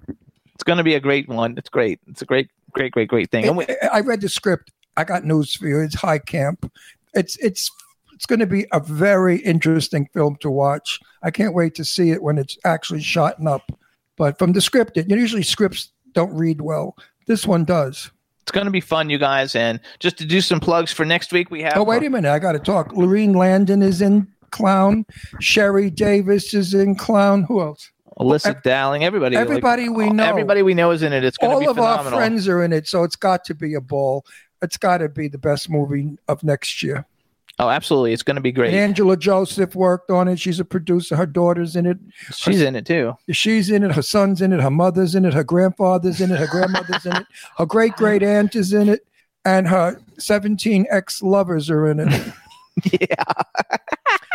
it's 0.55 0.65
going 0.65 0.79
to 0.79 0.85
be 0.85 0.95
a 0.95 1.01
great 1.01 1.29
one. 1.29 1.57
It's 1.57 1.69
great. 1.69 2.01
It's 2.07 2.23
a 2.23 2.27
great, 2.27 2.51
great, 2.73 2.93
great, 2.93 3.09
great 3.09 3.31
thing. 3.31 3.47
And 3.47 3.57
we, 3.57 3.67
I 3.93 4.01
read 4.01 4.21
the 4.21 4.29
script. 4.29 4.73
I 4.97 5.05
got 5.05 5.25
news 5.25 5.55
for 5.55 5.67
you. 5.69 5.81
It's 5.81 5.95
high 5.95 6.19
camp. 6.19 6.73
It's 7.15 7.37
it's 7.37 7.71
it's 8.15 8.25
going 8.25 8.41
to 8.41 8.47
be 8.47 8.67
a 8.73 8.81
very 8.81 9.37
interesting 9.39 10.09
film 10.15 10.37
to 10.37 10.51
watch. 10.51 11.01
I 11.23 11.31
can't 11.31 11.55
wait 11.55 11.75
to 11.75 11.85
see 11.85 12.13
it 12.13 12.23
when 12.23 12.39
it's 12.39 12.57
actually 12.65 13.03
shot 13.03 13.37
up. 13.47 13.71
But 14.17 14.39
from 14.39 14.53
the 14.53 14.61
script, 14.61 14.97
it 14.97 15.11
usually 15.11 15.43
scripts 15.43 15.91
don't 16.13 16.35
read 16.35 16.61
well. 16.61 16.97
This 17.27 17.47
one 17.47 17.65
does. 17.65 18.11
it's 18.43 18.53
going 18.53 18.65
to 18.67 18.71
be 18.71 18.81
fun, 18.81 19.11
you 19.11 19.19
guys. 19.19 19.55
And 19.55 19.81
just 19.99 20.17
to 20.19 20.25
do 20.25 20.41
some 20.41 20.61
plugs 20.61 20.93
for 20.93 21.05
next 21.05 21.33
week, 21.33 21.51
we 21.51 21.63
have. 21.63 21.77
Oh, 21.77 21.85
wait 21.85 22.03
a 22.05 22.11
minute. 22.11 22.31
I 22.31 22.39
got 22.39 22.53
to 22.53 22.59
talk. 22.59 22.93
Lorene 22.95 23.35
Landon 23.35 23.83
is 23.83 24.01
in 24.01 24.27
Clown. 24.51 25.05
Sheri 25.43 25.95
Davis 25.95 26.55
is 26.55 26.73
in 26.73 26.95
Clown. 26.95 27.43
Who 27.45 27.61
else? 27.61 27.91
Alyssa 28.19 28.63
Dowling, 28.63 29.05
everybody. 29.05 29.37
like, 29.37 29.43
Everybody 29.43 29.89
we 29.91 30.09
know. 30.09 30.25
Everybody 30.25 30.63
we 30.63 30.73
know 30.73 30.91
is 30.93 31.03
in 31.03 31.13
it. 31.13 31.23
It's 31.23 31.37
going 31.37 31.51
to 31.51 31.57
All 31.67 31.71
of 31.71 31.77
phenomenal. 31.77 32.15
our 32.15 32.19
friends 32.19 32.49
are 32.49 32.63
in 32.65 32.73
it, 32.73 32.89
so 32.89 33.03
it's 33.05 33.17
got 33.17 33.45
to 33.45 33.55
be 33.55 33.75
a 33.75 33.81
ball. 33.83 34.25
It's 34.63 34.79
got 34.79 34.99
to 34.99 35.11
be 35.11 35.29
the 35.29 35.37
best 35.37 35.69
movie 35.69 36.17
of 36.27 36.43
next 36.43 36.83
year. 36.83 37.05
Oh, 37.59 37.71
absolutely. 37.71 38.13
It's 38.13 38.23
going 38.23 38.35
to 38.35 38.43
be 38.43 38.53
great. 38.53 38.75
Angela 38.75 39.17
Joseph 39.17 39.75
worked 39.75 40.11
on 40.11 40.29
it. 40.29 40.39
She's 40.39 40.61
a 40.61 40.65
producer. 40.65 41.17
Her 41.17 41.25
daughter's 41.25 41.75
in 41.75 41.87
it. 41.87 41.97
She's 42.35 42.61
in 42.61 42.77
it 42.77 42.85
too. 42.85 43.15
She's 43.31 43.71
in 43.71 43.83
it. 43.83 43.93
Her 43.93 44.03
son's 44.03 44.43
in 44.43 44.53
it. 44.53 44.61
Her 44.61 44.71
mother's 44.71 45.15
in 45.15 45.25
it. 45.25 45.33
Her 45.33 45.45
grandfather's 45.45 46.21
in 46.21 46.31
it. 46.31 46.39
Her 46.39 46.47
grandmother's 46.47 47.07
in 47.07 47.17
it. 47.17 47.27
Her 47.57 47.65
great 47.65 47.93
great 47.95 48.23
aunt 48.23 48.55
is 48.57 48.75
in 48.75 48.91
it. 48.91 49.07
And 49.47 49.67
her 49.69 49.99
17 50.19 50.87
ex 50.91 51.23
lovers 51.23 51.71
are 51.71 51.89
in 51.89 52.01
it. 52.01 52.33
Yeah. 52.93 53.25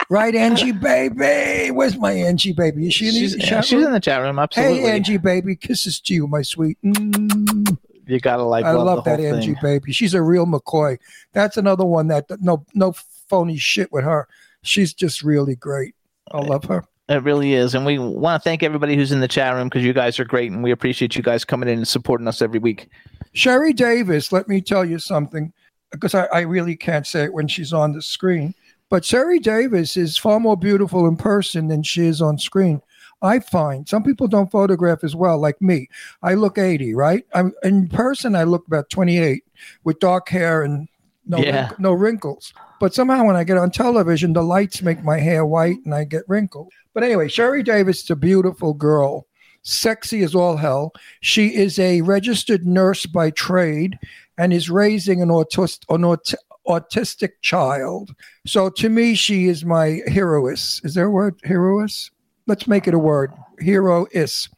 Right, 0.09 0.33
Angie 0.35 0.71
baby? 0.71 1.69
Where's 1.69 1.95
my 1.95 2.11
Angie 2.11 2.53
baby? 2.53 2.87
Is 2.87 2.95
she 2.95 3.07
in 3.07 3.13
She's, 3.13 3.33
the 3.33 3.39
chat 3.43 3.63
she's 3.65 3.77
room? 3.77 3.85
in 3.85 3.91
the 3.93 3.99
chat 3.99 4.19
room. 4.19 4.39
Absolutely. 4.39 4.79
Hey, 4.79 4.91
Angie 4.91 5.17
baby. 5.17 5.55
Kisses 5.55 5.99
to 6.01 6.13
you, 6.15 6.25
my 6.27 6.41
sweet. 6.41 6.77
Mm. 6.83 7.77
You 8.07 8.19
got 8.19 8.37
to 8.37 8.43
like 8.43 8.65
I 8.65 8.71
love, 8.71 8.85
love 8.85 9.05
that 9.05 9.19
Angie 9.19 9.53
thing. 9.53 9.61
baby. 9.61 9.93
She's 9.93 10.13
a 10.13 10.21
real 10.21 10.45
McCoy. 10.45 10.97
That's 11.33 11.57
another 11.57 11.85
one 11.85 12.07
that 12.07 12.25
no 12.41 12.65
no 12.73 12.93
phony 13.29 13.57
shit 13.57 13.91
with 13.91 14.03
her. 14.03 14.27
She's 14.63 14.93
just 14.93 15.23
really 15.23 15.55
great. 15.55 15.95
I 16.31 16.39
love 16.39 16.65
her. 16.65 16.83
It 17.09 17.23
really 17.23 17.53
is. 17.53 17.75
And 17.75 17.85
we 17.85 17.99
want 17.99 18.41
to 18.41 18.49
thank 18.49 18.63
everybody 18.63 18.95
who's 18.95 19.11
in 19.11 19.19
the 19.19 19.27
chat 19.27 19.53
room 19.53 19.67
because 19.67 19.83
you 19.83 19.91
guys 19.91 20.19
are 20.19 20.25
great 20.25 20.51
and 20.51 20.63
we 20.63 20.71
appreciate 20.71 21.15
you 21.15 21.23
guys 21.23 21.43
coming 21.43 21.67
in 21.67 21.79
and 21.79 21.87
supporting 21.87 22.27
us 22.27 22.41
every 22.41 22.59
week. 22.59 22.87
Sheri 23.35 23.75
Davis, 23.75 24.31
let 24.31 24.47
me 24.47 24.61
tell 24.61 24.85
you 24.85 24.97
something, 24.97 25.51
because 25.91 26.15
I, 26.15 26.25
I 26.27 26.41
really 26.41 26.75
can't 26.75 27.05
say 27.05 27.25
it 27.25 27.33
when 27.33 27.47
she's 27.47 27.73
on 27.73 27.91
the 27.91 28.01
screen. 28.01 28.53
But 28.89 29.03
Sheri 29.03 29.41
Davis 29.41 29.97
is 29.97 30.17
far 30.17 30.39
more 30.39 30.55
beautiful 30.55 31.07
in 31.07 31.17
person 31.17 31.67
than 31.67 31.83
she 31.83 32.05
is 32.05 32.21
on 32.21 32.37
screen. 32.37 32.81
I 33.21 33.39
find 33.39 33.87
some 33.87 34.03
people 34.03 34.27
don't 34.27 34.51
photograph 34.51 35.03
as 35.03 35.15
well, 35.15 35.39
like 35.39 35.61
me. 35.61 35.87
I 36.23 36.33
look 36.33 36.57
80, 36.57 36.93
right? 36.95 37.23
I'm 37.33 37.53
in 37.63 37.87
person. 37.87 38.35
I 38.35 38.43
look 38.43 38.65
about 38.67 38.89
28 38.89 39.43
with 39.83 39.99
dark 39.99 40.29
hair 40.29 40.63
and 40.63 40.87
no 41.27 41.37
Yeah. 41.37 41.61
wrinkle- 41.61 41.77
no 41.79 41.93
wrinkles. 41.93 42.53
But 42.79 42.95
somehow 42.95 43.25
when 43.25 43.35
I 43.35 43.43
get 43.43 43.57
on 43.57 43.69
television, 43.69 44.33
the 44.33 44.41
lights 44.43 44.81
make 44.81 45.03
my 45.03 45.19
hair 45.19 45.45
white 45.45 45.77
and 45.85 45.93
I 45.93 46.03
get 46.03 46.23
wrinkled. 46.27 46.71
But 46.95 47.03
anyway, 47.03 47.27
Sheri 47.27 47.63
Davis 47.63 48.03
is 48.03 48.09
a 48.09 48.15
beautiful 48.15 48.73
girl, 48.73 49.27
sexy 49.61 50.23
as 50.23 50.33
all 50.33 50.57
hell. 50.57 50.91
She 51.21 51.53
is 51.55 51.77
a 51.77 52.01
registered 52.01 52.65
nurse 52.65 53.05
by 53.05 53.29
trade 53.29 53.99
and 54.37 54.51
is 54.51 54.71
raising 54.71 55.21
an, 55.21 55.29
autist, 55.29 55.81
an 55.89 56.03
aut- 56.03 56.33
autistic 56.67 57.33
child. 57.41 58.15
So 58.47 58.69
to 58.69 58.89
me, 58.89 59.13
she 59.13 59.47
is 59.47 59.63
my 59.63 60.01
heroess. 60.07 60.81
Is 60.83 60.95
there 60.95 61.05
a 61.05 61.11
word? 61.11 61.35
Heroess? 61.43 62.09
Let's 62.47 62.67
make 62.67 62.87
it 62.87 62.93
a 62.93 62.99
word. 62.99 63.31
Hero 63.59 64.07
is. 64.11 64.49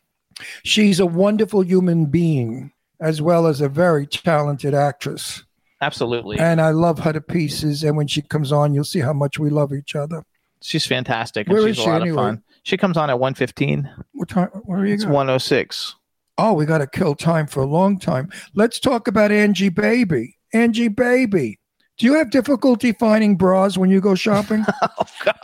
She's 0.63 0.99
a 0.99 1.05
wonderful 1.05 1.63
human 1.63 2.05
being 2.05 2.71
as 2.99 3.21
well 3.21 3.47
as 3.47 3.61
a 3.61 3.69
very 3.69 4.07
talented 4.07 4.73
actress. 4.73 5.43
Absolutely. 5.81 6.39
And 6.39 6.61
I 6.61 6.69
love 6.69 6.99
her 6.99 7.11
to 7.13 7.21
pieces. 7.21 7.83
And 7.83 7.97
when 7.97 8.07
she 8.07 8.21
comes 8.21 8.51
on, 8.51 8.73
you'll 8.73 8.83
see 8.85 8.99
how 9.01 9.13
much 9.13 9.37
we 9.37 9.49
love 9.49 9.73
each 9.73 9.95
other. 9.95 10.23
she's 10.61 10.85
fantastic. 10.85 11.47
And 11.47 11.53
Where 11.57 11.67
she's 11.67 11.77
is 11.77 11.79
a 11.79 11.83
she 11.83 11.89
lot 11.89 12.01
anyway? 12.01 12.09
of 12.11 12.15
fun. 12.27 12.43
She 12.63 12.77
comes 12.77 12.95
on 12.95 13.09
at 13.09 13.19
115. 13.19 13.89
What 14.13 14.29
time? 14.29 14.47
Where 14.63 14.79
are 14.79 14.85
you 14.85 14.93
It's 14.93 15.03
going? 15.03 15.13
106. 15.15 15.95
Oh, 16.37 16.53
we 16.53 16.65
got 16.65 16.77
to 16.77 16.87
kill 16.87 17.13
time 17.15 17.45
for 17.45 17.61
a 17.61 17.65
long 17.67 17.99
time. 17.99 18.31
Let's 18.55 18.79
talk 18.79 19.07
about 19.09 19.31
Angie 19.31 19.69
Baby. 19.69 20.37
Angie 20.53 20.87
Baby. 20.87 21.59
Do 21.97 22.05
you 22.07 22.13
have 22.15 22.31
difficulty 22.31 22.93
finding 22.93 23.35
bras 23.35 23.77
when 23.77 23.89
you 23.89 23.99
go 24.01 24.15
shopping? 24.15 24.65
Oh, 24.81 25.05
God. 25.25 25.35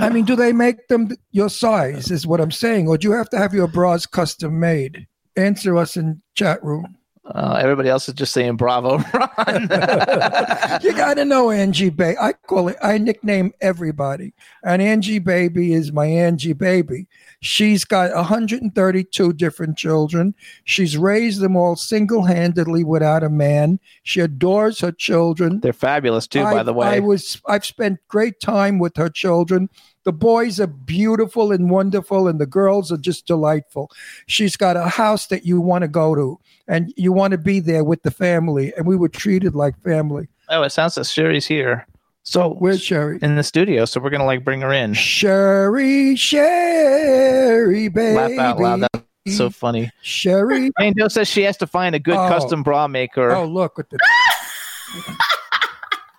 I 0.00 0.10
mean, 0.10 0.24
do 0.24 0.36
they 0.36 0.52
make 0.52 0.88
them 0.88 1.10
your 1.30 1.50
size, 1.50 2.10
is 2.10 2.26
what 2.26 2.40
I'm 2.40 2.50
saying, 2.50 2.88
or 2.88 2.98
do 2.98 3.08
you 3.08 3.14
have 3.14 3.30
to 3.30 3.38
have 3.38 3.54
your 3.54 3.68
bras 3.68 4.06
custom 4.06 4.60
made? 4.60 5.06
Answer 5.36 5.76
us 5.76 5.96
in 5.96 6.22
chat 6.34 6.62
room. 6.62 6.97
Uh, 7.34 7.58
everybody 7.60 7.90
else 7.90 8.08
is 8.08 8.14
just 8.14 8.32
saying 8.32 8.56
bravo, 8.56 8.98
Ron. 9.14 9.62
you 10.82 10.92
got 10.94 11.14
to 11.14 11.24
know 11.26 11.50
Angie 11.50 11.90
Baby. 11.90 12.16
I 12.18 12.32
call 12.32 12.68
it. 12.68 12.76
I 12.82 12.96
nickname 12.96 13.52
everybody, 13.60 14.32
and 14.64 14.80
Angie 14.80 15.18
Baby 15.18 15.74
is 15.74 15.92
my 15.92 16.06
Angie 16.06 16.54
Baby. 16.54 17.06
She's 17.40 17.84
got 17.84 18.14
132 18.14 19.32
different 19.34 19.76
children. 19.76 20.34
She's 20.64 20.96
raised 20.96 21.40
them 21.40 21.54
all 21.54 21.76
single-handedly 21.76 22.84
without 22.84 23.22
a 23.22 23.28
man. 23.28 23.78
She 24.02 24.20
adores 24.20 24.80
her 24.80 24.92
children. 24.92 25.60
They're 25.60 25.72
fabulous 25.74 26.26
too, 26.26 26.42
by 26.42 26.62
the 26.62 26.72
way. 26.72 26.86
I 26.86 27.00
was 27.00 27.40
I've 27.46 27.66
spent 27.66 27.98
great 28.08 28.40
time 28.40 28.78
with 28.78 28.96
her 28.96 29.10
children. 29.10 29.68
The 30.04 30.12
boys 30.12 30.58
are 30.60 30.66
beautiful 30.66 31.52
and 31.52 31.68
wonderful, 31.70 32.28
and 32.28 32.40
the 32.40 32.46
girls 32.46 32.90
are 32.90 32.96
just 32.96 33.26
delightful. 33.26 33.90
She's 34.26 34.56
got 34.56 34.76
a 34.76 34.88
house 34.88 35.26
that 35.26 35.44
you 35.44 35.60
want 35.60 35.82
to 35.82 35.88
go 35.88 36.14
to, 36.14 36.38
and 36.66 36.92
you 36.96 37.12
want 37.12 37.32
to 37.32 37.38
be 37.38 37.60
there 37.60 37.84
with 37.84 38.02
the 38.02 38.10
family. 38.10 38.72
And 38.76 38.86
we 38.86 38.96
were 38.96 39.08
treated 39.10 39.54
like 39.54 39.78
family. 39.82 40.28
oh, 40.48 40.62
it 40.62 40.70
sounds 40.70 40.96
like 40.96 41.04
Sheri's 41.06 41.46
here. 41.46 41.86
So 42.22 42.50
Where's 42.54 42.80
Sheri? 42.80 43.22
in 43.22 43.36
the 43.36 43.42
studio, 43.42 43.84
so 43.86 44.00
we're 44.00 44.10
gonna 44.10 44.24
like 44.26 44.44
bring 44.44 44.60
her 44.60 44.72
in. 44.72 44.92
Sheri, 44.92 46.12
Sheri, 46.12 47.92
baby. 47.92 48.14
Laugh 48.14 48.38
out 48.38 48.58
loud. 48.60 48.80
That's 48.92 49.36
so 49.36 49.48
funny. 49.50 49.90
Sheri. 50.04 50.70
Doe 50.96 51.08
says 51.08 51.26
she 51.28 51.42
has 51.42 51.56
to 51.58 51.66
find 51.66 51.94
a 51.94 51.98
good 51.98 52.16
Oh. 52.16 52.28
custom 52.28 52.62
bra 52.62 52.86
maker. 52.86 53.30
Oh, 53.30 53.46
look 53.46 53.78
at 53.78 53.88
the. 53.90 53.98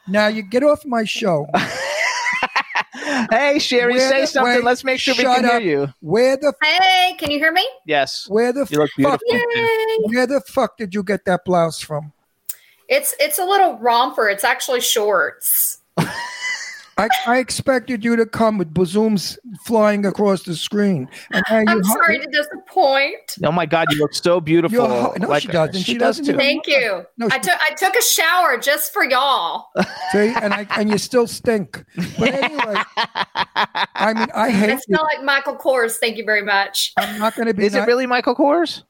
now 0.07 0.27
you 0.27 0.41
get 0.41 0.63
off 0.63 0.83
my 0.85 1.03
show. 1.03 1.47
hey, 3.31 3.55
Sheri, 3.57 3.93
Where 3.93 4.09
say 4.09 4.21
the- 4.21 4.27
something. 4.27 4.53
wait, 4.55 4.63
Let's 4.63 4.83
make 4.83 4.99
sure 4.99 5.13
we 5.15 5.23
can 5.23 5.45
up. 5.45 5.61
hear 5.61 5.79
you. 5.81 5.93
Where 6.01 6.37
the 6.37 6.53
Hey, 6.61 7.15
can 7.17 7.31
you 7.31 7.39
hear 7.39 7.51
me? 7.51 7.67
Yes. 7.85 8.25
where 8.29 8.51
the 8.53 8.65
You 8.69 8.87
fuck 9.03 9.21
where 10.11 10.27
the 10.27 10.41
fuck 10.47 10.77
did 10.77 10.93
you 10.93 11.03
get 11.03 11.25
that 11.25 11.45
blouse 11.45 11.79
from? 11.79 12.13
It's 12.87 13.13
it's 13.19 13.37
a 13.39 13.45
little 13.45 13.77
romper. 13.77 14.27
It's 14.29 14.43
actually 14.43 14.81
shorts. 14.81 15.77
I, 16.99 17.09
I 17.25 17.37
expected 17.37 18.03
you 18.03 18.17
to 18.17 18.25
come 18.25 18.57
with 18.57 18.73
bazooms 18.73 19.39
flying 19.63 20.05
across 20.05 20.43
the 20.43 20.55
screen. 20.55 21.07
And 21.31 21.69
I'm 21.69 21.83
sorry 21.83 22.19
to 22.19 22.27
disappoint. 22.27 23.37
Oh 23.43 23.53
my 23.53 23.65
God, 23.65 23.87
you 23.91 23.99
look 23.99 24.13
so 24.13 24.41
beautiful. 24.41 24.79
You're 24.79 24.87
ho- 24.87 25.13
no, 25.17 25.39
she 25.39 25.47
doesn't. 25.47 25.81
She, 25.81 25.93
She 25.93 25.97
does 25.97 26.17
doesn't 26.17 26.33
too. 26.33 26.37
Thank 26.37 26.67
you. 26.67 27.05
No, 27.17 27.27
I 27.31 27.39
took 27.39 27.57
I 27.61 27.73
took 27.75 27.95
a 27.95 28.03
shower 28.03 28.57
just 28.57 28.91
for 28.91 29.05
y'all. 29.05 29.67
see, 30.11 30.33
and 30.41 30.53
I 30.53 30.67
and 30.71 30.89
you 30.89 30.97
still 30.97 31.25
stink. 31.27 31.83
But 32.17 32.33
anyway, 32.33 32.75
I 32.95 34.13
mean, 34.15 34.27
I 34.33 34.45
I 34.49 34.51
hate 34.51 34.71
you. 34.71 34.79
smell 34.79 35.07
like 35.15 35.23
Michael 35.23 35.55
Kors. 35.55 35.95
Thank 35.97 36.17
you 36.17 36.25
very 36.25 36.43
much. 36.43 36.91
I'm 36.97 37.17
not 37.19 37.35
going 37.35 37.47
to 37.47 37.53
be. 37.53 37.65
Is 37.65 37.75
it 37.75 37.87
really 37.87 38.07
Michael 38.07 38.35
Kors? 38.35 38.83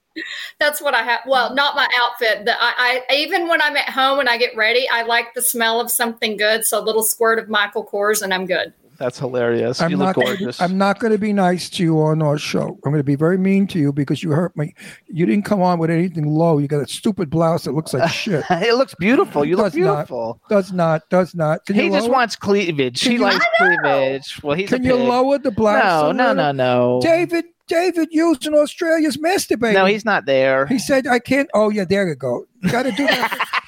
That's 0.60 0.82
what 0.82 0.94
I 0.94 1.04
have. 1.04 1.22
Well, 1.26 1.48
mm-hmm. 1.48 1.56
not 1.56 1.76
my 1.76 1.88
outfit. 1.98 2.46
The, 2.46 2.54
I, 2.60 3.02
I 3.10 3.16
even 3.16 3.48
when 3.48 3.62
I'm 3.62 3.76
at 3.78 3.90
home 3.90 4.20
and 4.20 4.30
I 4.30 4.38
get 4.38 4.56
ready, 4.56 4.88
I 4.90 5.04
like 5.04 5.34
the 5.34 5.42
smell 5.42 5.80
of 5.80 5.90
something 5.92 6.38
good. 6.38 6.66
So 6.66 6.80
a 6.80 6.84
little 6.84 7.04
squirt 7.04 7.40
of 7.40 7.50
Michael 7.50 7.86
Kors 7.86 8.22
and 8.22 8.34
I'm 8.34 8.46
good. 8.46 8.74
That's 9.00 9.18
hilarious. 9.18 9.82
I'm 9.82 9.92
you 9.92 9.96
not. 9.98 10.08
look 10.18 10.26
Gonna 10.26 10.36
be, 10.38 10.44
gorgeous. 10.44 10.62
I'm 10.62 10.78
not 10.78 11.00
going 11.00 11.14
to 11.14 11.18
be 11.18 11.32
nice 11.32 11.70
to 11.70 11.84
you 11.84 12.02
on 12.02 12.22
our 12.22 12.38
show. 12.38 12.78
I'm 12.84 12.92
going 12.92 12.98
to 12.98 13.04
be 13.04 13.16
very 13.16 13.38
mean 13.38 13.66
to 13.68 13.80
you 13.80 13.94
because 13.94 14.22
you 14.22 14.32
hurt 14.32 14.56
me. 14.58 14.76
You 15.08 15.26
didn't 15.26 15.46
come 15.46 15.62
on 15.62 15.80
with 15.80 15.90
anything 15.90 16.26
low. 16.28 16.58
You 16.58 16.68
got 16.68 16.82
a 16.84 16.88
stupid 16.88 17.30
blouse 17.30 17.64
that 17.64 17.72
looks 17.72 17.94
like 17.94 18.12
shit. 18.12 18.44
it 18.50 18.76
looks 18.76 18.94
beautiful. 18.96 19.46
You 19.46 19.56
look 19.56 19.68
Does 19.72 19.76
not. 19.78 19.96
beautiful. 19.96 20.42
Does 20.50 20.74
not. 20.74 21.10
Does 21.10 21.34
not. 21.34 21.66
Can 21.66 21.76
He 21.76 21.88
just 21.90 22.08
lower, 22.08 22.12
wants 22.12 22.36
cleavage. 22.36 23.02
Can 23.02 23.12
He 23.14 23.18
you- 23.20 23.24
likes 23.24 23.46
cleavage. 23.58 24.44
Well, 24.44 24.58
he's 24.58 24.68
Can 24.70 24.82
a 24.84 24.88
you 24.90 24.96
lower 24.96 25.38
the 25.38 25.52
blouse? 25.52 26.14
No, 26.14 26.34
no, 26.34 26.34
no, 26.34 26.52
no. 26.52 27.00
David. 27.02 27.46
David 27.70 28.10
used 28.12 28.46
in 28.46 28.54
Australia's 28.54 29.18
masturbating. 29.18 29.74
No, 29.74 29.86
he's 29.86 30.04
not 30.04 30.26
there. 30.26 30.66
He 30.66 30.80
said, 30.80 31.08
"I 31.08 31.20
can't." 31.20 31.50
Oh 31.54 31.70
yeah, 31.70 31.86
there 31.86 32.08
you 32.08 32.16
go. 32.16 32.46
You 32.62 32.72
got 32.72 32.84
to 32.84 32.92
do 32.92 33.08
that. 33.08 33.46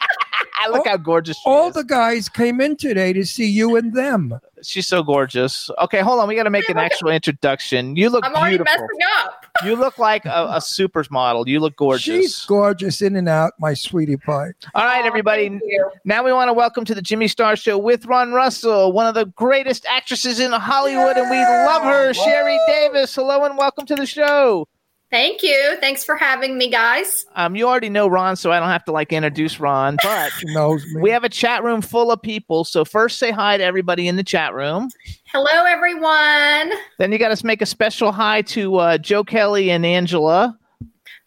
Look 0.70 0.88
how 0.88 0.97
gorgeous 0.97 1.38
she 1.38 1.43
All 1.45 1.70
is. 1.70 1.76
the 1.76 1.84
guys 1.84 2.30
came 2.30 2.62
in 2.62 2.76
today 2.76 3.14
to 3.14 3.26
see 3.26 3.45
you 3.47 3.76
and 3.76 3.93
them. 3.93 4.39
She's 4.64 4.88
so 4.88 5.01
gorgeous. 5.01 5.72
Okay, 5.80 6.01
hold 6.01 6.20
on. 6.20 6.28
We 6.28 6.36
got 6.36 6.43
to 6.43 6.49
make 6.51 6.70
an 6.70 6.78
actual 6.78 7.09
introduction. 7.09 7.95
You 7.95 8.09
look 8.09 8.24
I'm 8.26 8.36
already 8.36 8.57
beautiful. 8.57 8.74
messing 8.82 8.99
up. 9.20 9.38
You 9.66 9.76
look 9.76 9.97
like 9.99 10.26
a, 10.26 10.30
a 10.30 10.59
supermodel. 10.59 11.45
You 11.45 11.59
look 11.59 11.76
gorgeous. 11.76 12.03
She's 12.03 12.45
gorgeous 12.45 13.01
in 13.01 13.18
and 13.18 13.28
out, 13.28 13.51
my 13.59 13.74
sweetie 13.74 14.16
pie. 14.16 14.51
All 14.74 14.86
right, 14.86 15.03
everybody. 15.05 15.49
thank 15.49 15.62
you. 15.66 15.91
Now 16.05 16.24
we 16.24 16.32
want 16.32 16.47
to 16.47 16.53
welcome 16.53 16.86
to 16.86 16.95
the 16.95 17.01
Jimmy 17.01 17.28
Star 17.28 17.57
Show 17.57 17.78
with 17.78 18.05
Ron 18.05 18.32
Russell, 18.32 18.93
one 18.93 19.07
of 19.07 19.14
the 19.14 19.26
greatest 19.26 19.86
actresses 19.88 20.39
in 20.39 20.51
Hollywood, 20.53 21.18
and 21.18 21.30
we 21.30 21.38
love 21.38 21.84
her, 21.84 22.12
Sheri 22.14 22.57
Davis. 22.66 23.14
Hello 23.14 23.43
and 23.43 23.57
welcome 23.57 23.86
to 23.88 23.95
the 23.95 24.05
show. 24.05 24.68
Thank 25.12 25.43
you. 25.43 25.76
Thanks 25.82 26.03
for 26.05 26.16
having 26.16 26.57
me, 26.57 26.70
guys. 26.70 27.26
Um, 27.36 27.55
you 27.55 27.68
already 27.68 27.89
know 27.89 28.07
Ron, 28.07 28.38
so 28.38 28.51
I 28.51 28.59
don't 28.59 28.70
have 28.70 28.86
to 28.86 28.91
like 28.93 29.12
introduce 29.12 29.59
Ron, 29.59 29.97
but 30.03 30.32
knows 30.45 30.86
me. 30.93 31.01
we 31.01 31.09
have 31.12 31.24
a 31.26 31.30
chat 31.30 31.64
room 31.64 31.82
full 31.82 32.12
of 32.12 32.22
people. 32.22 32.64
So 32.64 32.86
first, 32.86 33.20
say 33.20 33.30
hi 33.32 33.57
to 33.57 33.64
everybody 33.64 34.07
in 34.07 34.16
the 34.16 34.24
chat 34.24 34.53
room. 34.53 34.89
Hello, 35.28 35.66
everyone. 35.68 36.72
Then 36.97 37.12
you 37.12 37.18
got 37.18 37.36
to 37.38 37.45
make 37.45 37.62
a 37.62 37.66
special 37.66 38.12
hi 38.12 38.41
to 38.43 38.78
uh, 38.78 38.97
Joe 38.97 39.24
Kelly 39.24 39.70
and 39.70 39.86
Angela 39.86 40.57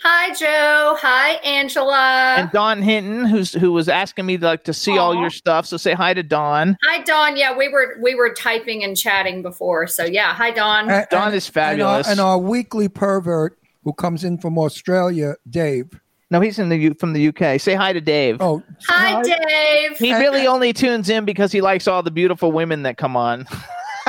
Hi, 0.07 0.35
Joe. 0.35 0.99
Hi, 1.01 1.35
Angela. 1.45 2.35
and 2.39 2.51
Don 2.51 2.83
Hinton, 2.83 3.25
who's 3.25 3.55
who 3.55 3.73
was 3.73 3.89
asking 3.89 4.27
me 4.27 4.37
like 4.37 4.65
to 4.65 4.75
see 4.75 4.99
all 4.99 5.15
your 5.15 5.31
stuff. 5.31 5.65
So 5.65 5.79
say 5.79 5.95
hi 5.95 6.13
to 6.13 6.23
Don. 6.23 6.77
hi, 6.83 7.03
Don. 7.05 7.39
Yeah, 7.39 7.57
we 7.57 7.69
were 7.71 7.97
we 8.03 8.15
were 8.15 8.35
typing 8.35 8.85
and 8.85 8.97
chatting 8.97 9.41
before. 9.41 9.87
So 9.87 10.05
yeah, 10.05 10.35
hi, 10.35 10.51
Don. 10.51 10.91
And- 10.91 11.07
Dawn 11.11 11.29
and- 11.29 11.37
is 11.37 11.49
fabulous. 11.49 12.07
And 12.09 12.21
our, 12.21 12.35
and 12.35 12.35
our 12.35 12.39
weekly 12.39 12.89
pervert 12.89 13.57
who 13.85 13.93
comes 13.93 14.25
in 14.25 14.39
from 14.39 14.59
Australia, 14.59 15.35
Dave. 15.49 15.89
No, 16.31 16.41
he's 16.41 16.59
in 16.59 16.69
the 16.71 16.77
U- 16.77 16.95
from 16.95 17.13
the 17.13 17.29
UK. 17.29 17.61
Say 17.61 17.75
hi 17.75 17.93
to 17.93 18.01
Dave. 18.01 18.39
Oh, 18.41 18.63
hi, 18.89 19.23
Dave. 19.23 19.97
He 19.99 20.13
really 20.15 20.47
only 20.47 20.73
tunes 20.73 21.09
in 21.11 21.25
because 21.25 21.53
he 21.53 21.61
likes 21.61 21.87
all 21.87 22.03
the 22.03 22.11
beautiful 22.11 22.51
women 22.51 22.83
that 22.85 22.97
come 22.97 23.17
on. 23.17 23.47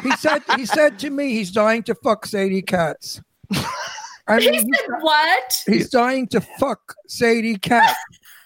He 0.04 0.12
said 0.18 0.42
he 0.56 0.66
said 0.66 0.98
to 1.00 1.10
me 1.10 1.32
he's 1.32 1.52
dying 1.52 1.84
to 1.84 1.96
fuck 1.96 2.26
Sadie 2.26 2.62
Katz. 2.62 3.22
I 4.28 4.40
He 4.42 4.50
mean, 4.52 4.62
said 4.74 4.88
what? 5.02 5.64
he's 5.68 5.90
dying 5.90 6.28
to 6.30 6.42
fuck 6.42 6.96
Sadie 7.08 7.58
Katz. 7.58 7.94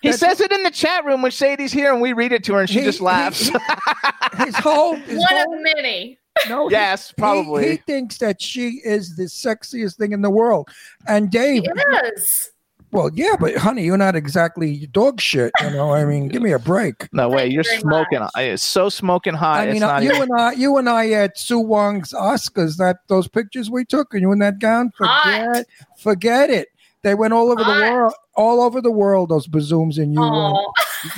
He 0.01 0.09
That's- 0.09 0.19
says 0.19 0.41
it 0.41 0.51
in 0.51 0.63
the 0.63 0.71
chat 0.71 1.05
room 1.05 1.21
when 1.21 1.32
Sadie's 1.32 1.71
here 1.71 1.91
and 1.93 2.01
we 2.01 2.13
read 2.13 2.32
it 2.34 2.43
to 2.45 2.53
her 2.55 2.61
and 2.61 2.69
she 2.69 2.80
He- 2.80 2.86
just 2.86 2.99
he- 2.99 3.03
laughs. 3.05 3.47
he- 3.47 4.45
His 4.45 4.55
whole, 4.57 4.95
his 4.95 5.17
One 5.19 5.27
whole 5.30 5.55
of 5.55 5.61
many. 5.61 6.17
No, 6.48 6.70
yes, 6.70 7.10
he- 7.10 7.14
probably. 7.18 7.72
He, 7.72 7.78
thinks 7.78 8.18
that 8.20 8.42
she 8.42 8.82
is 8.84 9.16
the 9.16 9.24
sexiest 9.24 9.98
thing 9.98 10.12
in 10.12 10.22
the 10.22 10.30
world. 10.30 10.70
And 11.08 11.30
Dave, 11.32 11.64
Yes. 11.92 12.52
well, 12.92 13.10
yeah, 13.14 13.36
but 13.40 13.56
honey, 13.58 13.84
you're 13.84 13.98
not 13.98 14.16
exactly 14.16 14.88
dog 14.88 15.20
shit. 15.22 15.52
You 15.62 15.72
know, 15.72 15.92
I 15.92 16.06
mean, 16.06 16.28
give 16.28 16.42
me 16.42 16.52
a 16.52 16.60
break. 16.60 17.08
no 17.14 17.30
way, 17.30 17.48
you 17.48 17.54
you're 17.54 17.64
smoking. 17.64 18.20
much. 18.20 18.32
It's 18.38 18.64
so 18.64 18.90
smoking 18.90 19.34
hot. 19.34 19.62
I 19.62 19.66
mean, 19.68 19.76
it's 19.78 19.82
not 19.82 20.04
you 20.04 20.12
even, 20.12 20.22
and 20.24 20.40
I, 20.40 20.52
you 20.54 20.78
and 20.78 20.90
I 20.90 21.10
at 21.12 21.38
Sue 21.38 21.60
Wong's 21.60 22.14
Oscars. 22.14 22.78
That 22.78 22.98
those 23.08 23.28
pictures 23.28 23.70
we 23.70 23.86
took, 23.86 24.14
and 24.14 24.22
you 24.22 24.32
in 24.32 24.40
that 24.40 24.60
gown. 24.60 24.92
Hot. 25.00 25.24
Forget, 25.46 25.66
forget 25.98 26.50
it. 26.50 26.68
They 27.02 27.16
went 27.16 27.32
all 27.32 27.50
over 27.50 27.64
the 27.64 27.70
world, 27.70 28.14
all 28.36 28.62
over 28.62 28.82
the 28.82 28.92
world. 28.92 29.30
Those 29.30 29.48
bazooms, 29.48 29.98
and 29.98 30.14
you, 30.14 30.22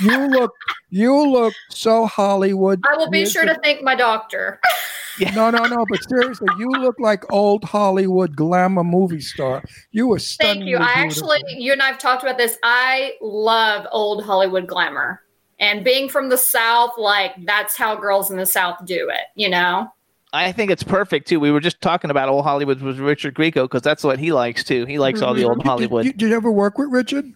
you 0.00 0.28
look, 0.28 0.52
you 0.90 1.28
look 1.28 1.54
so 1.70 2.06
Hollywood. 2.06 2.80
I 2.88 2.96
will 2.96 3.10
be 3.10 3.26
sure 3.26 3.44
to 3.44 3.58
thank 3.64 3.82
my 3.82 3.96
doctor. 3.96 4.60
No, 5.34 5.50
no, 5.50 5.64
no. 5.64 5.84
But 5.88 6.08
seriously, 6.08 6.48
you 6.58 6.70
look 6.70 6.98
like 6.98 7.30
old 7.32 7.64
Hollywood 7.64 8.36
glamour 8.36 8.84
movie 8.84 9.20
star. 9.20 9.62
You 9.90 10.08
were 10.08 10.18
stunning. 10.18 10.62
Thank 10.62 10.70
you. 10.70 10.76
I 10.78 10.92
actually, 10.94 11.40
you 11.48 11.72
and 11.72 11.82
I 11.82 11.88
have 11.88 11.98
talked 11.98 12.22
about 12.22 12.38
this. 12.38 12.58
I 12.62 13.14
love 13.20 13.86
old 13.92 14.24
Hollywood 14.24 14.66
glamour. 14.66 15.22
And 15.58 15.84
being 15.84 16.08
from 16.08 16.28
the 16.28 16.38
South, 16.38 16.92
like 16.98 17.32
that's 17.44 17.76
how 17.76 17.94
girls 17.94 18.30
in 18.30 18.36
the 18.36 18.46
South 18.46 18.84
do 18.84 19.08
it, 19.10 19.26
you 19.36 19.48
know? 19.48 19.92
I 20.32 20.50
think 20.50 20.70
it's 20.70 20.82
perfect 20.82 21.28
too. 21.28 21.38
We 21.38 21.50
were 21.50 21.60
just 21.60 21.80
talking 21.82 22.10
about 22.10 22.28
old 22.28 22.44
Hollywood 22.44 22.80
with 22.80 22.98
Richard 22.98 23.34
Grieco 23.34 23.64
because 23.64 23.82
that's 23.82 24.02
what 24.02 24.18
he 24.18 24.32
likes 24.32 24.64
too. 24.64 24.86
He 24.86 24.98
likes 24.98 25.20
all 25.20 25.34
the 25.34 25.44
old 25.44 25.62
Hollywood. 25.62 26.04
Did, 26.04 26.16
did 26.16 26.30
you 26.30 26.36
ever 26.36 26.50
work 26.50 26.78
with 26.78 26.88
Richard? 26.90 27.26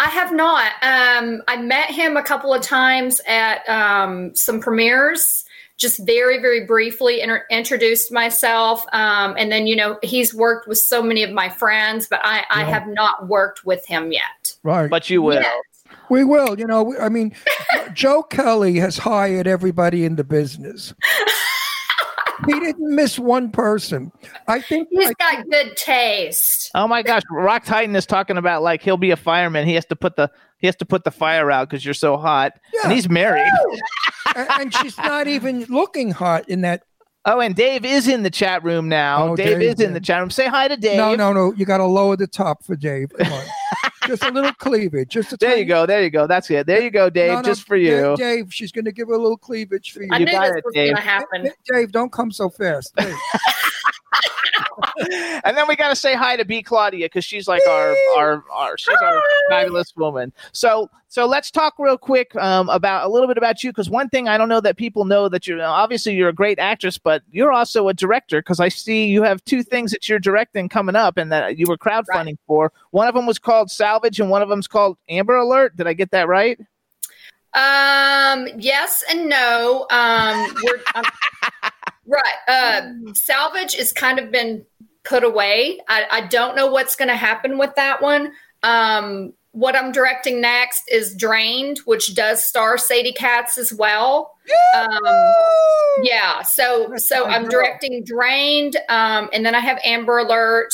I 0.00 0.08
have 0.08 0.32
not. 0.32 0.72
Um, 0.82 1.42
I 1.48 1.56
met 1.56 1.90
him 1.90 2.16
a 2.16 2.22
couple 2.22 2.52
of 2.52 2.62
times 2.62 3.20
at 3.26 3.66
um, 3.68 4.34
some 4.34 4.60
premieres, 4.60 5.44
just 5.80 6.04
very, 6.06 6.38
very 6.38 6.66
briefly 6.66 7.22
inter- 7.22 7.46
introduced 7.50 8.12
myself. 8.12 8.84
Um, 8.92 9.34
and 9.38 9.50
then, 9.50 9.66
you 9.66 9.74
know, 9.74 9.98
he's 10.02 10.34
worked 10.34 10.68
with 10.68 10.78
so 10.78 11.02
many 11.02 11.22
of 11.22 11.30
my 11.32 11.48
friends, 11.48 12.06
but 12.06 12.20
I, 12.22 12.44
I 12.50 12.60
Yeah. 12.60 12.66
have 12.70 12.86
not 12.86 13.28
worked 13.28 13.64
with 13.64 13.84
him 13.86 14.12
yet. 14.12 14.54
Right. 14.62 14.90
but 14.90 15.08
you 15.08 15.22
will. 15.22 15.40
Yes. 15.42 15.54
We 16.10 16.22
will. 16.24 16.58
You 16.58 16.66
know, 16.66 16.96
I 16.98 17.08
mean, 17.08 17.34
Joe 17.94 18.22
Kelly 18.22 18.76
has 18.76 18.98
hired 18.98 19.46
everybody 19.46 20.04
in 20.04 20.16
the 20.16 20.24
business. 20.24 20.92
he 22.52 22.60
didn't 22.60 22.94
miss 22.94 23.18
one 23.18 23.50
person. 23.50 24.10
I 24.48 24.60
think. 24.60 24.88
He's 24.90 25.08
I- 25.10 25.12
got 25.14 25.48
good 25.50 25.76
taste. 25.76 26.70
Oh 26.74 26.86
my 26.88 27.02
gosh, 27.02 27.22
Rock 27.30 27.64
Titan 27.64 27.94
is 27.96 28.06
talking 28.06 28.36
about 28.36 28.62
like 28.62 28.82
he'll 28.82 28.96
be 28.96 29.10
a 29.10 29.16
fireman. 29.16 29.66
He 29.66 29.74
has 29.74 29.84
to 29.86 29.96
put 29.96 30.16
the 30.16 30.30
he 30.58 30.66
has 30.66 30.76
to 30.76 30.84
put 30.86 31.04
the 31.04 31.10
fire 31.10 31.50
out 31.50 31.68
because 31.68 31.84
you're 31.84 31.94
so 31.94 32.16
hot, 32.16 32.52
and 32.82 32.90
Yeah. 32.90 32.94
he's 32.94 33.08
married. 33.08 33.50
a- 34.36 34.60
and 34.60 34.74
she's 34.74 34.96
not 34.98 35.26
even 35.26 35.64
looking 35.68 36.10
hot 36.10 36.48
in 36.48 36.60
that. 36.62 36.82
Oh, 37.26 37.38
and 37.40 37.54
Dave 37.54 37.84
is 37.84 38.08
in 38.08 38.22
the 38.22 38.30
chat 38.30 38.64
room 38.64 38.88
now. 38.88 39.28
Oh, 39.32 39.36
Dave 39.36 39.58
Dave's 39.58 39.74
is 39.74 39.80
in 39.80 39.88
in. 39.88 39.92
the 39.94 40.00
chat 40.00 40.20
room. 40.20 40.30
Say 40.30 40.46
hi 40.46 40.68
to 40.68 40.76
Dave. 40.76 40.96
No, 40.96 41.14
no, 41.14 41.32
no. 41.34 41.52
You 41.52 41.66
got 41.66 41.76
to 41.78 41.84
lower 41.84 42.16
the 42.16 42.26
top 42.26 42.64
for 42.64 42.76
Dave. 42.76 43.10
Come 44.10 44.14
on. 44.14 44.18
just 44.18 44.30
a 44.30 44.34
little 44.34 44.52
cleavage. 44.54 45.08
Just 45.10 45.32
a 45.32 45.36
There 45.36 45.50
tiny- 45.50 45.62
you 45.62 45.66
go. 45.68 45.86
There 45.86 46.02
you 46.02 46.10
go. 46.10 46.26
That's 46.26 46.50
it. 46.50 46.66
There 46.66 46.80
you 46.82 46.90
go, 46.90 47.10
Dave. 47.10 47.30
No, 47.30 47.36
no, 47.36 47.42
just 47.42 47.66
for 47.66 47.76
you. 47.76 48.16
Dave, 48.16 48.18
Dave, 48.18 48.54
she's 48.54 48.72
going 48.72 48.84
to 48.84 48.92
give 48.92 49.08
her 49.08 49.14
a 49.14 49.18
little 49.18 49.36
cleavage 49.36 49.92
for 49.92 50.02
you. 50.02 50.08
I 50.12 50.18
You 50.18 50.26
knew 50.26 50.32
got 50.32 50.42
this 50.48 50.56
it, 50.58 50.64
was 50.64 50.74
Dave. 50.74 50.86
going 50.94 50.96
to 50.96 51.02
happen. 51.02 51.50
Dave, 51.72 51.92
don't 51.92 52.12
come 52.12 52.30
so 52.32 52.48
fast. 52.50 52.94
And 55.42 55.56
then 55.56 55.66
we 55.66 55.76
got 55.76 55.88
to 55.88 55.96
say 55.96 56.14
hi 56.14 56.36
to 56.36 56.44
B 56.44 56.62
Claudia 56.62 57.06
because 57.06 57.24
she's 57.24 57.48
like 57.48 57.62
our 57.66 57.94
our 58.16 58.44
our 58.52 58.76
she's 58.76 58.96
our 59.02 59.22
fabulous 59.48 59.94
woman. 59.96 60.32
So 60.52 60.90
so 61.08 61.26
let's 61.26 61.50
talk 61.50 61.74
real 61.78 61.98
quick 61.98 62.36
um, 62.36 62.68
about 62.68 63.04
a 63.04 63.08
little 63.08 63.26
bit 63.26 63.36
about 63.36 63.64
you 63.64 63.70
because 63.70 63.90
one 63.90 64.08
thing 64.08 64.28
I 64.28 64.38
don't 64.38 64.48
know 64.48 64.60
that 64.60 64.76
people 64.76 65.04
know 65.04 65.28
that 65.28 65.46
you're 65.46 65.60
obviously 65.60 66.14
you're 66.14 66.28
a 66.28 66.32
great 66.32 66.58
actress, 66.58 66.98
but 66.98 67.22
you're 67.30 67.52
also 67.52 67.88
a 67.88 67.94
director 67.94 68.40
because 68.40 68.60
I 68.60 68.68
see 68.68 69.06
you 69.06 69.22
have 69.22 69.44
two 69.44 69.62
things 69.62 69.90
that 69.92 70.08
you're 70.08 70.20
directing 70.20 70.68
coming 70.68 70.94
up 70.94 71.16
and 71.16 71.32
that 71.32 71.58
you 71.58 71.66
were 71.66 71.78
crowdfunding 71.78 72.36
for. 72.46 72.72
One 72.90 73.08
of 73.08 73.14
them 73.14 73.26
was 73.26 73.38
called 73.38 73.70
Salvage 73.70 74.20
and 74.20 74.30
one 74.30 74.42
of 74.42 74.48
them's 74.48 74.68
called 74.68 74.98
Amber 75.08 75.36
Alert. 75.36 75.76
Did 75.76 75.86
I 75.86 75.94
get 75.94 76.10
that 76.12 76.28
right? 76.28 76.58
Um, 77.54 78.46
yes 78.56 79.02
and 79.10 79.28
no. 79.28 79.86
Um, 79.90 80.54
we're 80.62 80.80
um, 80.94 81.04
right. 82.06 82.36
Uh, 82.46 82.92
salvage 83.14 83.74
has 83.74 83.92
kind 83.92 84.20
of 84.20 84.30
been 84.30 84.64
put 85.04 85.24
away. 85.24 85.80
I, 85.88 86.06
I 86.10 86.20
don't 86.26 86.56
know 86.56 86.66
what's 86.66 86.96
going 86.96 87.08
to 87.08 87.16
happen 87.16 87.58
with 87.58 87.74
that 87.76 88.02
one. 88.02 88.32
Um, 88.62 89.32
what 89.52 89.74
I'm 89.74 89.90
directing 89.90 90.40
next 90.40 90.82
is 90.90 91.14
Drained, 91.16 91.78
which 91.84 92.14
does 92.14 92.42
star 92.42 92.78
Sadie 92.78 93.12
Katz 93.12 93.58
as 93.58 93.72
well. 93.72 94.34
Um, 94.76 94.98
yeah, 96.02 96.42
so 96.42 96.94
so 96.96 97.26
I'm 97.26 97.48
directing 97.48 98.04
Drained, 98.04 98.76
um, 98.88 99.28
and 99.32 99.44
then 99.44 99.54
I 99.54 99.60
have 99.60 99.80
Amber 99.84 100.18
Alert, 100.18 100.72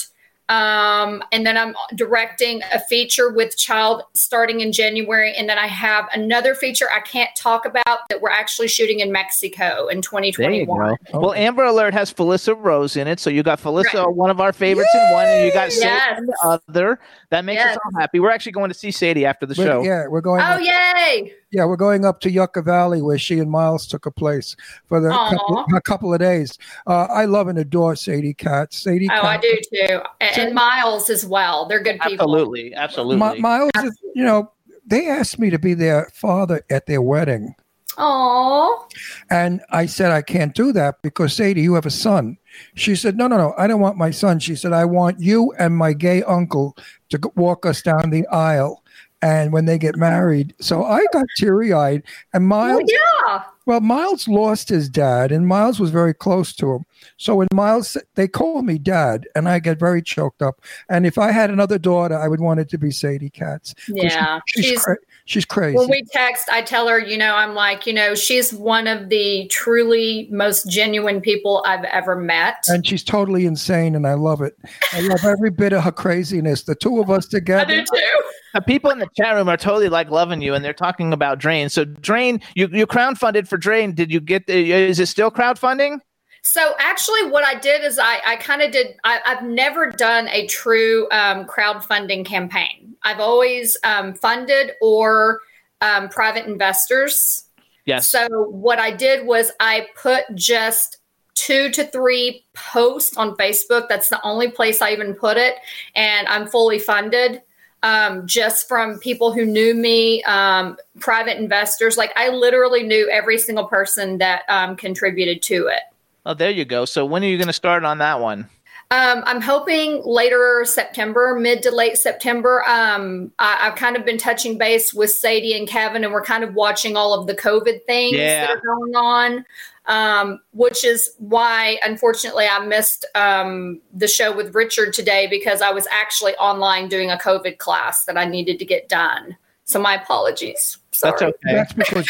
um, 0.49 1.23
and 1.33 1.45
then 1.45 1.57
I'm 1.57 1.75
directing 1.95 2.63
a 2.73 2.79
feature 2.81 3.31
with 3.33 3.57
Child 3.57 4.03
starting 4.15 4.61
in 4.61 4.73
January, 4.73 5.35
and 5.35 5.49
then 5.49 5.59
I 5.59 5.67
have 5.67 6.07
another 6.15 6.55
feature 6.55 6.87
I 6.93 7.01
can't 7.01 7.31
talk 7.37 7.65
about 7.67 8.01
that 8.09 8.21
we're 8.21 8.31
actually 8.31 8.69
shooting 8.69 9.01
in 9.01 9.11
Mexico 9.11 9.89
in 9.89 10.03
2021. 10.03 10.67
go. 11.13 11.19
Well, 11.21 11.35
Amber 11.35 11.65
Alert 11.65 11.95
has 11.95 12.13
Felissa 12.13 12.55
Rose 12.59 12.97
in 12.97 13.09
it, 13.09 13.19
so 13.21 13.31
you 13.31 13.43
got 13.43 13.61
Felissa, 13.61 14.05
Right. 14.07 14.15
one 14.15 14.31
of 14.31 14.41
our 14.41 14.53
favorites 14.53 14.91
in 14.95 15.13
one, 15.13 15.27
and 15.27 15.47
you 15.47 15.53
got 15.53 15.73
Sadie 15.73 15.87
Yes. 15.87 16.19
in 16.19 16.27
the 16.27 16.61
other. 16.69 17.01
That 17.31 17.45
makes 17.45 17.63
us 17.63 17.77
all 17.85 18.01
happy. 18.01 18.21
We're 18.21 18.31
actually 18.31 18.53
going 18.53 18.69
to 18.71 18.75
see 18.75 18.91
Sadie 18.93 19.27
after 19.27 19.47
the 19.47 19.55
We're- 19.59 19.69
show. 19.71 19.83
yeah, 19.83 20.07
we're 20.07 20.21
going. 20.21 20.41
Oh 20.41 20.45
up, 20.45 20.61
yay! 20.61 21.33
Yeah, 21.57 21.65
we're 21.65 21.77
going 21.77 22.05
up 22.05 22.21
to 22.21 22.31
Yucca 22.31 22.61
Valley 22.61 23.01
where 23.01 23.17
she 23.17 23.39
and 23.39 23.51
Miles 23.51 23.87
took 23.87 24.05
a 24.05 24.11
place 24.11 24.55
for 24.85 25.01
the 25.01 25.09
couple, 25.09 25.65
a 25.75 25.81
couple 25.81 26.13
of 26.13 26.21
days. 26.21 26.59
Uh, 26.87 27.05
I 27.05 27.25
love 27.25 27.49
and 27.49 27.59
adore 27.59 27.97
Sadie 27.97 28.35
Katz. 28.35 28.83
Sadie 28.83 29.09
Oh, 29.11 29.23
I 29.23 29.39
do 29.39 29.59
too, 29.73 30.01
and, 30.21 30.39
and 30.39 30.55
Miles 30.55 31.09
as 31.09 31.25
well. 31.25 31.67
They're 31.67 31.83
good 31.83 31.99
people. 32.01 32.27
Absolutely, 32.27 32.75
absolutely. 32.75 33.37
Mi- 33.37 33.41
Miles, 33.41 33.71
is, 33.83 33.99
you 34.15 34.23
know, 34.23 34.53
they 34.87 35.09
asked 35.09 35.39
me 35.39 35.49
to 35.49 35.59
be 35.59 35.73
their 35.73 36.11
father 36.13 36.63
at 36.69 36.85
their 36.85 37.01
wedding. 37.01 37.55
Aw. 37.97 38.87
And 39.31 39.63
I 39.71 39.87
said, 39.87 40.13
I 40.13 40.21
can't 40.21 40.55
do 40.55 40.73
that 40.73 41.01
because 41.01 41.33
Sadie, 41.33 41.63
you 41.63 41.73
have 41.73 41.87
a 41.87 41.91
son. 41.91 42.37
She 42.75 42.95
said, 42.95 43.17
No, 43.17 43.29
no, 43.29 43.39
no, 43.39 43.55
I 43.57 43.67
don't 43.67 43.81
want 43.81 43.97
my 43.97 44.11
son. 44.11 44.41
She 44.41 44.57
said, 44.57 44.75
I 44.75 44.85
want 44.85 45.21
you 45.21 45.55
and 45.59 45.75
my 45.75 45.95
gay 45.95 46.23
uncle 46.25 46.77
to 47.09 47.33
walk 47.35 47.65
us 47.65 47.81
down 47.81 48.11
the 48.11 48.27
aisle. 48.27 48.83
And 49.23 49.51
when 49.53 49.65
they 49.65 49.79
get 49.79 49.97
married, 49.97 50.55
so 50.61 50.85
I 50.85 51.05
got 51.13 51.25
teary 51.39 51.73
eyed. 51.73 52.03
And 52.35 52.47
Miles, 52.47 52.83
Well, 52.87 52.87
yeah. 53.29 53.43
well, 53.65 53.81
Miles 53.81 54.29
lost 54.29 54.69
his 54.69 54.91
dad, 54.91 55.33
and 55.33 55.47
Miles 55.47 55.81
was 55.81 55.91
very 55.91 56.13
close 56.13 56.53
to 56.57 56.75
him. 56.75 56.85
So 57.17 57.35
when 57.37 57.49
Miles, 57.55 57.97
they 58.15 58.29
call 58.29 58.61
me 58.63 58.79
dad, 58.79 59.27
and 59.35 59.49
I 59.49 59.59
get 59.59 59.79
very 59.79 60.03
choked 60.03 60.43
up. 60.43 60.61
And 60.91 61.07
if 61.07 61.17
I 61.17 61.31
had 61.33 61.51
another 61.51 61.79
daughter, 61.79 62.17
I 62.17 62.29
would 62.29 62.41
want 62.41 62.61
it 62.61 62.69
to 62.71 62.79
be 62.79 62.91
Sadie 62.91 63.31
Katz. 63.31 63.73
'Cause 63.75 63.85
she- 63.87 63.95
Yeah. 64.03 64.41
she's 64.47 64.65
She's 64.67 64.83
cra- 64.85 64.97
she's 65.25 65.45
crazy. 65.47 65.79
when 65.79 65.89
we 65.89 66.05
text, 66.13 66.49
I 66.53 66.61
tell 66.61 66.87
her, 66.87 66.99
you 66.99 67.17
know, 67.17 67.35
I'm 67.35 67.55
like, 67.55 67.87
you 67.87 67.95
know, 67.95 68.15
she's 68.15 68.53
one 68.53 68.87
of 68.87 69.09
the 69.09 69.47
truly 69.49 70.29
most 70.31 70.69
genuine 70.71 71.23
people 71.23 71.65
I've 71.67 71.85
ever 71.85 72.17
met. 72.17 72.57
and 72.69 72.87
she's 72.87 73.03
totally 73.03 73.47
insane, 73.47 73.95
and 73.97 74.07
I 74.07 74.15
love 74.15 74.43
it. 74.43 74.57
I 74.93 75.01
love 75.01 75.25
every 75.25 75.51
bit 75.51 75.73
of 75.73 75.85
her 75.85 75.93
craziness. 75.93 76.65
The 76.65 76.75
two 76.75 77.01
of 77.01 77.11
us 77.11 77.27
I 77.29 77.39
together. 77.39 77.77
do 77.79 77.85
too. 77.85 78.23
Uh, 78.57 78.61
people 78.61 78.91
in 78.91 78.99
the 78.99 79.09
chat 79.15 79.35
room 79.35 79.51
are 79.51 79.57
totally 79.59 79.91
like 79.91 80.11
loving 80.11 80.41
you, 80.41 80.55
and 80.55 80.65
they're 80.65 80.73
talking 80.73 81.13
about 81.13 81.39
Drain. 81.39 81.69
So 81.69 81.85
Drain, 81.85 82.41
you 82.55 82.69
you 82.73 82.87
crowdfunded 82.87 83.47
for 83.47 83.59
Drain. 83.59 83.93
Did 83.93 84.11
you 84.11 84.19
get 84.19 84.47
the? 84.47 84.73
Is 84.73 84.99
it 84.99 85.07
still 85.07 85.31
crowdfunding? 85.31 86.01
So 86.43 86.73
actually, 86.79 87.29
what 87.29 87.45
I 87.45 87.59
did 87.59 87.85
is 87.85 87.99
I, 87.99 88.21
I 88.27 88.37
kind 88.37 88.63
of 88.63 88.73
did. 88.73 88.97
I, 89.05 89.21
I've 89.27 89.43
never 89.43 89.91
done 89.91 90.29
a 90.29 90.47
true 90.47 91.07
um, 91.11 91.45
crowdfunding 91.45 92.25
campaign. 92.25 92.95
I've 93.03 93.21
always 93.21 93.77
um, 93.85 94.15
funded 94.15 94.73
or 94.81 95.41
um, 95.83 96.09
private 96.09 96.47
investors. 96.47 97.45
Yes. 97.85 98.07
So 98.07 98.27
what 98.49 98.79
I 98.79 98.91
did 98.91 99.27
was 99.27 99.53
I 99.61 99.89
put 100.01 100.25
just 100.35 100.99
two 101.35 101.71
to 101.73 101.85
three 101.85 102.47
posts 102.55 103.19
on 103.19 103.37
Facebook. 103.37 103.89
That's 103.89 104.09
the 104.09 104.25
only 104.25 104.51
place 104.51 104.81
I 104.81 104.93
even 104.93 105.15
put 105.15 105.37
it, 105.37 105.57
and 105.95 106.27
I'm 106.29 106.47
fully 106.47 106.79
funded. 106.79 107.43
Um, 107.87 108.27
just 108.27 108.67
from 108.67 108.99
people 108.99 109.33
who 109.33 109.45
knew 109.45 109.73
me, 109.73 110.23
um, 110.25 110.77
private 110.99 111.39
investors. 111.39 111.97
Like 111.97 112.13
I 112.17 112.31
literally 112.31 112.83
knew 112.83 113.09
every 113.09 113.39
single 113.39 113.67
person 113.67 114.19
that 114.19 114.43
um, 114.49 114.75
contributed 114.75 115.41
to 115.43 115.69
it. 115.69 115.83
Oh, 116.25 116.35
there 116.35 116.51
you 116.51 116.65
go. 116.65 116.85
So 116.85 117.07
when 117.07 117.23
are 117.23 117.29
you 117.29 117.37
going 117.39 117.47
to 117.47 117.53
start 117.53 117.85
on 117.85 117.99
that 117.99 118.19
one? 118.21 118.49
Um, 118.93 119.25
I'm 119.27 119.41
hoping 119.41 120.01
later 120.05 120.65
September, 120.65 121.37
mid 121.39 121.63
to 121.65 121.73
late 121.73 121.97
September. 121.99 122.63
Um, 122.69 123.33
I, 123.39 123.67
I've 123.67 123.75
kind 123.75 123.97
of 123.97 124.05
been 124.05 124.17
touching 124.19 124.59
base 124.59 124.95
with 124.95 125.11
Sadie 125.11 125.59
and 125.59 125.67
Kevin, 125.67 126.05
and 126.05 126.13
we're 126.13 126.23
kind 126.23 126.45
of 126.45 126.55
watching 126.55 126.97
all 126.97 127.13
of 127.13 127.27
the 127.27 127.35
COVID 127.35 127.85
things 127.85 128.17
Yeah. 128.17 128.47
that 128.47 128.51
are 128.51 128.61
going 128.61 128.95
on, 128.95 129.45
um, 129.87 130.41
which 130.53 130.85
is 130.85 131.13
why, 131.19 131.81
unfortunately, 131.85 132.47
I 132.47 132.65
missed 132.65 133.05
um, 133.17 133.81
the 133.93 134.07
show 134.07 134.35
with 134.35 134.55
Richard 134.55 134.93
today 134.93 135.27
because 135.29 135.63
I 135.63 135.71
was 135.71 135.89
actually 135.91 136.35
online 136.37 136.89
doing 136.89 137.11
a 137.11 137.17
COVID 137.17 137.59
class 137.59 138.05
that 138.05 138.17
I 138.17 138.25
needed 138.25 138.61
to 138.61 138.65
get 138.65 138.89
done. 138.89 139.37
So 139.65 139.81
my 139.81 139.95
apologies. 139.95 140.79
Sorry. 140.99 141.13
That's 141.13 141.23
okay. 141.23 141.55
That's 141.55 141.73
because, 141.73 142.09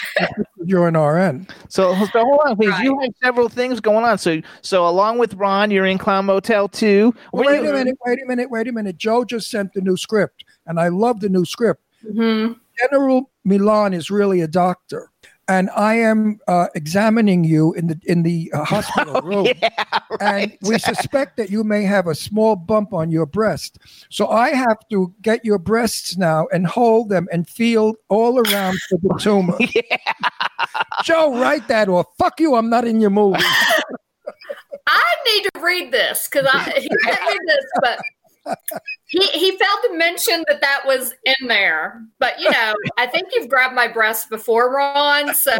you're 0.64 0.88
an 0.88 0.96
RN. 0.96 1.46
So, 1.68 1.94
so 2.12 2.24
hold 2.24 2.40
on, 2.44 2.56
please. 2.56 2.70
Right. 2.70 2.84
You 2.84 2.98
have 3.00 3.12
several 3.22 3.48
things 3.48 3.80
going 3.80 4.04
on. 4.04 4.18
So, 4.18 4.40
so 4.62 4.86
along 4.86 5.18
with 5.18 5.34
Ron, 5.34 5.70
you're 5.70 5.86
in 5.86 5.98
Clown 5.98 6.26
Motel 6.26 6.68
too. 6.68 7.14
Well, 7.32 7.44
What 7.44 7.52
do 7.52 7.62
wait 7.62 7.68
a 7.68 7.72
minute, 7.72 7.96
wait 8.04 8.22
a 8.22 8.26
minute, 8.26 8.50
wait 8.50 8.68
a 8.68 8.72
minute. 8.72 8.96
Joe 8.96 9.24
just 9.24 9.50
sent 9.50 9.72
the 9.74 9.80
new 9.80 9.96
script, 9.96 10.44
and 10.66 10.78
I 10.78 10.88
love 10.88 11.20
the 11.20 11.28
new 11.28 11.44
script. 11.44 11.82
Mhm. 12.04 12.56
General 12.78 13.30
Milan 13.44 13.94
is 13.94 14.10
really 14.10 14.40
a 14.42 14.48
doctor, 14.48 15.10
and 15.48 15.70
I 15.77 15.94
am 15.94 16.40
uh, 16.48 16.66
examining 16.74 17.44
you 17.44 17.73
in 17.74 17.86
the 17.86 18.01
in 18.05 18.23
the 18.23 18.51
uh, 18.52 18.64
hospital 18.64 19.20
room. 19.23 19.47
Yeah, 19.47 19.85
and 20.20 20.56
we 20.62 20.78
suspect 20.78 21.36
that 21.36 21.51
you 21.51 21.64
may 21.64 21.85
have 21.85 22.06
a 22.06 22.14
small 22.14 22.56
bump 22.56 22.93
on 22.93 23.10
your 23.10 23.27
breast. 23.27 23.78
So 24.10 24.28
I 24.28 24.51
have 24.51 24.78
to 24.90 25.14
get 25.23 25.44
your 25.44 25.59
breasts 25.59 26.16
now 26.16 26.47
and 26.52 26.66
hold 26.66 27.09
them 27.09 27.28
and 27.32 27.48
feel 27.48 27.94
all 28.09 28.39
around 28.39 28.78
for 28.89 28.98
the 29.02 29.18
tumor. 29.20 29.59
Joe, 31.05 31.39
write 31.39 31.68
that 31.68 31.89
or 31.89 32.05
fuck 32.18 32.40
you, 32.40 32.55
I'm 32.55 32.70
not 32.70 32.86
in 32.86 33.01
your 33.01 33.10
movie. 33.10 33.40
I 34.89 35.14
need 35.27 35.48
to 35.55 35.60
read 35.60 35.93
this 35.93 36.28
because 36.31 36.47
he 36.77 36.89
sent 37.05 37.20
me 37.31 37.39
this, 37.47 37.64
but 37.81 38.59
he 39.07 39.24
he 39.28 39.51
failed 39.51 39.78
to 39.85 39.97
mention 39.97 40.45
that 40.49 40.61
that 40.61 40.83
was 40.85 41.15
in 41.24 41.49
there. 41.49 42.03
But 42.19 42.41
you 42.41 42.51
know, 42.51 42.74
I 42.99 43.07
think 43.07 43.28
you've 43.35 43.49
grabbed 43.49 43.74
my 43.74 43.89
breast 43.89 44.28
before, 44.31 44.74
Ron. 44.74 45.35
So 45.35 45.53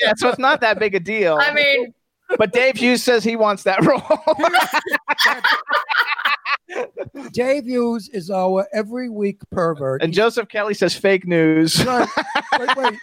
yeah, 0.00 0.12
so 0.16 0.28
it's 0.28 0.38
not 0.38 0.60
that 0.62 0.78
big 0.78 0.94
a 0.94 1.00
deal. 1.00 1.38
I 1.40 1.54
mean, 1.54 1.94
but 2.36 2.52
Dave 2.52 2.76
Hughes 2.76 3.02
says 3.02 3.22
he 3.22 3.36
wants 3.36 3.62
that 3.62 3.84
role. 3.84 4.02
Dave 7.32 7.64
Hughes 7.64 8.08
is 8.10 8.30
our 8.30 8.66
every 8.72 9.08
week 9.08 9.40
pervert. 9.50 10.02
and 10.02 10.12
Joseph 10.12 10.48
Kelly 10.48 10.74
says 10.74 10.94
fake 10.94 11.26
news. 11.26 11.84
Right. 11.84 12.08
wait, 12.58 12.76
wait, 12.76 12.76
wait, 12.76 12.94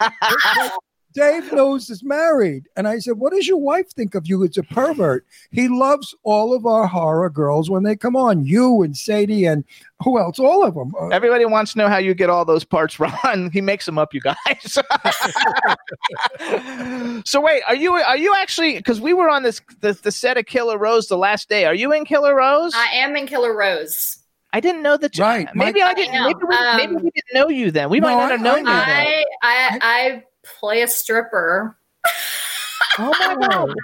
wait. 0.58 0.70
Dave 1.18 1.52
knows 1.52 1.90
is 1.90 2.02
married. 2.04 2.68
And 2.76 2.86
I 2.86 2.98
said, 3.00 3.14
What 3.18 3.32
does 3.32 3.46
your 3.48 3.58
wife 3.58 3.90
think 3.90 4.14
of 4.14 4.26
you 4.28 4.44
as 4.44 4.56
a 4.56 4.62
pervert? 4.62 5.26
He 5.50 5.66
loves 5.68 6.14
all 6.22 6.54
of 6.54 6.64
our 6.64 6.86
horror 6.86 7.28
girls 7.28 7.68
when 7.68 7.82
they 7.82 7.96
come 7.96 8.14
on. 8.14 8.44
You 8.44 8.82
and 8.82 8.96
Sadie 8.96 9.44
and 9.44 9.64
who 10.02 10.18
else? 10.18 10.38
All 10.38 10.64
of 10.64 10.74
them. 10.74 10.92
Uh, 11.00 11.08
Everybody 11.08 11.44
wants 11.44 11.72
to 11.72 11.78
know 11.78 11.88
how 11.88 11.98
you 11.98 12.14
get 12.14 12.30
all 12.30 12.44
those 12.44 12.62
parts, 12.64 13.00
Ron. 13.24 13.50
He 13.52 13.60
makes 13.60 13.84
them 13.84 13.98
up, 13.98 14.14
you 14.14 14.20
guys. 14.20 14.36
so 17.24 17.40
wait, 17.40 17.62
are 17.66 17.74
you 17.74 17.92
are 17.94 18.16
you 18.16 18.34
actually 18.38 18.76
because 18.76 19.00
we 19.00 19.12
were 19.12 19.28
on 19.28 19.42
this 19.42 19.60
the, 19.80 19.92
the 19.94 20.12
set 20.12 20.36
of 20.36 20.46
Killer 20.46 20.78
Rose 20.78 21.08
the 21.08 21.18
last 21.18 21.48
day? 21.48 21.64
Are 21.64 21.74
you 21.74 21.92
in 21.92 22.04
Killer 22.04 22.34
Rose? 22.36 22.72
I 22.74 22.86
am 22.94 23.16
in 23.16 23.26
Killer 23.26 23.56
Rose. 23.56 24.18
I 24.52 24.60
didn't 24.60 24.82
know 24.82 24.96
that. 24.96 25.16
You, 25.16 25.24
Right, 25.24 25.48
Maybe 25.54 25.80
my- 25.80 25.88
I 25.88 25.94
didn't. 25.94 26.14
I. 26.14 26.24
Maybe 26.26 26.40
we, 26.48 26.54
Um, 26.56 26.76
maybe 26.78 26.94
we 26.94 27.10
didn't 27.10 27.34
know 27.34 27.48
you 27.48 27.70
then. 27.70 27.90
We 27.90 28.00
No, 28.00 28.06
might 28.06 28.14
not 28.14 28.30
have 28.30 28.40
known 28.40 28.66
I- 28.66 28.70
you 28.80 28.86
then. 28.86 28.96
I 28.96 29.24
I 29.42 29.78
I 29.82 30.22
play 30.60 30.82
a 30.82 30.88
stripper. 30.88 31.76
Oh 32.98 33.14
my 33.20 33.36
god! 33.48 33.74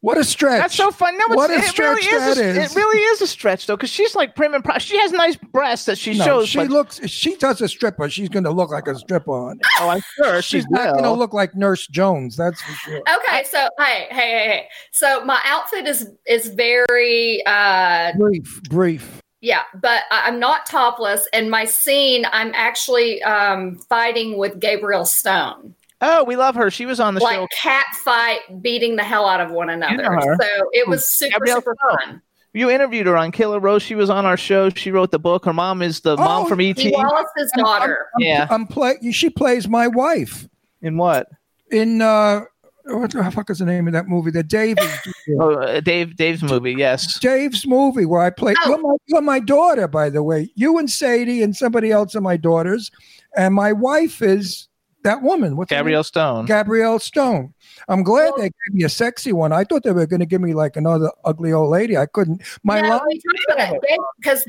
What 0.00 0.18
a 0.18 0.24
stretch! 0.24 0.60
That's 0.60 0.74
so 0.74 0.90
fun. 0.90 1.16
No, 1.16 1.36
What 1.36 1.48
it's, 1.50 1.64
a 1.64 1.68
it 1.68 1.78
really 1.78 2.02
stretch 2.02 2.22
is. 2.30 2.36
that 2.36 2.44
a, 2.44 2.48
is. 2.62 2.72
It 2.72 2.76
really 2.76 2.98
is 2.98 3.20
a 3.22 3.26
stretch 3.28 3.66
though, 3.68 3.76
because 3.76 3.90
she's 3.90 4.16
like 4.16 4.34
prim 4.34 4.52
and 4.52 4.64
proper. 4.64 4.80
She 4.80 4.98
has 4.98 5.12
nice 5.12 5.36
breasts 5.36 5.86
that 5.86 5.96
she 5.96 6.18
No, 6.18 6.24
shows. 6.24 6.48
she 6.48 6.58
but, 6.58 6.70
looks. 6.70 7.00
She 7.08 7.36
does 7.36 7.60
a 7.60 7.68
stripper. 7.68 8.10
She's 8.10 8.28
going 8.28 8.42
to 8.42 8.50
look 8.50 8.70
like 8.70 8.88
a 8.88 8.96
stripper 8.96 9.30
on 9.30 9.58
it. 9.58 9.66
oh, 9.78 9.88
I'm 9.90 10.02
sure 10.16 10.42
She's 10.42 10.64
she 10.64 10.68
not 10.70 10.92
going 10.94 11.04
to 11.04 11.12
look 11.12 11.32
like 11.32 11.54
Nurse 11.54 11.86
Jones. 11.86 12.36
That's 12.36 12.60
for 12.60 12.72
sure. 12.72 12.96
Okay, 12.98 13.44
so 13.44 13.68
hey, 13.78 14.06
hey, 14.10 14.16
hey, 14.30 14.46
hey. 14.48 14.68
So 14.90 15.24
my 15.24 15.40
outfit 15.44 15.86
is 15.86 16.08
is 16.26 16.48
very 16.48 17.40
uh 17.46 18.10
Brief, 18.18 18.60
brief. 18.64 19.20
yeah, 19.40 19.62
but 19.80 20.02
I- 20.10 20.26
I'm 20.26 20.40
not 20.40 20.66
topless. 20.66 21.28
And 21.32 21.48
my 21.48 21.64
scene, 21.64 22.26
I'm 22.32 22.50
actually 22.56 23.22
um 23.22 23.78
fighting 23.88 24.36
with 24.36 24.58
Gabrielle 24.58 25.04
Stone, 25.06 25.76
Oh, 26.02 26.24
we 26.24 26.36
love 26.36 26.54
her. 26.56 26.70
She 26.70 26.84
was 26.84 27.00
on 27.00 27.14
the 27.14 27.20
like 27.22 27.34
show. 27.36 27.40
Like 27.42 27.50
cat 27.50 27.86
fight, 28.04 28.40
beating 28.60 28.96
the 28.96 29.04
hell 29.04 29.26
out 29.26 29.40
of 29.40 29.50
one 29.52 29.70
another. 29.70 30.02
her. 30.04 30.36
So 30.40 30.48
it 30.72 30.86
was 30.88 31.08
super 31.08 31.30
Gabrielle 31.38 31.56
super 31.58 31.76
Stone. 31.88 31.98
fun. 32.08 32.22
You 32.54 32.68
interviewed 32.68 33.06
her 33.06 33.16
on 33.16 33.32
Killer 33.32 33.58
Rose. 33.60 33.82
She 33.82 33.94
was 33.94 34.10
on 34.10 34.26
our 34.26 34.36
show. 34.36 34.68
She 34.68 34.90
wrote 34.90 35.10
the 35.10 35.18
book. 35.18 35.46
Her 35.46 35.54
mom 35.54 35.80
is 35.80 36.00
the 36.00 36.16
mom 36.18 36.44
Oh, 36.44 36.48
from 36.48 36.60
ET. 36.60 36.76
Wallace's 36.92 37.50
daughter. 37.56 38.06
Yeah. 38.18 38.46
I'm 38.50 38.66
play. 38.66 38.96
She 39.12 39.30
plays 39.30 39.68
my 39.68 39.86
wife 39.88 40.46
In 40.82 40.98
what? 40.98 41.28
in 41.70 42.02
uh, 42.02 42.40
what 42.84 43.12
the 43.12 43.30
fuck 43.30 43.48
is 43.48 43.60
the 43.60 43.64
name 43.64 43.86
of 43.86 43.94
that 43.94 44.06
movie? 44.08 44.30
The 44.32 44.42
Dave 44.42 44.76
Oh, 45.40 45.54
uh, 45.54 45.80
Dave. 45.80 46.16
Dave's 46.16 46.42
movie. 46.42 46.74
Yes. 46.76 47.18
Dave's 47.20 47.66
movie 47.66 48.04
where 48.04 48.20
I 48.20 48.28
play. 48.28 48.54
Oh. 48.66 48.68
You're, 48.68 48.78
my, 48.82 48.96
you're 49.06 49.22
my 49.22 49.40
daughter, 49.40 49.88
by 49.88 50.10
the 50.10 50.22
way. 50.22 50.50
You 50.54 50.76
and 50.78 50.90
Sadie 50.90 51.42
and 51.42 51.56
somebody 51.56 51.90
else 51.90 52.14
are 52.16 52.20
my 52.20 52.36
daughters, 52.36 52.90
and 53.36 53.54
my 53.54 53.72
wife 53.72 54.20
is 54.20 54.68
that 55.04 55.22
woman. 55.22 55.56
What's 55.56 55.70
her 55.70 55.76
name? 55.76 55.84
Gabrielle 55.84 56.04
Stone. 56.04 56.46
Gabrielle 56.46 56.98
Stone. 56.98 57.52
I'm 57.88 58.02
glad 58.02 58.32
they 58.36 58.44
gave 58.44 58.74
me 58.74 58.84
a 58.84 58.88
sexy 58.88 59.32
one. 59.32 59.52
I 59.52 59.64
thought 59.64 59.82
they 59.82 59.92
were 59.92 60.06
going 60.06 60.20
to 60.20 60.26
give 60.26 60.40
me 60.40 60.54
like 60.54 60.76
another 60.76 61.10
ugly 61.24 61.52
old 61.52 61.70
lady. 61.70 61.96
I 61.96 62.06
couldn't. 62.06 62.42
My 62.62 62.80
no, 62.80 62.88
line, 62.90 63.00
we 63.08 63.20
talked 63.20 63.60
about 63.60 63.80
that 63.82 63.98
because 64.18 64.44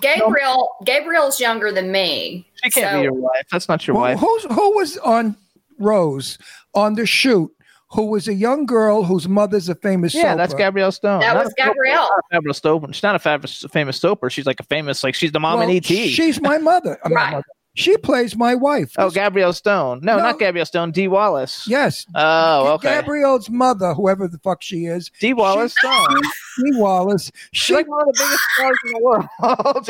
Gabrielle 0.00 0.68
Gabrielle's 0.84 1.40
younger 1.40 1.72
than 1.72 1.90
me. 1.92 2.46
She 2.64 2.70
can't 2.70 2.90
So- 2.92 2.98
be 2.98 3.02
your 3.04 3.12
wife. 3.12 3.46
That's 3.50 3.68
not 3.68 3.86
your 3.86 3.94
who, 3.96 4.00
wife. 4.02 4.18
who's, 4.18 4.44
who 4.44 4.76
was 4.76 4.98
on 4.98 5.36
Rose 5.78 6.38
on 6.74 6.94
the 6.94 7.06
shoot? 7.06 7.50
Who 7.90 8.06
was 8.06 8.26
a 8.26 8.34
young 8.34 8.66
girl 8.66 9.04
whose 9.04 9.28
mother's 9.28 9.68
a 9.68 9.74
famous 9.76 10.12
Yeah, 10.12 10.34
that's? 10.34 10.52
Gabrielle 10.54 10.90
Stone. 10.90 11.20
That 11.20 11.34
Not 11.34 11.44
was. 11.44 11.54
Gabrielle. 11.56 12.08
Gabrielle 12.32 12.52
Stone. 12.54 12.92
She's 12.92 13.02
not 13.02 13.14
a 13.14 13.18
famous, 13.20 13.64
famous 13.70 13.96
soaper. 14.00 14.28
She's 14.28 14.44
like 14.44 14.58
a 14.58 14.64
famous, 14.64 15.04
like 15.04 15.14
she's 15.14 15.30
the 15.30 15.38
mom 15.38 15.60
Well, 15.60 15.68
in 15.70 15.76
ET. 15.76 15.84
She's 15.86 16.40
my 16.40 16.58
mother. 16.58 16.98
I'm 17.04 17.12
not 17.12 17.20
Right. 17.20 17.30
mother. 17.32 17.44
She 17.76 17.96
plays 17.98 18.36
my 18.36 18.54
wife. 18.54 18.92
oh, 18.98 19.10
Gabrielle 19.10 19.52
Stone. 19.52 20.00
No, 20.02 20.16
No. 20.16 20.22
not 20.24 20.38
Gabrielle 20.38 20.66
Stone. 20.66 20.92
Dee 20.92 21.08
Wallace. 21.08 21.66
yes. 21.68 22.06
Oh, 22.14 22.72
okay. 22.74 22.88
Gabrielle's 23.00 23.48
mother, 23.50 23.92
whoever 23.94 24.26
the 24.28 24.38
fuck 24.38 24.62
she 24.62 24.86
is, 24.86 25.10
Dee 25.20 25.34
Wallace 25.34 25.74
Stone. 25.78 26.16
Dee 26.64 26.78
Wallace. 26.78 27.30
She's 27.52 27.64
She 27.66 27.74
like 27.74 27.86
one 27.88 28.00
of 28.00 28.06
the 28.06 28.24
biggest 28.24 28.44
stars 28.56 28.76
in 28.86 28.92
the 28.92 29.00
world. 29.02 29.86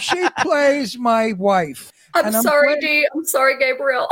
she 0.16 0.28
plays 0.42 0.98
my 0.98 1.32
wife. 1.32 1.90
I'm, 2.14 2.26
And 2.26 2.36
I'm 2.36 2.42
sorry, 2.42 2.68
glad- 2.74 2.80
Dee. 2.80 3.08
I'm 3.14 3.24
sorry, 3.24 3.58
Gabrielle. 3.58 4.08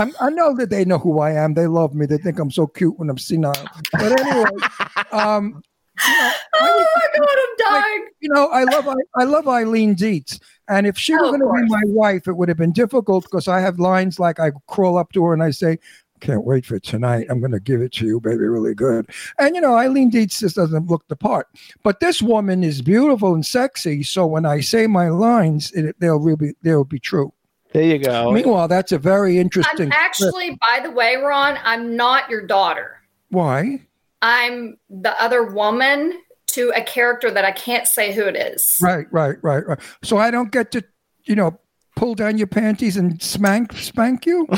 I'm, 0.00 0.12
I 0.20 0.30
know 0.30 0.54
that 0.56 0.70
they 0.70 0.84
know 0.84 0.98
who 0.98 1.20
I 1.20 1.32
am. 1.32 1.54
They 1.54 1.66
love 1.68 1.94
me. 1.94 2.06
They 2.06 2.18
think 2.18 2.38
I'm 2.38 2.50
so 2.50 2.66
cute 2.66 2.98
when 2.98 3.08
I'm 3.10 3.18
senile. 3.18 3.52
But 3.92 4.20
anyway, 4.20 4.50
um, 5.12 5.62
you 6.06 6.14
know, 6.14 6.32
Oh 6.60 6.76
was- 6.76 6.86
my 6.96 7.18
god, 7.18 7.38
I'm 7.38 7.82
dying. 7.82 8.06
you 8.20 8.28
know, 8.32 8.46
I 8.48 8.64
love 8.64 8.88
I, 8.88 8.94
I 9.16 9.24
love 9.24 9.46
Eileen 9.48 9.94
Dietz, 9.94 10.38
and 10.68 10.86
if 10.86 10.98
she 10.98 11.14
Oh, 11.14 11.16
were 11.16 11.38
going 11.38 11.40
to 11.40 11.66
be 11.66 11.68
my 11.68 11.82
wife, 11.86 12.28
it 12.28 12.34
would 12.34 12.48
have 12.48 12.58
been 12.58 12.72
difficult 12.72 13.24
because 13.24 13.48
I 13.48 13.60
have 13.60 13.78
lines 13.78 14.18
like 14.18 14.38
I 14.40 14.52
crawl 14.66 14.98
up 14.98 15.12
to 15.12 15.24
her 15.24 15.32
and 15.32 15.42
I 15.42 15.50
say, 15.50 15.78
"Can't 16.20 16.44
wait 16.44 16.66
for 16.66 16.78
tonight. 16.78 17.26
I'm 17.30 17.40
going 17.40 17.52
to 17.52 17.60
give 17.60 17.80
it 17.80 17.92
to 17.94 18.06
you, 18.06 18.20
baby, 18.20 18.44
really 18.44 18.74
good." 18.74 19.10
And 19.38 19.54
you 19.54 19.60
know, 19.60 19.76
Eileen 19.76 20.10
Dietz 20.10 20.40
just 20.40 20.56
doesn't 20.56 20.86
look 20.88 21.06
the 21.08 21.16
part, 21.16 21.48
but 21.82 22.00
this 22.00 22.20
woman 22.22 22.62
is 22.64 22.82
beautiful 22.82 23.34
and 23.34 23.44
sexy. 23.46 24.02
So 24.02 24.26
when 24.26 24.44
I 24.46 24.60
say 24.60 24.86
my 24.86 25.08
lines, 25.08 25.72
it, 25.72 25.96
they'll 26.00 26.20
really 26.20 26.54
they'll 26.62 26.84
be 26.84 26.98
true. 27.00 27.32
there 27.72 27.82
you 27.84 27.98
go. 27.98 28.32
Meanwhile, 28.32 28.68
that's 28.68 28.92
a 28.92 28.98
very 28.98 29.38
interesting. 29.38 29.86
I'm 29.86 29.92
actually, 29.92 30.58
by 30.68 30.80
the 30.82 30.90
way, 30.90 31.16
Ron, 31.16 31.58
I'm 31.64 31.96
not 31.96 32.28
your 32.30 32.46
daughter. 32.46 33.00
Why? 33.30 33.82
I'm 34.22 34.76
the 34.90 35.20
other 35.22 35.44
woman 35.44 36.20
to 36.48 36.72
a 36.74 36.82
character 36.82 37.30
that 37.30 37.44
I 37.44 37.52
can't 37.52 37.86
say 37.86 38.12
who 38.12 38.24
it 38.24 38.36
is. 38.36 38.78
Right, 38.80 39.06
right, 39.12 39.36
right, 39.42 39.66
right. 39.66 39.78
So 40.02 40.16
I 40.18 40.30
don't 40.30 40.50
get 40.50 40.72
to, 40.72 40.82
you 41.24 41.36
know, 41.36 41.58
pull 41.96 42.14
down 42.14 42.38
your 42.38 42.46
panties 42.46 42.96
and 42.96 43.20
spank 43.22 43.72
spank 43.74 44.24
you. 44.26 44.46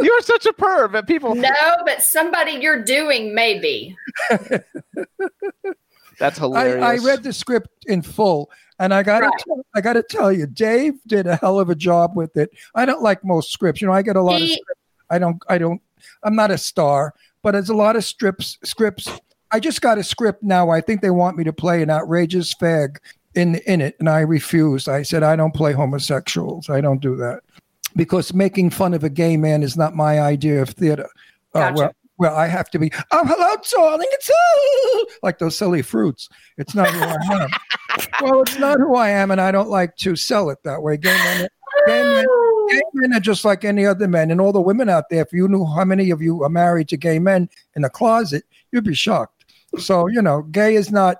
You're 0.00 0.22
such 0.22 0.46
a 0.46 0.52
perv, 0.52 0.92
but 0.92 1.06
people. 1.06 1.34
No, 1.34 1.52
but 1.84 2.02
somebody 2.02 2.52
you're 2.52 2.82
doing 2.82 3.34
maybe. 3.34 3.96
That's 6.18 6.38
hilarious. 6.38 6.82
I 6.84 6.96
read 7.04 7.22
the 7.22 7.32
script 7.32 7.68
in 7.86 8.02
full, 8.02 8.50
and 8.78 8.94
I 8.94 9.02
got 9.02 9.20
to 9.20 9.26
Right. 9.26 9.64
I 9.74 9.80
got 9.80 9.94
to 9.94 10.02
tell 10.02 10.32
you, 10.32 10.46
Dave 10.46 10.94
did 11.06 11.26
a 11.26 11.36
hell 11.36 11.58
of 11.58 11.70
a 11.70 11.74
job 11.74 12.16
with 12.16 12.36
it. 12.36 12.50
I 12.74 12.86
don't 12.86 13.02
like 13.02 13.24
most 13.24 13.50
scripts. 13.50 13.80
You 13.80 13.88
know, 13.88 13.92
I 13.92 14.02
get 14.02 14.16
a 14.16 14.22
lot 14.22 14.40
of. 14.40 14.48
Scripts. 14.48 14.80
I 15.10 15.18
don't. 15.18 15.42
I 15.48 15.58
don't. 15.58 15.80
I'm 16.22 16.36
not 16.36 16.50
a 16.50 16.58
star, 16.58 17.14
but 17.42 17.52
there's 17.52 17.68
a 17.68 17.74
lot 17.74 17.96
of 17.96 18.04
strips 18.04 18.58
scripts. 18.62 19.08
I 19.54 19.60
just 19.60 19.80
got 19.80 19.98
a 19.98 20.02
script 20.02 20.42
now. 20.42 20.70
I 20.70 20.80
think 20.80 21.00
they 21.00 21.10
want 21.10 21.36
me 21.36 21.44
to 21.44 21.52
play 21.52 21.80
an 21.80 21.88
outrageous 21.88 22.52
fag 22.52 22.96
in 23.36 23.54
in 23.66 23.80
it, 23.80 23.94
and 24.00 24.08
I 24.08 24.18
refused. 24.18 24.88
I 24.88 25.02
said 25.02 25.22
I 25.22 25.36
don't 25.36 25.54
play 25.54 25.72
homosexuals. 25.72 26.68
I 26.68 26.80
don't 26.80 27.00
do 27.00 27.14
that 27.18 27.42
because 27.94 28.34
making 28.34 28.70
fun 28.70 28.94
of 28.94 29.04
a 29.04 29.08
gay 29.08 29.36
man 29.36 29.62
is 29.62 29.76
not 29.76 29.94
my 29.94 30.20
idea 30.20 30.60
of 30.60 30.70
theater. 30.70 31.08
Uh, 31.54 31.72
well, 31.72 31.92
well, 32.18 32.34
I 32.34 32.48
have 32.48 32.68
to 32.70 32.80
be. 32.80 32.90
Oh, 33.12 33.24
hello, 33.24 33.54
darling. 33.70 34.08
It's 34.10 34.28
uh, 34.28 35.14
like 35.22 35.38
those 35.38 35.56
silly 35.56 35.82
fruits. 35.82 36.28
It's 36.58 36.74
not 36.74 36.88
who 36.88 37.04
I 37.04 37.42
am. 37.42 37.50
well, 38.22 38.42
it's 38.42 38.58
not 38.58 38.80
who 38.80 38.96
I 38.96 39.10
am, 39.10 39.30
and 39.30 39.40
I 39.40 39.52
don't 39.52 39.70
like 39.70 39.94
to 39.98 40.16
sell 40.16 40.50
it 40.50 40.58
that 40.64 40.82
way. 40.82 40.96
Gay 40.96 41.16
men, 41.16 41.48
gay 41.86 42.02
men, 42.02 42.26
gay 42.70 42.82
men 42.94 43.12
are 43.16 43.20
just 43.20 43.44
like 43.44 43.64
any 43.64 43.86
other 43.86 44.08
men, 44.08 44.32
and 44.32 44.40
all 44.40 44.52
the 44.52 44.60
women 44.60 44.88
out 44.88 45.10
there. 45.10 45.22
If 45.22 45.32
you 45.32 45.46
knew 45.46 45.64
how 45.64 45.84
many 45.84 46.10
of 46.10 46.20
you 46.20 46.42
are 46.42 46.48
married 46.48 46.88
to 46.88 46.96
gay 46.96 47.20
men 47.20 47.48
in 47.76 47.82
the 47.82 47.90
closet, 47.90 48.42
you'd 48.72 48.82
be 48.82 48.94
shocked. 48.94 49.43
So 49.78 50.06
you 50.08 50.22
know, 50.22 50.42
gay 50.42 50.74
is 50.74 50.90
not. 50.90 51.18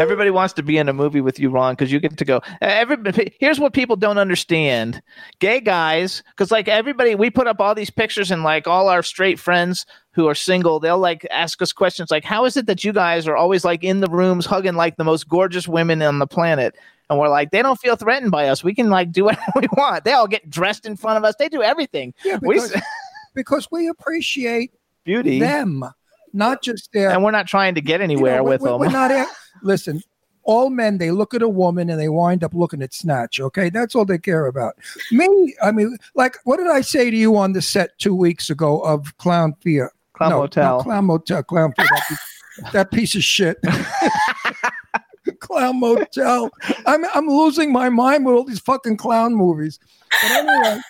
Everybody 0.00 0.30
wants 0.30 0.54
to 0.54 0.62
be 0.62 0.78
in 0.78 0.88
a 0.88 0.92
movie 0.92 1.20
with 1.20 1.38
you, 1.38 1.48
Ron, 1.50 1.74
because 1.74 1.92
you 1.92 2.00
get 2.00 2.16
to 2.16 2.24
go. 2.24 2.40
Everybody, 2.60 3.34
here's 3.38 3.60
what 3.60 3.72
people 3.72 3.94
don't 3.94 4.18
understand: 4.18 5.00
gay 5.38 5.60
guys, 5.60 6.22
because 6.30 6.50
like 6.50 6.66
everybody, 6.66 7.14
we 7.14 7.30
put 7.30 7.46
up 7.46 7.60
all 7.60 7.74
these 7.74 7.90
pictures, 7.90 8.30
and 8.30 8.42
like 8.42 8.66
all 8.66 8.88
our 8.88 9.02
straight 9.02 9.38
friends 9.38 9.86
who 10.12 10.26
are 10.26 10.34
single, 10.34 10.80
they'll 10.80 10.98
like 10.98 11.26
ask 11.30 11.60
us 11.62 11.72
questions 11.72 12.10
like, 12.10 12.24
"How 12.24 12.44
is 12.46 12.56
it 12.56 12.66
that 12.66 12.84
you 12.84 12.92
guys 12.92 13.28
are 13.28 13.36
always 13.36 13.64
like 13.64 13.84
in 13.84 14.00
the 14.00 14.08
rooms 14.10 14.46
hugging 14.46 14.74
like 14.74 14.96
the 14.96 15.04
most 15.04 15.28
gorgeous 15.28 15.68
women 15.68 16.02
on 16.02 16.18
the 16.18 16.26
planet?" 16.26 16.74
And 17.10 17.18
we're 17.18 17.28
like, 17.28 17.50
they 17.50 17.60
don't 17.60 17.78
feel 17.78 17.94
threatened 17.94 18.30
by 18.30 18.48
us. 18.48 18.64
We 18.64 18.74
can 18.74 18.88
like 18.88 19.12
do 19.12 19.24
whatever 19.26 19.52
we 19.56 19.68
want. 19.76 20.04
They 20.04 20.12
all 20.12 20.26
get 20.26 20.48
dressed 20.48 20.86
in 20.86 20.96
front 20.96 21.18
of 21.18 21.24
us. 21.24 21.34
They 21.38 21.50
do 21.50 21.62
everything. 21.62 22.14
Yeah, 22.24 22.38
because, 22.38 22.74
s- 22.74 22.82
because 23.34 23.68
we 23.70 23.88
appreciate 23.88 24.72
beauty, 25.04 25.38
them, 25.38 25.84
not 26.32 26.62
just 26.62 26.92
their. 26.92 27.10
and 27.10 27.22
we're 27.22 27.30
not 27.30 27.46
trying 27.46 27.74
to 27.74 27.80
get 27.80 28.00
you 28.00 28.04
anywhere 28.04 28.36
know, 28.38 28.44
we- 28.44 28.50
with 28.50 28.60
we- 28.62 28.68
them. 28.70 28.78
We're 28.80 28.90
not. 28.90 29.26
listen, 29.62 30.02
all 30.44 30.70
men 30.70 30.98
they 30.98 31.10
look 31.12 31.34
at 31.34 31.42
a 31.42 31.48
woman 31.48 31.88
and 31.90 32.00
they 32.00 32.08
wind 32.08 32.42
up 32.42 32.52
looking 32.54 32.82
at 32.82 32.92
snatch. 32.92 33.38
Okay, 33.40 33.70
that's 33.70 33.94
all 33.94 34.04
they 34.04 34.18
care 34.18 34.46
about. 34.46 34.74
Me, 35.12 35.54
I 35.62 35.70
mean, 35.70 35.96
like, 36.14 36.36
what 36.44 36.56
did 36.56 36.66
I 36.68 36.80
say 36.80 37.10
to 37.10 37.16
you 37.16 37.36
on 37.36 37.52
the 37.52 37.62
set 37.62 37.96
two 37.98 38.14
weeks 38.14 38.50
ago 38.50 38.80
of 38.80 39.16
Clown 39.18 39.54
Fear? 39.60 39.92
Clown 40.14 40.30
no, 40.30 40.38
Motel. 40.40 40.78
no, 40.78 40.82
Clown 40.82 41.04
Motel. 41.04 41.42
Clown 41.44 41.72
Fear. 41.76 41.86
That 41.90 42.02
piece, 42.08 42.72
that 42.72 42.90
piece 42.90 43.14
of 43.14 43.22
shit. 43.24 43.58
clown 45.40 45.78
Motel. 45.80 46.50
I'm 46.86 47.04
I'm 47.14 47.28
losing 47.28 47.72
my 47.72 47.88
mind 47.88 48.24
with 48.26 48.34
all 48.34 48.44
these 48.44 48.58
fucking 48.60 48.96
clown 48.96 49.34
movies. 49.34 49.78
But 50.10 50.30
anyway, 50.32 50.80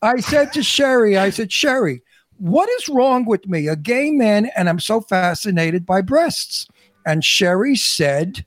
I 0.00 0.20
said 0.20 0.52
to 0.54 0.60
Sheri, 0.60 1.18
I 1.18 1.30
said, 1.30 1.48
Sheri, 1.50 2.00
what 2.38 2.68
is 2.70 2.88
wrong 2.88 3.24
with 3.24 3.46
me, 3.46 3.68
a 3.68 3.76
gay 3.76 4.10
man, 4.10 4.50
and 4.56 4.68
I'm 4.68 4.80
so 4.80 5.00
fascinated 5.00 5.86
by 5.86 6.00
breasts? 6.00 6.66
And 7.06 7.22
Sheri 7.22 7.76
said, 7.76 8.44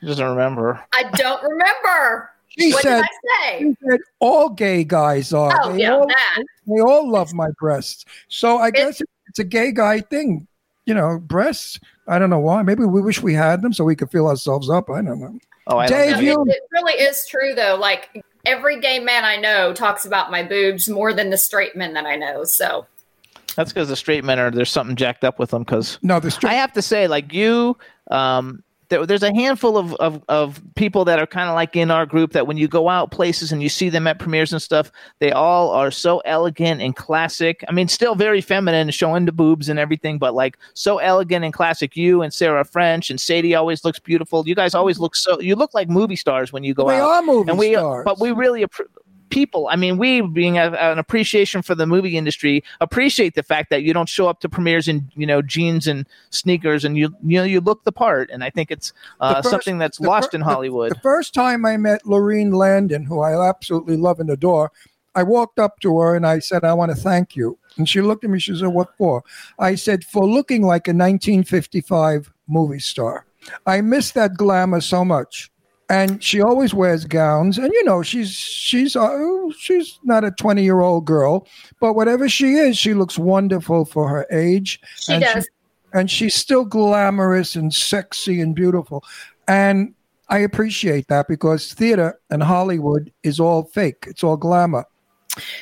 She 0.00 0.06
doesn't 0.06 0.26
remember. 0.26 0.82
I 0.92 1.04
don't 1.14 1.42
remember. 1.42 2.30
She 2.48 2.72
what 2.72 2.82
said, 2.82 2.96
did 2.98 3.04
I 3.04 3.48
say? 3.48 3.58
she 3.58 3.74
said, 3.90 4.00
all 4.20 4.48
gay 4.48 4.84
guys 4.84 5.32
are. 5.32 5.58
Oh, 5.64 5.72
they, 5.72 5.80
yeah, 5.80 5.94
all, 5.94 6.06
that. 6.06 6.44
they 6.66 6.80
all 6.80 7.10
love 7.10 7.32
my 7.32 7.48
breasts. 7.58 8.04
So 8.28 8.58
I 8.58 8.70
guess 8.70 9.02
it's 9.28 9.38
a 9.38 9.44
gay 9.44 9.72
guy 9.72 10.00
thing. 10.00 10.46
You 10.86 10.94
know, 10.94 11.18
breasts. 11.18 11.80
I 12.06 12.18
don't 12.18 12.30
know 12.30 12.38
why. 12.38 12.62
Maybe 12.62 12.84
we 12.84 13.00
wish 13.00 13.22
we 13.22 13.32
had 13.34 13.62
them 13.62 13.72
so 13.72 13.84
we 13.84 13.96
could 13.96 14.10
fill 14.10 14.28
ourselves 14.28 14.68
up. 14.68 14.90
I 14.90 15.00
don't 15.02 15.18
know. 15.18 15.38
Oh, 15.66 15.78
I 15.78 15.86
Dave, 15.86 16.16
know. 16.16 16.20
You- 16.20 16.44
it, 16.46 16.56
it 16.56 16.62
really 16.72 16.92
is 16.92 17.26
true, 17.26 17.54
though. 17.54 17.76
Like 17.80 18.22
every 18.46 18.80
gay 18.80 18.98
man 18.98 19.24
I 19.24 19.36
know 19.36 19.72
talks 19.72 20.04
about 20.04 20.30
my 20.30 20.42
boobs 20.42 20.88
more 20.88 21.12
than 21.12 21.30
the 21.30 21.38
straight 21.38 21.76
men 21.76 21.94
that 21.94 22.06
I 22.06 22.16
know. 22.16 22.44
So 22.44 22.86
That's 23.56 23.72
because 23.72 23.88
the 23.88 23.96
straight 23.96 24.24
men 24.24 24.38
are 24.38 24.50
there's 24.50 24.70
something 24.70 24.96
jacked 24.96 25.24
up 25.24 25.38
with 25.38 25.50
them. 25.50 25.62
Because 25.62 25.98
No, 26.02 26.20
the 26.20 26.30
straight. 26.30 26.50
I 26.50 26.54
have 26.54 26.72
to 26.74 26.82
say, 26.82 27.08
like 27.08 27.32
you, 27.32 27.76
um, 28.10 28.62
there, 28.94 29.06
there's 29.06 29.22
a 29.22 29.34
handful 29.34 29.76
of, 29.76 29.94
of, 29.96 30.22
of 30.28 30.62
people 30.76 31.04
that 31.04 31.18
are 31.18 31.26
kind 31.26 31.48
of 31.48 31.54
like 31.54 31.74
in 31.74 31.90
our 31.90 32.06
group 32.06 32.32
that 32.32 32.46
when 32.46 32.56
you 32.56 32.68
go 32.68 32.88
out 32.88 33.10
places 33.10 33.50
and 33.50 33.62
you 33.62 33.68
see 33.68 33.88
them 33.88 34.06
at 34.06 34.18
premieres 34.18 34.52
and 34.52 34.62
stuff, 34.62 34.92
they 35.18 35.32
all 35.32 35.70
are 35.70 35.90
so 35.90 36.20
elegant 36.20 36.80
and 36.80 36.94
classic. 36.94 37.64
I 37.68 37.72
mean, 37.72 37.88
still 37.88 38.14
very 38.14 38.40
feminine, 38.40 38.90
showing 38.90 39.24
the 39.24 39.32
boobs 39.32 39.68
and 39.68 39.78
everything, 39.78 40.18
but 40.18 40.34
like 40.34 40.58
so 40.74 40.98
elegant 40.98 41.44
and 41.44 41.52
classic. 41.52 41.96
You 41.96 42.22
and 42.22 42.32
Sarah 42.32 42.64
French 42.64 43.10
and 43.10 43.20
Sadie 43.20 43.54
always 43.54 43.84
looks 43.84 43.98
beautiful. 43.98 44.46
You 44.46 44.54
guys 44.54 44.74
always 44.74 44.98
look 44.98 45.16
so. 45.16 45.40
You 45.40 45.56
look 45.56 45.74
like 45.74 45.88
movie 45.88 46.16
stars 46.16 46.52
when 46.52 46.62
you 46.62 46.74
go 46.74 46.88
They 46.88 47.00
out. 47.00 47.08
are 47.10 47.22
movie 47.22 47.50
and 47.50 47.58
we, 47.58 47.72
stars. 47.74 48.04
But 48.04 48.20
we 48.20 48.30
really. 48.30 48.64
People, 49.30 49.68
I 49.68 49.76
mean, 49.76 49.98
we 49.98 50.20
being 50.20 50.58
a, 50.58 50.70
an 50.72 50.98
appreciation 50.98 51.62
for 51.62 51.74
the 51.74 51.86
movie 51.86 52.16
industry, 52.16 52.62
appreciate 52.80 53.34
the 53.34 53.42
fact 53.42 53.70
that 53.70 53.82
you 53.82 53.92
don't 53.92 54.08
show 54.08 54.28
up 54.28 54.40
to 54.40 54.48
premieres 54.48 54.86
in 54.86 55.10
you 55.14 55.26
know 55.26 55.42
jeans 55.42 55.86
and 55.86 56.06
sneakers, 56.30 56.84
and 56.84 56.96
you 56.96 57.14
you 57.24 57.38
know 57.38 57.44
you 57.44 57.60
look 57.60 57.84
the 57.84 57.92
part, 57.92 58.30
and 58.30 58.44
I 58.44 58.50
think 58.50 58.70
it's 58.70 58.92
uh, 59.20 59.36
first- 59.36 59.50
something 59.50 59.78
that's 59.78 59.98
lost 60.00 60.34
in 60.34 60.40
the- 60.40 60.46
Hollywood. 60.46 60.92
The, 60.92 61.00
first 61.00 61.34
time 61.34 61.66
I 61.66 61.76
met 61.76 62.06
Lorene 62.06 62.52
Landon, 62.52 63.04
who 63.04 63.20
I 63.20 63.48
absolutely 63.48 63.96
love 63.96 64.20
and 64.20 64.30
adore, 64.30 64.70
I 65.14 65.22
walked 65.22 65.58
up 65.58 65.80
to 65.80 65.98
her 65.98 66.16
and 66.16 66.26
I 66.26 66.38
said, 66.40 66.64
I 66.64 66.74
want 66.74 66.90
to 66.90 66.96
thank 66.96 67.36
you. 67.36 67.58
And 67.76 67.88
she 67.88 68.00
looked 68.00 68.24
at 68.24 68.30
me, 68.30 68.38
she 68.38 68.56
said, 68.56 68.68
What 68.68 68.96
for? 68.96 69.22
I 69.58 69.74
said, 69.74 70.04
For 70.04 70.26
looking 70.26 70.62
like 70.62 70.88
a 70.88 70.92
1955 70.92 72.32
movie 72.48 72.78
star. 72.78 73.26
I 73.66 73.80
miss 73.80 74.12
that 74.12 74.36
glamour 74.36 74.80
so 74.80 75.04
much. 75.04 75.50
And 75.90 76.22
she 76.22 76.40
always 76.40 76.72
wears 76.72 77.04
gowns, 77.04 77.58
and 77.58 77.70
you 77.72 77.84
know 77.84 78.02
she's 78.02 78.30
she's 78.30 78.96
uh, 78.96 79.50
she's 79.58 79.98
not 80.02 80.24
a 80.24 80.30
twenty 80.30 80.64
year 80.64 80.80
old 80.80 81.04
girl, 81.04 81.46
but 81.78 81.92
whatever 81.92 82.28
she 82.28 82.54
is, 82.54 82.78
she 82.78 82.94
looks 82.94 83.18
wonderful 83.18 83.84
for 83.84 84.08
her 84.08 84.26
age. 84.30 84.80
She 84.96 85.12
and 85.12 85.22
does. 85.22 85.48
and 85.92 86.10
she's 86.10 86.34
still 86.34 86.64
glamorous 86.64 87.54
and 87.54 87.74
sexy 87.74 88.40
and 88.40 88.54
beautiful. 88.54 89.04
And 89.46 89.94
I 90.30 90.38
appreciate 90.38 91.08
that 91.08 91.28
because 91.28 91.74
theater 91.74 92.18
and 92.30 92.42
Hollywood 92.42 93.12
is 93.22 93.38
all 93.38 93.64
fake. 93.64 94.04
It's 94.06 94.24
all 94.24 94.38
glamour. 94.38 94.86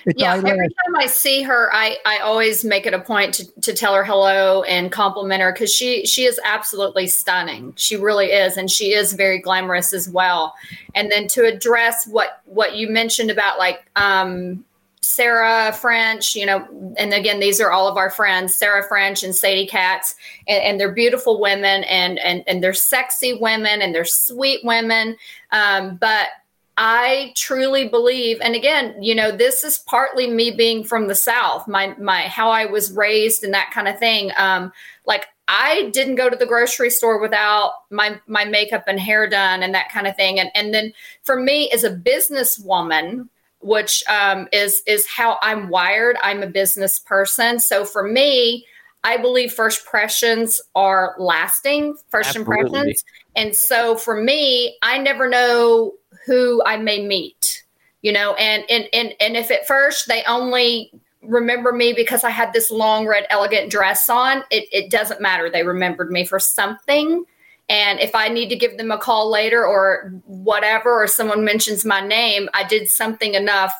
It's 0.07 0.21
yeah, 0.21 0.35
every 0.35 0.69
time 0.69 0.97
I 0.97 1.07
see 1.07 1.43
her, 1.43 1.71
I, 1.73 1.97
I 2.05 2.19
always 2.19 2.65
make 2.65 2.87
it 2.87 2.95
a 2.95 3.01
point 3.01 3.35
to, 3.35 3.61
to 3.63 3.73
tell 3.73 3.95
her 3.95 4.05
hello 4.05 4.63
and 4.65 4.93
compliment 4.93 5.43
her 5.43 5.53
because 5.53 5.73
she 5.73 6.05
she 6.07 6.25
is 6.25 6.41
absolutely 6.45 7.07
stunning. 7.07 7.73
She 7.77 7.97
really 7.97 8.27
is, 8.27 8.57
and 8.57 8.71
she 8.71 8.93
is 8.93 9.13
very 9.15 9.39
glamorous 9.39 9.93
as 9.93 10.09
well. 10.09 10.55
And 10.95 11.11
then 11.11 11.27
to 11.29 11.45
address 11.45 12.07
what 12.07 12.43
what 12.45 12.77
you 12.77 12.89
mentioned 12.89 13.31
about 13.31 13.59
like 13.59 13.85
um, 13.97 14.65
Sarah 15.03 15.73
French, 15.73 16.37
you 16.37 16.47
know, 16.47 16.95
and 16.97 17.13
again, 17.13 17.41
these 17.41 17.61
are 17.61 17.73
all 17.73 17.89
of 17.89 17.97
our 17.97 18.09
friends, 18.09 18.55
Sarah 18.55 18.87
French 18.87 19.25
and 19.25 19.35
Sadie 19.35 19.67
Katz, 19.67 20.15
and, 20.47 20.63
and 20.63 20.81
they're 20.81 20.93
beautiful 20.93 21.41
women 21.41 21.83
and, 21.85 22.21
and, 22.21 22.45
and 22.47 22.63
they're 22.63 22.73
sexy 22.73 23.35
women 23.35 23.83
and 23.83 23.93
they're 23.93 24.05
sweet 24.05 24.65
women. 24.65 25.17
Um, 25.51 25.97
but 25.97 26.29
I 26.77 27.33
truly 27.37 27.89
believe, 27.89 28.39
and 28.41 28.55
again, 28.55 29.01
you 29.03 29.15
know, 29.15 29.31
this 29.31 29.63
is 29.63 29.79
partly 29.79 30.29
me 30.29 30.51
being 30.51 30.85
from 30.85 31.09
the 31.09 31.15
South, 31.15 31.69
my, 31.69 31.95
my, 31.99 32.23
how 32.23 32.49
I 32.49 32.65
was 32.65 32.93
raised 32.93 33.45
and 33.45 33.53
that 33.53 33.71
kind 33.73 33.89
of 33.89 33.99
thing. 33.99 34.33
Um, 34.39 34.73
like 35.07 35.27
I 35.49 35.91
didn't 35.93 36.15
go 36.15 36.31
to 36.31 36.37
the 36.37 36.47
grocery 36.47 36.89
store 36.89 37.21
without 37.21 37.73
my, 37.91 38.21
my 38.27 38.45
makeup 38.45 38.85
and 38.87 38.99
hair 38.99 39.29
done 39.29 39.63
and 39.63 39.75
that 39.75 39.91
kind 39.91 40.07
of 40.07 40.17
thing. 40.17 40.41
And, 40.41 40.51
and 40.55 40.73
then 40.73 40.93
for 41.23 41.39
me 41.39 41.71
as 41.73 41.85
a 41.85 41.95
businesswoman, 41.95 43.29
which 43.63 44.03
um, 44.09 44.49
is 44.53 44.83
is 44.87 45.07
how 45.07 45.39
I'm 45.41 45.69
wired. 45.69 46.17
I'm 46.23 46.43
a 46.43 46.49
business 46.49 46.99
person, 46.99 47.59
so 47.61 47.85
for 47.85 48.03
me, 48.03 48.67
I 49.05 49.17
believe 49.17 49.53
first 49.53 49.87
impressions 49.87 50.61
are 50.75 51.15
lasting. 51.19 51.97
First 52.09 52.37
Absolutely. 52.37 52.65
impressions, 52.65 53.05
and 53.37 53.55
so 53.55 53.97
for 53.97 54.21
me, 54.21 54.77
I 54.83 54.99
never 54.99 55.29
know 55.29 55.95
who 56.27 56.63
I 56.65 56.77
may 56.77 57.05
meet. 57.05 57.65
You 58.03 58.13
know, 58.13 58.35
and 58.35 58.65
and 58.69 58.89
and 58.93 59.15
and 59.21 59.37
if 59.37 59.51
at 59.51 59.67
first 59.67 60.09
they 60.09 60.25
only 60.25 60.93
remember 61.23 61.73
me 61.73 61.93
because 61.93 62.25
I 62.25 62.31
had 62.31 62.53
this 62.53 62.71
long 62.71 63.07
red 63.07 63.27
elegant 63.31 63.71
dress 63.71 64.11
on, 64.11 64.39
it, 64.51 64.67
it 64.73 64.91
doesn't 64.91 65.21
matter. 65.21 65.49
They 65.49 65.63
remembered 65.63 66.11
me 66.11 66.25
for 66.25 66.41
something. 66.41 67.25
And 67.69 68.01
if 68.01 68.15
I 68.15 68.29
need 68.29 68.49
to 68.49 68.57
give 68.57 68.77
them 68.77 68.91
a 68.91 68.99
call 68.99 69.31
later 69.31 69.65
or 69.65 70.13
whatever, 70.27 71.03
or 71.03 71.07
someone 71.07 71.45
mentions 71.45 71.85
my 71.85 72.07
name, 72.07 72.49
I 72.55 72.65
did 72.65 72.89
something 72.89 73.35
enough 73.35 73.73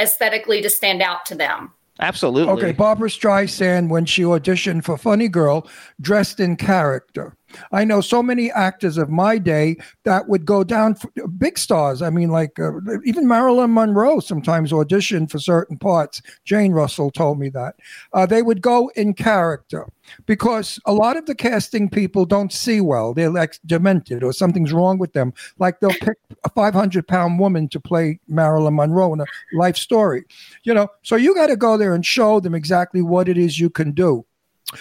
aesthetically 0.00 0.62
to 0.62 0.70
stand 0.70 1.02
out 1.02 1.26
to 1.26 1.34
them. 1.34 1.72
Absolutely. 2.00 2.52
Okay, 2.52 2.72
Barbra 2.72 3.08
Streisand, 3.08 3.88
when 3.88 4.04
she 4.04 4.22
auditioned 4.22 4.84
for 4.84 4.98
Funny 4.98 5.28
Girl, 5.28 5.66
dressed 6.00 6.40
in 6.40 6.56
character. 6.56 7.34
I 7.72 7.84
know 7.84 8.00
so 8.00 8.22
many 8.22 8.50
actors 8.50 8.98
of 8.98 9.08
my 9.08 9.38
day 9.38 9.76
that 10.04 10.28
would 10.28 10.44
go 10.44 10.64
down 10.64 10.94
for 10.94 11.08
big 11.38 11.58
stars. 11.58 12.02
I 12.02 12.10
mean, 12.10 12.30
like 12.30 12.58
uh, 12.58 12.72
even 13.04 13.26
Marilyn 13.26 13.72
Monroe 13.72 14.20
sometimes 14.20 14.72
auditioned 14.72 15.30
for 15.30 15.38
certain 15.38 15.78
parts. 15.78 16.22
Jane 16.44 16.72
Russell 16.72 17.10
told 17.10 17.38
me 17.38 17.48
that. 17.50 17.76
Uh, 18.12 18.26
they 18.26 18.42
would 18.42 18.60
go 18.60 18.90
in 18.96 19.14
character 19.14 19.86
because 20.26 20.78
a 20.86 20.92
lot 20.92 21.16
of 21.16 21.26
the 21.26 21.34
casting 21.34 21.88
people 21.88 22.24
don't 22.24 22.52
see 22.52 22.80
well. 22.80 23.14
They're 23.14 23.30
like 23.30 23.58
demented 23.66 24.22
or 24.22 24.32
something's 24.32 24.72
wrong 24.72 24.98
with 24.98 25.12
them. 25.12 25.32
Like 25.58 25.80
they'll 25.80 25.90
pick 25.90 26.18
a 26.44 26.48
500 26.50 27.06
pound 27.06 27.38
woman 27.38 27.68
to 27.68 27.80
play 27.80 28.20
Marilyn 28.28 28.76
Monroe 28.76 29.14
in 29.14 29.20
a 29.20 29.26
life 29.54 29.76
story. 29.76 30.24
You 30.64 30.74
know, 30.74 30.88
so 31.02 31.16
you 31.16 31.34
got 31.34 31.46
to 31.48 31.56
go 31.56 31.76
there 31.76 31.94
and 31.94 32.04
show 32.04 32.40
them 32.40 32.54
exactly 32.54 33.02
what 33.02 33.28
it 33.28 33.38
is 33.38 33.58
you 33.58 33.70
can 33.70 33.92
do. 33.92 34.24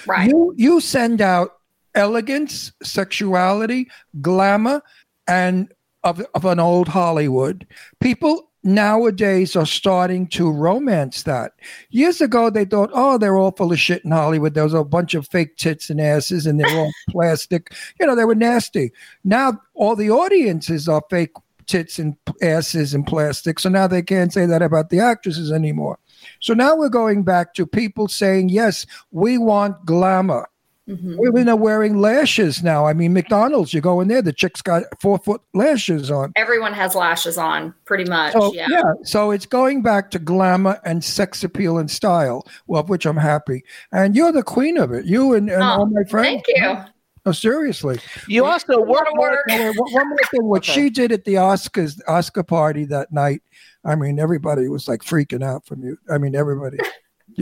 Right. 0.08 0.30
You 0.30 0.54
you 0.58 0.80
send 0.82 1.22
out 1.22 1.58
elegance, 1.96 2.72
sexuality, 2.84 3.90
glamour, 4.22 4.82
and 5.28 5.72
of, 6.04 6.22
of 6.36 6.46
an 6.46 6.60
old 6.60 6.88
Hollywood. 6.88 7.66
People 8.00 8.52
nowadays 8.64 9.56
are 9.56 9.66
starting 9.66 10.28
to 10.28 10.52
romance 10.52 11.24
that. 11.24 11.54
Years 11.90 12.20
ago, 12.20 12.50
they 12.50 12.66
thought, 12.66 12.90
oh, 12.94 13.18
they're 13.18 13.38
all 13.38 13.52
full 13.52 13.72
of 13.72 13.80
shit 13.80 14.04
in 14.04 14.12
Hollywood. 14.12 14.54
There 14.54 14.64
was 14.64 14.74
a 14.74 14.84
bunch 14.84 15.14
of 15.14 15.28
fake 15.28 15.56
tits 15.58 15.90
and 15.90 16.02
asses, 16.02 16.46
and 16.46 16.60
they're 16.60 16.78
all 16.78 16.92
plastic. 17.10 17.74
You 18.00 18.08
know, 18.08 18.16
they 18.16 18.26
were 18.26 18.36
nasty. 18.36 18.92
Now, 19.24 19.62
all 19.74 19.96
the 19.96 20.10
audiences 20.10 20.90
are 20.90 21.04
fake 21.10 21.34
tits 21.68 21.98
and 22.00 22.16
asses 22.42 22.94
and 22.94 23.06
plastic. 23.06 23.60
So 23.60 23.70
now 23.70 23.88
they 23.88 24.02
can't 24.02 24.34
say 24.34 24.46
that 24.46 24.62
about 24.62 24.90
the 24.90 25.00
actresses 25.00 25.52
anymore. 25.52 25.98
So 26.40 26.54
now 26.54 26.76
we're 26.76 26.90
going 26.90 27.24
back 27.24 27.54
to 27.56 27.66
people 27.66 28.08
saying, 28.08 28.50
yes, 28.50 28.86
we 29.12 29.38
want 29.38 29.86
glamour. 29.86 30.48
Mhm. 30.88 31.16
Women 31.18 31.50
are 31.50 31.56
wearing 31.56 31.98
lashes 32.00 32.62
now. 32.62 32.86
I 32.86 32.94
mean, 32.94 33.12
McDonald's, 33.14 33.74
you 33.74 33.82
go 33.82 34.02
in 34.02 34.08
there, 34.08 34.22
the 34.22 34.32
chick's 34.32 34.62
got 34.62 34.84
four 35.02 35.18
foot 35.18 35.42
lashes 35.56 36.12
on. 36.12 36.32
Everyone 36.36 36.74
has 36.74 36.94
lashes 36.94 37.40
on, 37.40 37.74
pretty 37.86 38.06
much. 38.06 38.34
So, 38.34 38.54
yeah. 38.54 38.68
yeah. 38.70 38.84
So 39.04 39.32
it's 39.32 39.48
going 39.48 39.82
back 39.82 40.12
to 40.12 40.20
glamour 40.20 40.80
and 40.86 41.04
sex 41.04 41.44
appeal 41.44 41.80
and 41.80 41.90
style, 41.90 42.46
well, 42.68 42.82
of 42.82 42.90
which 42.90 43.08
I'm 43.08 43.18
happy. 43.18 43.64
And 43.92 44.16
you're 44.16 44.32
the 44.32 44.44
queen 44.44 44.78
of 44.78 44.92
it. 44.92 45.06
You 45.06 45.34
and, 45.34 45.50
and 45.50 45.64
Oh, 45.64 45.66
all 45.66 45.86
my 45.88 46.04
friends. 46.04 46.44
Thank 46.46 46.46
you. 46.50 46.78
No, 47.26 47.32
seriously. 47.32 47.98
You 48.28 48.46
also 48.46 48.74
A 48.74 48.78
lot 48.78 48.88
work 48.88 49.18
work. 49.18 49.40
Now, 49.48 49.58
wait, 49.58 49.76
one 49.80 49.92
one 49.94 50.10
more 50.10 50.18
thing. 50.30 50.44
What 50.46 50.58
Okay. 50.60 50.72
she 50.74 50.90
did 50.92 51.12
at 51.12 51.24
the 51.26 51.34
Oscars, 51.36 52.00
Oscar 52.08 52.44
party 52.44 52.86
that 52.86 53.12
night, 53.12 53.42
I 53.84 53.96
mean, 53.96 54.20
everybody 54.20 54.68
was 54.68 54.88
like 54.88 55.02
freaking 55.02 55.44
out 55.44 55.66
from 55.66 55.82
you. 55.84 55.98
I 56.12 56.20
mean, 56.20 56.36
everybody. 56.36 56.78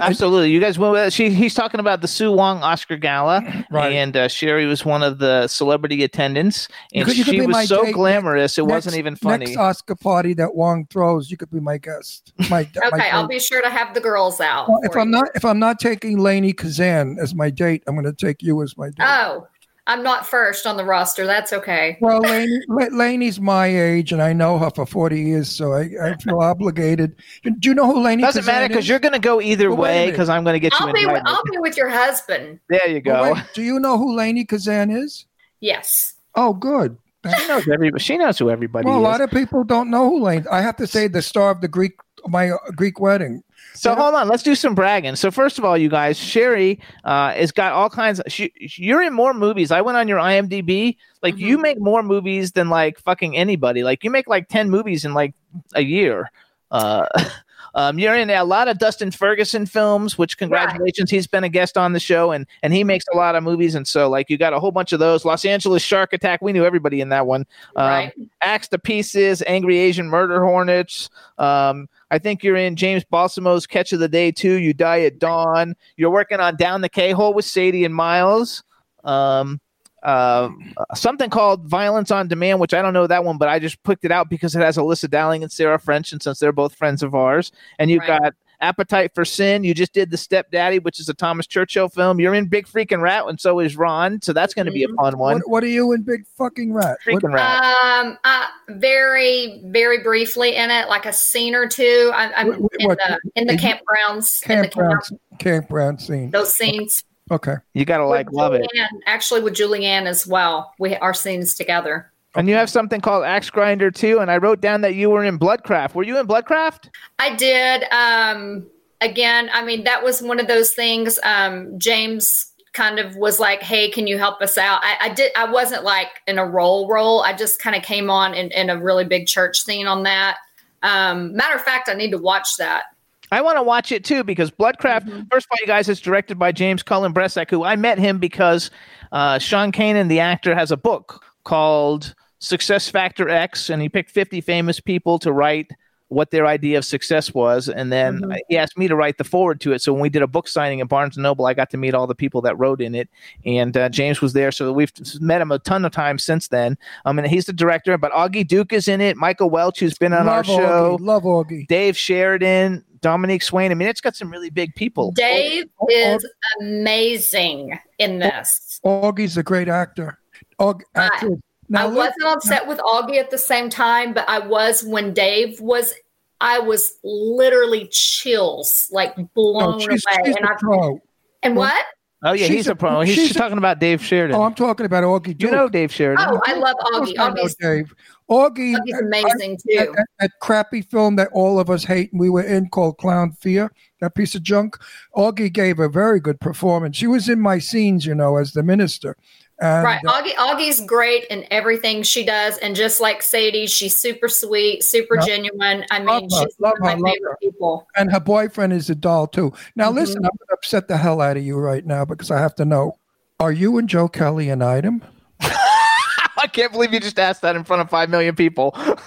Absolutely, 0.02 0.50
you 0.52 0.60
guys. 0.60 0.80
Well, 0.80 1.10
she 1.10 1.30
he's 1.30 1.54
talking 1.54 1.80
about 1.80 2.02
the 2.02 2.08
Sue 2.08 2.32
Wong 2.32 2.64
Oscar 2.64 2.98
Gala, 2.98 3.42
Right. 3.70 3.94
and 3.94 4.16
uh, 4.18 4.28
Sheri 4.28 4.68
was 4.68 4.84
one 4.84 5.04
of 5.04 5.20
the 5.20 5.48
celebrity 5.48 6.04
attendants, 6.04 6.68
You 6.92 7.02
and 7.02 7.08
could- 7.08 7.18
you 7.18 7.24
could 7.26 7.34
she 7.36 7.42
was 7.46 7.68
so 7.68 7.84
date 7.86 7.94
glamorous 7.94 8.58
it 8.58 8.66
wasn't 8.66 8.96
even 8.96 9.16
funny. 9.16 9.46
Next 9.46 9.58
Oscar 9.58 9.96
party 9.96 10.34
that 10.36 10.56
Wong 10.56 10.88
throws, 10.90 11.30
you 11.30 11.38
could 11.38 11.52
be 11.52 11.60
my 11.60 11.78
guest. 11.78 12.34
My, 12.50 12.68
my 12.76 12.88
Okay, 12.94 13.10
I'll 13.12 13.28
be 13.28 13.40
sure 13.40 13.62
to 13.62 13.70
have 13.70 13.94
the 13.94 14.02
girls 14.02 14.40
out. 14.42 14.68
Well, 14.70 14.80
if 14.84 14.96
I'm 14.96 15.10
you. 15.10 15.18
not 15.18 15.28
if 15.36 15.46
I'm 15.46 15.60
not 15.60 15.80
taking 15.80 16.18
Lainie 16.18 16.54
Kazan 16.58 17.18
as 17.22 17.36
my 17.36 17.50
date, 17.50 17.84
I'm 17.88 17.94
going 17.96 18.06
to 18.06 18.14
take 18.14 18.42
you 18.42 18.62
as 18.64 18.78
my 18.78 18.88
date. 18.88 18.96
Oh, 19.06 19.48
I'm 19.86 20.02
not 20.02 20.26
first 20.26 20.66
on 20.66 20.78
the 20.78 20.86
roster. 20.86 21.26
That's 21.26 21.52
okay. 21.52 21.98
Well, 22.00 22.22
Lainie, 22.22 22.62
La- 22.70 22.88
Lainie's 22.88 23.40
my 23.42 23.68
age, 23.68 24.14
and 24.14 24.22
I 24.22 24.32
know 24.32 24.58
her 24.58 24.70
for 24.70 24.86
40 24.86 25.20
years, 25.22 25.50
so 25.50 25.74
I, 25.74 25.90
I 26.02 26.16
feel 26.18 26.40
obligated. 26.40 27.18
Do 27.44 27.52
you 27.70 27.76
know 27.76 27.88
who 27.88 28.02
Lainie 28.02 28.22
Doesn't 28.22 28.44
Kazan 28.44 28.54
matter 28.56 28.68
because 28.70 28.88
you're 28.88 29.00
going 29.00 29.14
to 29.14 29.20
go 29.20 29.42
either 29.42 29.70
Well, 29.70 29.82
way 29.82 30.10
because 30.10 30.30
I'm 30.30 30.46
going 30.46 30.54
to 30.54 30.60
get 30.60 30.72
you 30.80 30.86
I'll 30.86 30.94
be 30.94 31.06
with. 31.06 31.22
I'll 31.26 31.44
be 31.52 31.58
with 31.58 31.76
your 31.76 31.90
husband. 31.90 32.60
there 32.70 32.88
you 32.88 33.02
go. 33.02 33.12
Well, 33.12 33.34
wait, 33.34 33.44
do 33.54 33.62
you 33.62 33.78
know 33.80 33.98
who 33.98 34.16
Lainie 34.16 34.48
Kazan 34.48 34.90
is? 34.90 35.26
Yes. 35.60 36.14
Oh, 36.36 36.54
good. 36.54 36.98
she 37.26 37.48
knows 37.48 37.68
everybody. 37.68 38.04
She 38.04 38.18
knows 38.18 38.40
who 38.40 38.50
everybody 38.50 38.88
Well, 38.88 38.98
a 38.98 39.02
lot 39.02 39.22
of 39.22 39.32
people 39.32 39.66
don't 39.66 39.90
know 39.90 40.10
who 40.10 40.22
Lainie. 40.22 40.48
I 40.48 40.62
have 40.62 40.78
to 40.78 40.88
say, 40.88 41.08
the 41.08 41.22
star 41.22 41.52
of 41.52 41.60
the 41.60 41.68
Greek, 41.68 41.94
my 42.28 42.52
uh, 42.52 42.58
Greek 42.76 43.02
wedding. 43.02 43.44
So 43.74 43.96
hold 43.96 44.14
on, 44.14 44.28
let's 44.28 44.44
do 44.44 44.56
some 44.56 44.76
bragging. 44.76 45.16
So 45.16 45.32
first 45.32 45.58
of 45.58 45.66
all, 45.66 45.78
you 45.78 45.90
guys, 45.90 46.18
Sherry 46.18 46.80
uh, 47.04 47.34
has 47.34 47.52
got 47.52 47.74
all 47.74 47.90
kinds. 47.90 48.20
Of, 48.20 48.32
she, 48.32 48.52
you're 48.58 49.02
in 49.02 49.14
more 49.14 49.34
movies. 49.34 49.72
I 49.72 49.82
went 49.82 49.98
on 49.98 50.08
your 50.08 50.20
IMDb. 50.20 50.98
Like 51.22 51.38
you 51.38 51.58
make 51.58 51.80
more 51.80 52.04
movies 52.04 52.52
than 52.52 52.70
like 52.70 53.00
fucking 53.00 53.36
anybody. 53.36 53.84
Like 53.84 54.04
you 54.04 54.12
make 54.12 54.28
like 54.28 54.48
ten 54.48 54.70
movies 54.70 55.06
in 55.06 55.14
like 55.14 55.34
a 55.74 55.82
year. 55.84 56.32
Uh, 56.70 57.08
Um, 57.76 57.98
you're 57.98 58.16
in 58.16 58.30
a 58.30 58.44
lot 58.44 58.68
of 58.68 58.78
Dustin 58.78 59.10
Ferguson 59.12 59.66
films, 59.66 60.18
which 60.18 60.38
congratulations, 60.38 61.10
he's 61.10 61.26
been 61.26 61.44
a 61.44 61.50
guest 61.50 61.78
on 61.78 61.94
the 61.94 62.00
show, 62.00 62.32
and 62.32 62.46
and 62.62 62.72
he 62.74 62.84
makes 62.84 63.06
a 63.12 63.18
lot 63.18 63.36
of 63.36 63.44
movies, 63.44 63.74
and 63.74 63.88
so 63.88 64.10
like 64.10 64.30
you 64.30 64.38
got 64.38 64.54
a 64.54 64.60
whole 64.60 64.72
bunch 64.72 64.94
of 64.94 65.00
those. 65.00 65.26
Los 65.26 65.44
Angeles 65.44 65.82
Shark 65.82 66.14
Attack, 66.14 66.42
we 66.42 66.54
knew 66.54 66.66
everybody 66.66 67.02
in 67.02 67.10
that 67.10 67.26
one. 67.26 67.46
Um, 67.76 67.88
Right. 67.94 68.14
Axe 68.42 68.68
to 68.70 68.80
Pieces, 68.80 69.44
Angry 69.48 69.78
Asian 69.78 70.08
Murder 70.08 70.44
Hornets. 70.44 71.10
Um, 71.38 71.88
I 72.14 72.20
think 72.20 72.44
you're 72.44 72.56
in 72.56 72.76
James 72.76 73.04
Balsamo's 73.12 73.66
Catch 73.66 73.92
of 73.92 74.00
the 74.00 74.08
Day 74.08 74.32
too. 74.32 74.54
You 74.60 74.72
Die 74.72 75.02
at 75.02 75.18
Dawn. 75.18 75.76
You're 75.98 76.12
working 76.12 76.40
on 76.40 76.56
Down 76.58 76.82
the 76.82 76.90
K 76.90 77.12
Hole 77.12 77.34
with 77.34 77.44
Sadie 77.44 77.86
and 77.86 77.96
Miles. 77.96 78.64
Um, 79.04 79.60
uh, 80.04 80.50
something 80.94 81.32
called 81.32 81.66
Violence 81.66 82.12
on 82.12 82.28
Demand, 82.28 82.60
which 82.60 82.72
I 82.76 82.84
don't 82.84 82.94
know 82.94 83.08
that 83.08 83.24
one, 83.24 83.40
but 83.40 83.50
I 83.50 83.58
just 83.58 83.82
picked 83.82 84.06
it 84.06 84.12
out 84.12 84.30
because 84.30 84.56
it 84.56 84.60
has 84.60 84.78
Alyssa 84.78 85.10
Dowling 85.10 85.42
and 85.42 85.52
Sarah 85.52 85.80
French, 85.80 86.12
and 86.12 86.22
since 86.22 86.38
they're 86.38 86.52
both 86.52 86.76
friends 86.76 87.02
of 87.02 87.16
ours, 87.16 87.52
and 87.80 87.90
you've 87.90 88.02
Right. 88.08 88.22
got 88.22 88.34
Appetite 88.64 89.12
for 89.14 89.26
Sin. 89.26 89.64
You 89.64 89.74
just 89.74 89.94
did 89.94 90.10
The 90.10 90.18
Stepdaddy, 90.18 90.80
which 90.80 91.00
is 91.00 91.10
a 91.10 91.14
Thomas 91.14 91.46
Churchill 91.46 91.90
film. 91.90 92.20
You're 92.20 92.34
in 92.34 92.48
Big 92.48 92.66
Freaking 92.68 93.02
Rat, 93.02 93.26
and 93.28 93.40
so 93.40 93.60
is 93.60 93.76
Ron, 93.76 94.22
so 94.22 94.32
that's 94.34 94.54
going 94.54 94.66
to 94.66 94.72
be 94.72 94.84
a 94.84 94.88
fun 95.00 95.18
one. 95.18 95.36
What, 95.36 95.50
what 95.50 95.64
are 95.64 95.68
you 95.68 95.92
in 95.92 96.02
Big 96.04 96.26
Fucking 96.38 96.74
Rat? 96.74 96.98
What- 97.06 97.22
Freaking 97.22 97.34
Rat. 97.34 97.64
Um, 97.64 98.18
uh, 98.24 98.46
very, 98.70 99.62
very 99.66 100.02
briefly 100.02 100.56
in 100.56 100.72
it, 100.72 100.88
like 100.88 101.06
a 101.06 101.14
scene 101.14 101.54
or 101.56 101.68
two. 101.68 102.12
I, 102.14 102.32
I'm 102.34 102.54
What- 102.54 102.72
in 102.80 102.88
the 102.90 103.20
in 103.36 103.48
the 103.48 103.54
is 103.56 103.64
it 103.64 103.66
campgrounds, 103.66 104.40
the 104.42 104.46
campground, 104.48 105.02
camp, 105.10 105.40
campground 105.40 106.02
scene. 106.02 106.32
those 106.32 106.54
scenes. 106.54 107.04
Okay. 107.32 107.56
you 107.74 107.84
got 107.86 107.98
to 107.98 108.06
like 108.06 108.28
With 108.28 108.36
love 108.36 108.54
it. 108.54 108.62
Julianne, 108.76 108.88
Actually, 109.06 109.42
with 109.42 109.54
Julianne 109.56 110.06
as 110.06 110.28
well, 110.28 110.74
we 110.80 110.96
our 110.98 111.14
scenes 111.14 111.56
together. 111.56 112.12
And 112.36 112.50
you 112.50 112.56
have 112.56 112.70
something 112.70 113.00
called 113.00 113.24
Axe 113.24 113.50
Grinder 113.50 113.92
too. 113.92 114.20
And 114.20 114.32
I 114.32 114.38
wrote 114.38 114.60
down 114.60 114.82
that 114.82 114.96
you 114.96 115.10
were 115.10 115.24
in 115.24 115.38
Bloodcraft. 115.38 115.94
Were 115.94 116.04
you 116.04 116.20
in 116.20 116.28
Bloodcraft? 116.28 116.90
I 117.20 117.36
did. 117.36 117.84
Um, 117.92 118.68
again, 119.02 119.50
I 119.54 119.64
mean, 119.64 119.84
that 119.84 120.04
was 120.04 120.22
one 120.22 120.40
of 120.40 120.48
those 120.48 120.74
things. 120.74 121.20
Um, 121.24 121.78
James 121.78 122.52
kind 122.74 122.98
of 122.98 123.16
was 123.18 123.40
like, 123.40 123.62
"Hey, 123.62 123.92
can 123.92 124.08
you 124.08 124.18
help 124.18 124.42
us 124.42 124.58
out?" 124.58 124.82
I, 124.84 124.98
I 125.02 125.14
did. 125.14 125.32
I 125.38 125.52
wasn't 125.52 125.84
like 125.84 126.22
in 126.28 126.40
a 126.40 126.46
role 126.46 126.88
role. 126.88 127.22
I 127.22 127.34
just 127.34 127.60
kind 127.60 127.76
of 127.76 127.84
came 127.84 128.10
on 128.10 128.34
in, 128.34 128.50
in 128.52 128.70
a 128.70 128.82
really 128.82 129.06
big 129.06 129.28
church 129.28 129.60
scene 129.64 129.86
on 129.86 130.04
that. 130.04 130.38
Um, 130.82 131.36
matter 131.36 131.56
of 131.56 131.62
fact, 131.62 131.88
I 131.88 131.94
need 131.94 132.12
to 132.12 132.18
watch 132.18 132.58
that. 132.58 132.86
I 133.32 133.42
want 133.42 133.58
to 133.58 133.64
watch 133.64 133.92
it 133.92 134.04
too 134.04 134.24
because 134.24 134.52
Bloodcraft. 134.52 135.06
First 135.32 135.46
of 135.46 135.52
all, 135.52 135.58
you 135.62 135.68
guys, 135.68 135.88
it's 135.88 136.02
directed 136.02 136.38
by 136.38 136.52
James 136.52 136.84
Cullen 136.84 137.14
Bressack, 137.14 137.50
who 137.50 137.64
I 137.64 137.76
met 137.76 138.00
him 138.00 138.20
because 138.20 138.70
uh, 139.12 139.40
Sean 139.40 139.72
Kanan, 139.72 140.08
the 140.08 140.20
actor, 140.20 140.54
has 140.56 140.72
a 140.72 140.78
book 140.78 141.24
called 141.44 142.16
Success 142.44 142.90
Factor 142.90 143.30
X, 143.30 143.70
and 143.70 143.82
he 143.82 143.88
picked 143.88 144.12
50 144.12 144.42
famous 144.42 144.82
people 144.82 145.18
to 145.20 145.32
write 145.32 145.72
what 146.10 146.30
their 146.30 146.46
idea 146.46 146.78
of 146.78 146.84
success 146.84 147.34
was, 147.34 147.70
and 147.70 147.90
then 147.90 148.22
he 148.50 148.58
asked 148.58 148.78
me 148.78 148.90
to 148.90 148.98
write 148.98 149.18
the 149.18 149.24
forward 149.24 149.62
to 149.62 149.72
it. 149.72 149.82
So 149.82 149.94
when 149.94 150.02
we 150.02 150.10
did 150.10 150.22
a 150.22 150.28
book 150.28 150.50
signing 150.50 150.82
at 150.82 150.90
Barnes 150.90 151.16
and 151.16 151.24
Noble, 151.24 151.46
I 151.46 151.54
got 151.54 151.70
to 151.70 151.78
meet 151.78 151.94
all 151.94 152.06
the 152.06 152.14
people 152.14 152.42
that 152.42 152.60
wrote 152.60 152.82
in 152.82 152.96
it, 152.96 153.10
and 153.46 153.76
uh, 153.78 153.88
James 153.88 154.20
was 154.20 154.34
there. 154.34 154.52
So 154.52 154.74
we've 154.74 154.92
met 155.22 155.40
him 155.40 155.54
a 155.54 155.60
ton 155.60 155.86
of 155.86 155.94
times 155.94 156.24
since 156.26 156.50
then. 156.50 156.78
Um, 157.06 157.18
and 157.18 157.28
he's 157.28 157.46
the 157.46 157.54
director, 157.54 157.98
but 157.98 158.12
Augie 158.12 158.46
Duke 158.46 158.74
is 158.74 158.90
in 158.90 159.00
it. 159.00 159.16
Michael 159.16 159.50
Welch, 159.50 159.80
who's 159.80 159.98
been 159.98 160.12
on 160.12 160.28
our 160.28 160.44
show. 160.44 160.98
Augie. 160.98 161.00
Love 161.00 161.24
Augie. 161.24 161.66
Dave 161.68 161.96
Sheridan, 161.96 162.84
Dominique 163.00 163.42
Swain. 163.42 163.72
I 163.72 163.76
mean, 163.76 163.88
it's 163.88 164.02
got 164.02 164.18
some 164.18 164.30
really 164.30 164.50
big 164.50 164.76
people. 164.76 165.14
Dave 165.14 165.66
oh, 165.80 165.88
is 165.90 166.30
amazing 166.60 167.80
in 168.00 168.20
this. 168.20 168.82
Augie's 168.86 169.38
a 169.38 169.44
great 169.44 169.70
actor. 169.70 170.20
Aug- 170.60 170.82
actor. 170.94 171.38
I 171.74 171.86
look- 171.86 171.96
wasn't 171.98 172.24
uh, 172.26 172.34
upset 172.34 172.68
with 172.68 172.80
Augie 172.80 173.18
at 173.18 173.30
the 173.32 173.38
same 173.38 173.70
time, 173.70 174.14
but 174.14 174.28
I 174.30 174.40
was 174.40 174.84
when 174.84 175.14
Dave 175.14 175.60
was. 175.62 175.94
I 176.42 176.60
was 176.60 177.00
literally 177.06 177.88
chills, 177.90 178.90
like 178.92 179.16
blown 179.34 179.78
no, 179.78 179.80
she's, 179.80 180.04
away. 180.06 180.24
she's 180.26 180.36
And, 180.36 180.46
a 180.46 180.50
I, 180.50 180.56
pro. 180.60 181.00
and 181.42 181.56
what? 181.56 181.86
Oh 182.26 182.34
yeah, 182.34 182.48
She's 182.48 182.56
he's 182.56 182.68
a- 182.68 182.72
a 182.72 182.76
pro. 182.76 183.00
He's 183.02 183.16
she's 183.16 183.28
she's 183.28 183.36
a- 183.36 183.40
talking 183.40 183.58
about 183.58 183.80
Dave 183.80 184.04
Sheridan. 184.04 184.36
Oh, 184.36 184.44
I'm 184.44 184.54
talking 184.54 184.86
about 184.86 185.06
Augie. 185.06 185.42
you 185.42 185.50
know 185.50 185.70
Dave 185.70 185.92
Sheridan. 185.94 186.26
Oh, 186.30 186.42
I 186.46 186.56
love 186.56 186.76
Of 186.82 186.92
course 186.92 187.10
Augie. 187.12 187.20
I 187.20 187.30
know 187.30 187.44
Augie's, 187.44 187.56
Dave. 187.56 187.96
Augie, 188.30 188.76
Augie's 188.76 189.00
amazing 189.00 189.58
that, 189.66 189.86
too. 189.86 189.94
that, 189.96 190.06
that 190.20 190.32
crappy 190.42 190.82
film 190.82 191.16
that 191.16 191.30
all 191.32 191.60
of 191.60 191.70
us 191.70 191.86
hate 191.86 192.12
and 192.12 192.20
we 192.20 192.30
were 192.30 192.44
in 192.44 192.68
called 192.70 192.98
Clown 192.98 193.32
Fear, 193.40 193.72
that 194.02 194.16
piece 194.16 194.36
of 194.36 194.44
junk. 194.44 194.78
Augie 195.16 195.52
gave 195.52 195.80
a 195.80 195.88
very 195.88 196.20
good 196.20 196.40
performance. 196.42 196.98
She 196.98 197.08
was 197.08 197.30
in 197.30 197.40
my 197.40 197.60
scenes, 197.60 198.06
you 198.06 198.16
know, 198.16 198.36
as 198.38 198.52
the 198.54 198.64
minister. 198.64 199.16
And, 199.64 199.84
Right. 199.86 200.02
Augie 200.04 200.36
Augie's 200.36 200.82
great 200.82 201.24
in 201.32 201.46
everything 201.50 202.04
she 202.04 202.26
does. 202.26 202.58
And 202.58 202.76
just 202.76 203.00
like 203.00 203.22
Sadie, 203.24 203.66
she's 203.68 203.96
super 203.96 204.28
sweet, 204.28 204.84
super 204.84 205.16
Yep. 205.16 205.26
genuine. 205.26 205.86
I 205.90 206.00
Love 206.00 206.22
mean, 206.24 206.30
her, 206.32 206.44
she's 206.44 206.56
one 206.58 206.72
love 206.72 206.74
of 206.74 206.80
my 206.82 206.92
her, 206.92 206.98
love 206.98 207.14
favorite 207.14 207.38
people. 207.42 207.88
and 207.96 208.12
her 208.12 208.20
boyfriend 208.20 208.74
is 208.74 208.90
a 208.90 208.96
doll 208.96 209.26
too. 209.28 209.54
Now, 209.78 209.90
Mhm. 209.90 209.96
listen, 209.96 210.18
I'm 210.18 210.24
going 210.24 210.48
to 210.50 210.54
upset 210.54 210.88
the 210.90 210.98
hell 210.98 211.22
out 211.22 211.38
of 211.38 211.44
you 211.44 211.58
right 211.58 211.86
now 211.86 212.04
because 212.04 212.30
I 212.30 212.40
have 212.40 212.56
to 212.56 212.66
know: 212.66 212.98
Are 213.40 213.52
you 213.54 213.78
and 213.78 213.88
Joe 213.88 214.10
Kelly 214.10 214.50
an 214.50 214.62
item? 214.62 215.02
I 215.40 216.48
can't 216.52 216.72
believe 216.74 216.94
you 216.94 217.00
just 217.00 217.18
asked 217.20 217.42
that 217.44 217.56
in 217.56 217.64
front 217.64 217.82
of 217.82 217.90
five 217.90 218.10
million 218.10 218.36
people. 218.36 218.76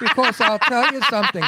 Because 0.00 0.40
I'll 0.40 0.58
tell 0.60 0.90
you 0.94 1.02
something. 1.10 1.44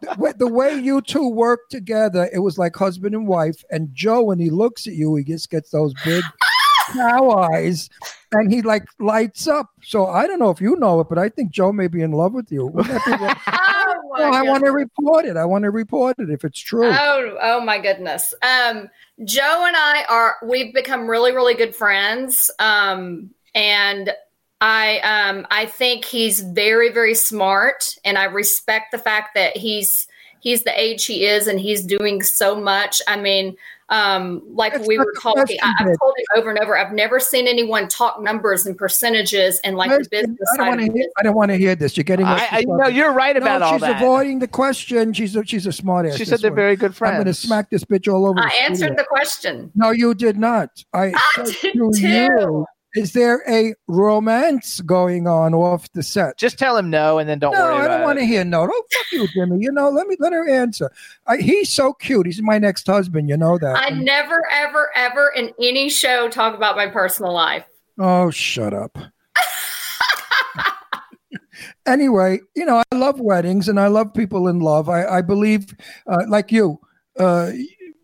The 0.00 0.34
The 0.38 0.48
way 0.48 0.78
you 0.78 1.02
two 1.02 1.28
work 1.28 1.60
together, 1.68 2.26
it 2.32 2.38
was 2.38 2.56
like 2.56 2.74
husband 2.74 3.14
and 3.14 3.28
wife. 3.28 3.62
And 3.70 3.90
Joe, 3.92 4.22
when 4.22 4.38
he 4.38 4.48
looks 4.48 4.86
at 4.86 4.94
you, 4.94 5.14
he 5.16 5.24
just 5.24 5.50
gets 5.50 5.70
those 5.70 5.92
big 6.02 6.24
cow 6.92 7.30
eyes, 7.30 7.90
and 8.32 8.52
he 8.52 8.62
like 8.62 8.84
lights 8.98 9.46
up. 9.46 9.70
So 9.82 10.06
I 10.06 10.26
don't 10.26 10.38
know 10.38 10.50
if 10.50 10.60
you 10.60 10.76
know 10.76 11.00
it, 11.00 11.08
but 11.08 11.18
I 11.18 11.28
think 11.28 11.50
Joe 11.50 11.72
may 11.72 11.88
be 11.88 12.02
in 12.02 12.12
love 12.12 12.32
with 12.32 12.50
you. 12.50 12.66
Wouldn't 12.66 12.92
that 12.92 13.04
be 13.04 13.10
right? 13.24 13.36
Oh, 13.46 14.00
Well, 14.10 14.34
I 14.34 14.42
want 14.42 14.64
to 14.64 14.72
report 14.72 15.24
it. 15.24 15.36
I 15.36 15.44
want 15.44 15.64
to 15.64 15.70
report 15.70 16.18
it 16.18 16.30
if 16.30 16.44
it's 16.44 16.60
true. 16.60 16.90
Oh, 16.92 17.36
oh 17.40 17.60
my 17.60 17.78
goodness. 17.78 18.34
Um, 18.42 18.88
Joe 19.24 19.64
and 19.66 19.76
I 19.76 20.04
are 20.08 20.36
we've 20.44 20.74
become 20.74 21.08
really, 21.08 21.32
really 21.32 21.54
good 21.54 21.74
friends. 21.74 22.50
Um, 22.58 23.30
and 23.54 24.12
I 24.60 24.98
um 25.00 25.46
I 25.50 25.66
think 25.66 26.04
he's 26.04 26.40
very, 26.40 26.90
very 26.90 27.14
smart 27.14 27.96
and 28.04 28.16
I 28.16 28.24
respect 28.24 28.92
the 28.92 28.98
fact 28.98 29.34
that 29.34 29.56
he's 29.56 30.08
he's 30.40 30.62
the 30.62 30.80
age 30.80 31.04
he 31.06 31.26
is 31.26 31.46
and 31.46 31.58
he's 31.58 31.82
doing 31.82 32.22
so 32.22 32.54
much. 32.54 33.02
I 33.08 33.16
mean, 33.16 33.56
um, 33.88 34.42
like 34.48 34.72
That's 34.72 34.88
we 34.88 34.98
were 34.98 35.12
talking, 35.20 35.58
I, 35.62 35.72
I've 35.78 35.86
told 36.00 36.14
him 36.16 36.24
over 36.36 36.50
and 36.50 36.58
over, 36.58 36.76
I've 36.76 36.92
never 36.92 37.20
seen 37.20 37.46
anyone 37.46 37.86
talk 37.86 38.20
numbers 38.20 38.66
and 38.66 38.76
percentages 38.76 39.60
and 39.60 39.76
like 39.76 39.90
the 39.90 40.08
business 40.10 40.38
I 40.54 40.56
don't 40.56 40.66
side 40.66 40.68
want 40.68 40.80
to 40.80 40.92
hear. 40.92 41.08
I 41.18 41.22
don't 41.22 41.36
want 41.36 41.50
to 41.52 41.56
hear 41.56 41.76
this. 41.76 41.96
You're 41.96 42.04
getting. 42.04 42.26
I, 42.26 42.48
I 42.50 42.64
no, 42.66 42.88
you're 42.88 43.12
right 43.12 43.36
about 43.36 43.60
no, 43.60 43.66
all 43.66 43.72
she's 43.74 43.82
that. 43.82 44.02
avoiding 44.02 44.40
the 44.40 44.48
question. 44.48 45.12
She's 45.12 45.36
a 45.36 45.44
she's 45.44 45.66
a 45.66 45.72
smart 45.72 46.06
ass. 46.06 46.16
she 46.16 46.24
said 46.24 46.40
they're 46.40 46.50
very 46.50 46.74
good 46.74 46.96
friends. 46.96 47.12
I'm 47.12 47.18
going 47.18 47.26
to 47.26 47.34
smack 47.34 47.70
this 47.70 47.84
bitch 47.84 48.12
all 48.12 48.26
over. 48.26 48.40
I 48.40 48.44
the 48.44 48.50
studio. 48.50 48.66
answered 48.66 48.98
the 48.98 49.04
question. 49.04 49.70
No, 49.76 49.90
you 49.90 50.14
did 50.14 50.36
not. 50.36 50.84
I, 50.92 51.12
I 51.14 51.44
did 51.44 51.54
too. 51.54 51.90
you, 51.94 52.66
Is 52.96 53.12
there 53.12 53.42
a 53.46 53.74
romance 53.88 54.80
going 54.80 55.28
on 55.28 55.52
off 55.52 55.92
the 55.92 56.02
set? 56.02 56.38
Just 56.38 56.58
tell 56.58 56.78
him 56.78 56.88
no, 56.88 57.18
and 57.18 57.28
then 57.28 57.38
don't 57.38 57.52
no, 57.52 57.60
worry 57.60 57.84
I 57.84 57.88
don't 57.88 58.02
want 58.02 58.18
to 58.18 58.24
hear 58.24 58.42
no. 58.42 58.66
Don't 58.66 58.86
fuck 58.90 59.12
you, 59.12 59.28
Jimmy. 59.28 59.58
You 59.60 59.70
know, 59.70 59.90
let 59.90 60.06
me 60.06 60.16
let 60.18 60.32
her 60.32 60.48
answer. 60.48 60.90
I, 61.26 61.36
he's 61.36 61.70
so 61.70 61.92
cute. 61.92 62.24
He's 62.24 62.40
my 62.40 62.56
next 62.56 62.86
husband. 62.86 63.28
You 63.28 63.36
know 63.36 63.58
that. 63.58 63.76
I 63.76 63.90
never, 63.90 64.42
ever, 64.50 64.90
ever 64.96 65.30
in 65.36 65.52
any 65.60 65.90
show 65.90 66.30
talk 66.30 66.54
about 66.54 66.74
my 66.74 66.86
personal 66.86 67.34
life. 67.34 67.66
Oh, 67.98 68.30
shut 68.30 68.72
up. 68.72 68.96
anyway, 71.86 72.40
you 72.54 72.64
know, 72.64 72.82
I 72.90 72.96
love 72.96 73.20
weddings 73.20 73.68
and 73.68 73.78
I 73.78 73.88
love 73.88 74.14
people 74.14 74.48
in 74.48 74.60
love. 74.60 74.88
I, 74.88 75.06
I 75.06 75.20
believe, 75.20 75.66
uh, 76.06 76.24
like 76.28 76.50
you, 76.50 76.80
uh, 77.18 77.50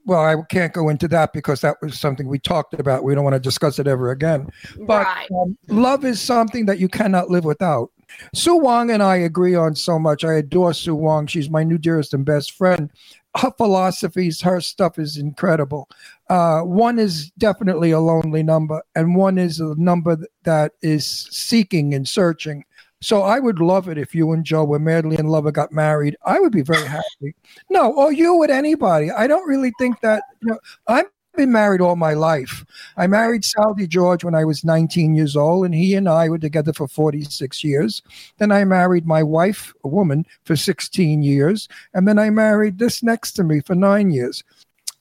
well, 0.04 0.20
I 0.20 0.36
can't 0.48 0.72
go 0.72 0.88
into 0.88 1.08
that 1.08 1.32
because 1.32 1.60
that 1.60 1.76
was 1.80 1.98
something 1.98 2.26
we 2.28 2.38
talked 2.38 2.74
about. 2.74 3.04
We 3.04 3.14
don't 3.14 3.24
want 3.24 3.34
to 3.34 3.40
discuss 3.40 3.78
it 3.78 3.86
ever 3.86 4.10
again. 4.10 4.50
But 4.80 5.06
right. 5.06 5.28
um, 5.30 5.56
love 5.68 6.04
is 6.04 6.20
something 6.20 6.66
that 6.66 6.78
you 6.78 6.88
cannot 6.88 7.30
live 7.30 7.44
without. 7.44 7.90
Sue 8.34 8.56
Wong 8.56 8.90
and 8.90 9.02
I 9.02 9.16
agree 9.16 9.54
on 9.54 9.74
so 9.74 9.98
much. 9.98 10.24
I 10.24 10.34
adore 10.34 10.74
Sue 10.74 10.94
Wong. 10.94 11.26
She's 11.26 11.50
my 11.50 11.64
new 11.64 11.78
dearest 11.78 12.14
and 12.14 12.24
best 12.24 12.52
friend. 12.52 12.90
Her 13.36 13.50
philosophies, 13.56 14.42
her 14.42 14.60
stuff 14.60 14.98
is 14.98 15.16
incredible. 15.16 15.88
Uh, 16.28 16.60
one 16.60 16.98
is 16.98 17.30
definitely 17.38 17.90
a 17.90 18.00
lonely 18.00 18.42
number, 18.42 18.82
and 18.94 19.16
one 19.16 19.38
is 19.38 19.58
a 19.58 19.74
number 19.76 20.18
that 20.42 20.72
is 20.82 21.06
seeking 21.06 21.94
and 21.94 22.06
searching. 22.06 22.64
So 23.02 23.22
I 23.22 23.40
would 23.40 23.58
love 23.58 23.88
it 23.88 23.98
if 23.98 24.14
you 24.14 24.32
and 24.32 24.44
Joe 24.44 24.64
were 24.64 24.78
madly 24.78 25.18
in 25.18 25.26
love 25.26 25.44
and 25.44 25.54
got 25.54 25.72
married. 25.72 26.16
I 26.24 26.38
would 26.38 26.52
be 26.52 26.62
very 26.62 26.86
happy. 26.86 27.34
No, 27.68 27.92
or 27.92 28.12
you 28.12 28.36
with 28.36 28.50
anybody. 28.50 29.10
I 29.10 29.26
don't 29.26 29.46
really 29.46 29.72
think 29.78 30.00
that. 30.00 30.22
You 30.40 30.52
know, 30.52 30.58
I've 30.86 31.06
been 31.34 31.50
married 31.50 31.80
all 31.80 31.96
my 31.96 32.14
life. 32.14 32.64
I 32.96 33.06
married 33.06 33.44
Sal 33.44 33.74
George 33.74 34.22
when 34.22 34.34
I 34.34 34.44
was 34.44 34.64
19 34.64 35.14
years 35.14 35.36
old, 35.36 35.64
and 35.64 35.74
he 35.74 35.94
and 35.94 36.08
I 36.08 36.28
were 36.28 36.38
together 36.38 36.72
for 36.72 36.86
46 36.86 37.64
years. 37.64 38.02
Then 38.38 38.52
I 38.52 38.64
married 38.64 39.06
my 39.06 39.22
wife, 39.22 39.72
a 39.84 39.88
woman, 39.88 40.26
for 40.44 40.56
16 40.56 41.22
years, 41.22 41.68
and 41.94 42.06
then 42.06 42.18
I 42.18 42.30
married 42.30 42.78
this 42.78 43.02
next 43.02 43.32
to 43.32 43.44
me 43.44 43.60
for 43.60 43.74
nine 43.74 44.10
years. 44.10 44.44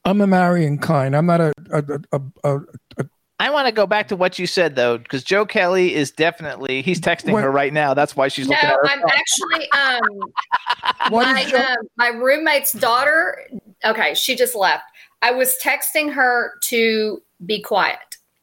I'm 0.06 0.22
a 0.22 0.28
marrying 0.28 0.80
kind. 0.80 1.16
I'm 1.16 1.28
not 1.28 1.42
a 1.42 1.54
a, 1.72 2.00
a, 2.12 2.22
a, 2.44 2.60
I 3.42 3.50
want 3.50 3.66
to 3.66 3.72
go 3.72 3.88
back 3.88 4.08
to 4.10 4.16
what 4.16 4.38
you 4.38 4.46
said 4.46 4.76
though, 4.76 5.00
because 5.00 5.24
Joe 5.24 5.46
Kelly 5.48 5.96
is 5.96 6.12
definitely 6.12 6.84
he's 6.84 7.02
texting 7.02 7.32
What- 7.32 7.44
her 7.44 7.52
right 7.52 7.74
now. 7.74 7.96
That's 7.96 8.16
why 8.16 8.28
she's 8.28 8.48
No, 8.48 8.54
looking 8.54 8.70
at 8.70 8.76
her. 8.76 8.88
I'm 8.88 9.02
actually 9.04 9.72
um 9.72 11.12
my 11.12 11.42
is 11.42 11.50
Joe- 11.52 11.58
um, 11.58 11.78
my 11.98 12.08
roommate's 12.10 12.72
daughter. 12.74 13.40
Okay, 13.84 14.14
she 14.14 14.36
just 14.36 14.56
left. 14.56 14.84
I 15.24 15.32
was 15.32 15.56
texting 15.64 16.14
her 16.14 16.54
to 16.66 17.22
be 17.46 17.62
quiet. 17.62 17.98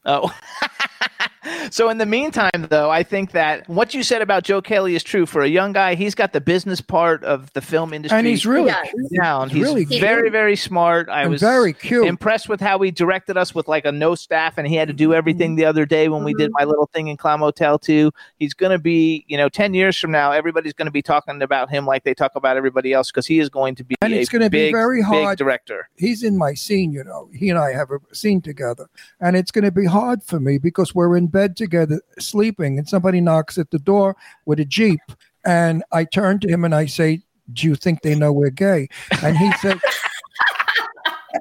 Oh. 0.04 0.36
so 1.70 1.88
in 1.88 1.98
the 1.98 2.06
meantime, 2.06 2.66
though, 2.68 2.90
I 2.90 3.02
think 3.02 3.32
that 3.32 3.68
what 3.68 3.94
you 3.94 4.02
said 4.02 4.22
about 4.22 4.44
Joe 4.44 4.60
Kelly 4.60 4.94
is 4.94 5.02
true. 5.02 5.26
For 5.26 5.42
a 5.42 5.48
young 5.48 5.72
guy, 5.72 5.94
he's 5.94 6.14
got 6.14 6.32
the 6.32 6.40
business 6.40 6.80
part 6.80 7.22
of 7.24 7.52
the 7.52 7.60
film 7.60 7.92
industry. 7.92 8.18
and 8.18 8.26
he's 8.26 8.46
really 8.46 8.68
Yeah. 8.68 8.82
down. 9.22 9.50
He's 9.50 9.62
really 9.62 9.84
very, 9.84 10.22
cute. 10.22 10.32
very 10.32 10.56
smart. 10.56 11.08
I 11.08 11.22
and 11.22 11.30
was 11.30 11.40
very 11.40 11.72
cute. 11.72 12.06
impressed 12.06 12.48
with 12.48 12.60
how 12.60 12.78
he 12.80 12.90
directed 12.90 13.36
us 13.36 13.54
with 13.54 13.68
like 13.68 13.84
a 13.84 13.92
no 13.92 14.14
staff, 14.14 14.58
and 14.58 14.66
he 14.66 14.74
had 14.74 14.88
to 14.88 14.94
do 14.94 15.14
everything 15.14 15.50
mm-hmm. 15.50 15.56
the 15.56 15.64
other 15.64 15.86
day 15.86 16.08
when 16.08 16.24
we 16.24 16.34
did 16.34 16.50
mm-hmm. 16.50 16.60
my 16.60 16.64
little 16.64 16.86
thing 16.92 17.08
in 17.08 17.16
Clown 17.16 17.40
Motel 17.40 17.78
too. 17.78 18.10
He's 18.38 18.54
going 18.54 18.72
to 18.72 18.78
be, 18.78 19.24
you 19.28 19.36
know, 19.36 19.48
ten 19.48 19.74
years 19.74 19.98
from 19.98 20.10
now, 20.10 20.32
everybody's 20.32 20.72
going 20.72 20.86
to 20.86 20.92
be 20.92 21.02
talking 21.02 21.42
about 21.42 21.70
him 21.70 21.86
like 21.86 22.04
they 22.04 22.14
talk 22.14 22.32
about 22.34 22.56
everybody 22.56 22.92
else 22.92 23.10
because 23.10 23.26
he 23.26 23.38
is 23.38 23.48
going 23.48 23.74
to 23.76 23.84
be 23.84 23.94
And 24.02 24.12
a 24.12 24.18
it's 24.18 24.28
gonna 24.28 24.50
be 24.50 24.66
big, 24.66 24.74
very 24.74 24.98
big 24.98 25.06
hard. 25.06 25.38
director. 25.38 25.88
he's 25.96 26.22
in 26.22 26.36
my 26.36 26.54
scene, 26.54 26.92
you 26.92 27.04
know. 27.04 27.28
He 27.34 27.50
and 27.50 27.58
I 27.58 27.72
have 27.72 27.90
a 27.90 28.14
scene 28.14 28.40
together, 28.40 28.88
and 29.20 29.36
it's 29.36 29.50
going 29.50 29.64
to 29.64 29.70
be 29.70 29.84
hard 29.86 30.22
for 30.22 30.40
me 30.40 30.58
because 30.58 30.87
we're 30.94 31.16
in 31.16 31.26
bed 31.28 31.56
together, 31.56 32.00
sleeping, 32.18 32.78
and 32.78 32.88
somebody 32.88 33.20
knocks 33.20 33.58
at 33.58 33.70
the 33.70 33.78
door 33.78 34.16
with 34.46 34.60
a 34.60 34.64
jeep, 34.64 35.00
and 35.44 35.82
I 35.92 36.04
turn 36.04 36.40
to 36.40 36.48
him 36.48 36.64
and 36.64 36.74
I 36.74 36.86
say, 36.86 37.22
"Do 37.52 37.66
you 37.66 37.74
think 37.74 38.02
they 38.02 38.14
know 38.14 38.32
we're 38.32 38.50
gay?" 38.50 38.88
And 39.22 39.36
he 39.36 39.52
said. 39.58 39.80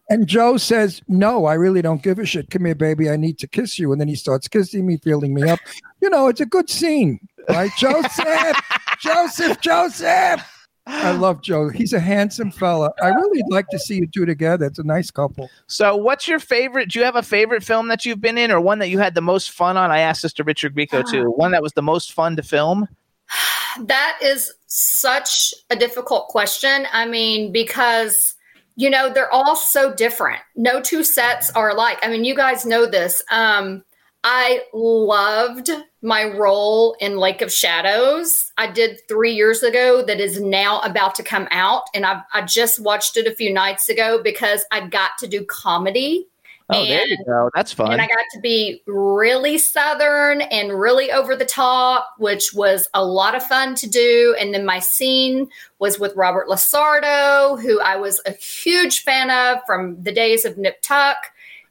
And 0.10 0.28
Joe 0.28 0.58
says, 0.58 1.02
No, 1.08 1.46
I 1.46 1.54
really 1.54 1.82
don't 1.82 2.04
give 2.04 2.20
a 2.20 2.26
shit. 2.26 2.50
Come 2.50 2.66
here, 2.66 2.76
baby. 2.76 3.10
I 3.10 3.16
need 3.16 3.40
to 3.40 3.48
kiss 3.48 3.80
you. 3.80 3.92
And 3.92 4.00
then 4.00 4.08
he 4.08 4.16
starts 4.16 4.48
kissing 4.48 4.86
me, 4.86 4.98
feeling 4.98 5.34
me 5.34 5.44
up. 5.44 5.60
You 6.02 6.10
know, 6.10 6.28
it's 6.28 6.42
a 6.42 6.46
good 6.46 6.70
scene, 6.70 7.20
right? 7.50 7.72
Joseph, 7.78 8.58
Joseph, 9.00 9.60
Joseph. 9.62 10.57
I 10.88 11.12
love 11.18 11.42
Joe. 11.42 11.70
He's 11.70 11.94
a 11.94 12.00
handsome 12.00 12.52
fella. 12.52 12.92
I 13.02 13.10
really 13.10 13.44
like 13.50 13.68
to 13.70 13.80
see 13.80 13.96
you 13.96 14.08
two 14.08 14.26
together. 14.26 14.66
It's 14.66 14.80
a 14.80 14.84
nice 14.84 15.12
couple. 15.12 15.50
So, 15.68 15.96
what's 15.96 16.28
your 16.28 16.40
favorite? 16.40 16.90
Do 16.90 17.00
you 17.00 17.06
have 17.06 17.16
a 17.16 17.24
favorite 17.24 17.64
film 17.64 17.90
that 17.90 18.06
you've 18.06 18.22
been 18.22 18.38
in, 18.38 18.52
or 18.52 18.62
one 18.62 18.80
that 18.80 18.90
you 18.90 19.00
had 19.00 19.14
the 19.16 19.22
most 19.22 19.52
fun 19.52 19.78
on? 19.78 19.92
I 19.92 20.00
asked 20.00 20.24
this 20.24 20.34
to 20.34 20.44
Richard 20.44 20.76
Grieco 20.76 21.08
too. 21.10 21.32
One 21.38 21.52
that 21.52 21.62
was 21.62 21.74
the 21.74 21.82
most 21.82 22.14
fun 22.14 22.36
to 22.38 22.44
film. 22.44 22.88
That 23.82 24.18
is 24.24 24.52
such 24.66 25.54
a 25.70 25.76
difficult 25.76 26.30
question. 26.30 26.88
I 26.92 27.06
mean, 27.06 27.52
because 27.52 28.34
you 28.76 28.90
know 28.90 29.14
they're 29.14 29.32
all 29.32 29.56
so 29.56 29.94
different. 29.94 30.42
No 30.56 30.82
two 30.82 31.04
sets 31.04 31.52
are 31.52 31.70
alike. 31.70 32.00
I 32.02 32.08
mean, 32.08 32.26
you 32.26 32.36
guys 32.36 32.66
know 32.66 32.88
this. 32.88 33.22
Um, 33.30 33.84
I 34.24 34.62
loved 34.74 35.70
my 36.02 36.26
role 36.26 36.96
in 37.00 37.18
Lake 37.18 37.42
of 37.42 37.52
Shadows. 37.52 38.52
I 38.58 38.70
did 38.72 39.00
three 39.08 39.32
years 39.34 39.64
ago. 39.64 40.04
That 40.04 40.20
is 40.20 40.40
now 40.42 40.82
about 40.82 41.16
to 41.16 41.24
come 41.24 41.48
out, 41.52 41.84
and 41.94 42.06
I 42.06 42.22
I 42.34 42.42
just 42.42 42.80
watched 42.80 43.16
it 43.18 43.28
a 43.28 43.36
few 43.36 43.54
nights 43.54 43.90
ago 43.90 44.22
because 44.22 44.66
I 44.72 44.88
got 44.88 45.12
to 45.20 45.28
do 45.28 45.46
comedy. 45.46 46.28
Oh, 46.70 46.86
there 46.86 47.08
you 47.08 47.18
go. 47.26 47.50
That's 47.56 47.72
fun. 47.72 47.94
and 47.94 48.02
I 48.02 48.08
got 48.08 48.26
to 48.34 48.42
be 48.42 48.82
really 48.88 49.58
southern 49.58 50.42
and 50.42 50.78
really 50.78 51.10
over 51.10 51.34
the 51.34 51.46
top, 51.46 52.10
which 52.18 52.54
was 52.54 52.90
a 52.94 53.06
lot 53.06 53.36
of 53.36 53.44
fun 53.48 53.74
to 53.76 53.88
do. 53.88 54.36
And 54.38 54.54
then 54.54 54.66
my 54.66 54.80
scene 54.80 55.48
was 55.80 55.98
with 55.98 56.14
Robert 56.18 56.50
LaSardo, 56.50 57.62
who 57.62 57.80
I 57.80 57.96
was 57.96 58.20
a 58.26 58.34
huge 58.34 59.04
fan 59.04 59.32
of 59.32 59.60
from 59.66 60.04
the 60.04 60.12
days 60.12 60.44
of 60.44 60.58
Nip 60.58 60.82
Tuck. 60.82 61.16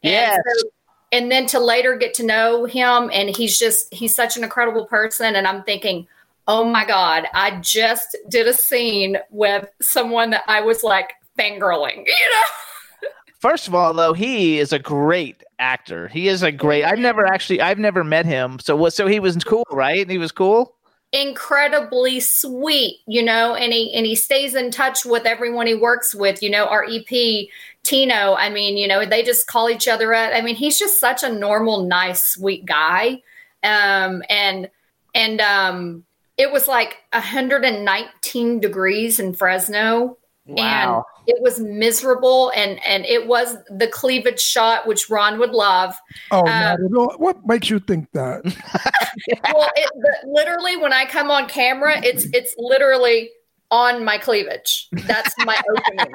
And 0.03 0.13
Yes. 0.13 0.39
so- 0.63 0.71
and 1.17 1.33
then 1.33 1.47
to 1.47 1.59
later 1.59 1.97
get 1.97 2.13
to 2.15 2.27
know 2.27 2.67
him, 2.67 3.11
and 3.13 3.35
he's 3.35 3.59
just 3.59 3.93
he's 3.93 4.15
such 4.15 4.37
an 4.37 4.45
incredible 4.45 4.85
person. 4.87 5.35
And 5.35 5.47
I'm 5.47 5.63
thinking, 5.63 6.07
oh 6.47 6.65
my 6.65 6.85
god, 6.85 7.27
I 7.33 7.59
just 7.61 8.17
did 8.29 8.47
a 8.47 8.53
scene 8.53 9.17
with 9.31 9.67
someone 9.81 10.31
that 10.31 10.43
I 10.47 10.61
was 10.61 10.83
like 10.83 11.15
fangirling, 11.39 11.97
you 12.07 12.31
know. 12.31 13.09
First 13.41 13.69
of 13.69 13.75
all, 13.75 13.95
though, 13.95 14.13
he 14.13 14.59
is 14.59 14.73
a 14.73 14.79
great 14.79 15.43
actor. 15.59 16.09
He 16.09 16.29
is 16.29 16.43
a 16.43 16.53
great. 16.53 16.85
I've 16.85 16.99
never 16.99 17.23
mm-hmm. 17.25 17.35
actually, 17.35 17.61
I've 17.61 17.79
never 17.79 18.05
met 18.05 18.27
him. 18.27 18.59
So 18.59 18.77
what? 18.77 18.93
So 18.93 19.07
he 19.07 19.21
was 19.21 19.37
cool, 19.45 19.65
right? 19.71 20.01
And 20.01 20.11
he 20.11 20.19
was 20.19 20.33
cool. 20.33 20.75
incredibly 21.13 22.21
sweet, 22.21 22.99
you 23.07 23.23
know, 23.23 23.55
and 23.55 23.73
he 23.73 23.95
and 23.95 24.05
he 24.05 24.15
stays 24.15 24.55
in 24.55 24.71
touch 24.71 25.05
with 25.05 25.25
everyone 25.27 25.67
he 25.67 25.75
works 25.75 26.15
with, 26.15 26.43
you 26.43 26.51
know, 26.51 26.67
our 26.67 26.85
EP 26.85 27.49
Tino, 27.87 28.35
I 28.35 28.51
mean, 28.51 28.77
you 28.77 28.89
know, 28.89 29.05
they 29.05 29.23
just 29.23 29.47
call 29.47 29.71
each 29.71 29.87
other 29.87 30.13
up. 30.13 30.33
I 30.35 30.41
mean, 30.41 30.57
he's 30.57 30.79
just 30.79 30.99
such 31.01 31.23
a 31.23 31.33
normal, 31.33 31.85
nice, 31.85 32.25
sweet 32.27 32.67
guy. 32.67 33.23
Um 33.63 34.23
and 34.29 34.69
and 35.15 35.41
um 35.41 36.05
it 36.37 36.53
was 36.53 36.69
like 36.69 36.97
119 37.13 38.61
degrees 38.61 39.19
in 39.21 39.33
Fresno 39.33 40.19
and 40.57 41.03
it 41.27 41.37
was 41.41 41.59
miserable 41.59 42.53
and 42.55 42.79
and 42.87 43.05
it 43.07 43.27
was 43.27 43.57
the 43.69 43.89
cleavage 43.89 44.41
shot 44.41 44.87
which 44.87 45.11
Ron 45.11 45.39
would 45.39 45.51
love 45.51 45.97
Oh, 46.31 46.41
Um, 46.41 46.45
not 46.47 46.81
at 46.81 46.95
all. 46.97 47.15
What 47.19 47.47
makes 47.47 47.71
you 47.71 47.81
think 47.81 48.09
that? 48.13 48.45
well, 49.55 49.69
it, 49.75 49.91
literally, 50.27 50.77
when 50.77 50.93
I 50.93 51.05
come 51.05 51.31
on 51.31 51.49
camera, 51.49 52.01
it's 52.05 52.27
it's 52.33 52.55
literally 52.59 53.31
on 53.71 54.05
my 54.05 54.19
cleavage. 54.19 54.89
That's 55.07 55.35
my 55.45 55.57
opening. 55.71 56.13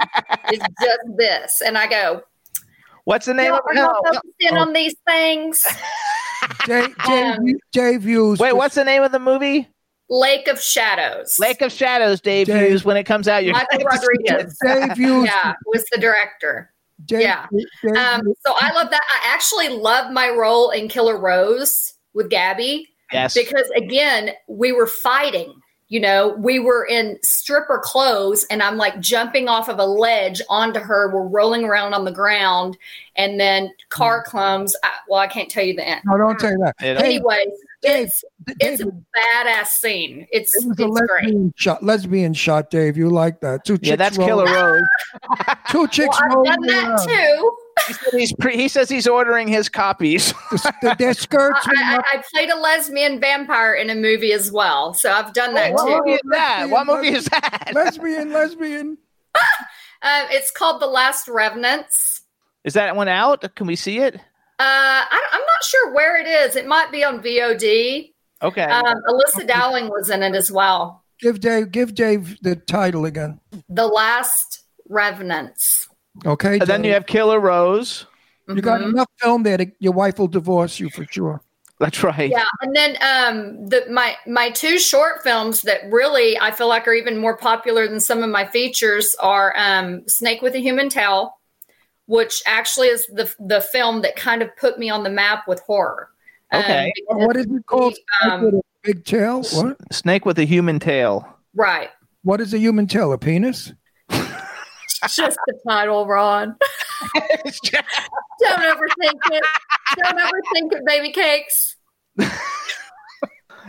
It's 0.49 0.65
just 0.81 0.99
this, 1.17 1.61
and 1.65 1.77
I 1.77 1.87
go. 1.87 2.21
What's 3.05 3.25
the 3.25 3.33
name 3.33 3.49
No, 3.51 3.57
of 3.57 3.61
I'm 3.69 3.75
no, 3.75 4.01
not 4.51 4.57
on 4.67 4.73
these 4.73 4.95
things. 5.07 5.65
Dave, 6.65 6.95
Dave, 7.05 7.35
Um, 7.39 7.45
Dave 7.71 8.03
Hughes. 8.03 8.39
Wait, 8.39 8.53
what's 8.53 8.75
the 8.75 8.83
name 8.83 9.01
of 9.03 9.11
the 9.11 9.19
movie? 9.19 9.67
Lake 10.09 10.47
of 10.47 10.61
Shadows. 10.61 11.37
Lake 11.39 11.61
of 11.61 11.71
Shadows, 11.71 12.19
Dave, 12.21 12.47
Dave- 12.47 12.69
Hughes. 12.69 12.85
When 12.85 12.97
it 12.97 13.05
comes 13.05 13.27
out, 13.27 13.43
you're 13.43 13.53
Michael 13.53 13.79
Rodriguez. 13.85 14.57
Dave 14.63 14.97
Hughes. 14.97 15.25
Yeah, 15.25 15.53
was 15.65 15.83
the 15.91 15.99
director. 15.99 16.73
Dave, 17.05 17.21
yeah. 17.21 17.47
Dave 17.51 17.95
Um, 17.97 18.21
so 18.45 18.53
I 18.59 18.71
love 18.73 18.91
that. 18.91 19.01
I 19.09 19.33
actually 19.33 19.69
love 19.69 20.11
my 20.11 20.29
role 20.29 20.69
in 20.69 20.87
Killer 20.87 21.17
Rose 21.17 21.93
with 22.13 22.29
Gabby. 22.29 22.87
yes. 23.11 23.33
because 23.33 23.69
again 23.75 24.31
we 24.47 24.71
were 24.71 24.85
fighting 24.87 25.53
you 25.91 25.99
know 25.99 26.29
we 26.37 26.57
were 26.57 26.85
in 26.85 27.19
stripper 27.21 27.77
clothes 27.83 28.45
and 28.49 28.63
i'm 28.63 28.77
like 28.77 28.99
jumping 29.01 29.49
off 29.49 29.67
of 29.67 29.77
a 29.77 29.85
ledge 29.85 30.41
onto 30.49 30.79
her 30.79 31.13
we're 31.13 31.27
rolling 31.27 31.65
around 31.65 31.93
on 31.93 32.05
the 32.05 32.11
ground 32.11 32.77
and 33.17 33.37
then 33.39 33.69
car 33.89 34.23
mm. 34.23 34.31
comes 34.31 34.75
I, 34.83 34.91
well 35.09 35.19
i 35.19 35.27
can't 35.27 35.51
tell 35.51 35.63
you 35.65 35.75
the 35.75 35.87
end 35.87 36.01
no, 36.05 36.17
don't 36.17 36.39
say 36.39 36.55
that. 36.63 36.75
It- 36.79 36.97
Hey, 36.97 37.15
anyways 37.15 37.45
Dave, 37.81 38.05
it's 38.05 38.23
it's 38.59 38.81
a 38.81 38.85
badass 38.85 39.67
scene 39.67 40.27
it's 40.31 40.55
it 40.55 40.65
was 40.65 40.79
it's 40.79 41.01
a 41.01 41.05
great 41.05 41.23
lesbian 41.25 41.53
shot. 41.57 41.83
Lesbian 41.83 42.33
shot, 42.33 42.69
Dave. 42.69 42.95
You 42.95 43.09
like 43.09 43.41
that? 43.41 43.65
Two 43.65 43.77
chicks. 43.77 43.87
yeah, 43.87 43.95
that's 43.95 44.17
rolling- 44.17 44.45
Killer 44.45 44.63
Rose. 44.63 44.83
Two 45.71 45.79
well, 45.79 45.87
chicks 45.87 46.17
i've 46.21 46.31
rolling 46.31 46.51
done 46.51 46.61
that 46.67 46.87
around. 46.89 47.07
too 47.07 47.57
He, 47.87 47.93
said 47.93 48.13
he's 48.13 48.33
pre- 48.33 48.57
he 48.57 48.67
says 48.67 48.89
he's 48.89 49.07
ordering 49.07 49.47
his 49.47 49.69
copies. 49.69 50.33
Their- 50.81 50.95
Their 50.95 51.13
skirts. 51.13 51.59
I. 51.65 51.97
I, 52.13 52.17
I 52.17 52.23
played 52.31 52.49
a 52.49 52.55
lesbian 52.57 53.19
vampire 53.19 53.73
in 53.73 53.89
a 53.89 53.95
movie 53.95 54.33
as 54.33 54.51
well 54.51 54.93
so 54.93 55.11
i've 55.11 55.33
done 55.33 55.53
that 55.55 55.73
what 55.73 55.85
too 55.87 55.97
movie 55.99 56.11
is 56.13 56.21
that? 56.31 56.59
lesbian, 56.59 56.71
What 56.71 56.87
movie 56.87 57.09
is 57.15 57.25
that? 57.25 57.71
lesbian, 57.73 58.31
lesbian. 58.33 58.97
um, 59.35 59.41
it's 60.31 60.51
called 60.51 60.81
the 60.81 60.87
last 60.87 61.27
revenants 61.27 62.21
Is 62.63 62.73
that 62.73 62.95
one 62.95 63.07
out? 63.07 63.55
Can 63.55 63.67
we 63.67 63.75
see 63.75 63.99
it? 63.99 64.15
Uh, 64.15 64.19
I, 64.59 65.27
I'm 65.31 65.39
not 65.41 65.63
sure 65.63 65.93
where 65.93 66.19
it 66.21 66.27
is. 66.27 66.55
It 66.55 66.67
might 66.67 66.91
be 66.91 67.03
on 67.03 67.21
VOD. 67.23 68.11
Okay. 68.43 68.63
Um, 68.63 68.95
Alyssa 69.09 69.47
Dowling 69.47 69.89
was 69.89 70.11
in 70.11 70.21
it 70.21 70.35
as 70.35 70.51
well. 70.51 71.03
Give 71.19 71.39
Dave. 71.39 71.71
Give 71.71 71.95
Dave 71.95 72.37
the 72.43 72.55
title 72.55 73.05
again. 73.05 73.39
The 73.69 73.87
Last 73.87 74.63
Revenants. 74.87 75.80
Okay. 76.25 76.59
and 76.59 76.67
then 76.67 76.83
you 76.83 76.93
have 76.93 77.05
Killer 77.05 77.39
Rose. 77.39 78.05
You 78.47 78.61
got 78.61 78.81
Mhm. 78.81 78.89
enough 78.91 79.09
film 79.17 79.43
there. 79.43 79.57
To, 79.57 79.71
your 79.79 79.93
wife 79.93 80.19
will 80.19 80.27
divorce 80.27 80.79
you 80.79 80.89
for 80.89 81.05
sure. 81.09 81.41
That's 81.79 82.03
right. 82.03 82.29
Yeah, 82.29 82.43
and 82.61 82.75
then 82.75 82.95
um, 83.01 83.67
the 83.69 83.85
my 83.89 84.15
my 84.27 84.49
two 84.51 84.77
short 84.77 85.23
films 85.23 85.61
that 85.63 85.81
really 85.89 86.37
I 86.39 86.51
feel 86.51 86.67
like 86.67 86.87
are 86.87 86.93
even 86.93 87.17
more 87.17 87.37
popular 87.37 87.87
than 87.87 87.99
some 87.99 88.21
of 88.23 88.29
my 88.29 88.45
features 88.45 89.15
are 89.19 89.53
um, 89.57 90.03
Snake 90.07 90.41
with 90.43 90.53
a 90.53 90.59
Human 90.59 90.89
Tail, 90.89 91.37
which 92.05 92.43
actually 92.45 92.87
is 92.89 93.07
the 93.07 93.33
the 93.39 93.61
film 93.61 94.01
that 94.03 94.15
kind 94.15 94.41
of 94.43 94.55
put 94.57 94.77
me 94.77 94.89
on 94.89 95.03
the 95.03 95.09
map 95.09 95.47
with 95.47 95.61
horror. 95.61 96.09
Um, 96.51 96.61
Okay. 96.61 96.91
because 96.95 97.25
What 97.25 97.37
is 97.37 97.45
it 97.47 97.65
called? 97.65 97.95
Um, 98.23 98.61
big 98.83 99.05
tail. 99.05 99.43
What? 99.53 99.77
Snake 99.91 100.25
with 100.25 100.37
a 100.39 100.45
human 100.45 100.77
tail. 100.79 101.27
right. 101.55 101.89
What 102.23 102.41
is 102.41 102.53
a 102.53 102.59
human 102.59 102.85
tail? 102.85 103.11
A 103.13 103.17
penis? 103.17 103.73
Just 105.09 105.37
the 105.47 105.59
title, 105.67 106.05
Ron. 106.05 106.55
Don't 107.15 108.61
overthink 108.61 109.19
it. 109.31 109.43
Don't 110.03 110.19
overthink 110.19 110.73
it, 110.73 110.85
baby 110.85 111.11
cakes. 111.11 111.75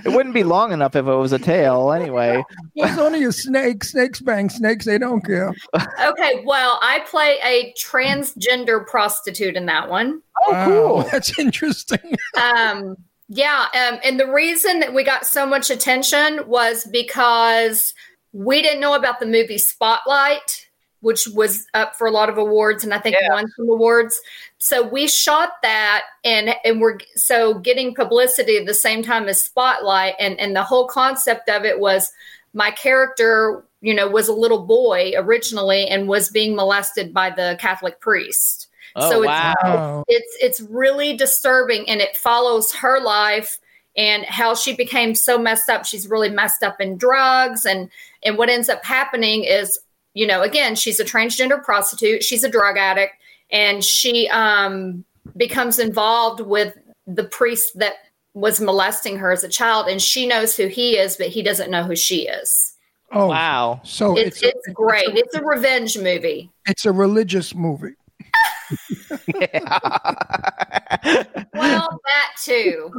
It 0.05 0.09
wouldn't 0.09 0.35
be 0.35 0.43
long 0.43 0.73
enough 0.73 0.97
if 0.97 1.07
it 1.07 1.15
was 1.15 1.33
a 1.33 1.39
tail, 1.39 1.93
anyway. 1.93 2.43
It's 2.75 2.99
only 2.99 3.25
a 3.25 3.33
snake. 3.33 3.85
Snakes 3.85 4.21
bang 4.21 4.49
snakes. 4.49 4.85
They 4.87 4.99
don't 4.99 5.25
care. 5.25 5.55
Okay, 5.75 6.43
well, 6.45 6.79
I 6.83 7.05
play 7.09 7.39
a 7.45 7.73
transgender 7.75 8.87
prostitute 8.87 9.55
in 9.55 9.67
that 9.67 9.89
one. 9.89 10.23
Oh, 10.47 10.53
Wow, 10.53 10.67
cool. 10.67 11.03
That's 11.13 11.39
interesting. 11.39 12.17
Um, 12.43 12.97
yeah, 13.29 13.67
um, 13.75 13.99
and 14.03 14.19
the 14.19 14.31
reason 14.33 14.81
that 14.81 14.93
we 14.93 15.05
got 15.05 15.27
so 15.27 15.47
much 15.47 15.71
attention 15.71 16.41
was 16.47 16.85
because 16.87 17.95
we 18.33 18.63
didn't 18.63 18.81
know 18.81 18.95
about 18.95 19.21
the 19.21 19.27
movie 19.27 19.59
Spotlight, 19.59 20.67
which 21.03 21.29
was 21.29 21.66
up 21.74 21.95
for 21.95 22.07
a 22.07 22.11
lot 22.11 22.29
of 22.31 22.39
awards, 22.39 22.83
and 22.85 22.95
I 22.95 22.99
think 22.99 23.16
Yeah. 23.20 23.33
won 23.35 23.51
some 23.57 23.69
awards. 23.69 24.19
So 24.59 24.83
we 24.83 25.07
shot 25.07 25.51
that, 25.62 26.05
and 26.24 26.55
and 26.65 26.81
we're 26.81 26.99
so 27.15 27.55
getting 27.55 27.95
publicity 27.95 28.57
at 28.57 28.66
the 28.66 28.74
same 28.74 29.03
time 29.03 29.29
as 29.29 29.43
Spotlight, 29.43 30.15
and 30.19 30.41
and 30.41 30.57
the 30.57 30.62
whole 30.62 30.87
concept 30.87 31.49
of 31.51 31.65
it 31.65 31.79
was 31.79 32.11
my 32.55 32.70
character, 32.70 33.62
you 33.81 33.95
know, 33.95 34.09
was 34.09 34.29
a 34.29 34.33
little 34.33 34.62
boy 34.65 35.12
originally 35.16 35.87
and 35.89 36.09
was 36.09 36.31
being 36.31 36.55
molested 36.57 37.12
by 37.12 37.31
the 37.31 37.57
Catholic 37.61 37.99
priest. 38.01 38.69
Oh, 38.95 39.11
So 39.11 39.23
it's- 39.23 39.55
wow. 39.65 40.05
It's 40.09 40.37
it's 40.41 40.61
really 40.61 41.16
disturbing 41.16 41.89
and 41.89 42.01
it 42.01 42.16
follows 42.16 42.73
her 42.74 43.01
life 43.01 43.59
and 43.97 44.24
how 44.27 44.55
she 44.55 44.74
became 44.74 45.15
so 45.15 45.37
messed 45.39 45.69
up 45.69 45.85
she's 45.85 46.09
really 46.09 46.31
messed 46.31 46.62
up 46.62 46.81
in 46.81 46.97
drugs 46.97 47.66
and 47.66 47.91
and 48.23 48.39
what 48.39 48.49
ends 48.49 48.69
up 48.70 48.83
happening 48.85 49.45
is 49.45 49.79
you 50.14 50.26
know 50.26 50.43
again 50.43 50.74
she's 50.74 51.01
a 51.01 51.05
transgender 51.05 51.62
prostitute 51.62 52.22
she's 52.22 52.44
a 52.44 52.51
drug 52.51 52.76
addict 52.76 53.14
and 53.51 53.82
she 53.84 54.28
um 54.28 55.05
becomes 55.36 55.78
involved 55.78 56.40
with 56.40 56.76
the 57.06 57.24
priest 57.24 57.78
that 57.78 57.94
was 58.34 58.60
molesting 58.60 59.18
her 59.18 59.30
as 59.32 59.44
a 59.44 59.48
child 59.48 59.89
and 59.89 60.01
she 60.02 60.26
knows 60.26 60.56
who 60.56 60.66
he 60.68 60.97
is 60.97 61.16
but 61.16 61.28
he 61.28 61.43
doesn't 61.43 61.70
know 61.70 61.82
who 61.84 61.94
she 61.97 62.26
is. 62.28 62.74
Oh, 63.14 63.26
Wow. 63.26 63.82
So 63.84 64.16
it's 64.16 64.43
it's 64.43 64.66
it's, 64.66 64.74
great. 64.74 65.06
a- 65.09 65.14
it's 65.16 65.34
a 65.34 65.43
revenge 65.44 65.98
movie. 65.98 66.51
It's 66.66 66.86
a 66.86 66.93
religious 66.93 67.55
movie. 67.55 67.93
well 71.55 72.01
that 72.05 72.28
too 72.43 72.90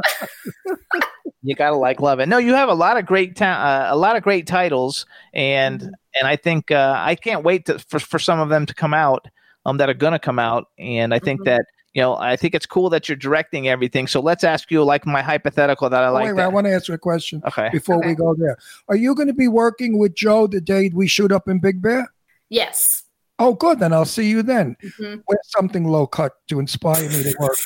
you 1.44 1.56
gotta 1.56 1.76
like 1.76 1.99
love 2.02 2.20
it. 2.20 2.28
No, 2.28 2.38
you 2.40 2.53
have 2.53 2.70
a 2.70 2.74
lot 2.74 2.98
of 2.98 3.06
great 3.06 3.36
ta- 3.36 3.88
uh, 3.90 3.94
a 3.94 3.98
lot 3.98 4.15
of 4.15 4.24
great 4.24 4.48
titles, 4.48 5.06
and 5.34 5.82
and 5.82 6.28
I 6.28 6.36
think 6.36 6.72
uh, 6.72 6.95
I 6.98 7.15
can't 7.15 7.44
wait 7.44 7.65
to, 7.68 7.78
for 7.80 7.99
for 7.99 8.18
some 8.20 8.40
of 8.40 8.49
them 8.49 8.65
to 8.65 8.74
come 8.74 8.94
out. 8.94 9.28
Um, 9.65 9.78
that 9.78 9.90
are 9.90 9.94
gonna 9.94 10.20
come 10.20 10.40
out, 10.40 10.68
and 10.78 11.14
I 11.14 11.20
think 11.20 11.40
Mhm. 11.41 11.45
that 11.45 11.65
you 11.94 12.02
know 12.02 12.18
I 12.18 12.36
think 12.36 12.53
it's 12.53 12.65
cool 12.65 12.90
that 12.90 13.07
you're 13.07 13.15
directing 13.15 13.70
everything. 13.70 14.07
So 14.07 14.20
let's 14.20 14.44
ask 14.44 14.70
you 14.72 14.84
like 14.84 15.06
my 15.06 15.22
hypothetical 15.22 15.90
that 15.90 16.03
I 16.03 16.07
Oh, 16.07 16.14
like. 16.14 16.26
wait, 16.26 16.34
wait, 16.34 16.44
I 16.44 16.48
want 16.49 16.68
to 16.68 16.74
answer 16.74 16.94
a 16.94 16.98
question 16.98 17.41
okay. 17.48 17.70
before 17.72 18.02
we 18.06 18.14
go 18.14 18.36
there. 18.36 18.57
Are 18.90 18.98
you 18.98 19.15
going 19.15 19.30
to 19.30 19.34
be 19.34 19.48
working 19.48 19.98
with 19.98 20.15
Joe 20.15 20.48
the 20.48 20.60
day 20.60 20.91
we 20.94 21.07
shoot 21.07 21.32
up 21.32 21.48
in 21.48 21.60
Big 21.60 21.82
Bear? 21.82 22.10
yes 22.49 23.03
Oh, 23.40 23.54
good. 23.54 23.80
Then 23.80 23.94
I'll 23.94 24.06
see 24.06 24.30
you 24.30 24.44
then. 24.44 24.76
Mhm. 24.84 25.24
Wear 25.28 25.40
something 25.46 25.86
low 25.86 26.06
cut 26.08 26.34
to 26.50 26.60
inspire 26.60 27.02
me 27.10 27.24
to 27.24 27.36
work. 27.40 27.58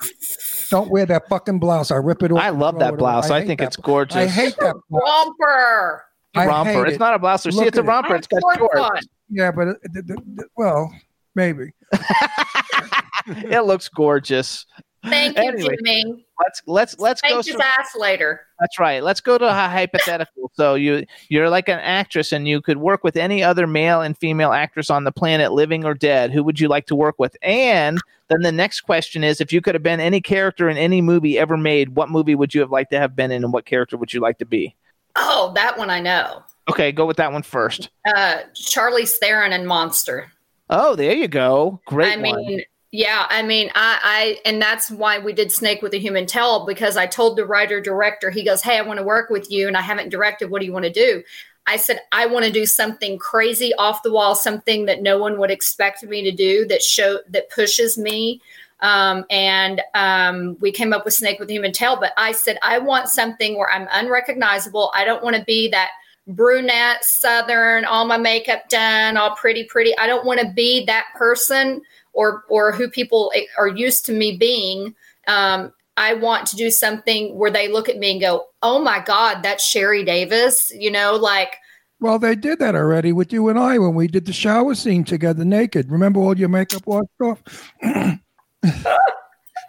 Don't 0.69 0.89
wear 0.89 1.05
that 1.05 1.27
fucking 1.29 1.59
blouse. 1.59 1.91
I'll 1.91 2.01
rip 2.01 2.23
it 2.23 2.31
off. 2.31 2.39
I 2.39 2.49
love 2.49 2.79
that 2.79 2.97
blouse. 2.97 3.29
I, 3.29 3.41
hate 3.41 3.47
think 3.47 3.61
it's 3.61 3.75
bl- 3.75 3.81
gorgeous. 3.83 4.15
I 4.15 4.27
hate 4.27 4.55
that 4.59 4.75
blouse. 4.89 5.03
romper 5.05 6.03
I 6.35 6.45
romper. 6.47 6.71
hate 6.71 6.87
It's 6.87 6.95
it. 6.95 6.99
not 6.99 7.13
a 7.15 7.19
blouse. 7.19 7.43
See, 7.43 7.51
Look 7.51 7.67
it's 7.67 7.77
a 7.77 7.81
at 7.81 7.85
it. 7.85 7.87
romper. 7.87 8.15
It's 8.15 8.27
got 8.27 8.41
shorts. 8.57 8.79
one. 8.79 9.01
Yeah, 9.29 9.51
but 9.51 9.67
it, 9.69 9.77
it- 9.83 10.09
it- 10.09 10.19
it- 10.37 10.47
well, 10.55 10.93
maybe. 11.35 11.73
it 13.27 13.65
looks 13.65 13.89
gorgeous. 13.89 14.65
Thank 15.09 15.37
you, 15.37 15.43
Anyway. 15.43 15.75
Jimmy. 15.83 16.25
Let's 16.39 16.61
let's 16.67 16.99
let's 16.99 17.21
go. 17.21 17.29
Thank 17.29 17.45
his 17.45 17.53
some- 17.53 17.61
ass 17.61 17.95
later. 17.97 18.41
That's 18.59 18.79
right. 18.79 19.03
Let's 19.03 19.21
go 19.21 19.37
to 19.37 19.45
a 19.45 19.53
hypothetical. 19.53 20.51
So 20.53 20.75
you 20.75 21.05
you're 21.29 21.49
like 21.49 21.67
an 21.69 21.79
actress, 21.79 22.31
and 22.31 22.47
you 22.47 22.61
could 22.61 22.77
work 22.77 23.03
with 23.03 23.17
any 23.17 23.43
other 23.43 23.67
male 23.67 24.01
and 24.01 24.17
female 24.17 24.51
actress 24.51 24.89
on 24.89 25.03
the 25.03 25.11
planet, 25.11 25.51
living 25.51 25.83
or 25.85 25.93
dead. 25.93 26.31
Who 26.31 26.43
would 26.43 26.59
you 26.59 26.67
like 26.67 26.85
to 26.87 26.95
work 26.95 27.15
with? 27.17 27.35
And 27.41 27.99
then 28.27 28.41
the 28.41 28.51
next 28.51 28.81
question 28.81 29.23
is, 29.23 29.41
if 29.41 29.51
you 29.51 29.61
could 29.61 29.75
have 29.75 29.83
been 29.83 29.99
any 29.99 30.21
character 30.21 30.69
in 30.69 30.77
any 30.77 31.01
movie 31.01 31.39
ever 31.39 31.57
made, 31.57 31.95
what 31.95 32.09
movie 32.09 32.35
would 32.35 32.53
you 32.53 32.61
have 32.61 32.71
liked 32.71 32.91
to 32.91 32.99
have 32.99 33.15
been 33.15 33.31
in, 33.31 33.43
and 33.43 33.53
what 33.53 33.65
character 33.65 33.97
would 33.97 34.13
you 34.13 34.19
like 34.19 34.37
to 34.39 34.45
be? 34.45 34.75
Oh, 35.15 35.51
that 35.55 35.77
one 35.77 35.89
I 35.89 35.99
know. 35.99 36.43
Okay, 36.69 36.91
go 36.91 37.05
with 37.05 37.17
that 37.17 37.31
one 37.31 37.41
first. 37.43 37.89
Uh, 38.05 38.39
Charlize 38.53 39.15
Theron 39.15 39.53
and 39.53 39.65
Monster. 39.67 40.31
Oh, 40.69 40.95
there 40.95 41.13
you 41.15 41.27
go. 41.29 41.79
Great 41.85 42.13
I 42.13 42.21
mean, 42.21 42.35
one. 42.35 42.61
Yeah, 42.91 43.25
I 43.29 43.43
mean, 43.43 43.69
I, 43.75 43.99
I, 44.45 44.49
and 44.49 44.61
that's 44.61 44.89
why 44.89 45.19
we 45.19 45.33
did 45.33 45.51
Snake 45.51 45.81
with 45.81 45.93
a 45.93 45.99
Human 45.99 46.25
Tail 46.25 46.65
because 46.65 46.95
I 46.95 47.05
told 47.05 47.37
the 47.37 47.45
writer 47.45 47.81
director, 47.81 48.29
he 48.29 48.45
goes, 48.45 48.61
Hey, 48.61 48.77
I 48.77 48.81
want 48.81 48.97
to 48.97 49.05
work 49.05 49.29
with 49.29 49.51
you 49.51 49.67
and 49.67 49.75
I 49.75 49.81
haven't 49.81 50.09
directed. 50.09 50.49
What 50.49 50.61
do 50.61 50.65
you 50.65 50.71
want 50.71 50.85
to 50.85 50.91
do? 50.91 51.21
I 51.67 51.75
said, 51.75 51.99
I 52.13 52.27
want 52.27 52.45
to 52.45 52.51
do 52.51 52.65
something 52.65 53.19
crazy 53.19 53.73
off 53.75 54.03
the 54.03 54.11
wall, 54.11 54.35
something 54.35 54.85
that 54.85 55.01
no 55.01 55.17
one 55.17 55.37
would 55.37 55.51
expect 55.51 56.01
me 56.03 56.23
to 56.23 56.31
do 56.31 56.65
that 56.67 56.81
show 56.81 57.19
that 57.29 57.49
pushes 57.49 57.97
me. 57.97 58.41
Um, 58.79 59.25
and 59.29 59.81
um, 59.93 60.55
we 60.61 60.71
came 60.71 60.93
up 60.93 61.03
with 61.03 61.13
Snake 61.13 61.39
with 61.39 61.49
a 61.49 61.53
Human 61.53 61.73
Tail. 61.73 61.97
But 61.99 62.13
I 62.15 62.31
said, 62.31 62.57
I 62.63 62.79
want 62.79 63.09
something 63.09 63.57
where 63.57 63.69
I'm 63.69 63.89
unrecognizable. 63.91 64.91
I 64.95 65.03
don't 65.03 65.23
want 65.23 65.35
to 65.35 65.43
be 65.43 65.67
that 65.71 65.89
brunette, 66.27 67.03
southern, 67.03 67.83
all 67.83 68.05
my 68.05 68.17
makeup 68.17 68.69
done, 68.69 69.17
all 69.17 69.35
pretty, 69.35 69.65
pretty. 69.65 69.97
I 69.97 70.07
don't 70.07 70.25
want 70.25 70.39
to 70.39 70.47
be 70.47 70.85
that 70.85 71.07
person 71.15 71.81
or 72.17 72.43
or 72.49 72.71
who 72.71 72.89
people 72.89 73.31
are 73.57 73.67
used 73.67 74.05
to 74.07 74.11
me 74.11 74.35
being. 74.35 74.95
Um, 75.27 75.71
I 75.97 76.15
want 76.15 76.47
to 76.47 76.55
do 76.55 76.69
something 76.71 77.35
where 77.37 77.51
they 77.51 77.67
look 77.67 77.87
at 77.87 77.97
me 77.97 78.11
and 78.11 78.19
go, 78.21 78.45
"Oh 78.63 78.79
my 78.79 78.99
God, 78.99 79.43
that's 79.43 79.63
Sheri 79.63 80.05
Davis." 80.05 80.71
You 80.71 80.91
know, 80.91 81.15
like 81.15 81.55
Well, 81.99 82.17
they 82.17 82.35
did 82.35 82.57
that 82.59 82.75
already 82.75 83.13
with 83.13 83.31
you 83.31 83.47
and 83.49 83.59
I 83.59 83.77
when 83.77 83.93
we 83.93 84.07
did 84.07 84.25
the 84.25 84.33
shower 84.33 84.73
scene 84.73 85.03
together 85.03 85.45
naked. 85.45 85.91
Remember 85.91 86.19
all 86.19 86.37
your 86.37 86.49
makeup 86.49 86.85
washed 86.87 87.07
off? 87.21 87.41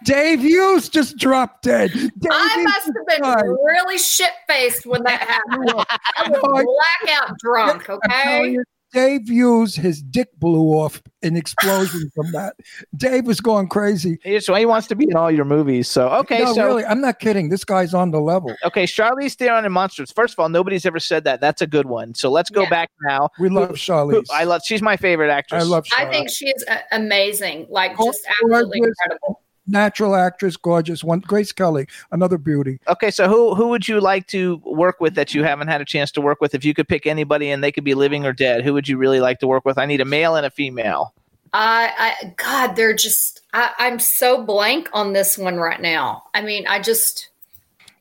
Dave 0.05 0.39
Hughes 0.39 0.87
just 0.89 1.17
dropped 1.17 1.63
dead. 1.63 1.91
Dave 1.91 2.31
I 2.31 2.63
must 2.63 2.85
have 2.85 3.07
been 3.07 3.21
died. 3.21 3.43
really 3.43 3.97
shit 3.97 4.31
faced 4.47 4.85
when 4.85 5.03
that 5.03 5.21
happened. 5.21 5.71
I 6.17 6.29
was 6.29 6.65
blackout 7.05 7.37
drunk. 7.37 7.89
Okay. 7.89 8.57
You, 8.93 8.99
Dave 9.01 9.27
Hughes, 9.29 9.75
his 9.75 10.01
dick 10.01 10.29
blew 10.39 10.69
off 10.73 11.01
in 11.21 11.35
explosion 11.35 12.09
from 12.15 12.31
that. 12.31 12.55
Dave 12.95 13.25
was 13.27 13.39
going 13.41 13.67
crazy. 13.67 14.17
He, 14.23 14.39
so 14.39 14.53
he 14.55 14.65
wants 14.65 14.87
to 14.87 14.95
be 14.95 15.05
in 15.09 15.15
all 15.15 15.29
your 15.31 15.45
movies. 15.45 15.89
So 15.89 16.09
okay, 16.09 16.43
no, 16.43 16.53
so 16.53 16.65
really, 16.65 16.85
I'm 16.85 17.01
not 17.01 17.19
kidding. 17.19 17.49
This 17.49 17.63
guy's 17.65 17.93
on 17.93 18.11
the 18.11 18.19
level. 18.21 18.55
okay, 18.65 18.85
Charlize 18.85 19.35
Theron 19.35 19.65
and 19.65 19.73
Monsters. 19.73 20.11
First 20.11 20.33
of 20.33 20.39
all, 20.39 20.49
nobody's 20.49 20.85
ever 20.85 20.99
said 20.99 21.23
that. 21.25 21.41
That's 21.41 21.61
a 21.61 21.67
good 21.67 21.85
one. 21.87 22.13
So 22.15 22.29
let's 22.31 22.49
go 22.49 22.63
Yeah. 22.63 22.69
back 22.69 22.89
now. 23.03 23.29
We 23.39 23.49
love 23.49 23.69
Who- 23.69 23.75
Charlize. 23.75 24.25
I 24.31 24.43
love. 24.45 24.61
She's 24.63 24.81
my 24.81 24.97
favorite 24.97 25.29
actress. 25.31 25.63
I 25.63 25.67
love 25.67 25.85
I 25.97 26.05
think 26.05 26.29
she 26.29 26.47
is 26.49 26.63
uh, 26.67 26.77
amazing. 26.91 27.67
Like 27.69 27.93
Oh, 27.99 28.05
just 28.05 28.25
absolutely 28.29 28.79
gorgeous. 28.79 28.95
incredible. 29.05 29.41
Natural 29.69 30.15
actress, 30.15 30.57
gorgeous 30.57 31.03
one. 31.03 31.19
Grace 31.19 31.51
Kelly, 31.51 31.87
another 32.11 32.37
beauty. 32.37 32.79
Okay, 32.87 33.11
so 33.11 33.27
who 33.27 33.55
who 33.55 33.67
would 33.69 33.87
you 33.87 33.99
like 34.01 34.27
to 34.27 34.61
work 34.65 34.99
with 34.99 35.15
that 35.15 35.33
you 35.33 35.43
haven't 35.43 35.67
had 35.67 35.81
a 35.81 35.85
chance 35.85 36.11
to 36.13 36.21
work 36.21 36.41
with? 36.41 36.53
If 36.55 36.65
you 36.65 36.73
could 36.73 36.87
pick 36.87 37.05
anybody 37.05 37.49
and 37.51 37.63
they 37.63 37.71
could 37.71 37.83
be 37.83 37.93
living 37.93 38.25
or 38.25 38.33
dead, 38.33 38.63
who 38.63 38.73
would 38.73 38.87
you 38.87 38.97
really 38.97 39.19
like 39.19 39.39
to 39.39 39.47
work 39.47 39.65
with? 39.65 39.77
I 39.77 39.85
need 39.85 40.01
a 40.01 40.05
male 40.05 40.35
and 40.35 40.45
a 40.45 40.49
female. 40.51 41.13
I, 41.53 41.91
I 42.21 42.33
God, 42.37 42.75
they're 42.75 42.93
just. 42.95 43.41
I, 43.53 43.71
I'm 43.79 43.99
so 43.99 44.43
blank 44.43 44.89
on 44.93 45.13
this 45.13 45.37
one 45.37 45.55
right 45.57 45.81
now. 45.81 46.23
I 46.33 46.41
mean, 46.41 46.67
I 46.67 46.79
just. 46.79 47.29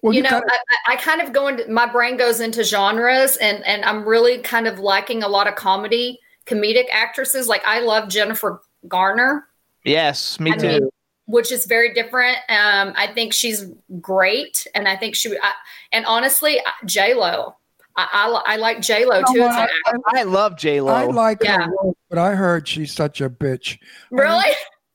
Well, 0.03 0.13
you 0.13 0.19
you, 0.19 0.23
know, 0.25 0.31
gotta- 0.31 0.47
I, 0.87 0.93
I 0.93 0.97
kind 0.97 1.21
of 1.21 1.33
go 1.33 1.49
into 1.49 1.69
my 1.71 1.87
brain 1.87 2.17
goes 2.17 2.41
into 2.41 2.63
genres, 2.63 3.37
and 3.39 3.65
and 3.67 3.85
I'm 3.85 4.07
really 4.07 4.39
kind 4.39 4.67
of 4.67 4.79
liking 4.79 5.23
a 5.23 5.29
lot 5.29 5.49
of 5.49 5.55
comedy, 5.55 6.21
comedic 6.47 6.85
actresses. 6.93 7.49
Like 7.49 7.63
I 7.67 7.81
love 7.81 8.09
Jennifer 8.09 8.61
Garner, 8.87 9.49
Yes, 9.85 10.39
me 10.39 10.53
I 10.53 10.57
too. 10.57 10.69
mean, 10.69 10.91
which 11.29 11.53
is 11.53 11.67
very 11.67 11.93
different. 11.93 12.39
Um, 12.49 12.95
I 12.97 13.07
think 13.15 13.35
she's 13.35 13.67
great, 14.01 14.67
and 14.75 14.89
I 14.89 14.97
think 14.97 15.15
she. 15.15 15.31
I, 15.43 15.53
and 15.93 16.05
honestly, 16.07 16.59
J 16.87 17.13
Lo, 17.15 17.55
I, 17.97 18.09
I, 18.47 18.55
I 18.55 18.57
like 18.57 18.81
J 18.81 19.05
Lo 19.05 19.21
too. 19.23 19.33
You 19.35 19.39
know 19.41 19.49
as 19.49 19.55
an 19.55 19.61
what? 19.61 19.71
actor. 19.89 20.01
I 20.19 20.23
love 20.25 20.57
J 20.57 20.81
Lo. 20.81 20.93
I 20.93 21.05
like 21.05 21.39
Yeah. 21.45 21.67
her, 21.67 21.93
but 22.09 22.19
I 22.19 22.35
heard 22.35 22.67
she's 22.67 22.93
such 22.93 23.21
a 23.21 23.29
bitch. 23.29 23.79
Really? 24.11 24.51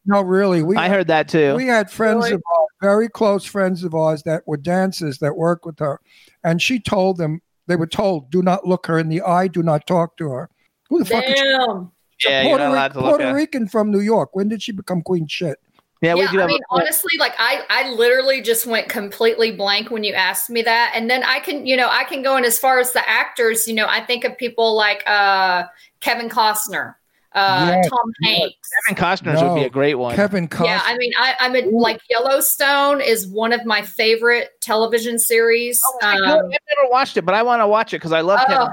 No, 0.05 0.21
really, 0.21 0.63
we 0.63 0.75
I 0.75 0.89
heard 0.89 1.07
that 1.07 1.29
too. 1.29 1.55
we 1.55 1.67
had 1.67 1.89
friends 1.89 2.25
Really? 2.25 2.33
of 2.33 2.41
ours, 2.57 2.67
very 2.81 3.07
close 3.09 3.45
friends 3.45 3.83
of 3.83 3.93
ours 3.93 4.23
that 4.23 4.43
were 4.47 4.57
dancers 4.57 5.19
that 5.19 5.37
worked 5.37 5.65
with 5.65 5.79
her, 5.79 6.01
and 6.43 6.61
she 6.61 6.79
told 6.79 7.17
them 7.17 7.41
they 7.67 7.75
were 7.77 7.87
told, 7.87 8.29
"Do 8.31 8.41
not 8.41 8.67
look 8.67 8.87
her 8.87 8.97
in 8.99 9.07
the 9.07 9.21
eye. 9.21 9.47
Do 9.47 9.61
not 9.63 9.85
talk 9.87 10.17
to 10.17 10.29
her." 10.31 10.49
Who 10.89 10.99
the 10.99 11.05
fuck 11.05 11.23
is 11.25 11.39
she? 11.39 11.45
Damn. 11.45 11.91
yeah, 12.25 12.41
you're 12.41 12.49
Puerto, 12.57 12.63
not 12.65 12.71
allowed 12.71 12.93
to 12.93 12.99
Puerto 12.99 13.23
at. 13.25 13.35
Rican 13.35 13.67
from 13.67 13.91
New 13.91 14.01
York. 14.01 14.35
When 14.35 14.47
did 14.49 14.61
she 14.61 14.71
become 14.73 15.01
queen 15.01 15.27
shit? 15.27 15.57
Yeah, 16.03 16.15
we 16.15 16.23
yeah, 16.23 16.31
do 16.31 16.37
I 16.39 16.41
have. 16.41 16.47
mean, 16.49 16.61
a, 16.69 16.75
honestly, 16.75 17.11
like 17.17 17.33
I, 17.39 17.63
I 17.69 17.89
literally 17.91 18.41
just 18.41 18.65
went 18.65 18.89
completely 18.89 19.51
blank 19.53 19.89
when 19.89 20.03
you 20.03 20.13
asked 20.13 20.49
me 20.49 20.61
that, 20.63 20.91
and 20.93 21.09
then 21.09 21.23
I 21.23 21.39
can, 21.39 21.65
you 21.65 21.77
know, 21.77 21.87
I 21.89 22.03
can 22.03 22.21
go 22.21 22.35
in 22.35 22.43
as 22.43 22.59
far 22.59 22.79
as 22.79 22.91
the 22.91 23.07
actors. 23.09 23.69
You 23.69 23.75
know, 23.75 23.87
I 23.87 24.05
think 24.05 24.25
of 24.25 24.37
people 24.37 24.75
like 24.75 25.01
uh, 25.07 25.63
Kevin 26.01 26.27
Costner, 26.27 26.95
uh, 27.31 27.71
Yes, 27.73 27.89
Tom 27.89 28.11
Hanks. 28.23 28.69
Kevin 28.85 29.01
Costner's 29.01 29.41
would 29.41 29.55
be 29.55 29.63
a 29.63 29.69
great 29.69 29.95
one. 29.95 30.13
Kevin 30.13 30.49
Costner. 30.49 30.65
Yeah, 30.65 30.81
I 30.83 30.97
mean, 30.97 31.13
I, 31.17 31.35
I'm 31.39 31.55
a, 31.55 31.61
like 31.69 32.01
Yellowstone 32.09 32.99
is 32.99 33.25
one 33.25 33.53
of 33.53 33.65
my 33.65 33.81
favorite 33.81 34.49
television 34.59 35.17
series. 35.17 35.81
I 36.01 36.17
know, 36.19 36.39
Um, 36.39 36.45
I've 36.47 36.77
never 36.77 36.91
watched 36.91 37.15
it, 37.15 37.21
but 37.21 37.33
I 37.33 37.43
want 37.43 37.61
to 37.61 37.67
watch 37.67 37.93
it 37.93 37.97
because 37.97 38.11
I 38.11 38.19
love 38.19 38.41
oh, 38.43 38.51
Kevin. 38.51 38.67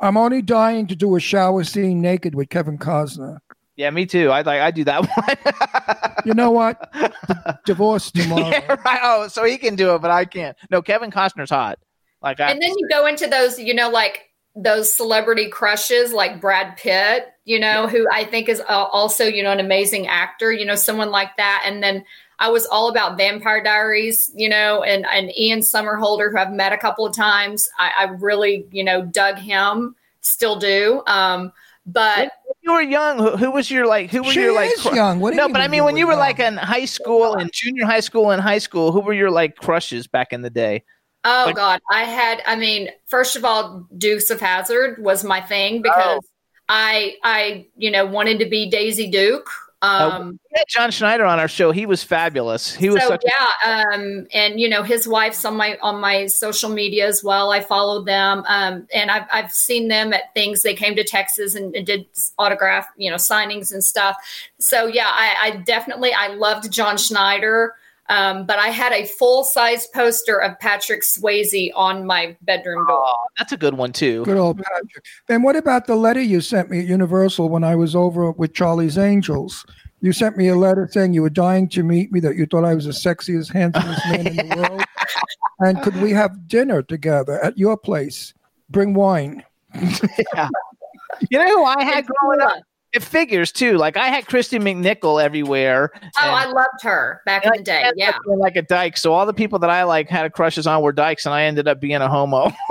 I'm 0.00 0.16
only 0.16 0.42
dying 0.42 0.86
to 0.86 0.94
do 0.94 1.16
a 1.16 1.20
shower 1.20 1.64
scene 1.64 2.00
naked 2.00 2.36
with 2.36 2.50
Kevin 2.50 2.78
Costner. 2.78 3.38
Yeah, 3.82 3.90
me 3.90 4.06
too. 4.06 4.30
I 4.30 4.42
like 4.42 4.60
I 4.60 4.70
do 4.70 4.84
that 4.84 5.00
one. 5.16 6.22
You 6.24 6.34
know 6.34 6.52
what? 6.52 6.92
D- 6.92 7.08
divorce 7.66 8.12
tomorrow. 8.12 8.48
yeah, 8.48 8.76
right. 8.84 9.00
Oh, 9.02 9.26
so 9.26 9.42
he 9.42 9.58
can 9.58 9.74
do 9.74 9.96
it, 9.96 9.98
but 10.00 10.12
I 10.12 10.24
can't. 10.24 10.56
No, 10.70 10.80
Kevin 10.82 11.10
Costner's 11.10 11.50
hot. 11.50 11.80
Like 12.22 12.38
I, 12.38 12.52
and 12.52 12.62
then 12.62 12.70
you 12.78 12.88
go 12.88 13.06
into 13.06 13.26
those, 13.26 13.58
you 13.58 13.74
know, 13.74 13.90
like 13.90 14.30
those 14.54 14.94
celebrity 14.94 15.48
crushes 15.48 16.12
like 16.12 16.40
Brad 16.40 16.76
Pitt, 16.76 17.26
you 17.44 17.58
know, 17.58 17.88
who 17.88 18.06
I 18.12 18.22
think 18.22 18.48
is 18.48 18.60
uh, 18.60 18.64
also, 18.68 19.24
you 19.24 19.42
know, 19.42 19.50
an 19.50 19.58
amazing 19.58 20.06
actor, 20.06 20.52
you 20.52 20.64
know, 20.64 20.76
someone 20.76 21.10
like 21.10 21.36
that. 21.38 21.64
And 21.66 21.82
then 21.82 22.04
I 22.38 22.50
was 22.50 22.66
all 22.66 22.88
about 22.88 23.16
Vampire 23.16 23.64
Diaries, 23.64 24.30
you 24.36 24.48
know, 24.48 24.84
and, 24.84 25.04
and 25.06 25.36
Ian 25.36 25.58
Somerhalder, 25.58 26.30
who 26.30 26.38
I've 26.38 26.52
met 26.52 26.72
a 26.72 26.78
couple 26.78 27.04
of 27.04 27.16
times. 27.16 27.68
I, 27.80 27.90
I 27.98 28.04
really, 28.04 28.64
you 28.70 28.84
know, 28.84 29.04
dug 29.04 29.38
him, 29.38 29.96
still 30.20 30.60
do. 30.60 31.02
Um, 31.08 31.52
but 31.84 32.16
when 32.16 32.30
you 32.62 32.72
were 32.72 32.80
young, 32.82 33.18
who, 33.18 33.36
who 33.36 33.50
was 33.50 33.70
your 33.70 33.86
like? 33.86 34.10
Who 34.10 34.22
were 34.22 34.30
She 34.32 34.40
your 34.40 34.54
like? 34.54 34.70
is 34.72 34.80
cru- 34.82 34.94
young. 34.94 35.20
What 35.20 35.30
do 35.32 35.36
no, 35.36 35.46
you 35.46 35.52
but 35.52 35.60
I 35.60 35.64
mean 35.64 35.70
mean, 35.72 35.76
you 35.78 35.84
when 35.84 35.94
were 35.94 35.98
you 36.00 36.06
were 36.06 36.16
like 36.16 36.38
in 36.38 36.56
high 36.56 36.84
school 36.84 37.34
and 37.34 37.50
junior 37.52 37.84
high 37.86 38.00
school 38.00 38.30
and 38.30 38.40
high 38.40 38.58
school, 38.58 38.92
who 38.92 39.00
were 39.00 39.12
your 39.12 39.30
like 39.30 39.56
crushes 39.56 40.06
back 40.06 40.32
in 40.32 40.42
the 40.42 40.50
day? 40.50 40.84
Oh 41.24 41.44
Like- 41.46 41.56
God, 41.56 41.80
I 41.90 42.04
had. 42.04 42.42
I 42.46 42.56
mean, 42.56 42.88
first 43.06 43.36
of 43.36 43.44
all, 43.44 43.86
Dukes 43.96 44.30
of 44.30 44.40
Hazzard 44.40 45.02
was 45.02 45.22
my 45.24 45.40
thing 45.40 45.82
because 45.82 46.20
Oh. 46.24 46.28
I, 46.68 47.16
I, 47.22 47.66
you 47.76 47.90
know, 47.90 48.06
wanted 48.06 48.38
to 48.38 48.46
be 48.46 48.70
Daisy 48.70 49.10
Duke. 49.10 49.50
Um, 49.82 50.38
We 50.52 50.58
had 50.58 50.64
John 50.68 50.90
Schneider 50.92 51.24
on 51.24 51.40
our 51.40 51.48
show. 51.48 51.72
He 51.72 51.86
was 51.86 52.04
fabulous. 52.04 52.72
He 52.72 52.88
was 52.88 53.02
so 53.02 53.08
such. 53.08 53.24
a- 53.24 53.28
yeah, 53.28 53.84
um, 53.92 54.26
and 54.32 54.60
you 54.60 54.68
know, 54.68 54.82
his 54.84 55.08
wife's 55.08 55.44
on 55.44 55.56
my 55.56 55.76
on 55.82 56.00
my 56.00 56.26
social 56.26 56.70
media 56.70 57.06
as 57.06 57.24
well. 57.24 57.50
I 57.50 57.60
followed 57.60 58.06
them, 58.06 58.44
um, 58.46 58.86
and 58.94 59.10
I've 59.10 59.26
I've 59.32 59.52
seen 59.52 59.88
them 59.88 60.12
at 60.12 60.32
things. 60.34 60.62
They 60.62 60.74
came 60.74 60.94
to 60.96 61.04
Texas 61.04 61.54
and, 61.56 61.74
and 61.74 61.84
did 61.84 62.06
autograph, 62.38 62.86
you 62.96 63.10
know, 63.10 63.16
signings 63.16 63.72
and 63.72 63.82
stuff. 63.82 64.16
So 64.60 64.86
yeah, 64.86 65.08
I, 65.08 65.34
I 65.40 65.50
definitely 65.56 66.12
I 66.12 66.28
loved 66.28 66.70
John 66.70 66.96
Schneider. 66.96 67.74
Um, 68.08 68.46
but 68.46 68.58
I 68.58 68.68
had 68.68 68.92
a 68.92 69.06
full 69.06 69.44
size 69.44 69.86
poster 69.94 70.40
of 70.40 70.58
Patrick 70.58 71.02
Swayze 71.02 71.70
on 71.74 72.04
my 72.04 72.36
bedroom 72.42 72.86
door. 72.86 73.04
Oh, 73.06 73.26
that's 73.38 73.52
a 73.52 73.56
good 73.56 73.74
one 73.74 73.92
too. 73.92 74.24
Good 74.24 74.36
old 74.36 74.58
Patrick. 74.58 75.04
And 75.28 75.44
what 75.44 75.56
about 75.56 75.86
the 75.86 75.96
letter 75.96 76.20
you 76.20 76.40
sent 76.40 76.68
me 76.68 76.80
at 76.80 76.86
Universal 76.86 77.48
when 77.48 77.64
I 77.64 77.76
was 77.76 77.94
over 77.94 78.32
with 78.32 78.54
Charlie's 78.54 78.98
Angels? 78.98 79.64
You 80.00 80.12
sent 80.12 80.36
me 80.36 80.48
a 80.48 80.56
letter 80.56 80.88
saying 80.90 81.14
you 81.14 81.22
were 81.22 81.30
dying 81.30 81.68
to 81.70 81.84
meet 81.84 82.10
me, 82.10 82.18
that 82.20 82.34
you 82.36 82.44
thought 82.46 82.64
I 82.64 82.74
was 82.74 82.86
the 82.86 82.90
sexiest, 82.90 83.52
handsomest 83.52 84.04
man 84.10 84.26
in 84.26 84.36
the 84.36 84.56
world. 84.68 84.82
And 85.60 85.80
could 85.80 85.96
we 86.02 86.10
have 86.10 86.48
dinner 86.48 86.82
together 86.82 87.42
at 87.42 87.56
your 87.56 87.76
place? 87.76 88.34
Bring 88.68 88.94
wine. 88.94 89.44
yeah. 90.34 90.48
You 91.30 91.38
know 91.38 91.58
who 91.58 91.64
I 91.64 91.84
had 91.84 92.06
growing 92.06 92.40
up? 92.40 92.58
It 92.92 93.02
figures 93.02 93.50
too. 93.52 93.78
Like 93.78 93.96
I 93.96 94.08
had 94.08 94.26
Kristy 94.26 94.60
McNichol 94.60 95.22
everywhere. 95.22 95.90
Oh, 95.94 95.98
and- 96.22 96.30
I 96.30 96.46
loved 96.46 96.82
her 96.82 97.22
back 97.24 97.44
in 97.46 97.52
the 97.56 97.62
day. 97.62 97.82
and 97.84 97.94
Yeah. 97.96 98.16
Like 98.26 98.56
a 98.56 98.62
dyke. 98.62 98.96
So 98.98 99.12
all 99.14 99.24
the 99.26 99.32
people 99.32 99.58
that 99.60 99.70
I 99.70 99.84
like 99.84 100.08
had 100.10 100.30
crushes 100.32 100.66
on 100.66 100.82
were 100.82 100.92
dykes, 100.92 101.24
and 101.24 101.34
I 101.34 101.44
ended 101.44 101.66
up 101.68 101.80
being 101.80 101.96
a 102.02 102.08
homo. 102.08 102.52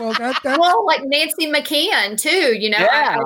Well, 0.00 0.12
that, 0.12 0.40
that 0.44 0.60
Well, 0.60 0.86
like 0.86 1.00
Nancy 1.04 1.50
McKeon 1.50 2.20
too. 2.20 2.56
You 2.56 2.70
know, 2.70 2.78
I- 2.78 2.82
Yeah. 2.82 3.18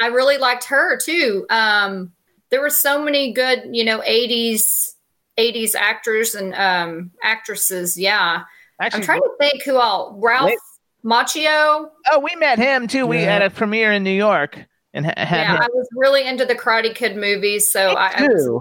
I, 0.00 0.04
I 0.04 0.06
really 0.08 0.36
liked 0.36 0.64
her 0.64 0.98
too. 0.98 1.46
Um, 1.48 2.12
there 2.50 2.60
were 2.60 2.68
so 2.70 3.02
many 3.02 3.32
good, 3.32 3.62
you 3.72 3.82
know, 3.84 4.00
'80s 4.00 4.90
'80s 5.38 5.74
actors 5.74 6.34
and 6.34 6.54
um, 6.54 7.10
actresses. 7.22 7.96
Yeah, 7.98 8.42
Actually, 8.80 8.98
I'm 9.00 9.04
trying 9.06 9.20
to 9.22 9.30
think 9.40 9.62
who 9.62 9.76
all. 9.76 10.18
Ralph 10.22 10.50
Wait. 10.50 10.58
Macchio. 11.04 11.88
oh, 12.10 12.20
we 12.20 12.36
met 12.36 12.58
him 12.58 12.86
too. 12.88 13.06
We 13.06 13.20
Yeah. 13.20 13.32
had 13.32 13.42
a 13.42 13.50
premiere 13.50 13.92
in 13.92 14.02
New 14.04 14.10
York 14.10 14.58
and 14.94 15.06
ha- 15.06 15.14
had 15.16 15.40
Yeah, 15.42 15.54
him. 15.56 15.62
I 15.62 15.68
was 15.72 15.88
really 15.94 16.26
into 16.26 16.44
the 16.44 16.54
Karate 16.54 16.94
Kid 16.94 17.16
movies, 17.16 17.70
so 17.70 17.90
I, 17.90 18.12
I 18.16 18.22
was, 18.28 18.44
too. 18.44 18.60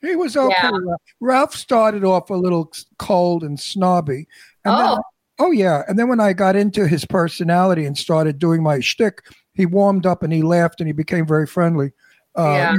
he 0.00 0.16
was 0.16 0.36
okay. 0.36 0.54
Yeah. 0.62 0.70
Ralph 1.20 1.54
started 1.54 2.04
off 2.04 2.30
a 2.30 2.34
little 2.34 2.72
cold 2.98 3.42
and 3.44 3.58
snobby. 3.58 4.26
And 4.64 4.74
then, 4.78 4.86
Oh. 4.86 5.02
oh, 5.38 5.50
yeah. 5.50 5.82
And 5.88 5.98
then 5.98 6.08
when 6.08 6.20
I 6.20 6.32
got 6.32 6.56
into 6.56 6.86
his 6.86 7.04
personality 7.04 7.84
and 7.84 7.96
started 7.96 8.38
doing 8.38 8.62
my 8.62 8.80
shtick, 8.80 9.22
he 9.54 9.66
warmed 9.66 10.06
up 10.06 10.22
and 10.22 10.32
he 10.32 10.42
laughed 10.42 10.80
and 10.80 10.86
he 10.88 10.92
became 10.92 11.26
very 11.26 11.46
friendly. 11.46 11.92
Uh, 12.36 12.52
Yeah. 12.52 12.76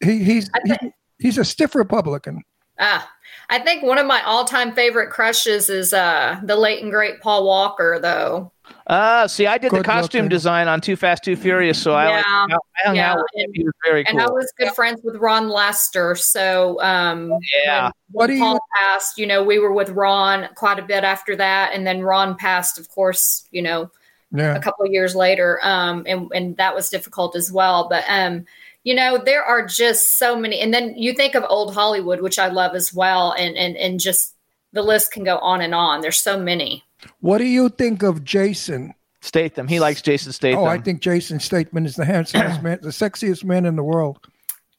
He, 0.00 0.22
he's, 0.22 0.48
I 0.54 0.76
he, 0.80 0.90
he's 1.18 1.38
a 1.38 1.44
stiff 1.44 1.74
Republican. 1.74 2.42
Ah, 2.78 3.10
I 3.50 3.58
think 3.58 3.82
one 3.82 3.98
of 3.98 4.06
my 4.06 4.22
all-time 4.22 4.72
favorite 4.72 5.10
crushes 5.10 5.68
is 5.68 5.92
uh, 5.92 6.38
the 6.44 6.54
late 6.54 6.80
and 6.82 6.92
great 6.92 7.20
Paul 7.20 7.44
Walker, 7.44 7.98
though. 8.00 8.52
Uh, 8.86 9.28
see, 9.28 9.46
I 9.46 9.58
did 9.58 9.70
the 9.72 9.82
costume 9.82 10.20
looking. 10.22 10.28
design 10.30 10.66
on 10.66 10.80
Too 10.80 10.96
Fast, 10.96 11.22
Too 11.24 11.36
Furious, 11.36 11.80
so 11.80 11.92
I, 11.94 12.06
like, 12.08 12.24
I 12.26 12.56
hung 12.84 12.96
Yeah, 12.96 13.12
out 13.12 13.18
with 13.18 13.26
him. 13.34 13.44
and- 13.46 13.56
He 13.56 13.64
was 13.64 13.74
very 13.84 14.06
And 14.06 14.20
I 14.20 14.26
was 14.30 14.50
good 14.58 14.72
friends 14.74 15.00
with 15.04 15.16
Ron 15.16 15.48
Lester, 15.50 16.14
so 16.16 16.80
um, 16.82 17.32
Yeah. 17.64 17.84
when, 17.84 17.92
What 18.12 18.26
do 18.28 18.32
when 18.32 18.38
you- 18.38 18.44
Paul 18.44 18.58
passed, 18.76 19.18
you 19.18 19.26
know, 19.26 19.42
we 19.42 19.58
were 19.58 19.72
with 19.72 19.90
Ron 19.90 20.48
quite 20.54 20.78
a 20.78 20.82
bit 20.82 21.04
after 21.04 21.36
that, 21.36 21.72
and 21.74 21.86
then 21.86 22.00
Ron 22.02 22.34
passed, 22.36 22.78
of 22.78 22.88
course, 22.88 23.44
you 23.50 23.60
know, 23.60 23.90
Yeah. 24.32 24.54
a 24.54 24.60
couple 24.60 24.84
of 24.86 24.90
years 24.92 25.14
later, 25.14 25.58
um, 25.62 26.04
and 26.06 26.30
and 26.34 26.56
that 26.56 26.74
was 26.74 26.88
difficult 26.90 27.36
as 27.36 27.50
well. 27.52 27.88
But 27.90 28.04
um, 28.08 28.46
you 28.84 28.94
know, 28.94 29.18
there 29.18 29.44
are 29.44 29.66
just 29.66 30.18
so 30.18 30.34
many, 30.36 30.60
and 30.60 30.72
then 30.72 30.94
you 30.96 31.12
think 31.12 31.34
of 31.34 31.44
old 31.48 31.74
Hollywood, 31.74 32.20
which 32.22 32.38
I 32.38 32.48
love 32.48 32.74
as 32.74 32.92
well, 32.94 33.32
and 33.38 33.56
and 33.56 33.76
and 33.76 34.00
just 34.00 34.34
the 34.72 34.82
list 34.82 35.12
can 35.12 35.24
go 35.24 35.38
on 35.38 35.60
and 35.62 35.74
on. 35.74 36.00
There's 36.00 36.18
so 36.18 36.38
many. 36.38 36.84
What 37.20 37.38
do 37.38 37.44
you 37.44 37.68
think 37.68 38.02
of 38.02 38.24
Jason? 38.24 38.94
Statham. 39.20 39.66
He 39.66 39.80
likes 39.80 40.00
Jason 40.00 40.32
Statham. 40.32 40.60
Oh, 40.60 40.64
I 40.66 40.78
think 40.78 41.00
Jason 41.02 41.40
Statham 41.40 41.84
is 41.84 41.96
the 41.96 42.04
handsomest 42.04 42.62
man, 42.62 42.78
the 42.82 42.88
sexiest 42.90 43.42
man 43.44 43.66
in 43.66 43.74
the 43.76 43.82
world. 43.82 44.20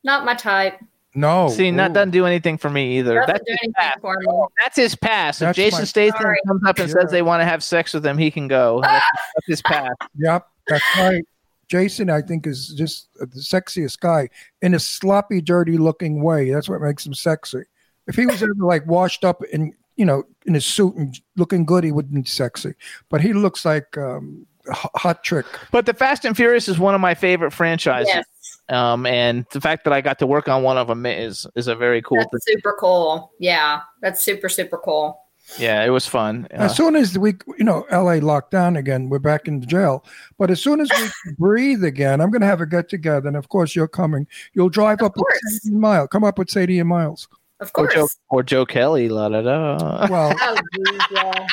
Not 0.03 0.23
my 0.23 0.33
type. 0.33 0.79
No. 1.13 1.49
See, 1.49 1.69
that 1.71 1.91
Ooh. 1.91 1.93
doesn't 1.93 2.11
do 2.11 2.25
anything 2.25 2.57
for 2.57 2.69
me 2.69 2.99
either. 2.99 3.23
That's 3.27 3.39
do 3.39 3.51
his 3.51 3.57
anything 3.63 3.73
pass. 3.73 3.97
for 3.99 4.15
me. 4.17 4.25
That's 4.61 4.75
his 4.77 4.95
pass. 4.95 5.41
If 5.41 5.55
Jason 5.55 5.81
my- 5.81 5.85
Statham 5.85 6.21
Sorry. 6.21 6.37
comes 6.47 6.61
up 6.65 6.79
and 6.79 6.87
Yeah. 6.87 6.93
says 7.01 7.11
they 7.11 7.21
want 7.21 7.41
to 7.41 7.45
have 7.45 7.61
sex 7.63 7.93
with 7.93 8.05
him, 8.05 8.17
he 8.17 8.31
can 8.31 8.47
go. 8.47 8.79
That's, 8.83 9.05
that's 9.35 9.47
his 9.47 9.61
pass. 9.61 9.91
Yep, 10.17 10.47
that's 10.67 10.83
right. 10.97 11.23
Jason, 11.67 12.09
I 12.09 12.21
think, 12.21 12.47
is 12.47 12.69
just 12.69 13.09
the 13.15 13.25
sexiest 13.27 13.99
guy 13.99 14.29
in 14.61 14.73
a 14.73 14.79
sloppy, 14.79 15.41
dirty 15.41 15.77
looking 15.77 16.23
way. 16.23 16.49
That's 16.51 16.69
what 16.69 16.79
makes 16.81 17.05
him 17.05 17.13
sexy. 17.13 17.63
If 18.07 18.15
he 18.15 18.25
was 18.25 18.41
ever 18.41 18.53
like 18.57 18.87
washed 18.87 19.23
up 19.25 19.43
in, 19.51 19.73
you 19.99 20.05
know, 20.05 20.23
in 20.45 20.53
his 20.53 20.65
suit 20.65 20.95
and 20.95 21.19
looking 21.35 21.65
good, 21.65 21.83
he 21.83 21.91
wouldn't 21.91 22.15
be 22.15 22.23
sexy. 22.29 22.73
But 23.09 23.21
he 23.21 23.33
looks 23.33 23.65
like 23.65 23.97
um, 23.97 24.47
a 24.67 24.71
h- 24.71 24.91
hot 24.95 25.23
trick. 25.23 25.45
But 25.71 25.85
the 25.85 25.93
Fast 25.93 26.23
and 26.25 26.35
Furious 26.35 26.67
is 26.67 26.79
one 26.79 26.95
of 26.95 27.01
my 27.01 27.13
favorite 27.13 27.51
franchises. 27.51 28.11
Yes, 28.13 28.25
Um, 28.69 29.05
and 29.05 29.45
the 29.51 29.59
fact 29.61 29.83
that 29.83 29.93
I 29.93 30.01
got 30.01 30.17
to 30.19 30.25
work 30.27 30.47
on 30.47 30.63
one 30.63 30.77
of 30.77 30.87
them 30.87 31.05
is 31.05 31.45
is 31.55 31.67
a 31.67 31.75
very 31.75 32.01
cool. 32.01 32.17
that's 32.31 32.45
thing. 32.45 32.55
super 32.57 32.75
cool. 32.79 33.31
Yeah, 33.39 33.81
that's 34.01 34.23
super 34.23 34.47
super 34.49 34.77
cool. 34.77 35.19
Yeah, 35.57 35.83
it 35.83 35.89
was 35.89 36.05
fun. 36.05 36.47
Uh, 36.51 36.65
As 36.69 36.75
soon 36.77 36.95
as 36.95 37.17
we, 37.17 37.33
you 37.57 37.63
know, 37.65 37.83
LA 37.91 38.19
locked 38.21 38.51
down 38.51 38.75
again, 38.77 39.09
we're 39.09 39.17
back 39.17 39.47
in 39.47 39.59
the 39.59 39.65
jail. 39.65 40.05
But 40.37 40.51
as 40.51 40.61
soon 40.61 40.79
as 40.79 40.89
we 40.95 41.33
breathe 41.39 41.83
again, 41.83 42.21
I'm 42.21 42.29
going 42.29 42.41
to 42.41 42.47
have 42.53 42.61
a 42.61 42.67
get 42.67 42.87
together. 42.87 43.27
And 43.27 43.35
of 43.35 43.49
course, 43.49 43.75
you're 43.75 43.87
coming. 43.87 44.27
You'll 44.53 44.69
drive 44.69 44.99
Of 45.01 45.07
up 45.07 45.13
with 45.17 45.23
course. 45.23 45.61
80 45.65 45.75
miles. 45.75 46.07
Come 46.11 46.23
up 46.23 46.37
with 46.37 46.55
80 46.55 46.83
miles. 46.83 47.27
Of 47.61 47.69
or 47.75 47.87
course. 47.87 47.93
Joe 47.93 48.07
or 48.29 48.43
Joe 48.43 48.65
Kelly, 48.65 49.09
la 49.09 49.27
da 49.29 49.41
da. 49.41 50.07
Well, 50.09 50.33
Oh, 50.39 50.57
geez, 50.73 51.01
yeah. 51.11 51.45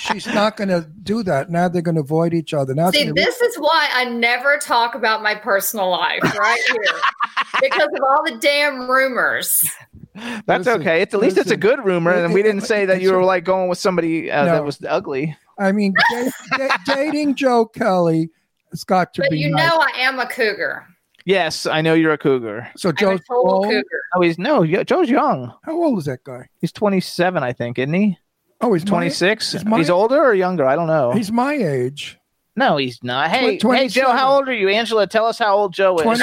she's 0.00 0.26
not 0.26 0.56
going 0.56 0.68
to 0.68 0.86
do 1.02 1.22
that. 1.22 1.48
Now 1.50 1.68
they're 1.68 1.80
going 1.82 1.94
to 1.94 2.02
avoid 2.02 2.34
each 2.34 2.52
other. 2.52 2.74
Now 2.74 2.90
See, 2.90 3.02
gonna 3.04 3.14
be- 3.14 3.22
this 3.22 3.40
is 3.40 3.56
why 3.56 3.88
I 3.94 4.04
never 4.04 4.58
talk 4.58 4.94
about 4.94 5.22
my 5.22 5.34
personal 5.34 5.88
life 5.90 6.20
right 6.38 6.60
here 6.70 7.00
because 7.62 7.88
of 7.94 8.00
all 8.06 8.22
the 8.24 8.36
damn 8.38 8.88
rumors. 8.90 9.64
That's 10.46 10.66
Listen, 10.66 10.80
okay. 10.82 11.02
It's 11.02 11.12
at 11.14 11.20
least 11.20 11.36
it's 11.38 11.50
a 11.50 11.56
good 11.58 11.84
rumor, 11.84 12.10
and 12.12 12.32
we 12.32 12.42
didn't 12.42 12.62
say 12.62 12.86
that 12.86 13.00
you 13.02 13.12
were 13.12 13.22
like 13.24 13.44
going 13.44 13.68
with 13.68 13.78
somebody 13.78 14.30
uh, 14.30 14.44
No. 14.46 14.52
that 14.52 14.64
was 14.64 14.78
ugly. 14.88 15.36
I 15.58 15.72
mean, 15.72 15.94
da- 16.10 16.30
da- 16.56 16.76
dating 16.86 17.34
Joe 17.34 17.66
Kelly 17.66 18.30
has 18.70 18.82
got 18.84 19.12
to 19.14 19.22
But 19.22 19.30
be 19.30 19.38
you 19.38 19.50
nice. 19.50 19.68
know, 19.70 19.78
I 19.78 20.00
am 20.00 20.18
a 20.18 20.26
cougar. 20.26 20.86
Yes, 21.26 21.66
I 21.66 21.80
know 21.82 21.92
you're 21.94 22.12
a 22.12 22.18
cougar. 22.18 22.68
so 22.76 22.88
I'm 22.90 22.94
a 22.94 22.98
Joe's 22.98 23.20
total 23.28 23.52
old. 23.52 23.64
cougar. 23.66 23.82
Oh, 24.14 24.20
he's 24.22 24.38
no, 24.38 24.64
Joe's 24.84 25.10
young. 25.10 25.52
How 25.64 25.72
old 25.82 25.98
is 25.98 26.04
that 26.04 26.22
guy? 26.24 26.48
He's 26.60 26.70
27, 26.72 27.42
I 27.42 27.52
think, 27.52 27.78
isn't 27.80 27.92
he? 27.92 28.16
Oh, 28.60 28.72
he's 28.72 28.84
26. 28.84 29.52
he's 29.52 29.64
my- 29.64 29.78
he's 29.78 29.90
older 29.90 30.18
or 30.24 30.34
younger? 30.34 30.64
I 30.64 30.76
don't 30.76 30.86
know. 30.86 31.10
He's 31.12 31.30
my 31.32 31.52
age. 31.54 32.16
no, 32.54 32.76
he's 32.76 33.02
not. 33.02 33.28
Hey, 33.30 33.58
hey, 33.60 33.88
Joe, 33.88 34.12
how 34.12 34.32
old 34.34 34.48
are 34.48 34.54
you? 34.54 34.68
Angela, 34.68 35.06
tell 35.06 35.26
us 35.26 35.38
how 35.38 35.56
old 35.56 35.74
Joe 35.74 35.98
is. 35.98 36.22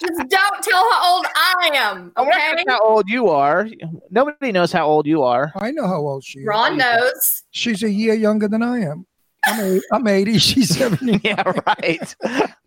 Just 0.00 0.28
don't 0.30 0.62
tell 0.62 0.90
how 0.92 1.16
old 1.16 1.26
I 1.34 1.70
am. 1.74 2.12
Oh, 2.16 2.22
I'm 2.22 2.28
not 2.28 2.38
Okay. 2.38 2.62
sure 2.62 2.72
how 2.72 2.80
old 2.82 3.08
you 3.08 3.28
are. 3.28 3.68
Nobody 4.10 4.52
knows 4.52 4.70
how 4.72 4.86
old 4.86 5.06
you 5.06 5.22
are. 5.24 5.52
I 5.56 5.72
know 5.72 5.86
how 5.88 5.96
old 5.98 6.22
she 6.24 6.38
is. 6.40 6.46
Ron 6.46 6.78
knows. 6.78 7.42
She's 7.50 7.82
a 7.82 7.90
year 7.90 8.14
younger 8.14 8.46
than 8.48 8.62
I 8.62 8.78
am. 8.80 9.06
I'm, 9.48 9.60
eight, 9.60 9.82
I'm 9.92 10.06
80. 10.06 10.38
She's 10.38 10.76
70. 10.76 11.20
yeah, 11.24 11.42
right. 11.66 12.16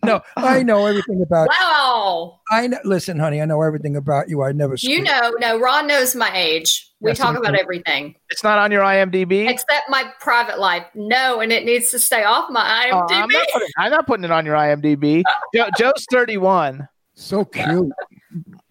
No, 0.03 0.22
I 0.36 0.64
know 0.64 0.86
everything 0.88 1.22
about 1.22 1.48
Wow. 1.49 2.40
I 2.49 2.68
know, 2.68 2.78
listen, 2.84 3.20
honey. 3.20 3.41
I 3.41 3.45
know 3.45 3.62
everything 3.62 3.95
about 3.95 4.30
you. 4.30 4.44
I 4.44 4.52
never. 4.52 4.76
You 4.80 5.03
know, 5.03 5.34
no, 5.40 5.60
Ron 5.60 5.88
knows 5.88 6.16
my 6.16 6.32
age. 6.36 6.88
We 6.99 7.12
Yes, 7.12 7.18
talk 7.18 7.36
about 7.36 7.53
do. 7.53 7.60
everything 7.60 8.14
It's 8.30 8.44
not 8.44 8.60
on 8.60 8.72
your 8.72 8.84
IMDb. 8.84 9.49
except 9.49 9.90
my 9.90 10.12
private 10.20 10.60
life. 10.60 10.86
No, 10.94 11.40
and 11.40 11.52
it 11.52 11.66
needs 11.66 11.90
to 11.91 11.99
stay 11.99 12.24
off 12.24 12.49
my 12.52 12.90
IMDb. 12.91 13.12
I'm, 13.12 13.30
not 13.30 13.48
putting, 13.53 13.68
I'm 13.78 13.91
not 13.91 14.08
putting 14.08 14.24
it 14.24 14.32
on 14.32 14.45
your 14.45 14.56
IMDb. 14.56 15.24
Joe, 15.56 15.68
Joe's 15.78 16.06
31. 16.12 16.88
So 17.16 17.45
cute. 17.45 17.91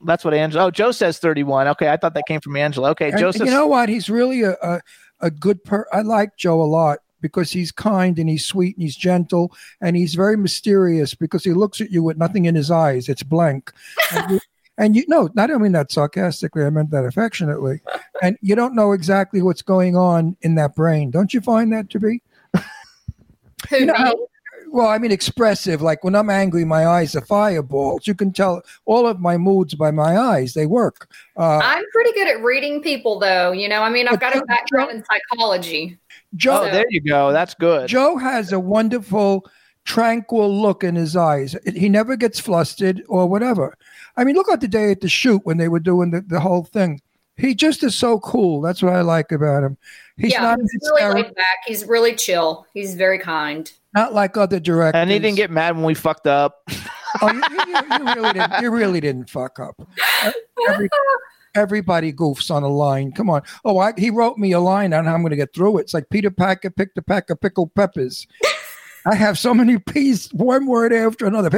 That's 0.04 0.24
what 0.24 0.32
Angela. 0.32 0.66
Oh, 0.66 0.70
Joe 0.70 0.92
says 0.92 1.18
31. 1.18 1.68
Okay, 1.68 1.88
I 1.88 1.96
thought 1.96 2.14
that 2.14 2.26
came 2.26 2.40
from 2.40 2.56
Angela. 2.56 2.90
Okay, 2.90 3.10
And 3.10 3.18
Joe 3.18 3.32
you 3.34 3.44
know 3.50 3.66
what? 3.66 3.88
He's 3.88 4.08
really 4.08 4.42
a 4.42 4.52
a, 4.62 4.80
a 5.20 5.30
good 5.30 5.62
per. 5.64 5.86
I 5.92 6.00
like 6.02 6.36
Joe 6.36 6.62
a 6.62 6.64
lot 6.64 6.98
because 7.20 7.50
he's 7.50 7.72
kind 7.72 8.18
and 8.18 8.28
he's 8.28 8.44
sweet 8.44 8.76
and 8.76 8.82
he's 8.82 8.96
gentle 8.96 9.52
and 9.80 9.96
he's 9.96 10.14
very 10.14 10.36
mysterious 10.36 11.14
because 11.14 11.44
he 11.44 11.52
looks 11.52 11.80
at 11.80 11.90
you 11.90 12.02
with 12.02 12.16
nothing 12.16 12.44
in 12.46 12.54
his 12.54 12.70
eyes. 12.70 13.08
It's 13.08 13.22
blank. 13.22 13.72
And 14.12 14.30
you, 14.30 14.40
and 14.78 14.96
you 14.96 15.04
no, 15.08 15.28
I 15.36 15.46
don't 15.46 15.62
mean 15.62 15.72
that 15.72 15.92
sarcastically. 15.92 16.64
I 16.64 16.70
meant 16.70 16.90
that 16.90 17.04
affectionately. 17.04 17.80
And 18.22 18.36
you 18.40 18.54
don't 18.54 18.74
know 18.74 18.92
exactly 18.92 19.42
what's 19.42 19.62
going 19.62 19.96
on 19.96 20.36
in 20.42 20.54
that 20.56 20.74
brain. 20.74 21.10
Don't 21.10 21.32
you 21.32 21.40
find 21.40 21.72
that 21.72 21.90
to 21.90 22.00
be? 22.00 22.22
Who 23.68 23.76
You 23.76 23.86
know 23.86 24.26
well, 24.70 24.86
I 24.86 24.98
mean 24.98 25.10
expressive. 25.10 25.82
Like 25.82 26.04
when 26.04 26.14
I'm 26.14 26.30
angry, 26.30 26.64
my 26.64 26.86
eyes 26.86 27.16
are 27.16 27.20
fireballs. 27.24 28.06
You 28.06 28.14
can 28.14 28.32
tell 28.32 28.62
all 28.84 29.06
of 29.06 29.20
my 29.20 29.36
moods 29.36 29.74
by 29.74 29.90
my 29.90 30.16
eyes. 30.16 30.54
They 30.54 30.66
work. 30.66 31.10
Uh, 31.36 31.60
I'm 31.62 31.84
pretty 31.92 32.12
good 32.12 32.28
at 32.28 32.42
reading 32.42 32.82
people, 32.82 33.18
though. 33.18 33.52
You 33.52 33.68
know, 33.68 33.82
I 33.82 33.90
mean, 33.90 34.08
I've 34.08 34.20
got 34.20 34.36
a 34.36 34.44
background 34.44 34.92
in 34.92 35.04
psychology. 35.04 35.98
Joe, 36.36 36.62
oh, 36.62 36.70
there 36.70 36.84
you 36.90 37.00
go. 37.00 37.32
That's 37.32 37.54
good. 37.54 37.88
Joe 37.88 38.16
has 38.16 38.52
a 38.52 38.60
wonderful, 38.60 39.48
tranquil 39.84 40.60
look 40.60 40.84
in 40.84 40.94
his 40.94 41.16
eyes. 41.16 41.56
He 41.74 41.88
never 41.88 42.16
gets 42.16 42.38
flustered 42.38 43.02
or 43.08 43.26
whatever. 43.26 43.76
I 44.16 44.24
mean, 44.24 44.36
look 44.36 44.50
at 44.50 44.60
the 44.60 44.68
day 44.68 44.90
at 44.92 45.00
the 45.00 45.08
shoot 45.08 45.40
when 45.44 45.56
they 45.58 45.68
were 45.68 45.80
doing 45.80 46.10
the, 46.10 46.20
the 46.20 46.40
whole 46.40 46.64
thing. 46.64 47.00
He 47.36 47.54
just 47.54 47.82
is 47.82 47.94
so 47.94 48.20
cool. 48.20 48.60
That's 48.60 48.82
what 48.82 48.92
I 48.92 49.00
like 49.00 49.32
about 49.32 49.64
him. 49.64 49.78
He's 50.18 50.32
yeah, 50.32 50.42
not 50.42 50.58
he's 50.60 50.90
really 50.92 51.22
laid 51.22 51.34
back. 51.34 51.56
He's 51.66 51.86
really 51.86 52.14
chill. 52.14 52.66
He's 52.74 52.94
very 52.94 53.18
kind. 53.18 53.72
not 53.94 54.12
like 54.12 54.36
other 54.36 54.60
directors. 54.60 55.00
and 55.00 55.10
he 55.10 55.18
didn't 55.18 55.36
get 55.38 55.50
mad 55.50 55.74
when 55.74 55.84
we 55.84 55.94
fucked 55.94 56.26
up. 56.26 56.62
Oh, 57.22 57.32
you, 57.32 57.40
you- 57.40 57.64
you- 57.66 58.06
you 58.06 58.14
really 58.14 58.32
didn't. 58.34 58.62
You 58.62 58.70
really 58.70 59.00
didn't 59.00 59.30
fuck 59.30 59.58
up. 59.58 59.80
Every, 60.68 60.88
everybody 61.54 62.12
goofs 62.12 62.50
on 62.54 62.62
a 62.62 62.68
line. 62.68 63.12
Come 63.12 63.30
on. 63.30 63.42
Oh, 63.64 63.78
I, 63.78 63.92
he 63.96 64.10
wrote 64.10 64.38
me 64.38 64.52
a 64.52 64.60
line 64.60 64.92
on 64.92 65.04
how 65.04 65.14
I'm 65.14 65.22
going 65.22 65.30
to 65.30 65.36
get 65.36 65.54
through 65.54 65.78
it. 65.78 65.82
It's 65.82 65.94
like 65.94 66.10
Peter 66.10 66.30
Packer 66.30 66.70
picked 66.70 66.98
a 66.98 67.02
pack 67.02 67.30
of 67.30 67.40
pickled 67.40 67.74
peppers. 67.74 68.26
I 69.06 69.14
have 69.14 69.38
so 69.38 69.54
many 69.54 69.78
peas, 69.78 70.28
one 70.32 70.66
word 70.66 70.92
after 70.92 71.26
another. 71.26 71.48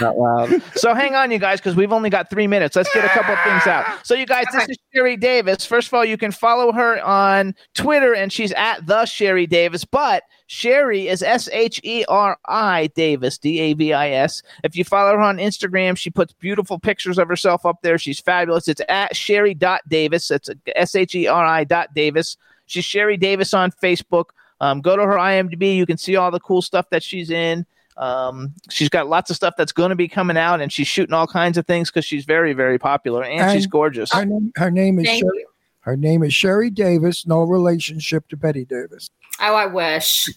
Not 0.00 0.16
loud. 0.16 0.62
so 0.74 0.94
hang 0.94 1.14
on, 1.14 1.30
you 1.30 1.38
guys, 1.38 1.60
because 1.60 1.74
we've 1.74 1.92
only 1.92 2.10
got 2.10 2.30
three 2.30 2.46
minutes. 2.46 2.76
Let's 2.76 2.92
get 2.92 3.04
a 3.04 3.08
couple 3.08 3.34
of 3.34 3.40
things 3.42 3.66
out. 3.66 4.06
So, 4.06 4.14
you 4.14 4.26
guys, 4.26 4.46
this 4.52 4.68
is 4.68 4.78
Sheri 4.94 5.18
Davis. 5.18 5.66
First 5.66 5.88
of 5.88 5.94
all, 5.94 6.04
you 6.04 6.16
can 6.16 6.32
follow 6.32 6.72
her 6.72 7.02
on 7.02 7.54
Twitter, 7.74 8.14
and 8.14 8.32
she's 8.32 8.52
at 8.52 8.86
the 8.86 9.02
Sheri 9.02 9.48
Davis. 9.48 9.84
But 9.84 10.22
Sheri 10.48 11.06
is 11.06 11.22
S 11.22 11.48
H 11.52 11.80
E 11.84 12.04
R 12.08 12.38
I 12.46 12.88
Davis, 12.94 13.38
D 13.38 13.58
A 13.60 13.72
V 13.74 13.92
I 13.92 14.10
S. 14.10 14.42
If 14.64 14.76
you 14.76 14.84
follow 14.84 15.12
her 15.12 15.20
on 15.20 15.38
Instagram, 15.38 15.96
she 15.96 16.10
puts 16.10 16.32
beautiful 16.34 16.78
pictures 16.78 17.18
of 17.18 17.28
herself 17.28 17.66
up 17.66 17.82
there. 17.82 17.98
She's 17.98 18.20
fabulous. 18.20 18.68
It's 18.68 18.82
at 18.88 19.14
Sheri.Davis. 19.14 20.30
It's 20.30 20.50
S 20.74 20.94
H 20.94 21.14
E 21.14 21.26
R 21.26 21.44
I 21.44 21.64
dot 21.64 21.92
Davis. 21.94 22.36
She's 22.66 22.84
Sheri 22.84 23.18
Davis 23.18 23.52
on 23.54 23.72
Facebook. 23.72 24.26
Um, 24.60 24.80
go 24.80 24.96
to 24.96 25.02
her 25.02 25.16
IMDb. 25.16 25.76
You 25.76 25.86
can 25.86 25.98
see 25.98 26.16
all 26.16 26.30
the 26.30 26.40
cool 26.40 26.62
stuff 26.62 26.90
that 26.90 27.02
she's 27.02 27.30
in. 27.30 27.64
Um, 27.96 28.54
she's 28.70 28.88
got 28.88 29.08
lots 29.08 29.28
of 29.28 29.36
stuff 29.36 29.54
that's 29.58 29.72
going 29.72 29.90
to 29.90 29.96
be 29.96 30.06
coming 30.06 30.36
out, 30.36 30.60
and 30.60 30.72
she's 30.72 30.86
shooting 30.86 31.14
all 31.14 31.26
kinds 31.26 31.58
of 31.58 31.66
things 31.66 31.90
because 31.90 32.04
she's 32.04 32.24
very, 32.24 32.52
very 32.52 32.78
popular 32.78 33.24
and, 33.24 33.52
she's 33.52 33.66
gorgeous. 33.66 34.12
Her 34.12 34.24
name, 34.24 34.52
her 34.56 34.70
name 34.70 35.00
is 35.00 35.08
Sheri, 35.08 35.42
her 35.80 35.96
name 35.96 36.22
is 36.22 36.32
Sheri 36.32 36.72
Davis. 36.72 37.26
No 37.26 37.42
relationship 37.42 38.28
to 38.28 38.36
Bette 38.36 38.64
Davis. 38.64 39.10
Oh, 39.40 39.54
I 39.54 39.66
wish. 39.66 40.28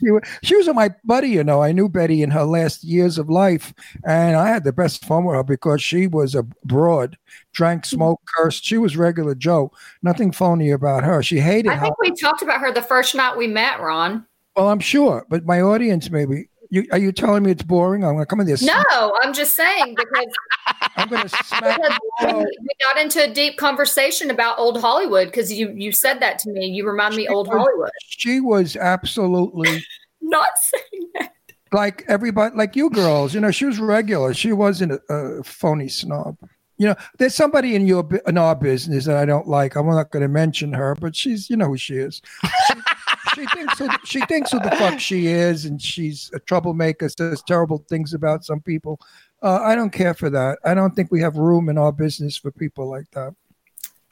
She, 0.43 0.55
was 0.55 0.67
my 0.73 0.93
buddy, 1.03 1.29
you 1.29 1.43
know. 1.43 1.61
I 1.61 1.71
knew 1.71 1.89
Bette 1.89 2.21
in 2.21 2.31
her 2.31 2.43
last 2.43 2.83
years 2.83 3.17
of 3.17 3.29
life, 3.29 3.73
and 4.05 4.35
I 4.35 4.47
had 4.47 4.63
the 4.63 4.73
best 4.73 5.05
fun 5.05 5.23
with 5.23 5.35
her 5.35 5.43
because 5.43 5.81
she 5.81 6.07
was 6.07 6.35
a 6.35 6.43
broad, 6.65 7.17
drank, 7.53 7.85
hmm. 7.85 7.95
smoked, 7.95 8.25
cursed. 8.35 8.63
She 8.63 8.77
was 8.77 8.97
regular 8.97 9.33
Joe. 9.33 9.71
Nothing 10.03 10.31
phony 10.31 10.69
about 10.69 11.03
her. 11.03 11.23
She 11.23 11.39
hated 11.39 11.71
I 11.71 11.79
think 11.79 11.99
we 11.99 12.11
talked 12.11 12.41
about 12.41 12.61
her 12.61 12.71
the 12.71 12.81
first 12.81 13.15
night 13.15 13.37
we 13.37 13.47
met, 13.47 13.79
Ron. 13.79 14.25
well. 14.55 14.69
I'm 14.69 14.79
sure, 14.79 15.25
but 15.29 15.45
my 15.45 15.61
audience 15.61 16.09
maybe. 16.09 16.49
You, 16.73 16.87
are 16.93 16.97
you 16.97 17.11
telling 17.11 17.43
me 17.43 17.51
it's 17.51 17.63
boring? 17.63 18.05
I'm 18.05 18.13
going 18.13 18.21
to 18.21 18.25
come 18.25 18.39
in 18.39 18.47
there. 18.47 18.55
No, 18.61 19.17
I'm 19.21 19.33
just 19.33 19.57
saying 19.57 19.93
because, 19.93 20.33
I'm 20.95 21.09
going 21.09 21.23
to 21.23 21.29
smack. 21.43 21.77
we 22.21 22.45
got 22.81 22.97
into 22.97 23.29
a 23.29 23.31
deep 23.31 23.57
conversation 23.57 24.31
about 24.31 24.57
old 24.57 24.79
Hollywood 24.79 25.27
because 25.27 25.51
you 25.51 25.69
you 25.75 25.91
said 25.91 26.21
that 26.21 26.39
to 26.39 26.49
me. 26.49 26.67
You 26.67 26.87
remind 26.87 27.17
me 27.17 27.27
old 27.27 27.49
Hollywood. 27.49 27.91
She 28.07 28.39
was 28.39 28.77
absolutely 28.77 29.83
Not 30.21 30.49
saying 30.57 31.09
that. 31.15 31.33
like 31.73 32.05
everybody, 32.07 32.55
like 32.55 32.77
you 32.77 32.89
girls. 32.89 33.33
You 33.33 33.41
know, 33.41 33.51
she 33.51 33.65
was 33.65 33.77
regular. 33.77 34.33
She 34.33 34.53
wasn't 34.53 34.93
a, 34.93 35.13
a 35.13 35.43
phony 35.43 35.89
snob. 35.89 36.37
You 36.77 36.87
know, 36.87 36.95
there's 37.17 37.35
somebody 37.35 37.75
in 37.75 37.85
your 37.85 38.07
in 38.25 38.37
our 38.37 38.55
business 38.55 39.05
that 39.05 39.17
I 39.17 39.25
don't 39.25 39.47
like. 39.47 39.75
I'm 39.75 39.87
not 39.87 40.11
going 40.11 40.23
to 40.23 40.29
mention 40.29 40.71
her, 40.71 40.95
but 40.95 41.17
she's 41.17 41.49
you 41.49 41.57
know 41.57 41.67
who 41.67 41.77
she 41.77 41.95
is. 41.95 42.21
She, 42.67 42.73
she 43.35 43.45
thinks 43.47 43.79
who, 43.79 43.89
she 44.05 44.21
thinks 44.21 44.51
who 44.51 44.59
the 44.59 44.71
fuck 44.71 44.99
she 44.99 45.27
is, 45.27 45.65
and 45.65 45.81
she's 45.81 46.29
a 46.33 46.39
troublemaker. 46.39 47.09
Says 47.09 47.41
terrible 47.43 47.85
things 47.89 48.13
about 48.13 48.45
some 48.45 48.61
people. 48.61 48.99
Uh, 49.41 49.59
I 49.61 49.75
don't 49.75 49.91
care 49.91 50.13
for 50.13 50.29
that. 50.29 50.59
I 50.63 50.73
don't 50.73 50.95
think 50.95 51.11
we 51.11 51.21
have 51.21 51.37
room 51.37 51.69
in 51.69 51.77
our 51.77 51.91
business 51.91 52.37
for 52.37 52.51
people 52.51 52.89
like 52.89 53.09
that. 53.11 53.33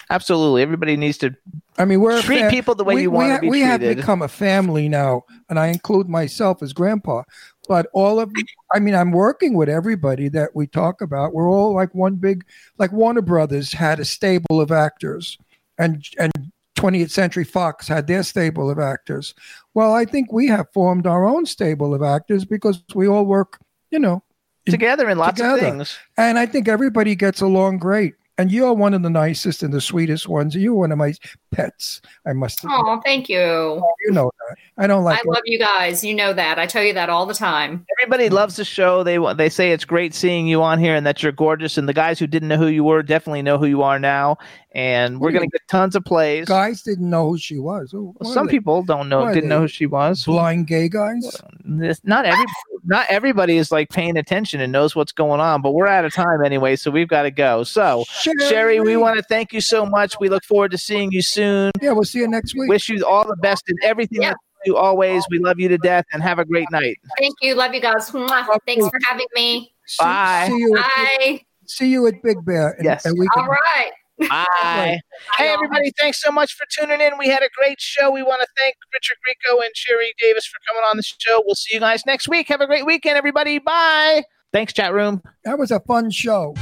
Absolutely, 0.10 0.64
everybody 0.64 0.98
needs 0.98 1.20
to 1.20 1.36
I 1.78 1.86
mean, 1.86 2.02
we're 2.02 2.22
treat 2.22 2.40
fam- 2.40 2.52
people 2.52 2.76
the 2.76 2.84
way 2.84 2.96
we, 2.96 3.02
you 3.04 3.12
want 3.12 3.36
to 3.36 3.42
be 3.42 3.50
we 3.50 3.62
have 3.62 3.80
become 3.80 4.22
a 4.22 4.28
family 4.28 4.90
now, 4.90 5.24
and 5.50 5.58
I 5.58 5.68
include 5.68 6.10
myself 6.10 6.62
as 6.62 6.74
grandpa. 6.74 7.24
But 7.70 7.88
all 7.94 8.20
of, 8.20 8.32
I 8.74 8.80
mean, 8.80 8.96
I'm 8.96 9.12
working 9.12 9.54
with 9.54 9.70
everybody 9.70 10.28
that 10.30 10.50
we 10.56 10.68
talk 10.68 11.02
about. 11.02 11.34
We're 11.34 11.50
all 11.50 11.74
like 11.74 11.96
one 11.96 12.16
big, 12.16 12.44
like 12.80 12.92
Warner 12.92 13.22
Brothers 13.22 13.72
had 13.72 14.00
a 14.00 14.06
stable 14.06 14.60
of 14.60 14.72
actors, 14.72 15.38
and 15.78 16.04
and 16.18 16.49
20th 16.80 17.12
Century 17.12 17.44
Fox 17.44 17.88
had 17.88 18.08
their 18.08 18.24
stable 18.24 18.70
of 18.70 18.80
actors. 18.80 19.34
Well, 19.74 19.94
I 19.94 20.06
think 20.06 20.32
we 20.32 20.48
have 20.48 20.72
formed 20.74 21.06
our 21.06 21.26
own 21.26 21.46
stable 21.46 21.94
of 21.94 22.02
actors 22.02 22.46
because 22.46 22.82
we 22.96 23.08
all 23.08 23.26
work, 23.26 23.60
you 23.92 24.00
know, 24.00 24.24
together 24.66 25.10
in 25.10 25.18
lots 25.18 25.38
together. 25.38 25.56
of 25.56 25.60
things. 25.60 25.98
and 26.18 26.40
I 26.40 26.46
think 26.46 26.68
everybody 26.68 27.16
gets 27.16 27.42
along 27.42 27.80
great. 27.80 28.14
And 28.40 28.50
you're 28.54 28.72
one 28.74 28.94
of 28.94 29.04
the 29.04 29.10
nicest 29.10 29.64
and 29.64 29.74
the 29.74 29.82
sweetest 29.82 30.30
ones. 30.30 30.56
You're 30.56 30.74
one 30.74 30.94
of 30.94 30.98
my 30.98 31.14
pets. 31.52 32.02
I 32.26 32.32
must. 32.32 32.60
admit. 32.64 32.78
Oh, 32.80 33.02
thank 33.04 33.28
you. 33.28 33.38
You 33.38 34.12
know 34.14 34.32
that. 34.48 34.58
I 34.78 34.88
don't 34.88 35.04
like. 35.04 35.20
I 35.20 35.22
love 35.30 35.42
you 35.44 35.60
guys. 35.60 36.06
You 36.06 36.14
know 36.16 36.32
that. 36.32 36.58
I 36.58 36.66
tell 36.66 36.82
you 36.84 36.94
that 36.94 37.10
all 37.10 37.26
the 37.26 37.34
time. 37.34 37.86
Everybody 38.00 38.30
loves 38.30 38.56
the 38.56 38.64
show. 38.64 39.04
They 39.04 39.18
they 39.36 39.50
say 39.50 39.74
it's 39.74 39.84
great 39.84 40.14
seeing 40.14 40.48
you 40.48 40.64
on 40.64 40.80
here 40.80 40.96
and 40.96 41.06
that 41.06 41.22
you're 41.22 41.34
gorgeous. 41.34 41.78
And 41.78 41.90
the 41.90 41.94
guys 41.94 42.18
who 42.18 42.28
didn't 42.28 42.48
know 42.48 42.56
who 42.58 42.68
you 42.68 42.86
were 42.86 43.04
definitely 43.04 43.42
know 43.42 43.58
who 43.58 43.66
you 43.66 43.82
are 43.84 44.00
now. 44.00 44.38
And 44.72 45.20
we're 45.20 45.30
What 45.30 45.34
gonna 45.34 45.48
get 45.48 45.68
tons 45.68 45.96
of 45.98 46.06
plays. 46.06 46.48
guys 46.48 46.82
didn't 46.84 47.10
know 47.10 47.30
who 47.32 47.38
she 47.38 47.60
was. 47.60 47.92
Oh, 47.94 47.98
who- 47.98 48.14
what 48.20 48.34
Some 48.34 48.46
they? 48.46 48.52
people 48.52 48.84
don't 48.84 49.10
know, 49.10 49.22
Why 49.22 49.34
didn't 49.34 49.50
they 49.50 49.56
know 49.56 49.62
who 49.62 49.68
she 49.68 49.86
was. 49.88 50.24
blind 50.24 50.68
gay 50.68 50.88
guys. 50.88 51.42
Not 51.66 52.26
every, 52.26 52.46
not 52.86 53.06
everybody 53.10 53.58
is 53.58 53.72
like 53.72 53.90
paying 53.90 54.16
attention 54.16 54.62
and 54.62 54.72
knows 54.72 54.96
what's 54.96 55.12
going 55.12 55.40
on. 55.42 55.62
But 55.64 55.72
we're 55.72 55.88
out 55.88 56.06
of 56.06 56.14
time 56.14 56.44
anyway, 56.46 56.76
so 56.76 56.92
we've 56.92 57.08
got 57.08 57.24
to 57.24 57.32
go. 57.32 57.64
So 57.64 58.06
Sheri, 58.42 58.84
we 58.84 58.96
want 58.98 59.18
to 59.18 59.24
thank 59.24 59.54
you 59.54 59.62
so 59.62 59.86
much. 59.86 60.16
We 60.20 60.30
look 60.30 60.44
forward 60.44 60.72
to 60.72 60.78
seeing 60.78 61.12
you 61.12 61.22
soon. 61.22 61.72
Yeah, 61.82 61.92
we'll 61.92 62.04
see 62.04 62.20
you 62.20 62.28
next 62.28 62.56
week. 62.58 62.70
Wish 62.70 62.90
you 62.90 63.06
all 63.06 63.26
the 63.28 63.36
best 63.38 63.64
in 63.68 63.76
everything 63.84 64.22
Yeah. 64.22 64.32
that 64.32 64.38
you 64.66 64.74
do 64.74 64.78
always. 64.78 65.24
We 65.30 65.40
love 65.40 65.60
you 65.60 65.68
to 65.70 65.78
death 65.78 66.06
and 66.14 66.22
have 66.22 66.40
a 66.40 66.46
great 66.46 66.68
night. 66.72 66.98
Thank 67.20 67.36
you. 67.42 67.56
Love 67.56 67.74
you 67.74 67.82
guys. 67.82 68.10
Thanks 68.10 68.86
for 68.88 69.00
having 69.08 69.26
me. 69.36 69.74
See, 69.88 70.04
Bye. 70.04 70.48
See 70.50 70.58
you, 70.58 70.78
at, 70.78 70.84
Bye. 70.96 71.42
see 71.66 71.88
you 71.90 72.08
at 72.08 72.22
Big 72.24 72.44
Bear. 72.46 72.72
and- 72.72 72.86
Yes. 72.86 73.06
and 73.06 73.18
we 73.18 73.28
can- 73.34 73.44
All 73.44 73.50
right. 73.50 73.92
Bye. 74.30 75.00
Hey, 75.38 75.48
everybody, 75.50 75.92
thanks 75.98 76.22
so 76.22 76.30
much 76.32 76.54
for 76.54 76.66
tuning 76.78 77.00
in. 77.00 77.18
We 77.18 77.28
had 77.30 77.42
a 77.42 77.50
great 77.58 77.80
show. 77.80 78.12
We 78.12 78.22
want 78.22 78.42
to 78.42 78.48
thank 78.58 78.76
Richard 78.94 79.16
Grieco 79.26 79.64
and 79.64 79.72
Sheri 79.74 80.10
Davis 80.20 80.46
for 80.46 80.58
coming 80.68 80.84
on 80.90 80.98
the 80.98 81.04
show. 81.04 81.42
We'll 81.46 81.56
see 81.56 81.76
you 81.76 81.80
guys 81.80 82.06
next 82.06 82.28
week. 82.28 82.50
Have 82.50 82.60
a 82.60 82.68
great 82.68 82.86
weekend, 82.86 83.18
everybody. 83.18 83.60
Bye. 83.60 84.24
Thanks, 84.52 84.74
chat 84.74 84.94
room. 84.94 85.22
that 85.46 85.58
was 85.58 85.72
a 85.72 85.80
fun 85.80 86.12
show. 86.12 86.56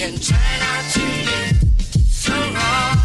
Can 0.00 0.16
turn 0.16 0.60
out 0.64 0.84
to 0.96 1.04
be 1.04 1.28
so 2.08 2.32
wrong. 2.32 2.96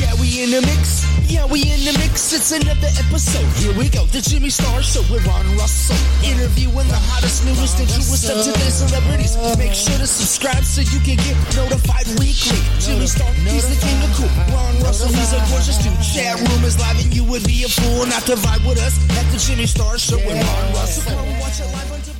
Yeah, 0.00 0.16
we 0.16 0.40
in 0.40 0.48
the 0.56 0.64
mix. 0.64 1.04
Yeah, 1.28 1.44
we 1.44 1.68
in 1.68 1.84
the 1.84 1.92
mix, 2.00 2.32
it's 2.32 2.48
another 2.48 2.88
episode. 2.96 3.44
Here 3.60 3.76
we 3.76 3.92
go, 3.92 4.08
the 4.08 4.24
Jimmy 4.24 4.48
Star 4.48 4.80
Show 4.80 5.04
with 5.12 5.28
Ron 5.28 5.44
Russell. 5.60 5.92
Interviewing 6.24 6.88
the 6.88 6.96
hottest, 7.12 7.44
newest, 7.44 7.84
and 7.84 7.88
truest 7.92 8.32
of 8.32 8.40
today's 8.40 8.80
celebrities. 8.80 9.36
Make 9.60 9.76
sure 9.76 10.00
to 10.00 10.08
subscribe 10.08 10.64
so 10.64 10.80
you 10.88 11.04
can 11.04 11.20
get 11.20 11.36
notified 11.52 12.08
weekly. 12.16 12.64
Jimmy 12.80 13.12
Star, 13.12 13.28
he's 13.44 13.68
the 13.68 13.76
king 13.76 14.00
of 14.00 14.08
cool. 14.16 14.32
Ron 14.56 14.72
Russell, 14.80 15.12
he's 15.12 15.36
a 15.36 15.40
gorgeous 15.52 15.76
dude. 15.84 15.92
Chat 16.00 16.40
room 16.40 16.64
is 16.64 16.80
live, 16.80 16.96
and 16.96 17.12
you 17.12 17.28
would 17.28 17.44
be 17.44 17.60
a 17.64 17.68
fool 17.68 18.08
not 18.08 18.24
to 18.24 18.40
vibe 18.40 18.64
with 18.64 18.80
us 18.80 18.96
at 19.20 19.28
the 19.36 19.36
Jimmy 19.36 19.68
Star 19.68 20.00
Show 20.00 20.16
with 20.16 20.40
Ron 20.40 20.64
Russell. 20.72 21.12
Watch 21.44 21.60
it 21.60 21.68
live 21.76 21.92
on 21.92 22.19